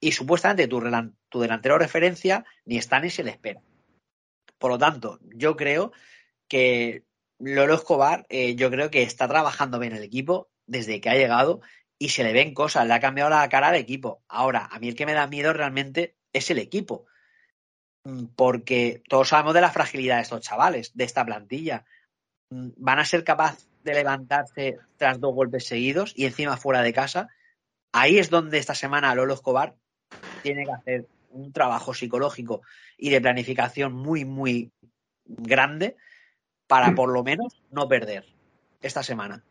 Y 0.00 0.12
supuestamente 0.12 0.68
tu, 0.68 0.80
delantero 1.40 1.78
referencia 1.78 2.44
ni 2.66 2.76
está 2.76 3.00
ni 3.00 3.08
se 3.08 3.24
le 3.24 3.30
espera. 3.30 3.62
Por 4.58 4.70
lo 4.70 4.78
tanto, 4.78 5.18
yo 5.22 5.56
creo 5.56 5.92
que 6.48 7.04
Lolo 7.38 7.74
Escobar, 7.74 8.26
eh, 8.28 8.54
yo 8.54 8.70
creo 8.70 8.90
que 8.90 9.02
está 9.02 9.26
trabajando 9.28 9.78
bien 9.78 9.94
el 9.94 10.02
equipo 10.02 10.50
desde 10.66 11.00
que 11.00 11.08
ha 11.10 11.14
llegado 11.14 11.60
y 11.98 12.10
se 12.10 12.24
le 12.24 12.32
ven 12.32 12.54
cosas, 12.54 12.86
le 12.86 12.94
ha 12.94 13.00
cambiado 13.00 13.30
la 13.30 13.48
cara 13.48 13.68
al 13.68 13.76
equipo. 13.76 14.22
Ahora, 14.28 14.68
a 14.70 14.78
mí 14.78 14.88
el 14.88 14.96
que 14.96 15.06
me 15.06 15.14
da 15.14 15.26
miedo 15.26 15.52
realmente 15.52 16.16
es 16.32 16.50
el 16.50 16.58
equipo. 16.58 17.06
Mm, 18.04 18.26
Porque 18.36 19.02
todos 19.08 19.28
sabemos 19.28 19.54
de 19.54 19.62
la 19.62 19.70
fragilidad 19.70 20.16
de 20.16 20.22
estos 20.22 20.42
chavales, 20.42 20.94
de 20.94 21.04
esta 21.04 21.24
plantilla. 21.24 21.86
Mm, 22.50 22.68
Van 22.76 22.98
a 22.98 23.04
ser 23.04 23.24
capaces 23.24 23.68
de 23.82 23.94
levantarse 23.94 24.78
tras 24.96 25.20
dos 25.20 25.34
golpes 25.34 25.66
seguidos 25.66 26.12
y 26.16 26.24
encima 26.26 26.56
fuera 26.56 26.82
de 26.82 26.92
casa. 26.92 27.28
Ahí 27.92 28.18
es 28.18 28.30
donde 28.30 28.58
esta 28.58 28.74
semana 28.74 29.14
Lolo 29.14 29.34
Escobar 29.34 29.74
tiene 30.42 30.64
que 30.64 30.72
hacer 30.72 31.06
un 31.30 31.52
trabajo 31.52 31.92
psicológico 31.94 32.62
y 32.96 33.10
de 33.10 33.20
planificación 33.20 33.92
muy, 33.92 34.24
muy 34.24 34.72
grande 35.26 35.96
para 36.66 36.94
por 36.94 37.12
lo 37.12 37.22
menos 37.22 37.60
no 37.70 37.86
perder 37.88 38.24
esta 38.80 39.02
semana. 39.02 39.42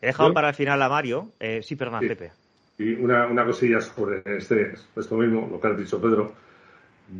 He 0.00 0.06
dejado 0.06 0.28
Yo- 0.30 0.34
para 0.34 0.50
el 0.50 0.54
final 0.54 0.80
a 0.82 0.88
Mario. 0.88 1.32
Eh, 1.40 1.62
sí, 1.62 1.74
perdona, 1.76 2.00
Sí. 2.00 2.08
Pepe. 2.08 2.32
Y 2.78 2.92
una, 2.94 3.26
una 3.26 3.44
cosilla 3.44 3.80
sobre 3.80 4.22
este, 4.36 4.74
esto 4.94 5.14
mismo, 5.16 5.48
lo 5.50 5.60
que 5.60 5.66
has 5.68 5.78
dicho, 5.78 6.00
Pedro. 6.00 6.34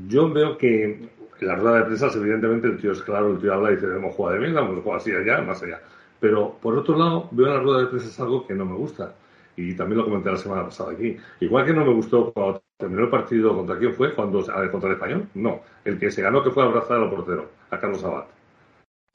Yo 0.08 0.32
veo 0.32 0.56
que 0.58 0.84
en 0.84 1.10
la 1.40 1.54
rueda 1.56 1.78
de 1.78 1.84
prensa, 1.84 2.08
evidentemente, 2.14 2.66
el 2.68 2.78
tío 2.78 2.92
es 2.92 3.02
claro, 3.02 3.32
el 3.32 3.38
tío 3.38 3.52
habla 3.54 3.72
y 3.72 3.76
dice, 3.76 3.86
hemos 3.86 4.14
jugado 4.14 4.34
de 4.34 4.40
mierda, 4.46 4.60
hemos 4.62 4.82
jugado 4.82 5.00
así 5.00 5.12
allá, 5.12 5.40
más 5.42 5.62
allá. 5.62 5.80
Pero, 6.18 6.56
por 6.60 6.76
otro 6.78 6.96
lado, 6.96 7.28
veo 7.30 7.46
en 7.46 7.54
la 7.54 7.60
rueda 7.60 7.80
de 7.80 7.86
prensa 7.86 8.08
es 8.08 8.20
algo 8.20 8.46
que 8.46 8.54
no 8.54 8.64
me 8.64 8.74
gusta. 8.74 9.14
Y 9.56 9.74
también 9.74 9.98
lo 9.98 10.04
comenté 10.04 10.30
la 10.30 10.36
semana 10.36 10.64
pasada 10.64 10.92
aquí. 10.92 11.16
Igual 11.40 11.64
que 11.64 11.72
no 11.72 11.84
me 11.84 11.92
gustó 11.92 12.32
cuando 12.32 12.62
terminó 12.76 13.04
el 13.04 13.10
partido, 13.10 13.54
¿contra 13.54 13.78
quién 13.78 13.94
fue? 13.94 14.14
Cuando, 14.14 14.44
¿Contra 14.70 14.90
el 14.90 14.96
Español? 14.96 15.28
No. 15.34 15.60
El 15.84 15.98
que 15.98 16.10
se 16.10 16.22
ganó 16.22 16.42
que 16.42 16.50
fue 16.50 16.62
a 16.62 16.66
abrazar 16.66 16.98
al 16.98 17.10
portero, 17.10 17.50
a 17.70 17.78
Carlos 17.78 18.04
Abad. 18.04 18.24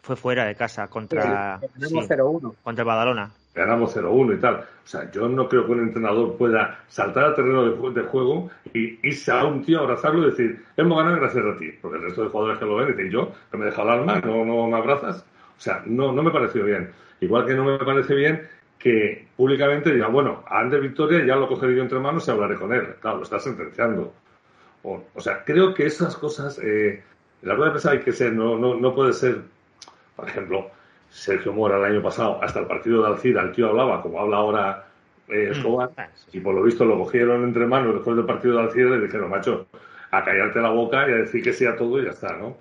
Fue 0.01 0.15
fuera 0.15 0.45
de 0.45 0.55
casa 0.55 0.87
contra, 0.87 1.59
Tenemos 1.59 2.07
sí, 2.07 2.13
0-1. 2.13 2.55
contra 2.63 2.81
el 2.81 2.87
Badalona. 2.87 3.31
Ganamos 3.53 3.95
0-1 3.95 4.37
y 4.37 4.39
tal. 4.39 4.55
O 4.55 4.87
sea, 4.87 5.09
yo 5.11 5.27
no 5.27 5.47
creo 5.47 5.65
que 5.65 5.71
un 5.71 5.81
entrenador 5.81 6.37
pueda 6.37 6.79
saltar 6.87 7.25
al 7.25 7.35
terreno 7.35 7.63
de, 7.63 8.01
de 8.01 8.07
juego 8.07 8.49
y 8.73 8.99
irse 9.07 9.31
a 9.31 9.43
un 9.45 9.63
tío 9.63 9.79
a 9.79 9.83
abrazarlo 9.83 10.23
y 10.23 10.31
decir, 10.31 10.63
hemos 10.77 10.97
ganado 10.97 11.17
gracias 11.17 11.45
a 11.45 11.57
ti. 11.57 11.71
Porque 11.81 11.97
el 11.97 12.03
resto 12.03 12.23
de 12.23 12.29
jugadores 12.29 12.59
que 12.59 12.65
lo 12.65 12.75
ven 12.77 12.87
dicen, 12.87 13.11
yo, 13.11 13.31
que 13.51 13.57
me 13.57 13.65
deja 13.65 13.81
el 13.83 13.89
alma, 13.89 14.19
no, 14.19 14.45
no 14.45 14.67
me 14.67 14.77
abrazas. 14.77 15.25
O 15.57 15.59
sea, 15.61 15.83
no, 15.85 16.11
no 16.11 16.23
me 16.23 16.31
pareció 16.31 16.63
bien. 16.65 16.91
Igual 17.19 17.45
que 17.45 17.53
no 17.53 17.65
me 17.65 17.77
parece 17.77 18.15
bien 18.15 18.47
que 18.79 19.27
públicamente 19.37 19.93
diga, 19.93 20.07
bueno, 20.07 20.43
antes 20.47 20.81
de 20.81 20.87
Victoria 20.87 21.23
ya 21.23 21.35
lo 21.35 21.47
cogeré 21.47 21.75
yo 21.75 21.83
entre 21.83 21.99
manos 21.99 22.27
y 22.27 22.31
hablaré 22.31 22.55
con 22.55 22.73
él. 22.73 22.95
Claro, 22.99 23.17
lo 23.17 23.23
está 23.23 23.39
sentenciando. 23.39 24.13
O, 24.83 25.03
o 25.13 25.21
sea, 25.21 25.43
creo 25.43 25.73
que 25.73 25.85
esas 25.85 26.17
cosas, 26.17 26.59
eh, 26.63 27.03
la 27.43 27.53
rueda 27.53 27.67
de 27.67 27.71
prensa 27.73 27.91
hay 27.91 27.99
que 27.99 28.11
ser, 28.11 28.33
no, 28.33 28.57
no, 28.57 28.75
no 28.75 28.95
puede 28.95 29.13
ser, 29.13 29.41
por 30.15 30.27
ejemplo, 30.27 30.71
Sergio 31.11 31.53
Mora 31.53 31.77
el 31.77 31.83
año 31.93 32.01
pasado, 32.01 32.39
hasta 32.41 32.59
el 32.61 32.67
partido 32.67 33.03
de 33.03 33.09
Alcira, 33.09 33.41
el 33.43 33.51
tío 33.51 33.67
hablaba 33.69 34.01
como 34.01 34.19
habla 34.19 34.37
ahora 34.37 34.87
eh, 35.27 35.49
Escobar, 35.51 35.89
Mm. 35.89 35.93
Ah, 35.97 36.09
sí, 36.15 36.27
sí. 36.31 36.37
y 36.37 36.41
por 36.41 36.55
lo 36.55 36.63
visto 36.63 36.85
lo 36.85 36.97
cogieron 36.97 37.43
entre 37.43 37.65
manos 37.65 37.93
después 37.95 38.15
del 38.17 38.25
partido 38.25 38.55
de 38.57 38.63
Alcira 38.63 38.87
y 38.87 38.99
le 38.99 39.05
dijeron, 39.05 39.29
macho, 39.29 39.67
a 40.11 40.23
callarte 40.23 40.59
la 40.61 40.69
boca 40.69 41.07
y 41.09 41.13
a 41.13 41.15
decir 41.17 41.43
que 41.43 41.53
sí 41.53 41.65
a 41.65 41.75
todo 41.75 42.01
y 42.01 42.05
ya 42.05 42.11
está, 42.11 42.35
¿no? 42.37 42.57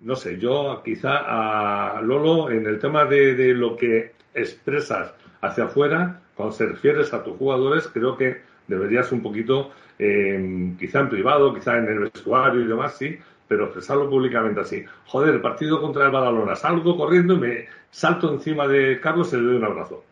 No 0.00 0.16
sé, 0.16 0.38
yo 0.38 0.82
quizá 0.84 1.96
a 1.96 2.00
Lolo 2.02 2.50
en 2.50 2.66
el 2.66 2.78
tema 2.78 3.04
de, 3.04 3.34
de 3.34 3.54
lo 3.54 3.76
que 3.76 4.12
expresas 4.34 5.14
hacia 5.40 5.64
afuera, 5.64 6.20
cuando 6.34 6.52
se 6.54 6.66
refieres 6.66 7.12
a 7.14 7.22
tus 7.22 7.36
jugadores, 7.36 7.88
creo 7.88 8.16
que 8.16 8.42
deberías 8.68 9.12
un 9.12 9.22
poquito, 9.22 9.70
eh, 9.98 10.72
quizá 10.78 11.00
en 11.00 11.08
privado, 11.08 11.54
quizá 11.54 11.78
en 11.78 11.86
el 11.88 11.98
vestuario 12.00 12.60
y 12.62 12.66
demás, 12.66 12.96
sí, 12.96 13.18
pero 13.52 13.64
expresarlo 13.66 14.08
públicamente 14.08 14.62
así. 14.62 14.82
Joder, 15.08 15.34
el 15.34 15.42
partido 15.42 15.78
contra 15.78 16.06
el 16.06 16.10
Badalona, 16.10 16.56
salgo 16.56 16.96
corriendo 16.96 17.34
y 17.34 17.38
me 17.38 17.66
salto 17.90 18.32
encima 18.32 18.66
de 18.66 18.98
Carlos 18.98 19.30
y 19.34 19.36
le 19.36 19.42
doy 19.42 19.56
un 19.56 19.64
abrazo. 19.64 20.02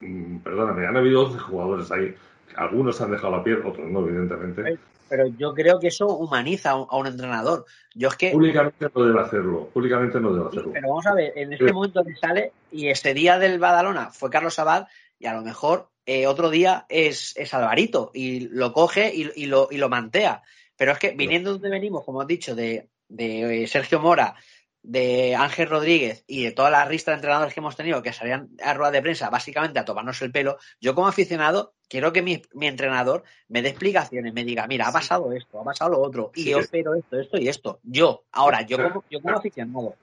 Mm, 0.00 0.38
perdóname, 0.38 0.84
han 0.84 0.96
habido 0.96 1.22
12 1.26 1.38
jugadores 1.38 1.92
ahí. 1.92 2.12
Algunos 2.56 3.00
han 3.00 3.12
dejado 3.12 3.36
la 3.36 3.44
piel, 3.44 3.62
otros 3.64 3.88
no, 3.88 4.00
evidentemente. 4.00 4.78
Pero 5.08 5.28
yo 5.38 5.54
creo 5.54 5.78
que 5.78 5.86
eso 5.86 6.08
humaniza 6.08 6.72
a 6.72 6.74
un, 6.74 6.88
a 6.90 6.96
un 6.96 7.06
entrenador. 7.06 7.66
Yo 7.94 8.08
es 8.08 8.16
que. 8.16 8.32
Públicamente 8.32 8.88
no 8.92 9.04
debe 9.04 9.20
hacerlo. 9.20 9.68
Públicamente 9.72 10.18
no 10.20 10.32
debe 10.32 10.48
hacerlo. 10.48 10.72
Pero 10.72 10.88
vamos 10.88 11.06
a 11.06 11.14
ver, 11.14 11.32
en 11.36 11.52
este 11.52 11.68
Sí. 11.68 11.72
momento 11.72 12.02
que 12.04 12.16
sale, 12.16 12.50
y 12.72 12.88
este 12.88 13.14
día 13.14 13.38
del 13.38 13.60
Badalona 13.60 14.10
fue 14.10 14.28
Carlos 14.28 14.58
Abad, 14.58 14.88
y 15.20 15.26
a 15.26 15.34
lo 15.34 15.42
mejor 15.42 15.86
eh, 16.04 16.26
otro 16.26 16.50
día 16.50 16.84
es, 16.88 17.32
es 17.36 17.54
Alvarito, 17.54 18.10
y 18.12 18.48
lo 18.48 18.72
coge 18.72 19.14
y, 19.14 19.30
y 19.36 19.46
lo, 19.46 19.68
y 19.70 19.76
lo 19.76 19.88
mantea. 19.88 20.42
Pero 20.82 20.94
es 20.94 20.98
que 20.98 21.12
viniendo 21.12 21.52
donde 21.52 21.70
venimos, 21.70 22.04
como 22.04 22.20
has 22.20 22.26
dicho, 22.26 22.56
de, 22.56 22.88
de 23.06 23.62
eh, 23.62 23.66
Sergio 23.68 24.00
Mora, 24.00 24.34
de 24.82 25.36
Ángel 25.36 25.68
Rodríguez 25.68 26.24
y 26.26 26.42
de 26.42 26.50
toda 26.50 26.70
la 26.70 26.84
lista 26.88 27.12
de 27.12 27.18
entrenadores 27.18 27.54
que 27.54 27.60
hemos 27.60 27.76
tenido 27.76 28.02
que 28.02 28.12
salían 28.12 28.48
a 28.60 28.74
rueda 28.74 28.90
de 28.90 29.00
prensa 29.00 29.30
básicamente 29.30 29.78
a 29.78 29.84
tomarnos 29.84 30.20
el 30.22 30.32
pelo, 30.32 30.58
yo 30.80 30.96
como 30.96 31.06
aficionado 31.06 31.74
quiero 31.88 32.12
que 32.12 32.20
mi, 32.20 32.42
mi 32.54 32.66
entrenador 32.66 33.22
me 33.46 33.62
dé 33.62 33.68
explicaciones, 33.68 34.34
me 34.34 34.42
diga, 34.42 34.66
mira, 34.66 34.88
ha 34.88 34.92
pasado 34.92 35.32
esto, 35.32 35.60
ha 35.60 35.64
pasado 35.64 35.92
lo 35.92 36.00
otro, 36.00 36.32
y 36.34 36.42
Sí, 36.42 36.50
yo 36.50 36.58
es- 36.58 36.64
espero 36.64 36.96
esto, 36.96 37.20
esto 37.20 37.38
y 37.38 37.46
esto. 37.46 37.78
Yo, 37.84 38.24
ahora, 38.32 38.62
yo 38.62 38.76
como, 38.78 39.04
yo 39.08 39.22
como 39.22 39.38
aficionado. 39.38 39.94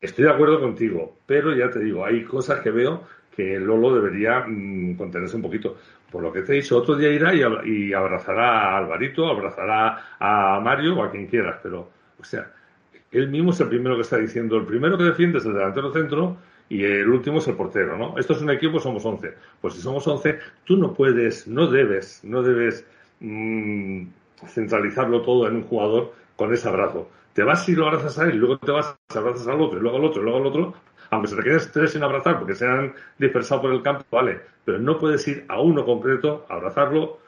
Estoy 0.00 0.26
de 0.26 0.30
acuerdo 0.30 0.60
contigo, 0.60 1.16
pero 1.26 1.52
ya 1.56 1.68
te 1.68 1.80
digo, 1.80 2.04
hay 2.06 2.22
cosas 2.22 2.60
que 2.60 2.70
veo 2.70 3.08
que 3.38 3.58
Lolo 3.60 3.94
debería 3.94 4.44
mm, 4.46 4.96
contenerse 4.96 5.36
un 5.36 5.42
poquito. 5.42 5.78
Por 6.10 6.22
lo 6.24 6.32
que 6.34 6.42
te 6.42 6.52
he 6.52 6.56
dicho, 6.56 6.76
otro 6.78 6.96
día 6.96 7.10
irá 7.10 7.34
y, 7.34 7.42
abra- 7.42 7.66
y 7.66 7.94
abrazará 7.94 8.74
a 8.74 8.78
Alvarito, 8.78 9.28
abrazará 9.28 10.16
a 10.18 10.60
Mario 10.60 10.96
o 10.98 11.04
a 11.04 11.10
quien 11.12 11.28
quieras, 11.28 11.60
pero, 11.62 11.88
o 12.20 12.24
sea, 12.24 12.50
él 13.12 13.28
mismo 13.28 13.50
es 13.52 13.60
el 13.60 13.68
primero 13.68 13.96
que 13.96 14.02
está 14.02 14.18
diciendo, 14.18 14.56
el 14.56 14.66
primero 14.66 14.98
que 14.98 15.04
defiende 15.04 15.38
es 15.38 15.46
el 15.46 15.54
delantero 15.54 15.92
centro 15.92 16.36
y 16.68 16.84
el 16.84 17.08
último 17.08 17.38
es 17.38 17.48
el 17.48 17.54
portero, 17.56 17.96
¿no? 17.96 18.18
Esto 18.18 18.34
es 18.34 18.42
un 18.42 18.50
equipo, 18.50 18.80
somos 18.80 19.04
11. 19.04 19.34
Pues 19.60 19.74
si 19.74 19.80
somos 19.80 20.06
11, 20.06 20.38
tú 20.64 20.76
no 20.76 20.92
puedes, 20.94 21.46
no 21.48 21.66
debes, 21.68 22.22
no 22.24 22.42
debes 22.42 22.86
mm, 23.20 24.02
centralizarlo 24.46 25.22
todo 25.22 25.48
en 25.48 25.56
un 25.56 25.62
jugador 25.64 26.12
con 26.36 26.52
ese 26.52 26.68
abrazo. 26.68 27.08
Te 27.32 27.42
vas 27.42 27.68
y 27.68 27.74
lo 27.74 27.86
abrazas 27.86 28.18
a 28.18 28.24
él, 28.24 28.36
luego 28.36 28.58
te 28.58 28.72
vas, 28.72 28.96
y 29.14 29.18
abrazas 29.18 29.46
al 29.48 29.60
otro, 29.60 29.78
y 29.78 29.82
luego 29.82 29.96
al 29.98 30.04
otro, 30.04 30.20
y 30.20 30.24
luego 30.24 30.38
al 30.38 30.46
otro, 30.46 30.74
aunque 31.10 31.28
se 31.28 31.36
te 31.36 31.42
queden 31.42 31.60
tres 31.72 31.92
sin 31.92 32.02
abrazar 32.02 32.38
porque 32.38 32.54
se 32.54 32.66
han 32.66 32.94
dispersado 33.18 33.62
por 33.62 33.72
el 33.72 33.82
campo, 33.82 34.04
vale, 34.10 34.40
pero 34.64 34.78
no 34.78 34.98
puedes 34.98 35.26
ir 35.28 35.44
a 35.48 35.60
uno 35.60 35.84
concreto, 35.84 36.46
abrazarlo, 36.48 37.18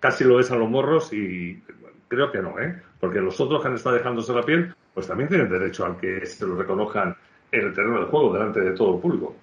casi 0.00 0.24
lo 0.24 0.36
ves 0.36 0.50
a 0.50 0.56
los 0.56 0.68
morros 0.68 1.12
y 1.12 1.54
bueno, 1.80 1.96
creo 2.08 2.30
que 2.32 2.42
no, 2.42 2.58
¿eh? 2.60 2.82
Porque 3.00 3.20
los 3.20 3.40
otros 3.40 3.62
que 3.62 3.68
han 3.68 3.74
estado 3.74 3.96
dejándose 3.96 4.32
la 4.32 4.42
piel, 4.42 4.74
pues 4.94 5.06
también 5.06 5.28
tienen 5.28 5.48
derecho 5.48 5.86
a 5.86 5.98
que 5.98 6.26
se 6.26 6.46
lo 6.46 6.56
reconozcan 6.56 7.16
en 7.52 7.60
el 7.66 7.74
terreno 7.74 7.96
del 7.98 8.06
juego, 8.06 8.32
delante 8.32 8.60
de 8.60 8.72
todo 8.72 8.94
el 8.96 9.00
público. 9.00 9.36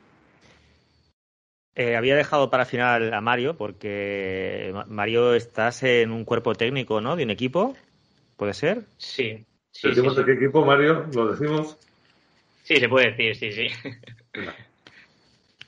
Eh, 1.75 1.95
había 1.95 2.15
dejado 2.15 2.49
para 2.49 2.65
final 2.65 3.13
a 3.13 3.21
Mario 3.21 3.55
porque 3.55 4.71
Ma- 4.73 4.85
Mario 4.89 5.33
estás 5.33 5.83
en 5.83 6.11
un 6.11 6.25
cuerpo 6.25 6.53
técnico, 6.53 6.99
¿no? 6.99 7.15
De 7.15 7.23
un 7.23 7.29
equipo, 7.29 7.75
¿puede 8.37 8.53
ser? 8.53 8.83
Sí, 8.97 9.45
sí, 9.71 9.81
sí, 9.81 9.89
¿Decimos 9.89 10.13
sí. 10.15 10.19
de 10.21 10.25
qué 10.25 10.33
equipo, 10.33 10.65
Mario? 10.65 11.05
¿Lo 11.13 11.31
decimos? 11.31 11.77
Sí, 12.69 12.75
se 12.75 12.87
puede 12.87 13.09
decir, 13.09 13.35
sí, 13.35 13.51
sí. 13.51 13.67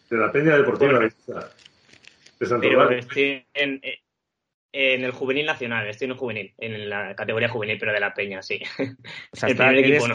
De 0.07 0.17
la 0.17 0.31
Peña 0.31 0.55
Deportiva 0.55 0.91
Bueno. 0.99 1.09
de 2.39 2.45
Santo 2.45 2.67
Pero 2.69 2.91
estoy 2.91 3.43
en, 3.55 3.79
eh, 3.81 4.01
en 4.71 5.03
el 5.03 5.09
juvenil 5.09 5.47
nacional, 5.47 5.87
estoy 5.87 6.05
en 6.05 6.11
el 6.11 6.17
juvenil, 6.17 6.53
en 6.59 6.89
la 6.91 7.15
categoría 7.15 7.49
juvenil, 7.49 7.79
pero 7.79 7.91
de 7.91 7.99
la 7.99 8.13
peña, 8.13 8.43
sí. 8.43 8.61
O 9.31 9.35
sea, 9.35 9.49
El 9.49 9.55
primer 9.57 9.77
equipo 9.79 10.05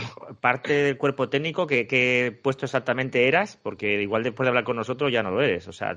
parte 0.40 0.74
del 0.74 0.96
cuerpo 0.96 1.28
técnico, 1.28 1.66
¿qué, 1.66 1.88
qué 1.88 2.38
puesto 2.40 2.66
exactamente 2.66 3.26
eras? 3.26 3.56
Porque 3.60 4.00
igual 4.00 4.22
después 4.22 4.44
de 4.44 4.50
hablar 4.50 4.62
con 4.62 4.76
nosotros 4.76 5.10
ya 5.10 5.24
no 5.24 5.32
lo 5.32 5.42
eres. 5.42 5.66
O 5.66 5.72
sea, 5.72 5.92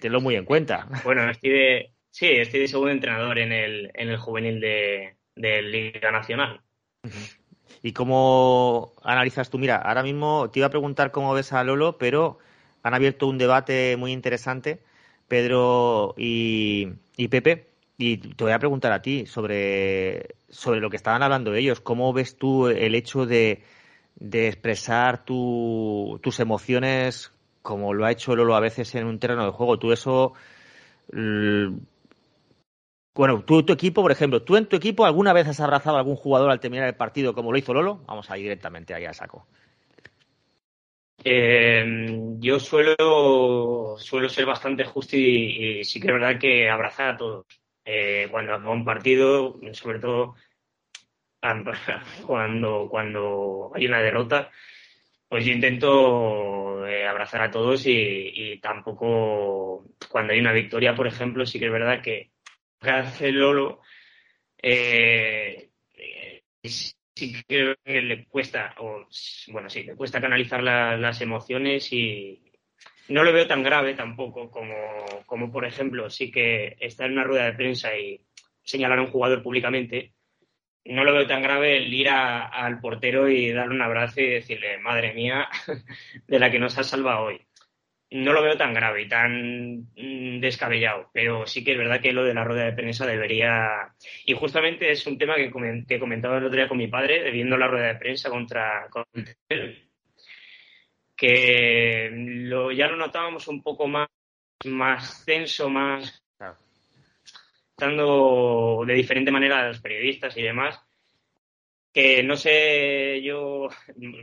tenlo 0.00 0.20
muy 0.20 0.36
en 0.36 0.44
cuenta. 0.44 0.86
Bueno, 1.04 1.28
estoy 1.28 1.50
de, 1.50 1.90
sí, 2.10 2.28
estoy 2.28 2.60
de 2.60 2.68
segundo 2.68 2.92
entrenador 2.92 3.40
en 3.40 3.50
el, 3.50 3.90
en 3.94 4.08
el 4.08 4.18
juvenil 4.18 4.60
de, 4.60 5.16
de 5.34 5.62
Liga 5.62 6.12
Nacional. 6.12 6.60
¿Y 7.82 7.92
cómo 7.92 8.92
analizas 9.02 9.50
tú? 9.50 9.58
Mira, 9.58 9.76
ahora 9.76 10.02
mismo 10.02 10.50
te 10.50 10.60
iba 10.60 10.66
a 10.66 10.70
preguntar 10.70 11.10
cómo 11.10 11.34
ves 11.34 11.52
a 11.52 11.64
Lolo, 11.64 11.98
pero 11.98 12.38
han 12.82 12.94
abierto 12.94 13.26
un 13.26 13.38
debate 13.38 13.96
muy 13.96 14.12
interesante, 14.12 14.82
Pedro 15.28 16.14
y, 16.16 16.86
Pepe, 17.28 17.68
y 17.98 18.18
te 18.18 18.44
voy 18.44 18.52
a 18.52 18.58
preguntar 18.58 18.92
a 18.92 19.02
ti 19.02 19.26
sobre, 19.26 20.36
sobre 20.48 20.80
lo 20.80 20.90
que 20.90 20.96
estaban 20.96 21.22
hablando 21.22 21.50
ellos. 21.60 21.80
¿Cómo 21.80 22.12
ves 22.12 22.36
tú 22.36 22.68
el 22.68 22.94
hecho 22.94 23.26
de, 23.26 23.62
de 24.16 24.48
expresar 24.48 25.24
tu- 25.24 26.20
tus 26.22 26.38
emociones 26.40 27.32
como 27.62 27.94
lo 27.94 28.04
ha 28.06 28.10
hecho 28.12 28.34
Lolo 28.36 28.54
a 28.56 28.60
veces 28.60 28.94
en 28.94 29.06
un 29.06 29.18
terreno 29.18 29.44
de 29.46 29.52
juego? 29.52 29.78
¿Tú 29.78 29.92
eso 29.92 30.34
bueno, 33.14 33.42
tú, 33.44 33.62
tu 33.62 33.72
equipo, 33.74 34.00
por 34.00 34.10
ejemplo, 34.10 34.42
¿tú 34.42 34.56
en 34.56 34.66
tu 34.66 34.76
equipo 34.76 35.04
alguna 35.04 35.32
vez 35.34 35.46
has 35.46 35.60
abrazado 35.60 35.96
a 35.96 36.00
algún 36.00 36.16
jugador 36.16 36.50
al 36.50 36.60
terminar 36.60 36.88
el 36.88 36.94
partido 36.96 37.34
como 37.34 37.52
lo 37.52 37.58
hizo 37.58 37.74
Lolo? 37.74 38.02
Vamos 38.06 38.30
a 38.30 38.38
ir 38.38 38.44
directamente 38.44 38.94
ahí 38.94 39.04
a 39.04 39.12
saco. 39.12 39.46
Eh, 41.24 41.84
yo 42.38 42.58
suelo, 42.58 43.96
suelo 43.98 44.28
ser 44.28 44.46
bastante 44.46 44.84
justo 44.84 45.16
y, 45.16 45.84
sí 45.84 46.00
que 46.00 46.08
es 46.08 46.12
verdad 46.12 46.38
que 46.38 46.68
abrazar 46.68 47.10
a 47.14 47.16
todos. 47.16 47.46
Eh, 47.84 48.28
cuando 48.30 48.54
acaba 48.54 48.72
un 48.72 48.84
partido, 48.84 49.60
sobre 49.72 49.98
todo 49.98 50.34
an- 51.42 51.64
cuando, 52.26 52.88
cuando 52.90 53.72
hay 53.74 53.86
una 53.86 54.00
derrota, 54.00 54.50
pues 55.28 55.44
yo 55.44 55.52
intento 55.52 56.86
eh, 56.86 57.06
abrazar 57.06 57.42
a 57.42 57.50
todos 57.50 57.82
y 57.86 58.58
tampoco 58.60 59.84
cuando 60.10 60.32
hay 60.32 60.40
una 60.40 60.52
victoria, 60.52 60.94
por 60.94 61.06
ejemplo, 61.06 61.46
sí 61.46 61.58
que 61.58 61.66
es 61.66 61.72
verdad 61.72 62.02
que 62.02 62.31
lo 62.82 62.90
que 62.90 62.90
hace 62.90 63.32
Lolo 63.32 63.80
eh, 64.62 65.70
eh, 65.94 66.42
sí 66.64 66.94
creo 67.46 67.76
que 67.84 68.02
le 68.02 68.26
cuesta, 68.26 68.74
o 68.78 69.06
bueno, 69.48 69.70
sí, 69.70 69.82
le 69.84 69.94
cuesta 69.96 70.20
canalizar 70.20 70.62
la- 70.62 70.96
las 70.96 71.20
emociones 71.20 71.92
y 71.92 72.42
no 73.08 73.24
lo 73.24 73.32
veo 73.32 73.46
tan 73.46 73.62
grave 73.62 73.94
tampoco 73.94 74.50
como, 74.50 74.74
como, 75.26 75.52
por 75.52 75.64
ejemplo, 75.64 76.10
sí 76.10 76.30
que 76.30 76.76
estar 76.80 77.06
en 77.06 77.12
una 77.14 77.24
rueda 77.24 77.44
de 77.46 77.52
prensa 77.54 77.96
y 77.96 78.20
señalar 78.62 78.98
a 78.98 79.02
un 79.02 79.10
jugador 79.10 79.42
públicamente. 79.42 80.14
No 80.84 81.04
lo 81.04 81.12
veo 81.12 81.26
tan 81.26 81.42
grave 81.42 81.78
el 81.78 81.92
ir 81.94 82.08
al 82.10 82.80
portero 82.80 83.28
y 83.28 83.52
darle 83.52 83.74
un 83.74 83.82
abrazo 83.82 84.20
y 84.20 84.26
decirle, 84.30 84.78
madre 84.78 85.14
mía, 85.14 85.48
de 86.26 86.38
la 86.38 86.50
que 86.50 86.58
nos 86.58 86.76
has 86.78 86.88
salvado 86.88 87.26
hoy. 87.26 87.40
No 88.14 88.32
lo 88.32 88.42
veo 88.42 88.56
tan 88.56 88.74
grave 88.74 89.02
y 89.02 89.08
tan 89.08 89.88
mm, 89.96 90.40
descabellado, 90.40 91.10
pero 91.14 91.46
sí 91.46 91.64
que 91.64 91.72
es 91.72 91.78
verdad 91.78 92.00
que 92.00 92.12
lo 92.12 92.24
de 92.24 92.34
la 92.34 92.44
rueda 92.44 92.64
de 92.64 92.72
prensa 92.74 93.06
debería 93.06 93.92
y 94.26 94.34
justamente 94.34 94.90
es 94.90 95.06
un 95.06 95.16
tema 95.18 95.36
que, 95.36 95.50
comen- 95.50 95.86
que 95.86 95.98
comentaba 95.98 96.38
el 96.38 96.44
otro 96.44 96.56
día 96.58 96.68
con 96.68 96.78
mi 96.78 96.88
padre, 96.88 97.30
viendo 97.30 97.56
la 97.56 97.68
rueda 97.68 97.88
de 97.88 97.94
prensa 97.98 98.28
contra, 98.30 98.86
contra 98.90 99.32
el- 99.48 99.88
que 101.16 102.10
lo, 102.12 102.72
ya 102.72 102.88
lo 102.88 102.96
notábamos 102.96 103.46
un 103.48 103.62
poco 103.62 103.86
más, 103.86 104.08
más 104.64 105.24
tenso, 105.24 105.68
más 105.70 106.22
tratando 107.76 108.84
de 108.86 108.94
diferente 108.94 109.30
manera 109.30 109.60
a 109.60 109.68
los 109.68 109.80
periodistas 109.80 110.36
y 110.36 110.42
demás. 110.42 110.80
Que 111.92 112.22
no 112.22 112.36
sé, 112.36 113.20
yo 113.22 113.68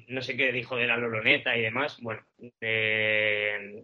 no 0.07 0.21
sé 0.21 0.35
qué 0.35 0.51
dijo 0.51 0.75
de 0.75 0.87
la 0.87 0.97
Loloneta 0.97 1.55
y 1.55 1.61
demás. 1.61 1.99
Bueno, 2.01 2.21
eh, 2.61 3.83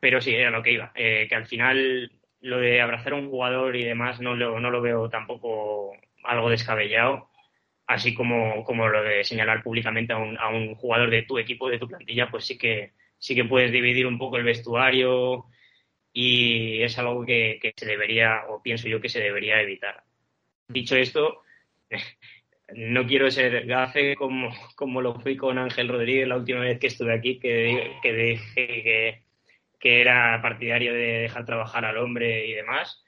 pero 0.00 0.20
sí, 0.20 0.34
era 0.34 0.50
lo 0.50 0.62
que 0.62 0.72
iba. 0.72 0.90
Eh, 0.96 1.26
que 1.28 1.34
al 1.36 1.46
final 1.46 2.10
lo 2.40 2.58
de 2.58 2.80
abrazar 2.80 3.12
a 3.12 3.16
un 3.16 3.30
jugador 3.30 3.76
y 3.76 3.84
demás 3.84 4.20
no 4.20 4.34
lo, 4.34 4.58
no 4.58 4.70
lo 4.70 4.82
veo 4.82 5.08
tampoco 5.08 5.92
algo 6.24 6.50
descabellado, 6.50 7.30
así 7.86 8.14
como, 8.14 8.64
como 8.64 8.88
lo 8.88 9.02
de 9.02 9.24
señalar 9.24 9.62
públicamente 9.62 10.12
a 10.12 10.18
un, 10.18 10.36
a 10.38 10.48
un 10.48 10.74
jugador 10.74 11.10
de 11.10 11.22
tu 11.22 11.38
equipo, 11.38 11.68
de 11.68 11.78
tu 11.78 11.88
plantilla, 11.88 12.30
pues 12.30 12.44
sí 12.44 12.58
que, 12.58 12.92
sí 13.18 13.34
que 13.34 13.44
puedes 13.44 13.70
dividir 13.70 14.06
un 14.06 14.18
poco 14.18 14.36
el 14.38 14.44
vestuario 14.44 15.46
y 16.12 16.82
es 16.82 16.98
algo 16.98 17.24
que, 17.24 17.58
que 17.62 17.72
se 17.76 17.86
debería, 17.86 18.42
o 18.48 18.60
pienso 18.60 18.88
yo 18.88 19.00
que 19.00 19.08
se 19.08 19.20
debería 19.20 19.60
evitar. 19.60 20.02
Dicho 20.68 20.96
esto, 20.96 21.42
no 22.74 23.06
quiero 23.06 23.30
ser 23.30 23.66
gafe 23.66 24.16
como, 24.16 24.50
como 24.76 25.00
lo 25.00 25.14
fui 25.20 25.36
con 25.36 25.58
Ángel 25.58 25.88
Rodríguez 25.88 26.28
la 26.28 26.36
última 26.36 26.60
vez 26.60 26.78
que 26.78 26.88
estuve 26.88 27.14
aquí, 27.14 27.38
que, 27.38 27.96
que 28.02 28.12
dije 28.12 28.66
que, 28.66 29.22
que 29.78 30.00
era 30.00 30.40
partidario 30.42 30.92
de 30.92 31.22
dejar 31.22 31.44
trabajar 31.44 31.84
al 31.84 31.98
hombre 31.98 32.46
y 32.46 32.52
demás. 32.52 33.04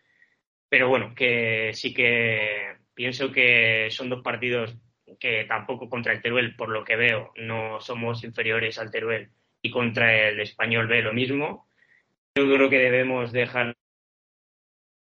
Pero 0.69 0.89
bueno, 0.89 1.15
que 1.15 1.73
sí 1.75 1.95
que 1.95 2.77
pienso 2.95 3.31
que 3.33 3.89
son 3.91 4.09
dos 4.09 4.23
partidos 4.23 4.77
que 5.19 5.45
tampoco 5.45 5.89
contra 5.89 6.13
el 6.13 6.23
Teruel, 6.23 6.57
por 6.57 6.69
lo 6.69 6.85
que 6.85 6.97
veo, 6.97 7.33
no 7.37 7.81
somos 7.81 8.25
inferiores 8.25 8.79
al 8.79 8.91
Teruel 8.91 9.31
y 9.63 9.71
contra 9.71 10.29
el 10.29 10.41
Español 10.41 10.87
B 10.89 11.03
lo 11.03 11.13
mismo. 11.13 11.69
yo 12.37 12.45
creo 12.53 12.69
que 12.69 12.79
debemos 12.79 13.33
dejar 13.33 13.77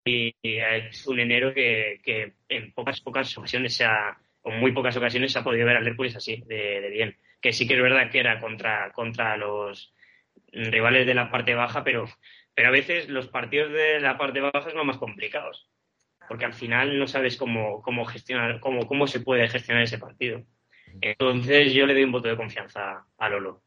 y, 0.06 0.36
es 0.44 1.08
un 1.08 1.20
enero 1.20 1.54
que, 1.54 2.02
que 2.04 2.34
en 2.50 2.74
pocas 2.74 3.02
pocas 3.02 3.38
ocasiones 3.38 3.76
se 3.76 3.86
ha, 3.86 4.18
o 4.42 4.52
muy 4.52 4.72
pocas 4.72 4.96
ocasiones 4.98 5.32
se 5.32 5.40
ha 5.40 5.44
podido 5.44 5.66
ver 5.66 5.78
al 5.78 5.88
Hércules 5.88 6.16
así, 6.16 6.44
de, 6.48 6.82
de 6.82 6.90
bien. 6.90 7.18
Que 7.42 7.54
sí 7.54 7.68
que 7.68 7.76
es 7.76 7.82
verdad 7.82 8.10
que 8.10 8.20
era 8.20 8.40
contra, 8.40 8.92
contra 8.92 9.38
los 9.38 9.94
rivales 10.52 11.06
de 11.06 11.14
la 11.14 11.32
parte 11.32 11.56
baja, 11.56 11.84
pero, 11.84 12.06
pero 12.54 12.70
a 12.70 12.72
veces 12.72 13.10
los 13.10 13.28
partidos 13.28 13.72
de 13.72 14.00
la 14.00 14.18
parte 14.18 14.42
baja 14.42 14.62
son 14.64 14.78
los 14.78 14.86
más 14.86 14.98
complicados. 14.98 15.70
Porque 16.28 16.46
al 16.46 16.54
final 16.54 16.98
no 16.98 17.08
sabes 17.08 17.36
cómo, 17.36 17.82
cómo 17.82 18.06
gestionar, 18.06 18.60
cómo, 18.60 18.88
cómo 18.88 19.08
se 19.08 19.20
puede 19.20 19.48
gestionar 19.50 19.84
ese 19.84 19.98
partido. 19.98 20.44
Entonces 21.02 21.74
yo 21.74 21.86
le 21.86 21.94
doy 21.94 22.04
un 22.04 22.12
voto 22.12 22.28
de 22.28 22.38
confianza 22.38 23.06
a 23.18 23.30
Lolo. 23.30 23.64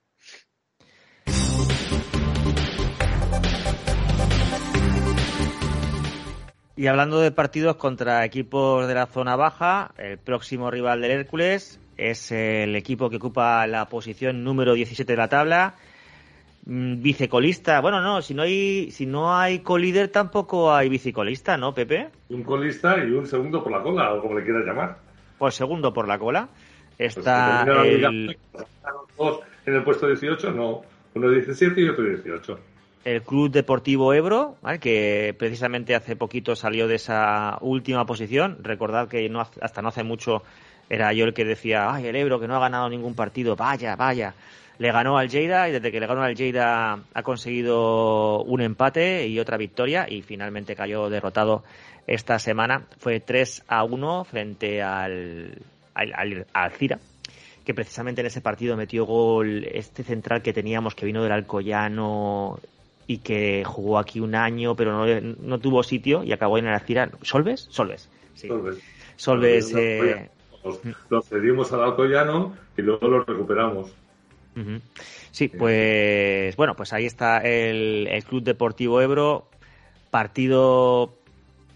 Y 6.76 6.88
hablando 6.88 7.20
de 7.20 7.30
partidos 7.30 7.76
contra 7.76 8.24
equipos 8.24 8.88
de 8.88 8.94
la 8.94 9.06
zona 9.06 9.36
baja, 9.36 9.92
el 9.96 10.18
próximo 10.18 10.70
rival 10.70 11.00
del 11.00 11.12
Hércules 11.12 11.80
es 11.96 12.32
el 12.32 12.74
equipo 12.74 13.08
que 13.10 13.16
ocupa 13.16 13.64
la 13.68 13.88
posición 13.88 14.42
número 14.42 14.74
17 14.74 15.12
de 15.12 15.16
la 15.16 15.28
tabla. 15.28 15.74
Mm, 16.66 17.00
Vicecolista, 17.00 17.80
bueno, 17.80 18.00
no, 18.00 18.22
si 18.22 18.34
no 18.34 18.42
hay 18.42 18.90
si 18.90 19.06
no 19.06 19.36
hay 19.36 19.60
colíder 19.60 20.08
tampoco 20.08 20.74
hay 20.74 20.88
vicecolista, 20.88 21.56
¿no, 21.56 21.74
Pepe? 21.74 22.08
Un 22.30 22.42
colista 22.42 22.96
y 22.98 23.10
un 23.12 23.26
segundo 23.26 23.62
por 23.62 23.70
la 23.70 23.82
cola, 23.82 24.14
o 24.14 24.20
como 24.20 24.36
le 24.38 24.44
quieras 24.44 24.64
llamar. 24.66 24.96
Pues 25.38 25.54
segundo 25.54 25.92
por 25.92 26.08
la 26.08 26.18
cola. 26.18 26.48
Pues 26.96 27.16
Está 27.16 27.64
liga, 27.84 28.08
el, 28.08 28.36
dos 29.16 29.40
en 29.66 29.74
el 29.74 29.84
puesto 29.84 30.08
18, 30.08 30.50
no. 30.52 30.82
Uno 31.14 31.30
17 31.30 31.80
y 31.80 31.88
otro 31.88 32.04
18. 32.04 32.58
El 33.04 33.22
Club 33.22 33.50
Deportivo 33.50 34.12
Ebro, 34.14 34.56
¿vale? 34.62 34.78
que 34.78 35.34
precisamente 35.38 35.94
hace 35.94 36.16
poquito 36.16 36.56
salió 36.56 36.88
de 36.88 36.94
esa 36.96 37.58
última 37.60 38.06
posición. 38.06 38.58
Recordad 38.62 39.08
que 39.08 39.28
no, 39.28 39.40
hasta 39.40 39.82
no 39.82 39.88
hace 39.88 40.02
mucho 40.02 40.42
era 40.88 41.12
yo 41.12 41.24
el 41.24 41.34
que 41.34 41.44
decía, 41.44 41.92
ay, 41.92 42.06
el 42.06 42.16
Ebro 42.16 42.40
que 42.40 42.48
no 42.48 42.56
ha 42.56 42.60
ganado 42.60 42.88
ningún 42.88 43.14
partido, 43.14 43.56
vaya, 43.56 43.96
vaya. 43.96 44.34
Le 44.78 44.90
ganó 44.90 45.16
al 45.18 45.28
Lleida 45.28 45.68
y 45.68 45.72
desde 45.72 45.92
que 45.92 46.00
le 46.00 46.06
ganó 46.06 46.22
al 46.22 46.34
Lleida 46.34 46.98
ha 47.14 47.22
conseguido 47.22 48.42
un 48.42 48.60
empate 48.60 49.26
y 49.28 49.38
otra 49.38 49.56
victoria 49.56 50.06
y 50.08 50.22
finalmente 50.22 50.74
cayó 50.74 51.08
derrotado 51.10 51.62
esta 52.06 52.38
semana. 52.38 52.82
Fue 52.98 53.20
3 53.20 53.64
a 53.68 53.84
1 53.84 54.24
frente 54.24 54.82
al, 54.82 55.58
al, 55.94 56.12
al- 56.14 56.46
al 56.52 56.72
Cira 56.72 56.98
que 57.64 57.72
precisamente 57.72 58.20
en 58.20 58.26
ese 58.26 58.42
partido 58.42 58.76
metió 58.76 59.06
gol 59.06 59.64
este 59.72 60.02
central 60.02 60.42
que 60.42 60.52
teníamos 60.52 60.94
que 60.94 61.06
vino 61.06 61.22
del 61.22 61.32
Alcoyano 61.32 62.58
y 63.06 63.18
que 63.18 63.62
jugó 63.66 63.98
aquí 63.98 64.20
un 64.20 64.34
año 64.34 64.74
pero 64.74 64.92
no, 65.06 65.20
no 65.40 65.58
tuvo 65.58 65.82
sitio 65.82 66.24
y 66.24 66.32
acabó 66.32 66.58
en 66.58 66.66
el 66.66 66.74
Alcira. 66.74 67.10
¿Solves? 67.22 67.66
Solves. 67.70 68.08
Sí. 68.34 68.48
Solves. 68.48 68.78
Solves. 69.16 69.72
Los- 69.72 69.80
eh, 69.82 70.30
los 71.10 71.28
cedimos 71.28 71.72
al 71.72 71.82
Alcoyano 71.84 72.56
y 72.76 72.82
luego 72.82 73.06
los 73.08 73.26
recuperamos. 73.26 73.94
Sí, 75.30 75.48
pues 75.48 76.54
bueno, 76.56 76.74
pues 76.76 76.92
ahí 76.92 77.06
está 77.06 77.38
el, 77.38 78.06
el 78.08 78.24
Club 78.24 78.42
Deportivo 78.44 79.00
Ebro, 79.02 79.48
partido 80.10 81.12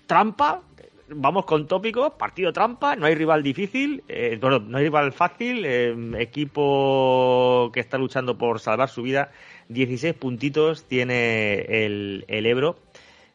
trampa, 0.06 0.62
vamos 1.08 1.44
con 1.44 1.66
tópicos, 1.66 2.12
partido 2.12 2.52
trampa, 2.52 2.94
no 2.96 3.06
hay 3.06 3.14
rival 3.16 3.42
difícil, 3.42 4.04
eh, 4.08 4.38
bueno, 4.40 4.60
no 4.60 4.78
hay 4.78 4.84
rival 4.84 5.12
fácil, 5.12 5.64
eh, 5.66 5.94
equipo 6.18 7.70
que 7.74 7.80
está 7.80 7.98
luchando 7.98 8.38
por 8.38 8.60
salvar 8.60 8.88
su 8.88 9.02
vida, 9.02 9.32
16 9.68 10.14
puntitos 10.14 10.84
tiene 10.84 11.84
el, 11.84 12.24
el 12.28 12.46
Ebro, 12.46 12.78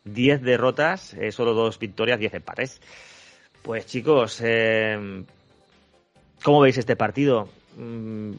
10 0.06 0.42
derrotas, 0.42 1.14
eh, 1.14 1.32
solo 1.32 1.54
dos 1.54 1.80
victorias, 1.80 2.20
10 2.20 2.34
empates. 2.36 2.82
Pues 3.62 3.86
chicos, 3.86 4.42
eh, 4.44 5.24
¿cómo 6.44 6.62
veis 6.62 6.78
este 6.78 6.96
partido? 6.96 7.48
Mm, 7.78 8.34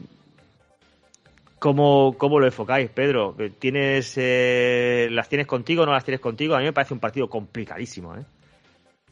¿Cómo, 1.65 2.15
¿Cómo 2.17 2.39
lo 2.39 2.45
enfocáis, 2.45 2.91
Pedro? 2.91 3.35
¿Tienes, 3.57 4.13
eh, 4.17 5.07
¿Las 5.09 5.29
tienes 5.29 5.47
contigo 5.47 5.81
o 5.81 5.85
no 5.87 5.93
las 5.93 6.03
tienes 6.03 6.21
contigo? 6.21 6.53
A 6.53 6.59
mí 6.59 6.65
me 6.65 6.73
parece 6.73 6.93
un 6.93 6.99
partido 6.99 7.27
complicadísimo. 7.27 8.15
¿eh? 8.15 8.23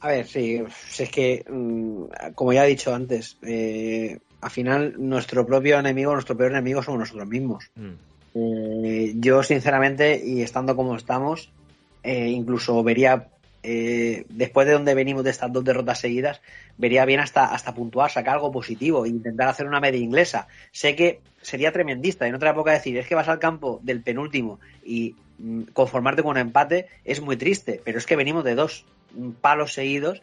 A 0.02 0.10
ver, 0.10 0.28
sí, 0.28 0.62
es 1.00 1.10
que, 1.10 1.44
mm, 1.50 2.34
como 2.36 2.54
ya 2.54 2.66
he 2.66 2.70
dicho 2.70 2.94
antes, 2.94 3.38
eh, 3.42 4.20
al 4.42 4.52
final 4.52 4.94
nuestro 4.98 5.46
propio 5.48 5.80
enemigo, 5.80 6.14
nuestro 6.14 6.38
peor 6.38 6.52
enemigo 6.52 6.84
somos 6.84 7.00
nosotros 7.00 7.28
mismos. 7.28 7.72
Mm. 7.76 7.94
Eh, 8.36 9.14
yo, 9.18 9.44
sinceramente, 9.44 10.22
y 10.24 10.42
estando 10.42 10.76
como 10.76 10.96
estamos, 10.96 11.52
eh, 12.04 12.28
incluso 12.28 12.84
vería, 12.84 13.30
eh, 13.62 14.26
después 14.30 14.68
de 14.68 14.74
donde 14.74 14.96
venimos 14.96 15.24
de 15.24 15.30
estas 15.30 15.54
dos 15.54 15.64
derrotas 15.64 16.00
seguidas, 16.00 16.42
vería 16.78 17.06
bien 17.06 17.20
hasta, 17.20 17.46
hasta 17.46 17.74
puntuar, 17.74 18.12
sacar 18.12 18.36
algo 18.36 18.52
positivo, 18.52 19.06
intentar 19.06 19.48
hacer 19.48 19.68
una 19.68 19.80
media 19.80 20.00
inglesa. 20.00 20.48
Sé 20.72 20.96
que 20.96 21.22
sería 21.42 21.72
tremendista 21.72 22.28
en 22.28 22.36
otra 22.36 22.52
época 22.52 22.72
decir, 22.72 22.98
es 22.98 23.08
que 23.08 23.16
vas 23.16 23.28
al 23.28 23.40
campo 23.40 23.80
del 23.84 24.02
penúltimo 24.02 24.60
y 24.84 25.16
mm, 25.38 25.64
conformarte 25.74 26.24
con 26.24 26.32
un 26.32 26.38
empate 26.38 26.88
es 27.06 27.22
muy 27.22 27.38
triste, 27.38 27.82
pero 27.84 27.98
es 27.98 28.06
que 28.06 28.16
venimos 28.16 28.44
de 28.44 28.56
dos 28.56 28.86
mm, 29.14 29.32
palos 29.42 29.74
seguidos 29.74 30.22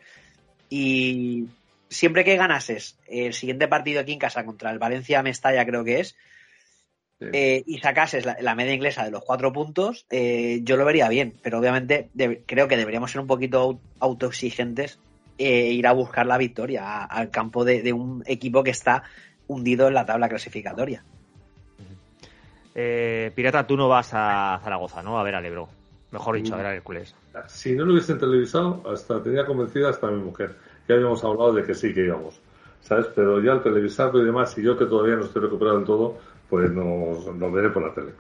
y 0.69 1.49
siempre 1.89 2.25
que 2.25 2.37
ganases 2.37 2.97
el 3.09 3.35
siguiente 3.35 3.69
partido 3.69 4.01
aquí 4.01 4.13
en 4.13 4.19
casa 4.19 4.45
contra 4.45 4.71
el 4.71 4.79
Valencia 4.79 5.23
Mestalla 5.23 5.67
creo 5.67 5.85
que 5.85 6.01
es, 6.01 6.17
Sí. 7.21 7.27
eh, 7.33 7.63
y 7.67 7.79
sacases 7.81 8.25
la, 8.25 8.37
la 8.41 8.55
media 8.55 8.73
inglesa 8.73 9.05
de 9.05 9.11
los 9.11 9.23
cuatro 9.23 9.53
puntos, 9.53 10.07
eh, 10.11 10.61
yo 10.65 10.77
lo 10.79 10.87
vería 10.87 11.07
bien, 11.11 11.35
pero 11.43 11.59
obviamente 11.59 12.09
de- 12.15 12.43
creo 12.47 12.67
que 12.67 12.79
deberíamos 12.79 13.11
ser 13.13 13.21
un 13.21 13.27
poquito 13.27 13.63
au- 13.63 13.79
autoexigentes 14.01 14.99
e 15.37 15.67
ir 15.73 15.87
a 15.87 15.93
buscar 15.93 16.25
la 16.27 16.39
victoria 16.39 16.83
a- 16.83 17.05
al 17.05 17.29
campo 17.31 17.65
de, 17.67 17.83
de 17.83 17.93
un 17.93 18.23
equipo 18.27 18.65
que 18.65 18.71
está 18.71 19.03
hundido 19.49 19.87
en 19.89 19.95
la 19.95 20.07
tabla 20.07 20.29
clasificatoria. 20.31 21.05
Eh, 22.75 23.33
Pirata, 23.35 23.67
tú 23.67 23.77
no 23.77 23.89
vas 23.89 24.11
a 24.13 24.61
Zaragoza, 24.63 25.03
¿no? 25.03 25.19
A 25.19 25.23
ver 25.23 25.35
al 25.35 25.45
Ebro. 25.45 25.69
Mejor 26.13 26.37
dicho, 26.37 26.55
a 26.55 26.57
ver 26.57 26.67
al 26.67 26.75
Hércules. 26.77 27.15
Si 27.49 27.73
no 27.73 27.85
lo 27.85 27.93
hubiesen 27.93 28.19
televisado, 28.19 28.83
hasta 28.91 29.23
tenía 29.23 29.45
convencida 29.45 29.91
hasta 29.91 30.09
mi 30.09 30.23
mujer. 30.23 30.57
Ya 30.89 30.95
habíamos 30.97 31.23
hablado 31.25 31.53
de 31.53 31.65
que 31.65 31.75
sí 31.75 31.93
que 31.95 32.05
íbamos. 32.05 32.41
¿Sabes? 32.81 33.07
Pero 33.15 33.43
ya 33.43 33.53
al 33.53 33.63
televisarlo 33.63 34.23
y 34.23 34.25
demás, 34.25 34.57
y 34.57 34.63
yo 34.63 34.77
que 34.79 34.87
todavía 34.87 35.15
no 35.17 35.25
estoy 35.25 35.43
recuperado 35.43 35.77
del 35.77 35.87
todo, 35.87 36.19
pues 36.51 36.71
nos, 36.73 37.35
nos 37.35 37.53
veré 37.53 37.71
por 37.71 37.87
la 37.87 37.95
tele. 37.95 38.13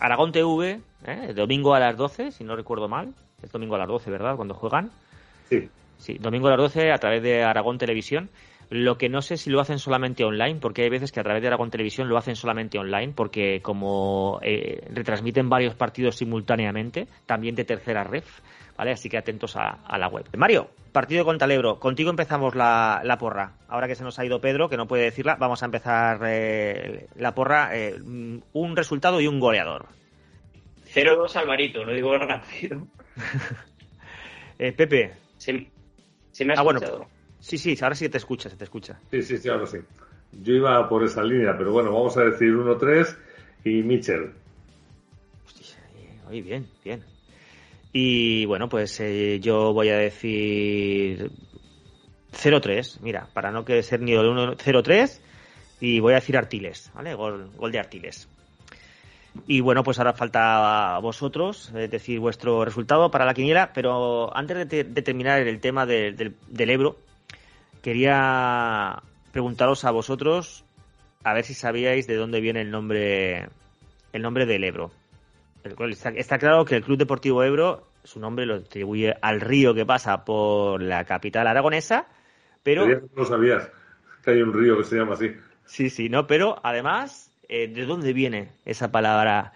Aragón 0.00 0.32
TV, 0.32 0.80
¿eh? 1.06 1.32
domingo 1.34 1.74
a 1.74 1.80
las 1.80 1.96
12, 1.96 2.30
si 2.30 2.44
no 2.44 2.56
recuerdo 2.56 2.88
mal. 2.88 3.12
Es 3.42 3.52
domingo 3.52 3.74
a 3.74 3.78
las 3.78 3.88
12, 3.88 4.10
¿verdad? 4.10 4.36
Cuando 4.36 4.54
juegan. 4.54 4.90
Sí. 5.48 5.68
Sí, 5.98 6.18
domingo 6.18 6.48
a 6.48 6.50
las 6.50 6.60
12 6.60 6.92
a 6.92 6.98
través 6.98 7.22
de 7.22 7.42
Aragón 7.42 7.78
Televisión. 7.78 8.30
Lo 8.68 8.98
que 8.98 9.08
no 9.08 9.22
sé 9.22 9.36
si 9.36 9.48
lo 9.48 9.60
hacen 9.60 9.78
solamente 9.78 10.24
online, 10.24 10.58
porque 10.60 10.82
hay 10.82 10.90
veces 10.90 11.12
que 11.12 11.20
a 11.20 11.22
través 11.22 11.40
de 11.40 11.48
Aragón 11.48 11.70
Televisión 11.70 12.08
lo 12.08 12.18
hacen 12.18 12.34
solamente 12.34 12.78
online, 12.78 13.12
porque 13.14 13.60
como 13.62 14.40
eh, 14.42 14.84
retransmiten 14.92 15.48
varios 15.48 15.74
partidos 15.74 16.16
simultáneamente, 16.16 17.06
también 17.26 17.54
de 17.54 17.64
tercera 17.64 18.02
ref, 18.02 18.40
¿vale? 18.76 18.92
Así 18.92 19.08
que 19.08 19.18
atentos 19.18 19.56
a, 19.56 19.68
a 19.86 19.98
la 19.98 20.08
web. 20.08 20.26
Mario, 20.36 20.70
partido 20.92 21.24
contra 21.24 21.46
el 21.46 21.52
Ebro. 21.52 21.78
Contigo 21.78 22.10
empezamos 22.10 22.54
la, 22.54 23.00
la 23.04 23.18
porra. 23.18 23.52
Ahora 23.68 23.86
que 23.88 23.94
se 23.94 24.04
nos 24.04 24.18
ha 24.18 24.24
ido 24.24 24.40
Pedro, 24.40 24.68
que 24.68 24.76
no 24.76 24.86
puede 24.86 25.04
decirla, 25.04 25.36
vamos 25.36 25.62
a 25.62 25.66
empezar 25.66 26.20
eh, 26.26 27.06
la 27.16 27.34
porra. 27.34 27.70
eh, 27.76 27.96
un 28.52 28.76
resultado 28.76 29.20
y 29.20 29.26
un 29.26 29.40
goleador. 29.40 29.86
0-2 30.94 31.36
Alvarito, 31.36 31.84
lo 31.84 31.92
digo 31.92 32.16
rápido. 32.18 32.86
Eh, 34.58 34.72
Pepe. 34.72 35.12
Se, 35.36 35.66
se 36.32 36.44
me 36.46 36.54
ha 36.54 36.56
Ah, 36.58 36.62
bueno. 36.62 36.78
escuchado. 36.78 37.06
Sí, 37.40 37.58
sí, 37.58 37.76
ahora 37.82 37.94
sí 37.94 38.08
te 38.08 38.16
escucha, 38.16 38.48
se 38.48 38.56
te 38.56 38.64
escucha. 38.64 38.98
Sí, 39.10 39.22
sí, 39.22 39.36
sí, 39.36 39.48
ahora 39.50 39.66
sí. 39.66 39.76
Yo 40.32 40.54
iba 40.54 40.88
por 40.88 41.04
esa 41.04 41.22
línea, 41.22 41.54
pero 41.58 41.72
bueno, 41.72 41.92
vamos 41.92 42.16
a 42.16 42.22
decir 42.22 42.52
1-3 42.54 43.16
y 43.64 43.82
Mitchell. 43.82 44.32
Hostia, 45.44 45.76
eh, 45.98 46.18
oye, 46.30 46.40
bien, 46.40 46.66
bien. 46.82 47.04
Y 47.98 48.44
bueno, 48.44 48.68
pues 48.68 49.00
eh, 49.00 49.40
yo 49.40 49.72
voy 49.72 49.88
a 49.88 49.96
decir 49.96 51.30
0-3, 52.30 53.00
mira, 53.00 53.26
para 53.32 53.50
no 53.50 53.64
que 53.64 53.82
ser 53.82 54.02
ni 54.02 54.12
el 54.12 54.26
1 54.26 54.54
0-3 54.58 55.18
y 55.80 56.00
voy 56.00 56.12
a 56.12 56.16
decir 56.16 56.36
Artiles, 56.36 56.90
¿vale? 56.94 57.14
Gol, 57.14 57.50
gol 57.56 57.72
de 57.72 57.78
Artiles. 57.78 58.28
Y 59.46 59.60
bueno, 59.60 59.82
pues 59.82 59.98
ahora 59.98 60.12
falta 60.12 60.96
a 60.96 60.98
vosotros 60.98 61.72
eh, 61.74 61.88
decir 61.88 62.20
vuestro 62.20 62.66
resultado 62.66 63.10
para 63.10 63.24
la 63.24 63.32
quiniela, 63.32 63.72
pero 63.72 64.28
antes 64.36 64.58
de, 64.58 64.66
te- 64.66 64.84
de 64.84 65.00
terminar 65.00 65.40
el 65.40 65.58
tema 65.60 65.86
de- 65.86 66.12
del- 66.12 66.70
Ebro, 66.70 66.98
quería 67.82 69.02
preguntaros 69.32 69.86
a 69.86 69.90
vosotros 69.90 70.64
a 71.24 71.32
ver 71.32 71.46
si 71.46 71.54
sabíais 71.54 72.06
de 72.06 72.16
dónde 72.16 72.42
viene 72.42 72.60
el 72.60 72.70
nombre 72.70 73.48
el 74.12 74.20
nombre 74.20 74.44
del 74.44 74.64
Ebro. 74.64 74.90
Está, 75.90 76.10
está 76.10 76.36
claro 76.38 76.64
que 76.66 76.76
el 76.76 76.84
Club 76.84 76.98
Deportivo 76.98 77.42
Ebro 77.42 77.85
su 78.06 78.20
nombre 78.20 78.46
lo 78.46 78.54
atribuye 78.54 79.14
al 79.20 79.40
río 79.40 79.74
que 79.74 79.84
pasa 79.84 80.24
por 80.24 80.82
la 80.82 81.04
capital 81.04 81.46
aragonesa, 81.46 82.06
pero. 82.62 82.86
No 83.14 83.24
sabías 83.24 83.70
que 84.22 84.30
hay 84.30 84.42
un 84.42 84.52
río 84.52 84.78
que 84.78 84.84
se 84.84 84.96
llama 84.96 85.14
así. 85.14 85.32
sí, 85.64 85.90
sí, 85.90 86.08
no, 86.08 86.26
pero 86.26 86.58
además 86.62 87.32
eh, 87.48 87.68
¿de 87.68 87.84
dónde 87.84 88.12
viene 88.12 88.52
esa 88.64 88.90
palabra 88.90 89.52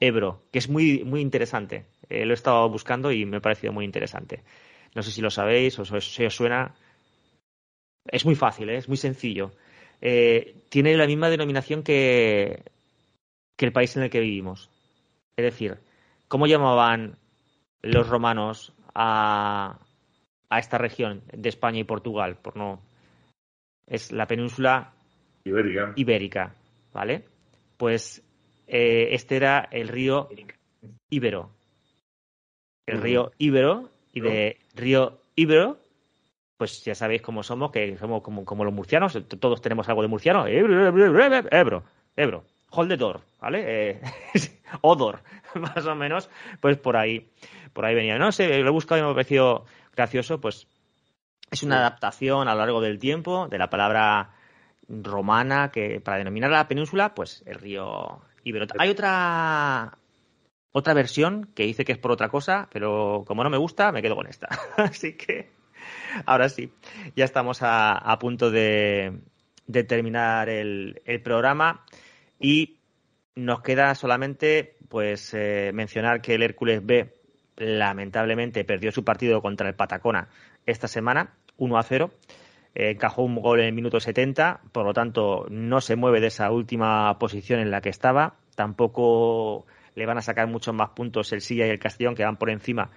Ebro, 0.00 0.42
que 0.50 0.58
es 0.58 0.68
muy, 0.68 1.04
muy 1.04 1.20
interesante. 1.20 1.86
Eh, 2.08 2.24
lo 2.24 2.32
he 2.32 2.34
estado 2.34 2.68
buscando 2.68 3.12
y 3.12 3.24
me 3.26 3.38
ha 3.38 3.40
parecido 3.40 3.72
muy 3.72 3.84
interesante. 3.84 4.42
No 4.94 5.02
sé 5.02 5.10
si 5.10 5.20
lo 5.20 5.30
sabéis 5.30 5.78
o 5.78 5.84
si 5.84 6.24
os 6.24 6.34
suena. 6.34 6.74
Es 8.06 8.24
muy 8.24 8.34
fácil, 8.34 8.68
¿eh? 8.68 8.76
es 8.76 8.88
muy 8.88 8.98
sencillo. 8.98 9.52
Tiene 10.00 10.96
la 10.96 11.06
misma 11.06 11.30
denominación 11.30 11.82
que, 11.82 12.62
que 13.56 13.64
el 13.64 13.72
país 13.72 13.96
en 13.96 14.02
el 14.02 14.10
que 14.10 14.20
vivimos. 14.20 14.68
Es 15.36 15.44
decir, 15.44 15.78
¿cómo 16.28 16.46
llamaban 16.46 17.16
los 17.84 18.08
romanos 18.08 18.72
a, 18.94 19.78
a 20.48 20.58
esta 20.58 20.78
región 20.78 21.22
de 21.32 21.48
España 21.48 21.80
y 21.80 21.84
Portugal? 21.84 22.36
Por 22.36 22.56
no. 22.56 22.80
Es 23.86 24.12
la 24.12 24.26
península 24.26 24.92
Ibérica. 25.44 25.92
ibérica, 25.96 26.54
¿vale? 26.92 27.24
Pues 27.76 28.22
eh, 28.66 29.08
este 29.12 29.36
era 29.36 29.68
el 29.70 29.88
río 29.88 30.28
Íbero. 31.10 31.50
El 32.86 33.00
río 33.00 33.32
Íbero 33.38 33.90
y 34.12 34.20
de 34.20 34.58
río 34.74 35.18
Íbero, 35.36 35.78
pues 36.56 36.84
ya 36.84 36.94
sabéis 36.94 37.22
cómo 37.22 37.42
somos, 37.42 37.70
que 37.72 37.96
somos 37.98 38.22
como, 38.22 38.44
como 38.44 38.64
los 38.64 38.72
murcianos, 38.72 39.18
todos 39.40 39.60
tenemos 39.60 39.88
algo 39.88 40.02
de 40.02 40.08
murciano. 40.08 40.46
Ebro, 40.46 40.88
Ebro, 41.50 41.84
Ebro, 42.16 42.44
Ebro, 42.74 42.94
Ebro. 42.94 43.20
Holdedor, 43.20 43.20
¿vale? 43.40 43.90
Eh, 43.90 44.00
Odor, 44.80 45.20
más 45.54 45.86
o 45.86 45.94
menos, 45.94 46.30
pues 46.60 46.76
por 46.76 46.96
ahí, 46.96 47.28
por 47.72 47.84
ahí 47.84 47.94
venía. 47.94 48.18
No 48.18 48.32
sé, 48.32 48.58
lo 48.58 48.68
he 48.68 48.72
buscado 48.72 49.00
y 49.00 49.04
me 49.04 49.10
ha 49.10 49.14
parecido 49.14 49.64
gracioso, 49.94 50.40
pues 50.40 50.66
es 51.50 51.62
una 51.62 51.78
adaptación 51.78 52.48
a 52.48 52.54
lo 52.54 52.60
largo 52.60 52.80
del 52.80 52.98
tiempo 52.98 53.48
de 53.48 53.58
la 53.58 53.70
palabra 53.70 54.30
romana 54.88 55.70
que 55.70 56.00
para 56.00 56.18
denominar 56.18 56.50
la 56.50 56.68
península, 56.68 57.14
pues 57.14 57.42
el 57.46 57.56
río 57.56 58.20
Ibero. 58.42 58.66
Hay 58.78 58.90
otra 58.90 59.96
otra 60.72 60.94
versión 60.94 61.48
que 61.54 61.64
dice 61.64 61.84
que 61.84 61.92
es 61.92 61.98
por 61.98 62.10
otra 62.10 62.28
cosa, 62.28 62.68
pero 62.72 63.22
como 63.26 63.44
no 63.44 63.50
me 63.50 63.56
gusta, 63.56 63.92
me 63.92 64.02
quedo 64.02 64.16
con 64.16 64.26
esta. 64.26 64.48
Así 64.76 65.16
que 65.16 65.50
ahora 66.26 66.48
sí, 66.48 66.72
ya 67.14 67.24
estamos 67.24 67.62
a, 67.62 67.92
a 67.92 68.18
punto 68.18 68.50
de, 68.50 69.20
terminar 69.86 70.48
el 70.48 71.20
programa 71.22 71.84
y 72.44 72.76
nos 73.34 73.62
queda 73.62 73.94
solamente 73.94 74.76
pues 74.90 75.32
eh, 75.32 75.70
mencionar 75.72 76.20
que 76.20 76.34
el 76.34 76.42
Hércules 76.42 76.84
B 76.84 77.14
lamentablemente 77.56 78.64
perdió 78.64 78.92
su 78.92 79.02
partido 79.02 79.40
contra 79.40 79.66
el 79.66 79.74
Patacona 79.74 80.28
esta 80.66 80.86
semana 80.86 81.32
1 81.56 81.78
a 81.78 81.82
0 81.82 82.10
eh, 82.74 82.90
encajó 82.90 83.22
un 83.22 83.36
gol 83.36 83.60
en 83.60 83.66
el 83.66 83.72
minuto 83.72 83.98
70, 83.98 84.60
por 84.72 84.84
lo 84.84 84.92
tanto 84.92 85.46
no 85.48 85.80
se 85.80 85.96
mueve 85.96 86.20
de 86.20 86.26
esa 86.26 86.50
última 86.50 87.18
posición 87.18 87.60
en 87.60 87.70
la 87.70 87.80
que 87.80 87.88
estaba. 87.88 88.34
Tampoco 88.56 89.64
le 89.94 90.06
van 90.06 90.18
a 90.18 90.22
sacar 90.22 90.48
muchos 90.48 90.74
más 90.74 90.90
puntos 90.90 91.32
el 91.32 91.40
Silla 91.40 91.66
y 91.66 91.70
el 91.70 91.78
Castellón, 91.78 92.16
que 92.16 92.24
van 92.24 92.36
por 92.36 92.50
encima, 92.50 92.90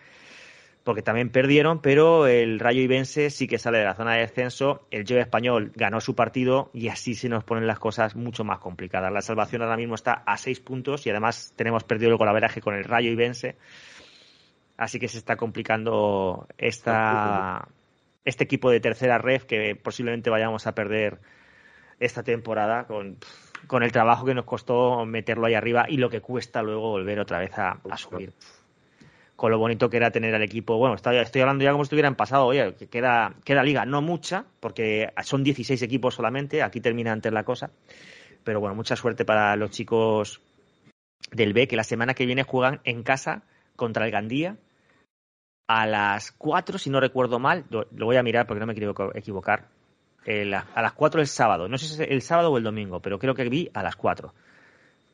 porque 0.87 1.01
también 1.01 1.29
perdieron, 1.29 1.81
pero 1.81 2.27
el 2.27 2.61
Rayo 2.61 2.81
Ibense 2.81 3.29
sí 3.29 3.45
que 3.45 3.59
sale 3.59 3.79
de 3.79 3.83
la 3.83 3.93
zona 3.93 4.13
de 4.13 4.21
descenso. 4.21 4.87
El 4.89 5.03
Joe 5.05 5.19
Español 5.19 5.73
ganó 5.75 5.99
su 5.99 6.15
partido 6.15 6.71
y 6.73 6.87
así 6.87 7.13
se 7.13 7.27
nos 7.27 7.43
ponen 7.43 7.67
las 7.67 7.77
cosas 7.77 8.15
mucho 8.15 8.45
más 8.45 8.59
complicadas. 8.59 9.11
La 9.11 9.21
salvación 9.21 9.61
ahora 9.61 9.75
mismo 9.75 9.95
está 9.95 10.13
a 10.25 10.37
seis 10.37 10.61
puntos 10.61 11.05
y 11.05 11.09
además 11.09 11.51
tenemos 11.57 11.83
perdido 11.83 12.11
el 12.11 12.17
golaveraje 12.17 12.61
con 12.61 12.73
el 12.73 12.85
Rayo 12.85 13.11
Ibense. 13.11 13.57
Así 14.77 14.97
que 14.97 15.09
se 15.09 15.17
está 15.17 15.35
complicando 15.35 16.47
esta, 16.57 17.67
este 18.23 18.45
equipo 18.45 18.71
de 18.71 18.79
tercera 18.79 19.17
red 19.17 19.41
que 19.41 19.75
posiblemente 19.75 20.29
vayamos 20.29 20.67
a 20.67 20.73
perder 20.73 21.19
esta 21.99 22.23
temporada 22.23 22.85
con, 22.85 23.17
con 23.67 23.83
el 23.83 23.91
trabajo 23.91 24.25
que 24.25 24.33
nos 24.33 24.45
costó 24.45 25.05
meterlo 25.05 25.47
ahí 25.47 25.53
arriba 25.53 25.85
y 25.89 25.97
lo 25.97 26.09
que 26.09 26.21
cuesta 26.21 26.61
luego 26.61 26.91
volver 26.91 27.19
otra 27.19 27.39
vez 27.39 27.59
a, 27.59 27.77
a 27.89 27.97
subir. 27.97 28.31
Con 29.37 29.51
lo 29.51 29.59
bonito 29.59 29.89
que 29.89 29.95
era 29.95 30.11
tener 30.11 30.35
al 30.35 30.41
equipo. 30.41 30.77
Bueno, 30.77 30.95
estoy, 30.95 31.17
hablando 31.39 31.63
ya 31.63 31.71
como 31.71 31.85
si 31.85 31.87
estuviera 31.87 32.09
en 32.09 32.15
pasado. 32.15 32.47
Oye, 32.47 32.73
que 32.73 32.87
queda, 32.87 33.35
queda 33.45 33.63
liga, 33.63 33.85
no 33.85 34.01
mucha, 34.01 34.43
porque 34.59 35.13
son 35.23 35.43
16 35.43 35.81
equipos 35.81 36.15
solamente. 36.15 36.61
Aquí 36.61 36.81
termina 36.81 37.13
antes 37.13 37.31
la 37.31 37.45
cosa. 37.45 37.71
Pero 38.43 38.59
bueno, 38.59 38.75
mucha 38.75 38.97
suerte 38.97 39.23
para 39.23 39.55
los 39.55 39.71
chicos 39.71 40.41
del 41.31 41.53
B, 41.53 41.69
que 41.69 41.77
la 41.77 41.85
semana 41.85 42.13
que 42.13 42.25
viene 42.25 42.43
juegan 42.43 42.81
en 42.83 43.03
casa 43.03 43.43
contra 43.77 44.05
el 44.05 44.11
Gandía 44.11 44.57
a 45.67 45.85
las 45.85 46.31
4, 46.31 46.77
si 46.77 46.89
no 46.89 46.99
recuerdo 46.99 47.39
mal, 47.39 47.65
lo, 47.69 47.85
voy 47.91 48.15
a 48.15 48.23
mirar 48.23 48.47
porque 48.47 48.61
no 48.61 48.65
me 48.65 48.73
quiero 48.73 48.93
equivo- 48.93 49.11
equivocar, 49.15 49.67
a 50.25 50.81
las 50.81 50.93
4 50.93 51.21
el 51.21 51.27
sábado, 51.27 51.67
no 51.67 51.77
sé 51.77 51.85
si 51.85 51.93
es 52.01 52.09
el 52.09 52.21
sábado 52.21 52.51
o 52.51 52.57
el 52.57 52.63
domingo, 52.63 53.01
pero 53.01 53.19
creo 53.19 53.35
que 53.35 53.47
vi 53.49 53.69
a 53.73 53.83
las 53.83 53.95
4. 53.95 54.33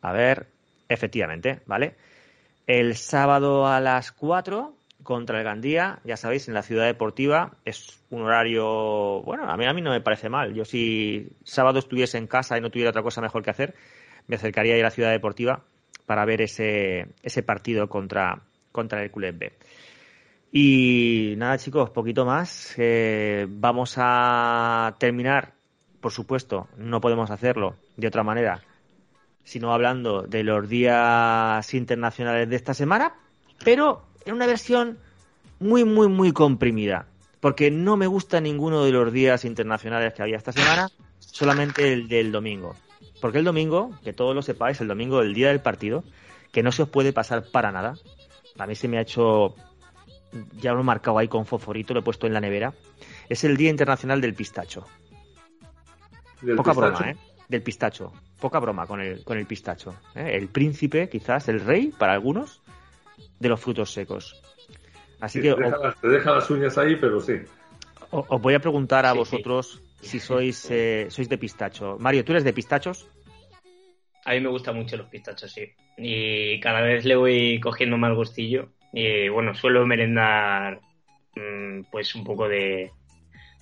A 0.01 0.11
ver, 0.11 0.47
efectivamente, 0.89 1.61
¿vale? 1.65 1.95
El 2.65 2.95
sábado 2.95 3.67
a 3.67 3.79
las 3.81 4.11
4 4.11 4.73
contra 5.03 5.37
el 5.39 5.43
Gandía, 5.43 5.99
ya 6.05 6.15
sabéis, 6.15 6.47
en 6.47 6.53
la 6.53 6.63
ciudad 6.63 6.85
deportiva, 6.85 7.57
es 7.65 7.99
un 8.09 8.21
horario, 8.21 9.21
bueno, 9.23 9.49
a 9.49 9.57
mí, 9.57 9.65
a 9.65 9.73
mí 9.73 9.81
no 9.81 9.91
me 9.91 10.01
parece 10.01 10.29
mal. 10.29 10.53
Yo 10.53 10.63
si 10.63 11.27
sábado 11.43 11.79
estuviese 11.79 12.17
en 12.17 12.27
casa 12.27 12.57
y 12.57 12.61
no 12.61 12.69
tuviera 12.69 12.91
otra 12.91 13.03
cosa 13.03 13.21
mejor 13.21 13.43
que 13.43 13.49
hacer, 13.49 13.75
me 14.27 14.37
acercaría 14.37 14.75
a 14.75 14.77
ir 14.77 14.83
a 14.83 14.87
la 14.87 14.91
ciudad 14.91 15.11
deportiva 15.11 15.63
para 16.05 16.25
ver 16.25 16.41
ese, 16.41 17.07
ese 17.21 17.43
partido 17.43 17.89
contra, 17.89 18.41
contra 18.71 18.99
el 18.99 19.05
Hércules 19.05 19.37
B. 19.37 19.53
Y 20.51 21.33
nada, 21.37 21.57
chicos, 21.57 21.89
poquito 21.89 22.25
más. 22.25 22.75
Eh, 22.77 23.47
vamos 23.49 23.95
a 23.97 24.95
terminar, 24.99 25.53
por 25.99 26.11
supuesto, 26.11 26.67
no 26.77 27.01
podemos 27.01 27.31
hacerlo 27.31 27.75
de 27.97 28.07
otra 28.07 28.23
manera, 28.23 28.61
sino 29.43 29.73
hablando 29.73 30.23
de 30.23 30.43
los 30.43 30.67
días 30.67 31.73
internacionales 31.73 32.49
de 32.49 32.55
esta 32.55 32.73
semana, 32.73 33.15
pero 33.63 34.05
en 34.25 34.35
una 34.35 34.45
versión 34.45 34.97
muy, 35.59 35.83
muy, 35.83 36.07
muy 36.07 36.31
comprimida, 36.31 37.07
porque 37.39 37.71
no 37.71 37.97
me 37.97 38.07
gusta 38.07 38.41
ninguno 38.41 38.83
de 38.83 38.91
los 38.91 39.11
días 39.11 39.45
internacionales 39.45 40.13
que 40.13 40.21
había 40.21 40.37
esta 40.37 40.51
semana, 40.51 40.89
solamente 41.19 41.93
el 41.93 42.07
del 42.07 42.31
domingo. 42.31 42.75
Porque 43.21 43.37
el 43.37 43.45
domingo, 43.45 43.91
que 44.03 44.13
todos 44.13 44.35
lo 44.35 44.41
sepáis, 44.41 44.81
el 44.81 44.87
domingo, 44.87 45.21
el 45.21 45.33
día 45.33 45.49
del 45.49 45.61
partido, 45.61 46.03
que 46.51 46.63
no 46.63 46.71
se 46.71 46.83
os 46.83 46.89
puede 46.89 47.13
pasar 47.13 47.45
para 47.51 47.71
nada. 47.71 47.95
A 48.57 48.67
mí 48.67 48.75
se 48.75 48.87
me 48.87 48.97
ha 48.97 49.01
hecho 49.01 49.55
ya 50.57 50.73
lo 50.73 50.81
he 50.81 50.83
marcado 50.83 51.17
ahí 51.17 51.27
con 51.27 51.45
fosforito, 51.45 51.93
lo 51.93 51.99
he 51.99 52.03
puesto 52.03 52.27
en 52.27 52.33
la 52.33 52.41
nevera. 52.41 52.73
Es 53.29 53.43
el 53.43 53.57
Día 53.57 53.69
Internacional 53.69 54.21
del 54.21 54.33
Pistacho. 54.33 54.85
Del 56.41 56.55
Poca 56.55 56.71
pistacho. 56.71 56.93
broma, 56.93 57.11
¿eh? 57.11 57.17
Del 57.47 57.61
pistacho. 57.61 58.13
Poca 58.43 58.59
broma 58.59 58.85
con 58.85 58.99
el, 58.99 59.23
con 59.23 59.37
el 59.37 59.45
pistacho. 59.45 59.95
¿eh? 60.15 60.31
El 60.33 60.49
príncipe, 60.49 61.07
quizás, 61.07 61.47
el 61.47 61.61
rey, 61.61 61.93
para 61.97 62.11
algunos, 62.11 62.61
de 63.39 63.47
los 63.47 63.57
frutos 63.57 63.93
secos. 63.93 64.35
Así 65.21 65.39
Sí, 65.39 65.47
que 65.47 65.53
te, 65.53 65.61
deja 65.61 65.77
os, 65.77 65.81
las, 65.83 66.01
te 66.01 66.07
deja 66.09 66.31
las 66.33 66.49
uñas 66.49 66.77
ahí, 66.77 66.97
pero 66.97 67.21
sí. 67.21 67.35
os- 68.09 68.25
os 68.27 68.41
voy 68.41 68.53
a 68.53 68.59
preguntar 68.59 69.05
a 69.05 69.11
Sí, 69.11 69.15
sí. 69.15 69.19
vosotros 69.19 69.81
si 70.01 70.19
sois, 70.19 70.67
eh, 70.69 71.07
sois 71.09 71.29
de 71.29 71.37
pistacho. 71.37 71.95
Mario, 72.01 72.25
¿tú 72.25 72.33
eres 72.33 72.43
de 72.43 72.51
pistachos? 72.51 73.07
A 74.25 74.33
mí 74.33 74.41
me 74.41 74.49
gustan 74.49 74.75
mucho 74.75 74.97
los 74.97 75.07
pistachos, 75.07 75.49
sí. 75.49 75.71
Y 75.95 76.59
cada 76.59 76.81
vez 76.81 77.05
le 77.05 77.15
voy 77.15 77.61
cogiendo 77.61 77.97
más 77.97 78.13
gustillo. 78.13 78.73
Y 78.91 79.29
bueno, 79.29 79.55
suelo 79.55 79.85
merendar 79.85 80.81
mm, 81.37 81.83
pues 81.89 82.13
un 82.13 82.25
poco 82.25 82.49
de, 82.49 82.91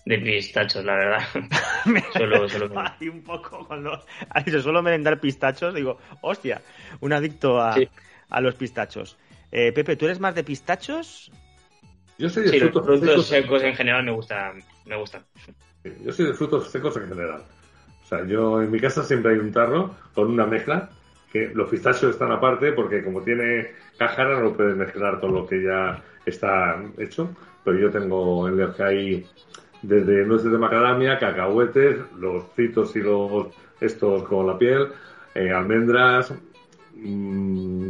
de 0.05 0.17
pistachos, 0.19 0.83
la 0.83 0.95
verdad. 0.95 1.21
Suelo- 2.13 2.49
suelo 2.49 2.67
merendar. 2.69 2.97
Ay, 2.99 3.09
un 3.09 3.23
poco 3.23 3.65
cuando 3.67 4.03
ha 4.29 4.41
dicho 4.41 4.61
solo 4.61 4.81
merendar 4.81 5.19
pistachos, 5.19 5.73
digo, 5.73 5.97
hostia, 6.21 6.61
un 7.01 7.13
adicto 7.13 7.61
a, 7.61 7.73
Sí. 7.73 7.87
a 8.29 8.41
los 8.41 8.55
pistachos. 8.55 9.17
Eh, 9.51 9.71
Pepe, 9.73 9.95
¿tú 9.95 10.05
eres 10.05 10.19
más 10.19 10.33
de 10.35 10.43
pistachos? 10.43 11.31
Yo 12.17 12.29
soy 12.29 12.43
de 12.43 12.49
Sí, 12.49 12.59
los 12.59 12.71
frutos, 12.71 12.85
frutos 12.99 13.09
secos. 13.09 13.27
secos 13.27 13.63
en 13.63 13.75
general 13.75 14.03
me 14.03 14.11
gustan. 14.11 14.63
Me 14.85 14.95
gustan. 14.95 15.23
Yo 16.03 16.11
soy 16.13 16.25
de 16.27 16.33
frutos 16.33 16.69
secos 16.69 16.95
en 16.97 17.07
general. 17.07 17.43
O 18.03 18.07
sea, 18.07 18.25
yo 18.25 18.61
en 18.61 18.69
mi 18.71 18.79
casa 18.79 19.03
siempre 19.03 19.33
hay 19.33 19.39
un 19.39 19.51
tarro 19.51 19.95
con 20.13 20.29
una 20.29 20.45
mezcla, 20.45 20.89
que 21.31 21.51
los 21.53 21.69
pistachos 21.69 22.11
están 22.11 22.31
aparte 22.31 22.73
porque 22.73 23.03
como 23.03 23.21
tiene 23.23 23.71
cajara 23.97 24.35
no 24.35 24.41
lo 24.41 24.53
puedes 24.57 24.75
mezclar 24.75 25.19
con 25.19 25.33
lo 25.33 25.47
que 25.47 25.63
ya 25.63 26.01
está 26.25 26.83
hecho, 26.97 27.33
pero 27.63 27.79
yo 27.79 27.89
tengo 27.89 28.47
en 28.49 28.59
el 28.59 28.73
que 28.73 28.83
hay 28.83 29.25
desde 29.81 30.25
nueces 30.25 30.51
de 30.51 30.57
macadamia, 30.57 31.17
cacahuetes, 31.19 31.97
los 32.17 32.43
fritos 32.55 32.95
y 32.95 32.99
los 32.99 33.47
estos 33.79 34.23
con 34.23 34.45
la 34.47 34.57
piel, 34.57 34.89
eh, 35.33 35.51
almendras, 35.51 36.33
mm, 36.95 37.89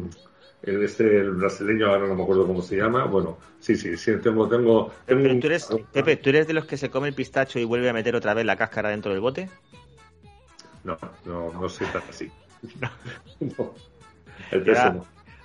el, 0.63 0.83
este, 0.83 1.17
el 1.19 1.31
brasileño 1.31 1.87
ahora 1.87 2.07
no 2.07 2.15
me 2.15 2.23
acuerdo 2.23 2.47
cómo 2.47 2.61
se 2.61 2.77
llama, 2.77 3.05
bueno, 3.05 3.37
sí, 3.59 3.75
sí, 3.75 3.97
sí, 3.97 4.13
tengo, 4.21 4.47
tengo, 4.47 4.91
un- 5.09 5.39
tú 5.39 5.47
eres, 5.47 5.67
Pepe, 5.91 6.17
¿tú 6.17 6.29
eres 6.29 6.47
de 6.47 6.53
los 6.53 6.65
que 6.65 6.77
se 6.77 6.89
come 6.89 7.07
el 7.09 7.13
pistacho 7.15 7.59
y 7.59 7.65
vuelve 7.65 7.89
a 7.89 7.93
meter 7.93 8.15
otra 8.15 8.33
vez 8.33 8.45
la 8.45 8.55
cáscara 8.55 8.89
dentro 8.89 9.11
del 9.11 9.21
bote? 9.21 9.49
No, 10.83 10.97
no, 11.25 11.51
no 11.53 11.69
soy 11.69 11.87
tan 11.87 12.03
así. 12.09 12.29
No. 13.57 13.73
El 14.51 14.63
Ya. 14.65 14.95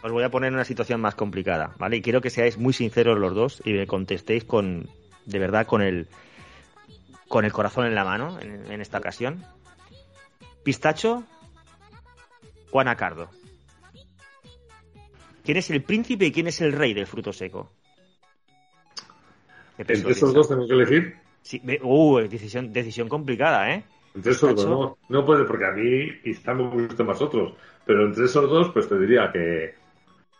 Os 0.02 0.12
voy 0.12 0.22
a 0.22 0.30
poner 0.30 0.48
en 0.48 0.54
una 0.54 0.64
situación 0.64 1.00
más 1.00 1.14
complicada, 1.14 1.72
¿vale? 1.78 1.96
Y 1.96 2.02
quiero 2.02 2.20
que 2.20 2.30
seáis 2.30 2.58
muy 2.58 2.72
sinceros 2.72 3.18
los 3.18 3.34
dos 3.34 3.62
y 3.64 3.72
me 3.72 3.86
contestéis 3.86 4.44
con, 4.44 4.88
de 5.24 5.38
verdad, 5.38 5.66
con 5.66 5.82
el, 5.82 6.06
con 7.28 7.44
el 7.44 7.52
corazón 7.52 7.86
en 7.86 7.94
la 7.94 8.04
mano 8.04 8.38
en, 8.40 8.70
en 8.70 8.80
esta 8.80 8.98
ocasión. 8.98 9.44
¿Pistacho 10.62 11.24
o 12.70 12.80
anacardo? 12.80 13.30
¿Quién 15.44 15.58
es 15.58 15.70
el 15.70 15.82
príncipe 15.82 16.26
y 16.26 16.32
quién 16.32 16.48
es 16.48 16.60
el 16.60 16.72
rey 16.72 16.92
del 16.92 17.06
fruto 17.06 17.32
seco? 17.32 17.70
¿Qué 19.76 19.84
peso 19.84 20.00
Entre 20.00 20.12
esos 20.12 20.32
piensa? 20.32 20.38
dos 20.38 20.48
tengo 20.48 20.66
que 20.66 20.72
elegir. 20.74 21.16
Sí, 21.42 21.62
uh, 21.82 22.18
decisión, 22.28 22.72
decisión 22.72 23.08
complicada, 23.08 23.72
¿eh? 23.72 23.84
Entre 24.14 24.32
esos 24.32 24.56
dos, 24.56 24.66
no, 24.66 24.98
no 25.08 25.24
puede, 25.24 25.44
porque 25.44 25.66
a 25.66 25.72
mí 25.72 26.20
quizá 26.24 26.54
me 26.54 26.68
gustan 26.68 27.06
más 27.06 27.20
otros. 27.22 27.54
Pero 27.84 28.06
entre 28.06 28.24
esos 28.24 28.50
dos, 28.50 28.70
pues 28.72 28.88
te 28.88 28.98
diría 28.98 29.30
que 29.30 29.74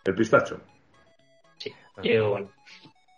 el 0.04 0.14
pistacho. 0.14 0.60
Sí, 1.58 1.72
yo, 2.02 2.30
bueno, 2.30 2.50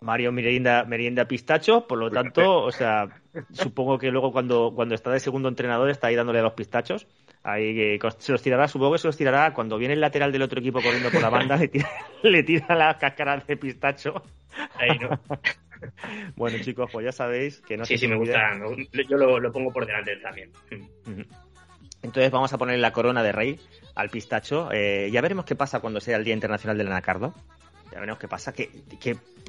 Mario 0.01 0.31
merienda, 0.31 0.85
merienda 0.85 1.25
pistacho, 1.25 1.85
por 1.85 1.97
lo 1.97 2.09
tanto, 2.09 2.61
o 2.63 2.71
sea, 2.71 3.09
supongo 3.51 3.97
que 3.97 4.11
luego 4.11 4.31
cuando, 4.31 4.71
cuando 4.73 4.95
está 4.95 5.11
de 5.11 5.19
segundo 5.19 5.49
entrenador 5.49 5.89
está 5.89 6.07
ahí 6.07 6.15
dándole 6.15 6.39
a 6.39 6.43
los 6.43 6.53
pistachos. 6.53 7.05
Ahí 7.43 7.73
que 7.75 7.99
se 8.17 8.31
los 8.31 8.41
tirará, 8.41 8.67
supongo 8.67 8.93
que 8.93 8.99
se 8.99 9.07
los 9.07 9.17
tirará 9.17 9.53
cuando 9.53 9.77
viene 9.77 9.93
el 9.93 10.01
lateral 10.01 10.31
del 10.31 10.41
otro 10.41 10.59
equipo 10.59 10.81
corriendo 10.81 11.09
por 11.09 11.21
la 11.21 11.29
banda, 11.29 11.57
le 11.57 11.67
tira, 11.67 11.89
le 12.23 12.43
tira 12.43 12.75
las 12.75 12.97
cáscaras 12.97 13.45
de 13.47 13.57
pistacho. 13.57 14.23
ahí 14.75 14.97
no. 14.99 15.19
Bueno, 16.35 16.57
chicos, 16.59 16.89
pues 16.91 17.05
ya 17.05 17.13
sabéis 17.13 17.61
que 17.61 17.77
no 17.77 17.85
sí, 17.85 17.97
sí, 17.97 18.05
me 18.05 18.17
gusta. 18.17 18.51
Yo 19.07 19.15
lo, 19.15 19.39
lo 19.39 19.49
pongo 19.49 19.71
por 19.71 19.85
delante 19.85 20.17
también. 20.17 20.51
Entonces 22.01 22.31
vamos 22.31 22.51
a 22.51 22.57
poner 22.57 22.79
la 22.79 22.91
corona 22.91 23.23
de 23.23 23.31
rey 23.31 23.59
al 23.95 24.09
pistacho. 24.09 24.69
Eh, 24.73 25.09
ya 25.11 25.21
veremos 25.21 25.45
qué 25.45 25.55
pasa 25.55 25.79
cuando 25.79 26.01
sea 26.01 26.17
el 26.17 26.25
Día 26.25 26.33
Internacional 26.33 26.77
del 26.77 26.87
Anacardo. 26.87 27.33
Ya 27.91 27.99
veremos 27.99 28.19
qué 28.19 28.27
pasa. 28.27 28.53
Que, 28.53 28.69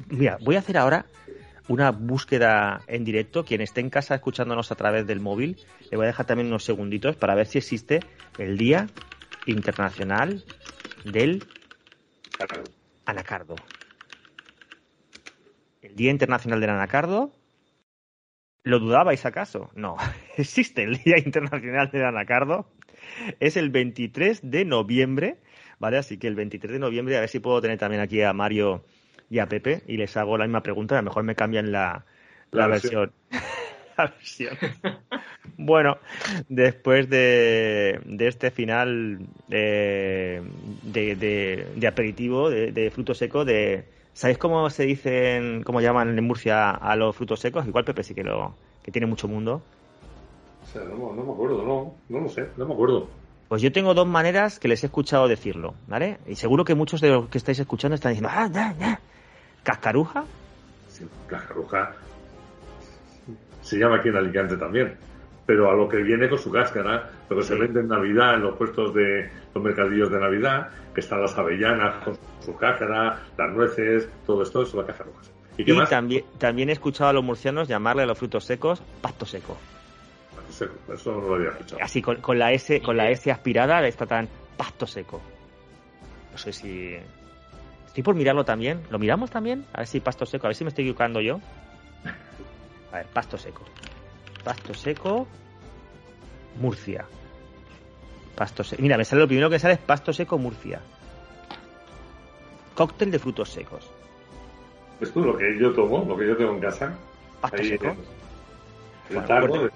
mira, 0.09 0.39
voy 0.41 0.57
a 0.57 0.61
hacer 0.61 0.79
ahora 0.79 1.07
una 1.69 1.91
búsqueda 1.91 2.81
en 2.87 3.05
directo. 3.05 3.45
Quien 3.45 3.61
esté 3.61 3.81
en 3.81 3.91
casa 3.91 4.15
escuchándonos 4.15 4.73
a 4.73 4.75
través 4.75 5.07
del 5.07 5.21
móvil, 5.21 5.57
le 5.91 5.97
voy 5.97 6.05
a 6.05 6.09
dejar 6.09 6.27
también 6.27 6.49
unos 6.49 6.65
segunditos 6.65 7.17
para 7.17 7.35
ver 7.35 7.47
si 7.47 7.59
existe 7.59 8.01
el 8.39 8.57
Día 8.57 8.87
Internacional 9.47 10.45
del 11.05 11.45
Anacardo. 13.05 13.57
El 15.83 15.95
Día 15.97 16.11
Internacional 16.11 16.61
del 16.61 16.71
Anacardo. 16.71 17.33
¿Lo 18.63 18.79
dudabais 18.79 19.25
acaso? 19.25 19.71
No, 19.75 19.97
existe 20.37 20.83
el 20.83 20.97
Día 20.97 21.19
Internacional 21.19 21.91
del 21.91 22.05
Anacardo. 22.05 22.71
Es 23.41 23.57
el 23.57 23.71
23 23.71 24.41
de 24.43 24.65
noviembre, 24.65 25.39
¿vale? 25.81 25.99
Así 25.99 26.19
que 26.19 26.29
el 26.29 26.37
23 26.37 26.75
de 26.75 26.81
noviembre, 26.81 27.19
a 27.19 27.21
ver 27.23 27.31
si 27.31 27.41
puedo 27.41 27.63
tener 27.63 27.79
también 27.79 28.03
aquí 28.03 28.23
a 28.23 28.33
Mario 28.35 28.87
y 29.31 29.41
a 29.41 29.49
Pepe 29.49 29.85
y 29.89 29.99
les 29.99 30.17
hago 30.19 30.39
la 30.39 30.47
misma 30.47 30.63
pregunta. 30.65 30.97
A 30.99 31.03
lo 31.03 31.07
mejor 31.07 31.25
me 31.25 31.37
cambian 31.37 31.73
la, 31.73 32.07
la 32.53 32.67
La 32.67 32.69
versión. 32.69 33.13
la 33.99 34.07
versión. 34.07 34.59
Bueno, 35.57 35.99
después 36.49 37.09
de, 37.11 38.01
de 38.05 38.29
este 38.29 38.51
final 38.51 39.29
eh, 39.51 40.43
de, 40.45 41.17
de- 41.17 41.73
de 41.77 41.87
aperitivo, 41.87 42.51
de, 42.51 42.73
de 42.73 42.91
fruto 42.91 43.15
seco, 43.15 43.45
de 43.45 43.91
¿sabéis 44.13 44.39
cómo 44.39 44.69
se 44.71 44.85
dicen, 44.85 45.63
cómo 45.63 45.81
llaman 45.81 46.17
en 46.19 46.25
Murcia 46.25 46.71
a 46.71 46.97
los 46.97 47.17
frutos 47.17 47.41
secos? 47.41 47.67
Igual 47.67 47.85
Pepe 47.85 48.03
sí 48.05 48.15
que 48.15 48.25
lo 48.25 48.59
que 48.83 48.91
tiene 48.93 49.07
mucho 49.07 49.29
mundo. 49.29 49.69
O 50.63 50.65
sea, 50.67 50.85
no, 50.85 51.13
no 51.15 51.25
me 51.25 51.33
acuerdo, 51.33 51.65
no, 51.65 52.05
no 52.09 52.21
lo 52.21 52.29
sé, 52.29 52.53
no 52.57 52.67
me 52.67 52.73
acuerdo. 52.75 53.21
Pues 53.51 53.63
yo 53.63 53.73
tengo 53.73 53.95
dos 53.95 54.07
maneras 54.07 54.61
que 54.61 54.69
les 54.69 54.85
he 54.85 54.87
escuchado 54.87 55.27
decirlo, 55.27 55.75
¿vale? 55.89 56.19
Y 56.25 56.37
seguro 56.37 56.65
que 56.65 56.77
muchos 56.77 57.01
de 57.01 57.09
los 57.09 57.29
que 57.29 57.37
estáis 57.37 57.59
escuchando 57.59 57.97
están 57.97 58.13
diciendo, 58.13 58.31
ah, 58.33 58.49
ya, 58.49 58.77
ya. 58.79 59.01
¿Cascaruja? 59.65 60.25
Sí, 60.87 61.05
la 61.29 61.41
caruja 61.41 61.97
se 63.61 63.77
llama 63.77 63.97
aquí 63.97 64.09
en 64.09 64.19
Alicante 64.19 64.57
también. 64.57 64.97
Pero 65.47 65.69
a 65.69 65.75
lo 65.75 65.89
que 65.89 65.97
viene 65.97 66.29
con 66.29 66.39
su 66.39 66.53
cáscara, 66.53 67.11
lo 67.29 67.39
que 67.39 67.43
se 67.43 67.57
vende 67.57 67.81
en 67.81 67.89
Navidad, 67.89 68.35
en 68.35 68.43
los 68.43 68.57
puestos 68.57 68.95
de 68.95 69.29
los 69.53 69.65
mercadillos 69.65 70.13
de 70.13 70.21
Navidad, 70.21 70.69
que 70.95 71.01
están 71.01 71.21
las 71.21 71.37
avellanas 71.37 72.05
con 72.05 72.17
su 72.39 72.57
cáscara, 72.57 73.19
las 73.37 73.51
nueces, 73.53 74.09
todo 74.27 74.45
esto 74.45 74.63
es 74.63 74.73
la 74.75 74.87
cajaruja. 74.87 75.23
¿Y 75.59 75.69
Y 75.69 75.85
también, 75.87 76.25
también 76.39 76.69
he 76.69 76.73
escuchado 76.73 77.11
a 77.11 77.13
los 77.15 77.25
murcianos 77.25 77.67
llamarle 77.67 78.05
a 78.05 78.07
los 78.07 78.17
frutos 78.17 78.45
secos 78.45 78.81
pasto 79.03 79.27
seco. 79.27 79.57
Eso 80.93 81.13
no 81.13 81.21
lo 81.29 81.35
había 81.37 81.51
escuchado. 81.51 81.83
Así 81.83 82.03
con, 82.03 82.21
con 82.21 82.39
la 82.39 82.53
S, 82.53 82.81
con 82.81 82.97
la 82.97 83.11
S 83.11 83.31
aspirada 83.31 83.87
está 83.87 84.07
tan 84.07 84.29
pasto 84.57 84.87
seco. 84.87 85.21
No 86.33 86.39
sé 86.39 86.53
si. 86.53 86.97
Estoy 87.87 88.03
por 88.03 88.15
mirarlo 88.15 88.45
también. 88.45 88.83
¿Lo 88.91 88.99
miramos 88.99 89.31
también? 89.31 89.67
A 89.73 89.79
ver 89.79 89.87
si 89.87 90.01
pasto 90.01 90.27
seco. 90.27 90.47
A 90.47 90.49
ver 90.49 90.57
si 90.57 90.65
me 90.65 90.69
estoy 90.69 90.85
equivocando 90.85 91.21
yo. 91.21 91.41
A 92.93 92.97
ver, 92.97 93.07
pasto 93.07 93.37
seco. 93.37 93.63
Pasto 94.45 94.75
seco. 94.75 95.27
Murcia. 96.61 97.05
Pasto 98.37 98.63
seco. 98.65 98.83
Mira, 98.83 98.97
me 98.97 99.05
sale 99.05 99.23
lo 99.23 99.29
primero 99.29 99.51
que 99.51 99.59
sale 99.59 99.75
es 99.75 99.81
pasto 99.81 100.13
seco 100.13 100.39
Murcia. 100.39 100.81
Cóctel 102.75 103.11
de 103.11 103.19
frutos 103.19 103.51
secos. 103.51 103.91
Esto 105.01 105.21
es 105.21 105.27
lo 105.27 105.37
que 105.37 105.59
yo 105.59 105.73
tomo, 105.73 106.05
lo 106.07 106.17
que 106.17 106.27
yo 106.27 106.37
tengo 106.37 106.53
en 106.53 106.61
casa. 106.61 106.97
Pasto 107.41 107.57
Ahí, 107.59 107.69
seco. 107.69 107.97
Bueno, 109.13 109.53
de 109.53 109.71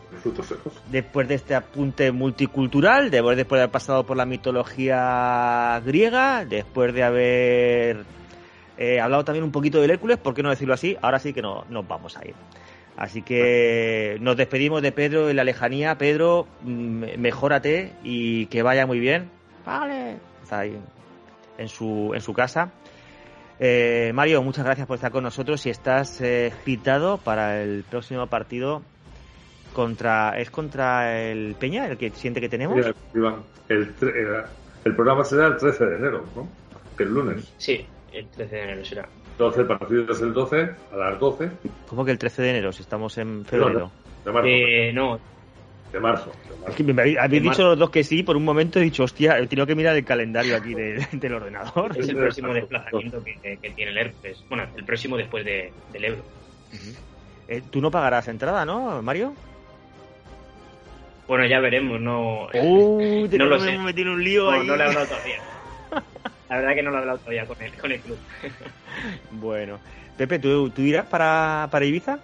después 0.90 1.28
de 1.28 1.34
este 1.34 1.54
apunte 1.54 2.12
multicultural, 2.12 3.10
después 3.10 3.36
de 3.36 3.42
haber 3.42 3.70
pasado 3.70 4.04
por 4.04 4.16
la 4.16 4.26
mitología 4.26 5.80
griega, 5.84 6.44
después 6.44 6.94
de 6.94 7.02
haber 7.02 8.04
eh, 8.78 9.00
hablado 9.00 9.24
también 9.24 9.44
un 9.44 9.52
poquito 9.52 9.80
del 9.80 9.90
Hércules, 9.90 10.18
¿por 10.18 10.34
qué 10.34 10.42
no 10.42 10.50
decirlo 10.50 10.74
así? 10.74 10.96
Ahora 11.02 11.18
sí 11.18 11.32
que 11.32 11.42
no, 11.42 11.64
nos 11.68 11.86
vamos 11.86 12.16
a 12.16 12.24
ir. 12.26 12.34
Así 12.96 13.22
que 13.22 14.18
nos 14.20 14.36
despedimos 14.36 14.80
de 14.82 14.92
Pedro 14.92 15.28
en 15.28 15.36
la 15.36 15.44
lejanía. 15.44 15.98
Pedro, 15.98 16.46
mm, 16.62 17.18
mejórate 17.18 17.92
y 18.04 18.46
que 18.46 18.62
vaya 18.62 18.86
muy 18.86 19.00
bien. 19.00 19.30
Vale. 19.66 20.16
Está 20.42 20.60
ahí 20.60 20.78
en 21.58 21.68
su, 21.68 22.12
en 22.14 22.20
su 22.20 22.32
casa. 22.32 22.70
Eh, 23.58 24.12
Mario, 24.14 24.42
muchas 24.42 24.64
gracias 24.64 24.86
por 24.86 24.96
estar 24.96 25.10
con 25.10 25.24
nosotros 25.24 25.64
y 25.66 25.70
estás 25.70 26.20
eh, 26.20 26.52
citado 26.64 27.18
para 27.18 27.62
el 27.62 27.84
próximo 27.84 28.26
partido 28.26 28.82
contra 29.74 30.38
es 30.40 30.50
contra 30.50 31.20
el 31.20 31.54
Peña, 31.58 31.86
el 31.88 31.98
que 31.98 32.08
siente 32.10 32.40
que 32.40 32.48
tenemos. 32.48 32.78
Iván, 33.14 33.36
el, 33.68 33.94
tre- 33.96 34.14
el, 34.16 34.44
el 34.84 34.94
programa 34.96 35.24
será 35.24 35.48
el 35.48 35.58
13 35.58 35.84
de 35.84 35.96
enero, 35.96 36.24
¿no? 36.34 36.48
Que 36.96 37.02
el 37.02 37.10
lunes. 37.12 37.52
Sí, 37.58 37.84
el 38.12 38.26
13 38.28 38.56
de 38.56 38.62
enero 38.62 38.84
será. 38.86 39.08
Entonces 39.32 39.60
el 39.60 39.66
partido 39.66 40.12
es 40.12 40.20
el 40.20 40.32
12, 40.32 40.70
a 40.92 40.96
las 40.96 41.18
12 41.18 41.50
¿Cómo 41.88 42.04
que 42.04 42.12
el 42.12 42.18
13 42.18 42.40
de 42.42 42.50
enero? 42.50 42.72
Si 42.72 42.82
estamos 42.82 43.18
en 43.18 43.44
febrero. 43.44 43.90
de 44.24 44.30
marzo. 44.32 44.48
Eh, 44.48 44.92
no, 44.94 45.18
De 45.92 45.98
marzo. 45.98 46.30
de 46.30 46.50
marzo. 46.50 46.68
Es 46.68 46.74
que 46.76 46.84
me 46.84 46.92
habéis 47.02 47.18
habéis 47.18 47.30
de 47.32 47.40
dicho 47.40 47.48
marzo. 47.48 47.62
los 47.70 47.78
dos 47.80 47.90
que 47.90 48.04
sí, 48.04 48.22
por 48.22 48.36
un 48.36 48.44
momento 48.44 48.78
he 48.78 48.82
dicho, 48.82 49.02
hostia, 49.02 49.38
he 49.40 49.46
tenido 49.48 49.66
que 49.66 49.74
mirar 49.74 49.96
el 49.96 50.04
calendario 50.04 50.56
aquí 50.56 50.72
de- 50.74 51.04
del 51.12 51.34
ordenador. 51.34 51.98
es 51.98 52.08
el 52.08 52.16
próximo 52.16 52.48
marzo. 52.48 52.60
desplazamiento 52.60 53.24
que, 53.24 53.56
que 53.60 53.70
tiene 53.70 53.90
el 53.90 53.98
Hércules. 53.98 54.44
Bueno, 54.48 54.64
el 54.76 54.84
próximo 54.84 55.16
después 55.16 55.44
de, 55.44 55.72
del 55.92 56.04
Ebro. 56.04 56.22
Eh, 57.48 57.62
Tú 57.70 57.80
no 57.80 57.90
pagarás 57.90 58.28
entrada, 58.28 58.64
¿no, 58.64 59.02
Mario? 59.02 59.34
Bueno, 61.26 61.46
ya 61.46 61.58
veremos, 61.60 62.00
no, 62.00 62.48
Uy, 62.54 63.28
No 63.32 63.46
lo 63.46 63.58
sé. 63.60 63.72
en 63.74 64.08
un 64.08 64.22
lío 64.24 64.44
no, 64.44 64.50
ahí. 64.50 64.66
no 64.66 64.76
le 64.76 64.84
he 64.84 64.86
hablado 64.86 65.06
todavía. 65.06 65.38
La 66.50 66.56
verdad 66.58 66.74
que 66.74 66.82
no 66.82 66.90
lo 66.90 66.96
he 66.96 67.00
hablado 67.00 67.18
todavía 67.18 67.46
con 67.46 67.62
el, 67.62 67.72
con 67.74 67.92
el 67.92 68.00
club. 68.00 68.18
Bueno, 69.32 69.78
Pepe, 70.16 70.38
¿tú, 70.38 70.70
tú 70.70 70.82
irás 70.82 71.06
para, 71.06 71.66
para 71.70 71.84
Ibiza? 71.84 72.18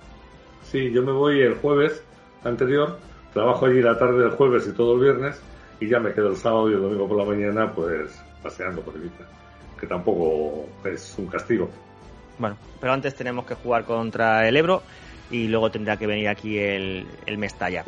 Sí, 0.71 0.93
yo 0.93 1.03
me 1.03 1.13
voy 1.13 1.41
el 1.41 1.55
jueves 1.57 2.03
anterior, 2.45 2.99
trabajo 3.33 3.67
allí 3.67 3.83
la 3.83 3.99
tarde 3.99 4.21
del 4.23 4.31
jueves 4.31 4.67
y 4.69 4.73
todo 4.77 4.95
el 4.95 5.01
viernes, 5.01 5.41
y 5.81 5.89
ya 5.89 5.99
me 5.99 6.13
quedo 6.13 6.29
el 6.29 6.37
sábado 6.37 6.71
y 6.71 6.75
el 6.75 6.81
domingo 6.81 7.09
por 7.09 7.17
la 7.19 7.25
mañana, 7.25 7.73
pues 7.73 8.23
paseando 8.43 8.83
por 8.83 8.95
Ibiza, 8.97 9.25
que 9.81 9.87
tampoco 9.87 10.67
es 10.85 11.15
un 11.19 11.27
castigo. 11.27 11.69
Bueno, 12.39 12.57
pero 12.81 12.93
antes 12.93 13.15
tenemos 13.17 13.45
que 13.47 13.55
jugar 13.55 13.85
contra 13.85 14.47
el 14.49 14.57
Ebro 14.57 14.83
y 15.31 15.49
luego 15.49 15.71
tendrá 15.71 15.97
que 15.97 16.07
venir 16.07 16.29
aquí 16.29 16.57
el, 16.59 17.07
el 17.27 17.37
Mestalla. 17.39 17.85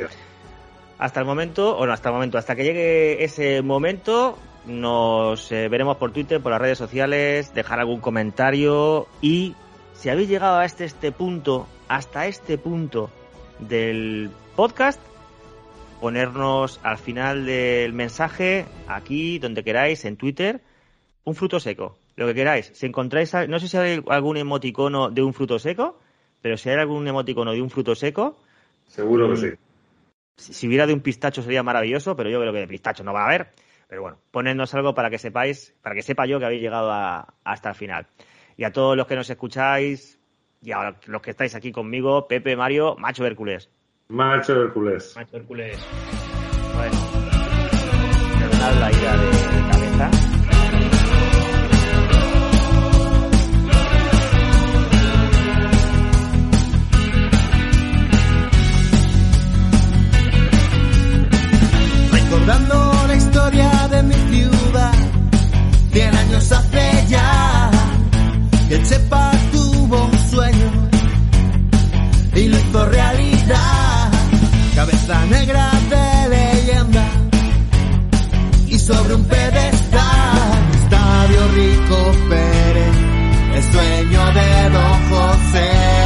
Hasta 1.02 1.18
el 1.18 1.26
momento, 1.26 1.76
o 1.76 1.84
no, 1.84 1.92
hasta 1.92 2.10
el 2.10 2.14
momento, 2.14 2.38
hasta 2.38 2.54
que 2.54 2.62
llegue 2.62 3.24
ese 3.24 3.60
momento, 3.60 4.38
nos 4.66 5.50
eh, 5.50 5.66
veremos 5.68 5.96
por 5.96 6.12
Twitter, 6.12 6.40
por 6.40 6.52
las 6.52 6.60
redes 6.60 6.78
sociales, 6.78 7.52
dejar 7.54 7.80
algún 7.80 8.00
comentario 8.00 9.08
y 9.20 9.56
si 9.94 10.10
habéis 10.10 10.28
llegado 10.28 10.58
a 10.58 10.64
este, 10.64 10.84
este 10.84 11.10
punto, 11.10 11.66
hasta 11.88 12.28
este 12.28 12.56
punto 12.56 13.10
del 13.58 14.30
podcast, 14.54 15.00
ponernos 16.00 16.78
al 16.84 16.98
final 16.98 17.46
del 17.46 17.92
mensaje, 17.94 18.66
aquí, 18.86 19.40
donde 19.40 19.64
queráis, 19.64 20.04
en 20.04 20.16
Twitter, 20.16 20.60
un 21.24 21.34
fruto 21.34 21.58
seco, 21.58 21.98
lo 22.14 22.28
que 22.28 22.34
queráis. 22.34 22.70
Si 22.74 22.86
encontráis, 22.86 23.34
no 23.48 23.58
sé 23.58 23.66
si 23.66 23.76
hay 23.76 24.00
algún 24.06 24.36
emoticono 24.36 25.10
de 25.10 25.20
un 25.20 25.34
fruto 25.34 25.58
seco, 25.58 25.98
pero 26.40 26.56
si 26.56 26.70
hay 26.70 26.76
algún 26.76 27.08
emoticono 27.08 27.50
de 27.50 27.60
un 27.60 27.70
fruto 27.70 27.96
seco, 27.96 28.36
Seguro 28.86 29.30
que 29.30 29.36
sí. 29.36 29.48
Si, 30.36 30.52
si 30.54 30.66
hubiera 30.68 30.86
de 30.86 30.92
un 30.94 31.00
pistacho 31.00 31.42
sería 31.42 31.62
maravilloso, 31.62 32.16
pero 32.16 32.30
yo 32.30 32.40
creo 32.40 32.52
que 32.52 32.60
de 32.60 32.68
pistacho 32.68 33.04
no 33.04 33.12
va 33.12 33.22
a 33.22 33.26
haber. 33.26 33.52
Pero 33.88 34.02
bueno, 34.02 34.18
ponednos 34.30 34.72
algo 34.74 34.94
para 34.94 35.10
que 35.10 35.18
sepáis, 35.18 35.74
para 35.82 35.94
que 35.94 36.02
sepa 36.02 36.24
yo 36.26 36.38
que 36.38 36.46
habéis 36.46 36.62
llegado 36.62 36.90
a- 36.90 37.34
hasta 37.44 37.68
el 37.70 37.74
final. 37.74 38.06
Y 38.56 38.64
a 38.64 38.72
todos 38.72 38.96
los 38.96 39.06
que 39.06 39.16
nos 39.16 39.28
escucháis, 39.28 40.18
y 40.62 40.72
a 40.72 40.96
los 41.06 41.20
que 41.22 41.30
estáis 41.32 41.54
aquí 41.54 41.72
conmigo, 41.72 42.26
Pepe, 42.28 42.56
Mario, 42.56 42.96
Macho 42.98 43.26
Hércules. 43.26 43.68
Macho 44.08 44.54
Hércules. 44.62 45.12
Macho 45.16 45.36
Hércules. 45.36 45.78
Bueno, 46.74 46.96
perdonad 48.38 48.80
la 48.80 48.92
ida 48.92 49.16
de 49.16 49.70
cabeza. 49.72 50.31
historia 63.32 63.88
de 63.90 64.02
mi 64.02 64.14
ciudad. 64.14 64.94
Cien 65.92 66.14
años 66.14 66.52
hace 66.52 67.06
ya 67.08 67.70
que 68.68 68.82
Chepa 68.82 69.32
tuvo 69.52 70.04
un 70.04 70.30
sueño 70.30 70.70
y 72.34 72.48
lo 72.48 72.58
hizo 72.58 72.86
realidad. 72.86 74.10
Cabeza 74.74 75.26
negra 75.26 75.70
de 75.90 76.28
leyenda 76.28 77.04
y 78.68 78.78
sobre 78.78 79.14
un 79.14 79.24
pedestal. 79.24 80.58
Estadio 80.82 81.48
Rico 81.54 81.98
Pérez, 82.28 82.96
el 83.54 83.72
sueño 83.72 84.32
de 84.32 84.70
Don 84.70 85.10
José. 85.10 86.01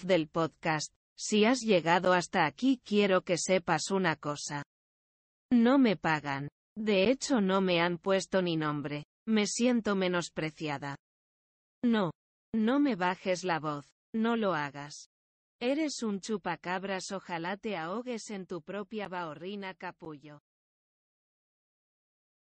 del 0.00 0.28
podcast. 0.28 0.92
Si 1.16 1.44
has 1.44 1.60
llegado 1.60 2.14
hasta 2.14 2.46
aquí 2.46 2.80
quiero 2.84 3.22
que 3.22 3.36
sepas 3.36 3.90
una 3.90 4.16
cosa. 4.16 4.64
No 5.52 5.78
me 5.78 5.96
pagan. 5.96 6.48
De 6.74 7.10
hecho 7.10 7.42
no 7.42 7.60
me 7.60 7.80
han 7.82 7.98
puesto 7.98 8.40
ni 8.40 8.56
nombre. 8.56 9.04
Me 9.28 9.46
siento 9.46 9.94
menospreciada. 9.94 10.96
No. 11.84 12.10
No 12.54 12.80
me 12.80 12.96
bajes 12.96 13.44
la 13.44 13.60
voz. 13.60 13.86
No 14.14 14.36
lo 14.36 14.54
hagas. 14.54 15.10
Eres 15.60 16.02
un 16.02 16.20
chupacabras, 16.20 17.12
ojalá 17.12 17.56
te 17.56 17.76
ahogues 17.76 18.30
en 18.30 18.46
tu 18.46 18.62
propia 18.62 19.08
bahorrina 19.08 19.74
capullo. 19.74 20.40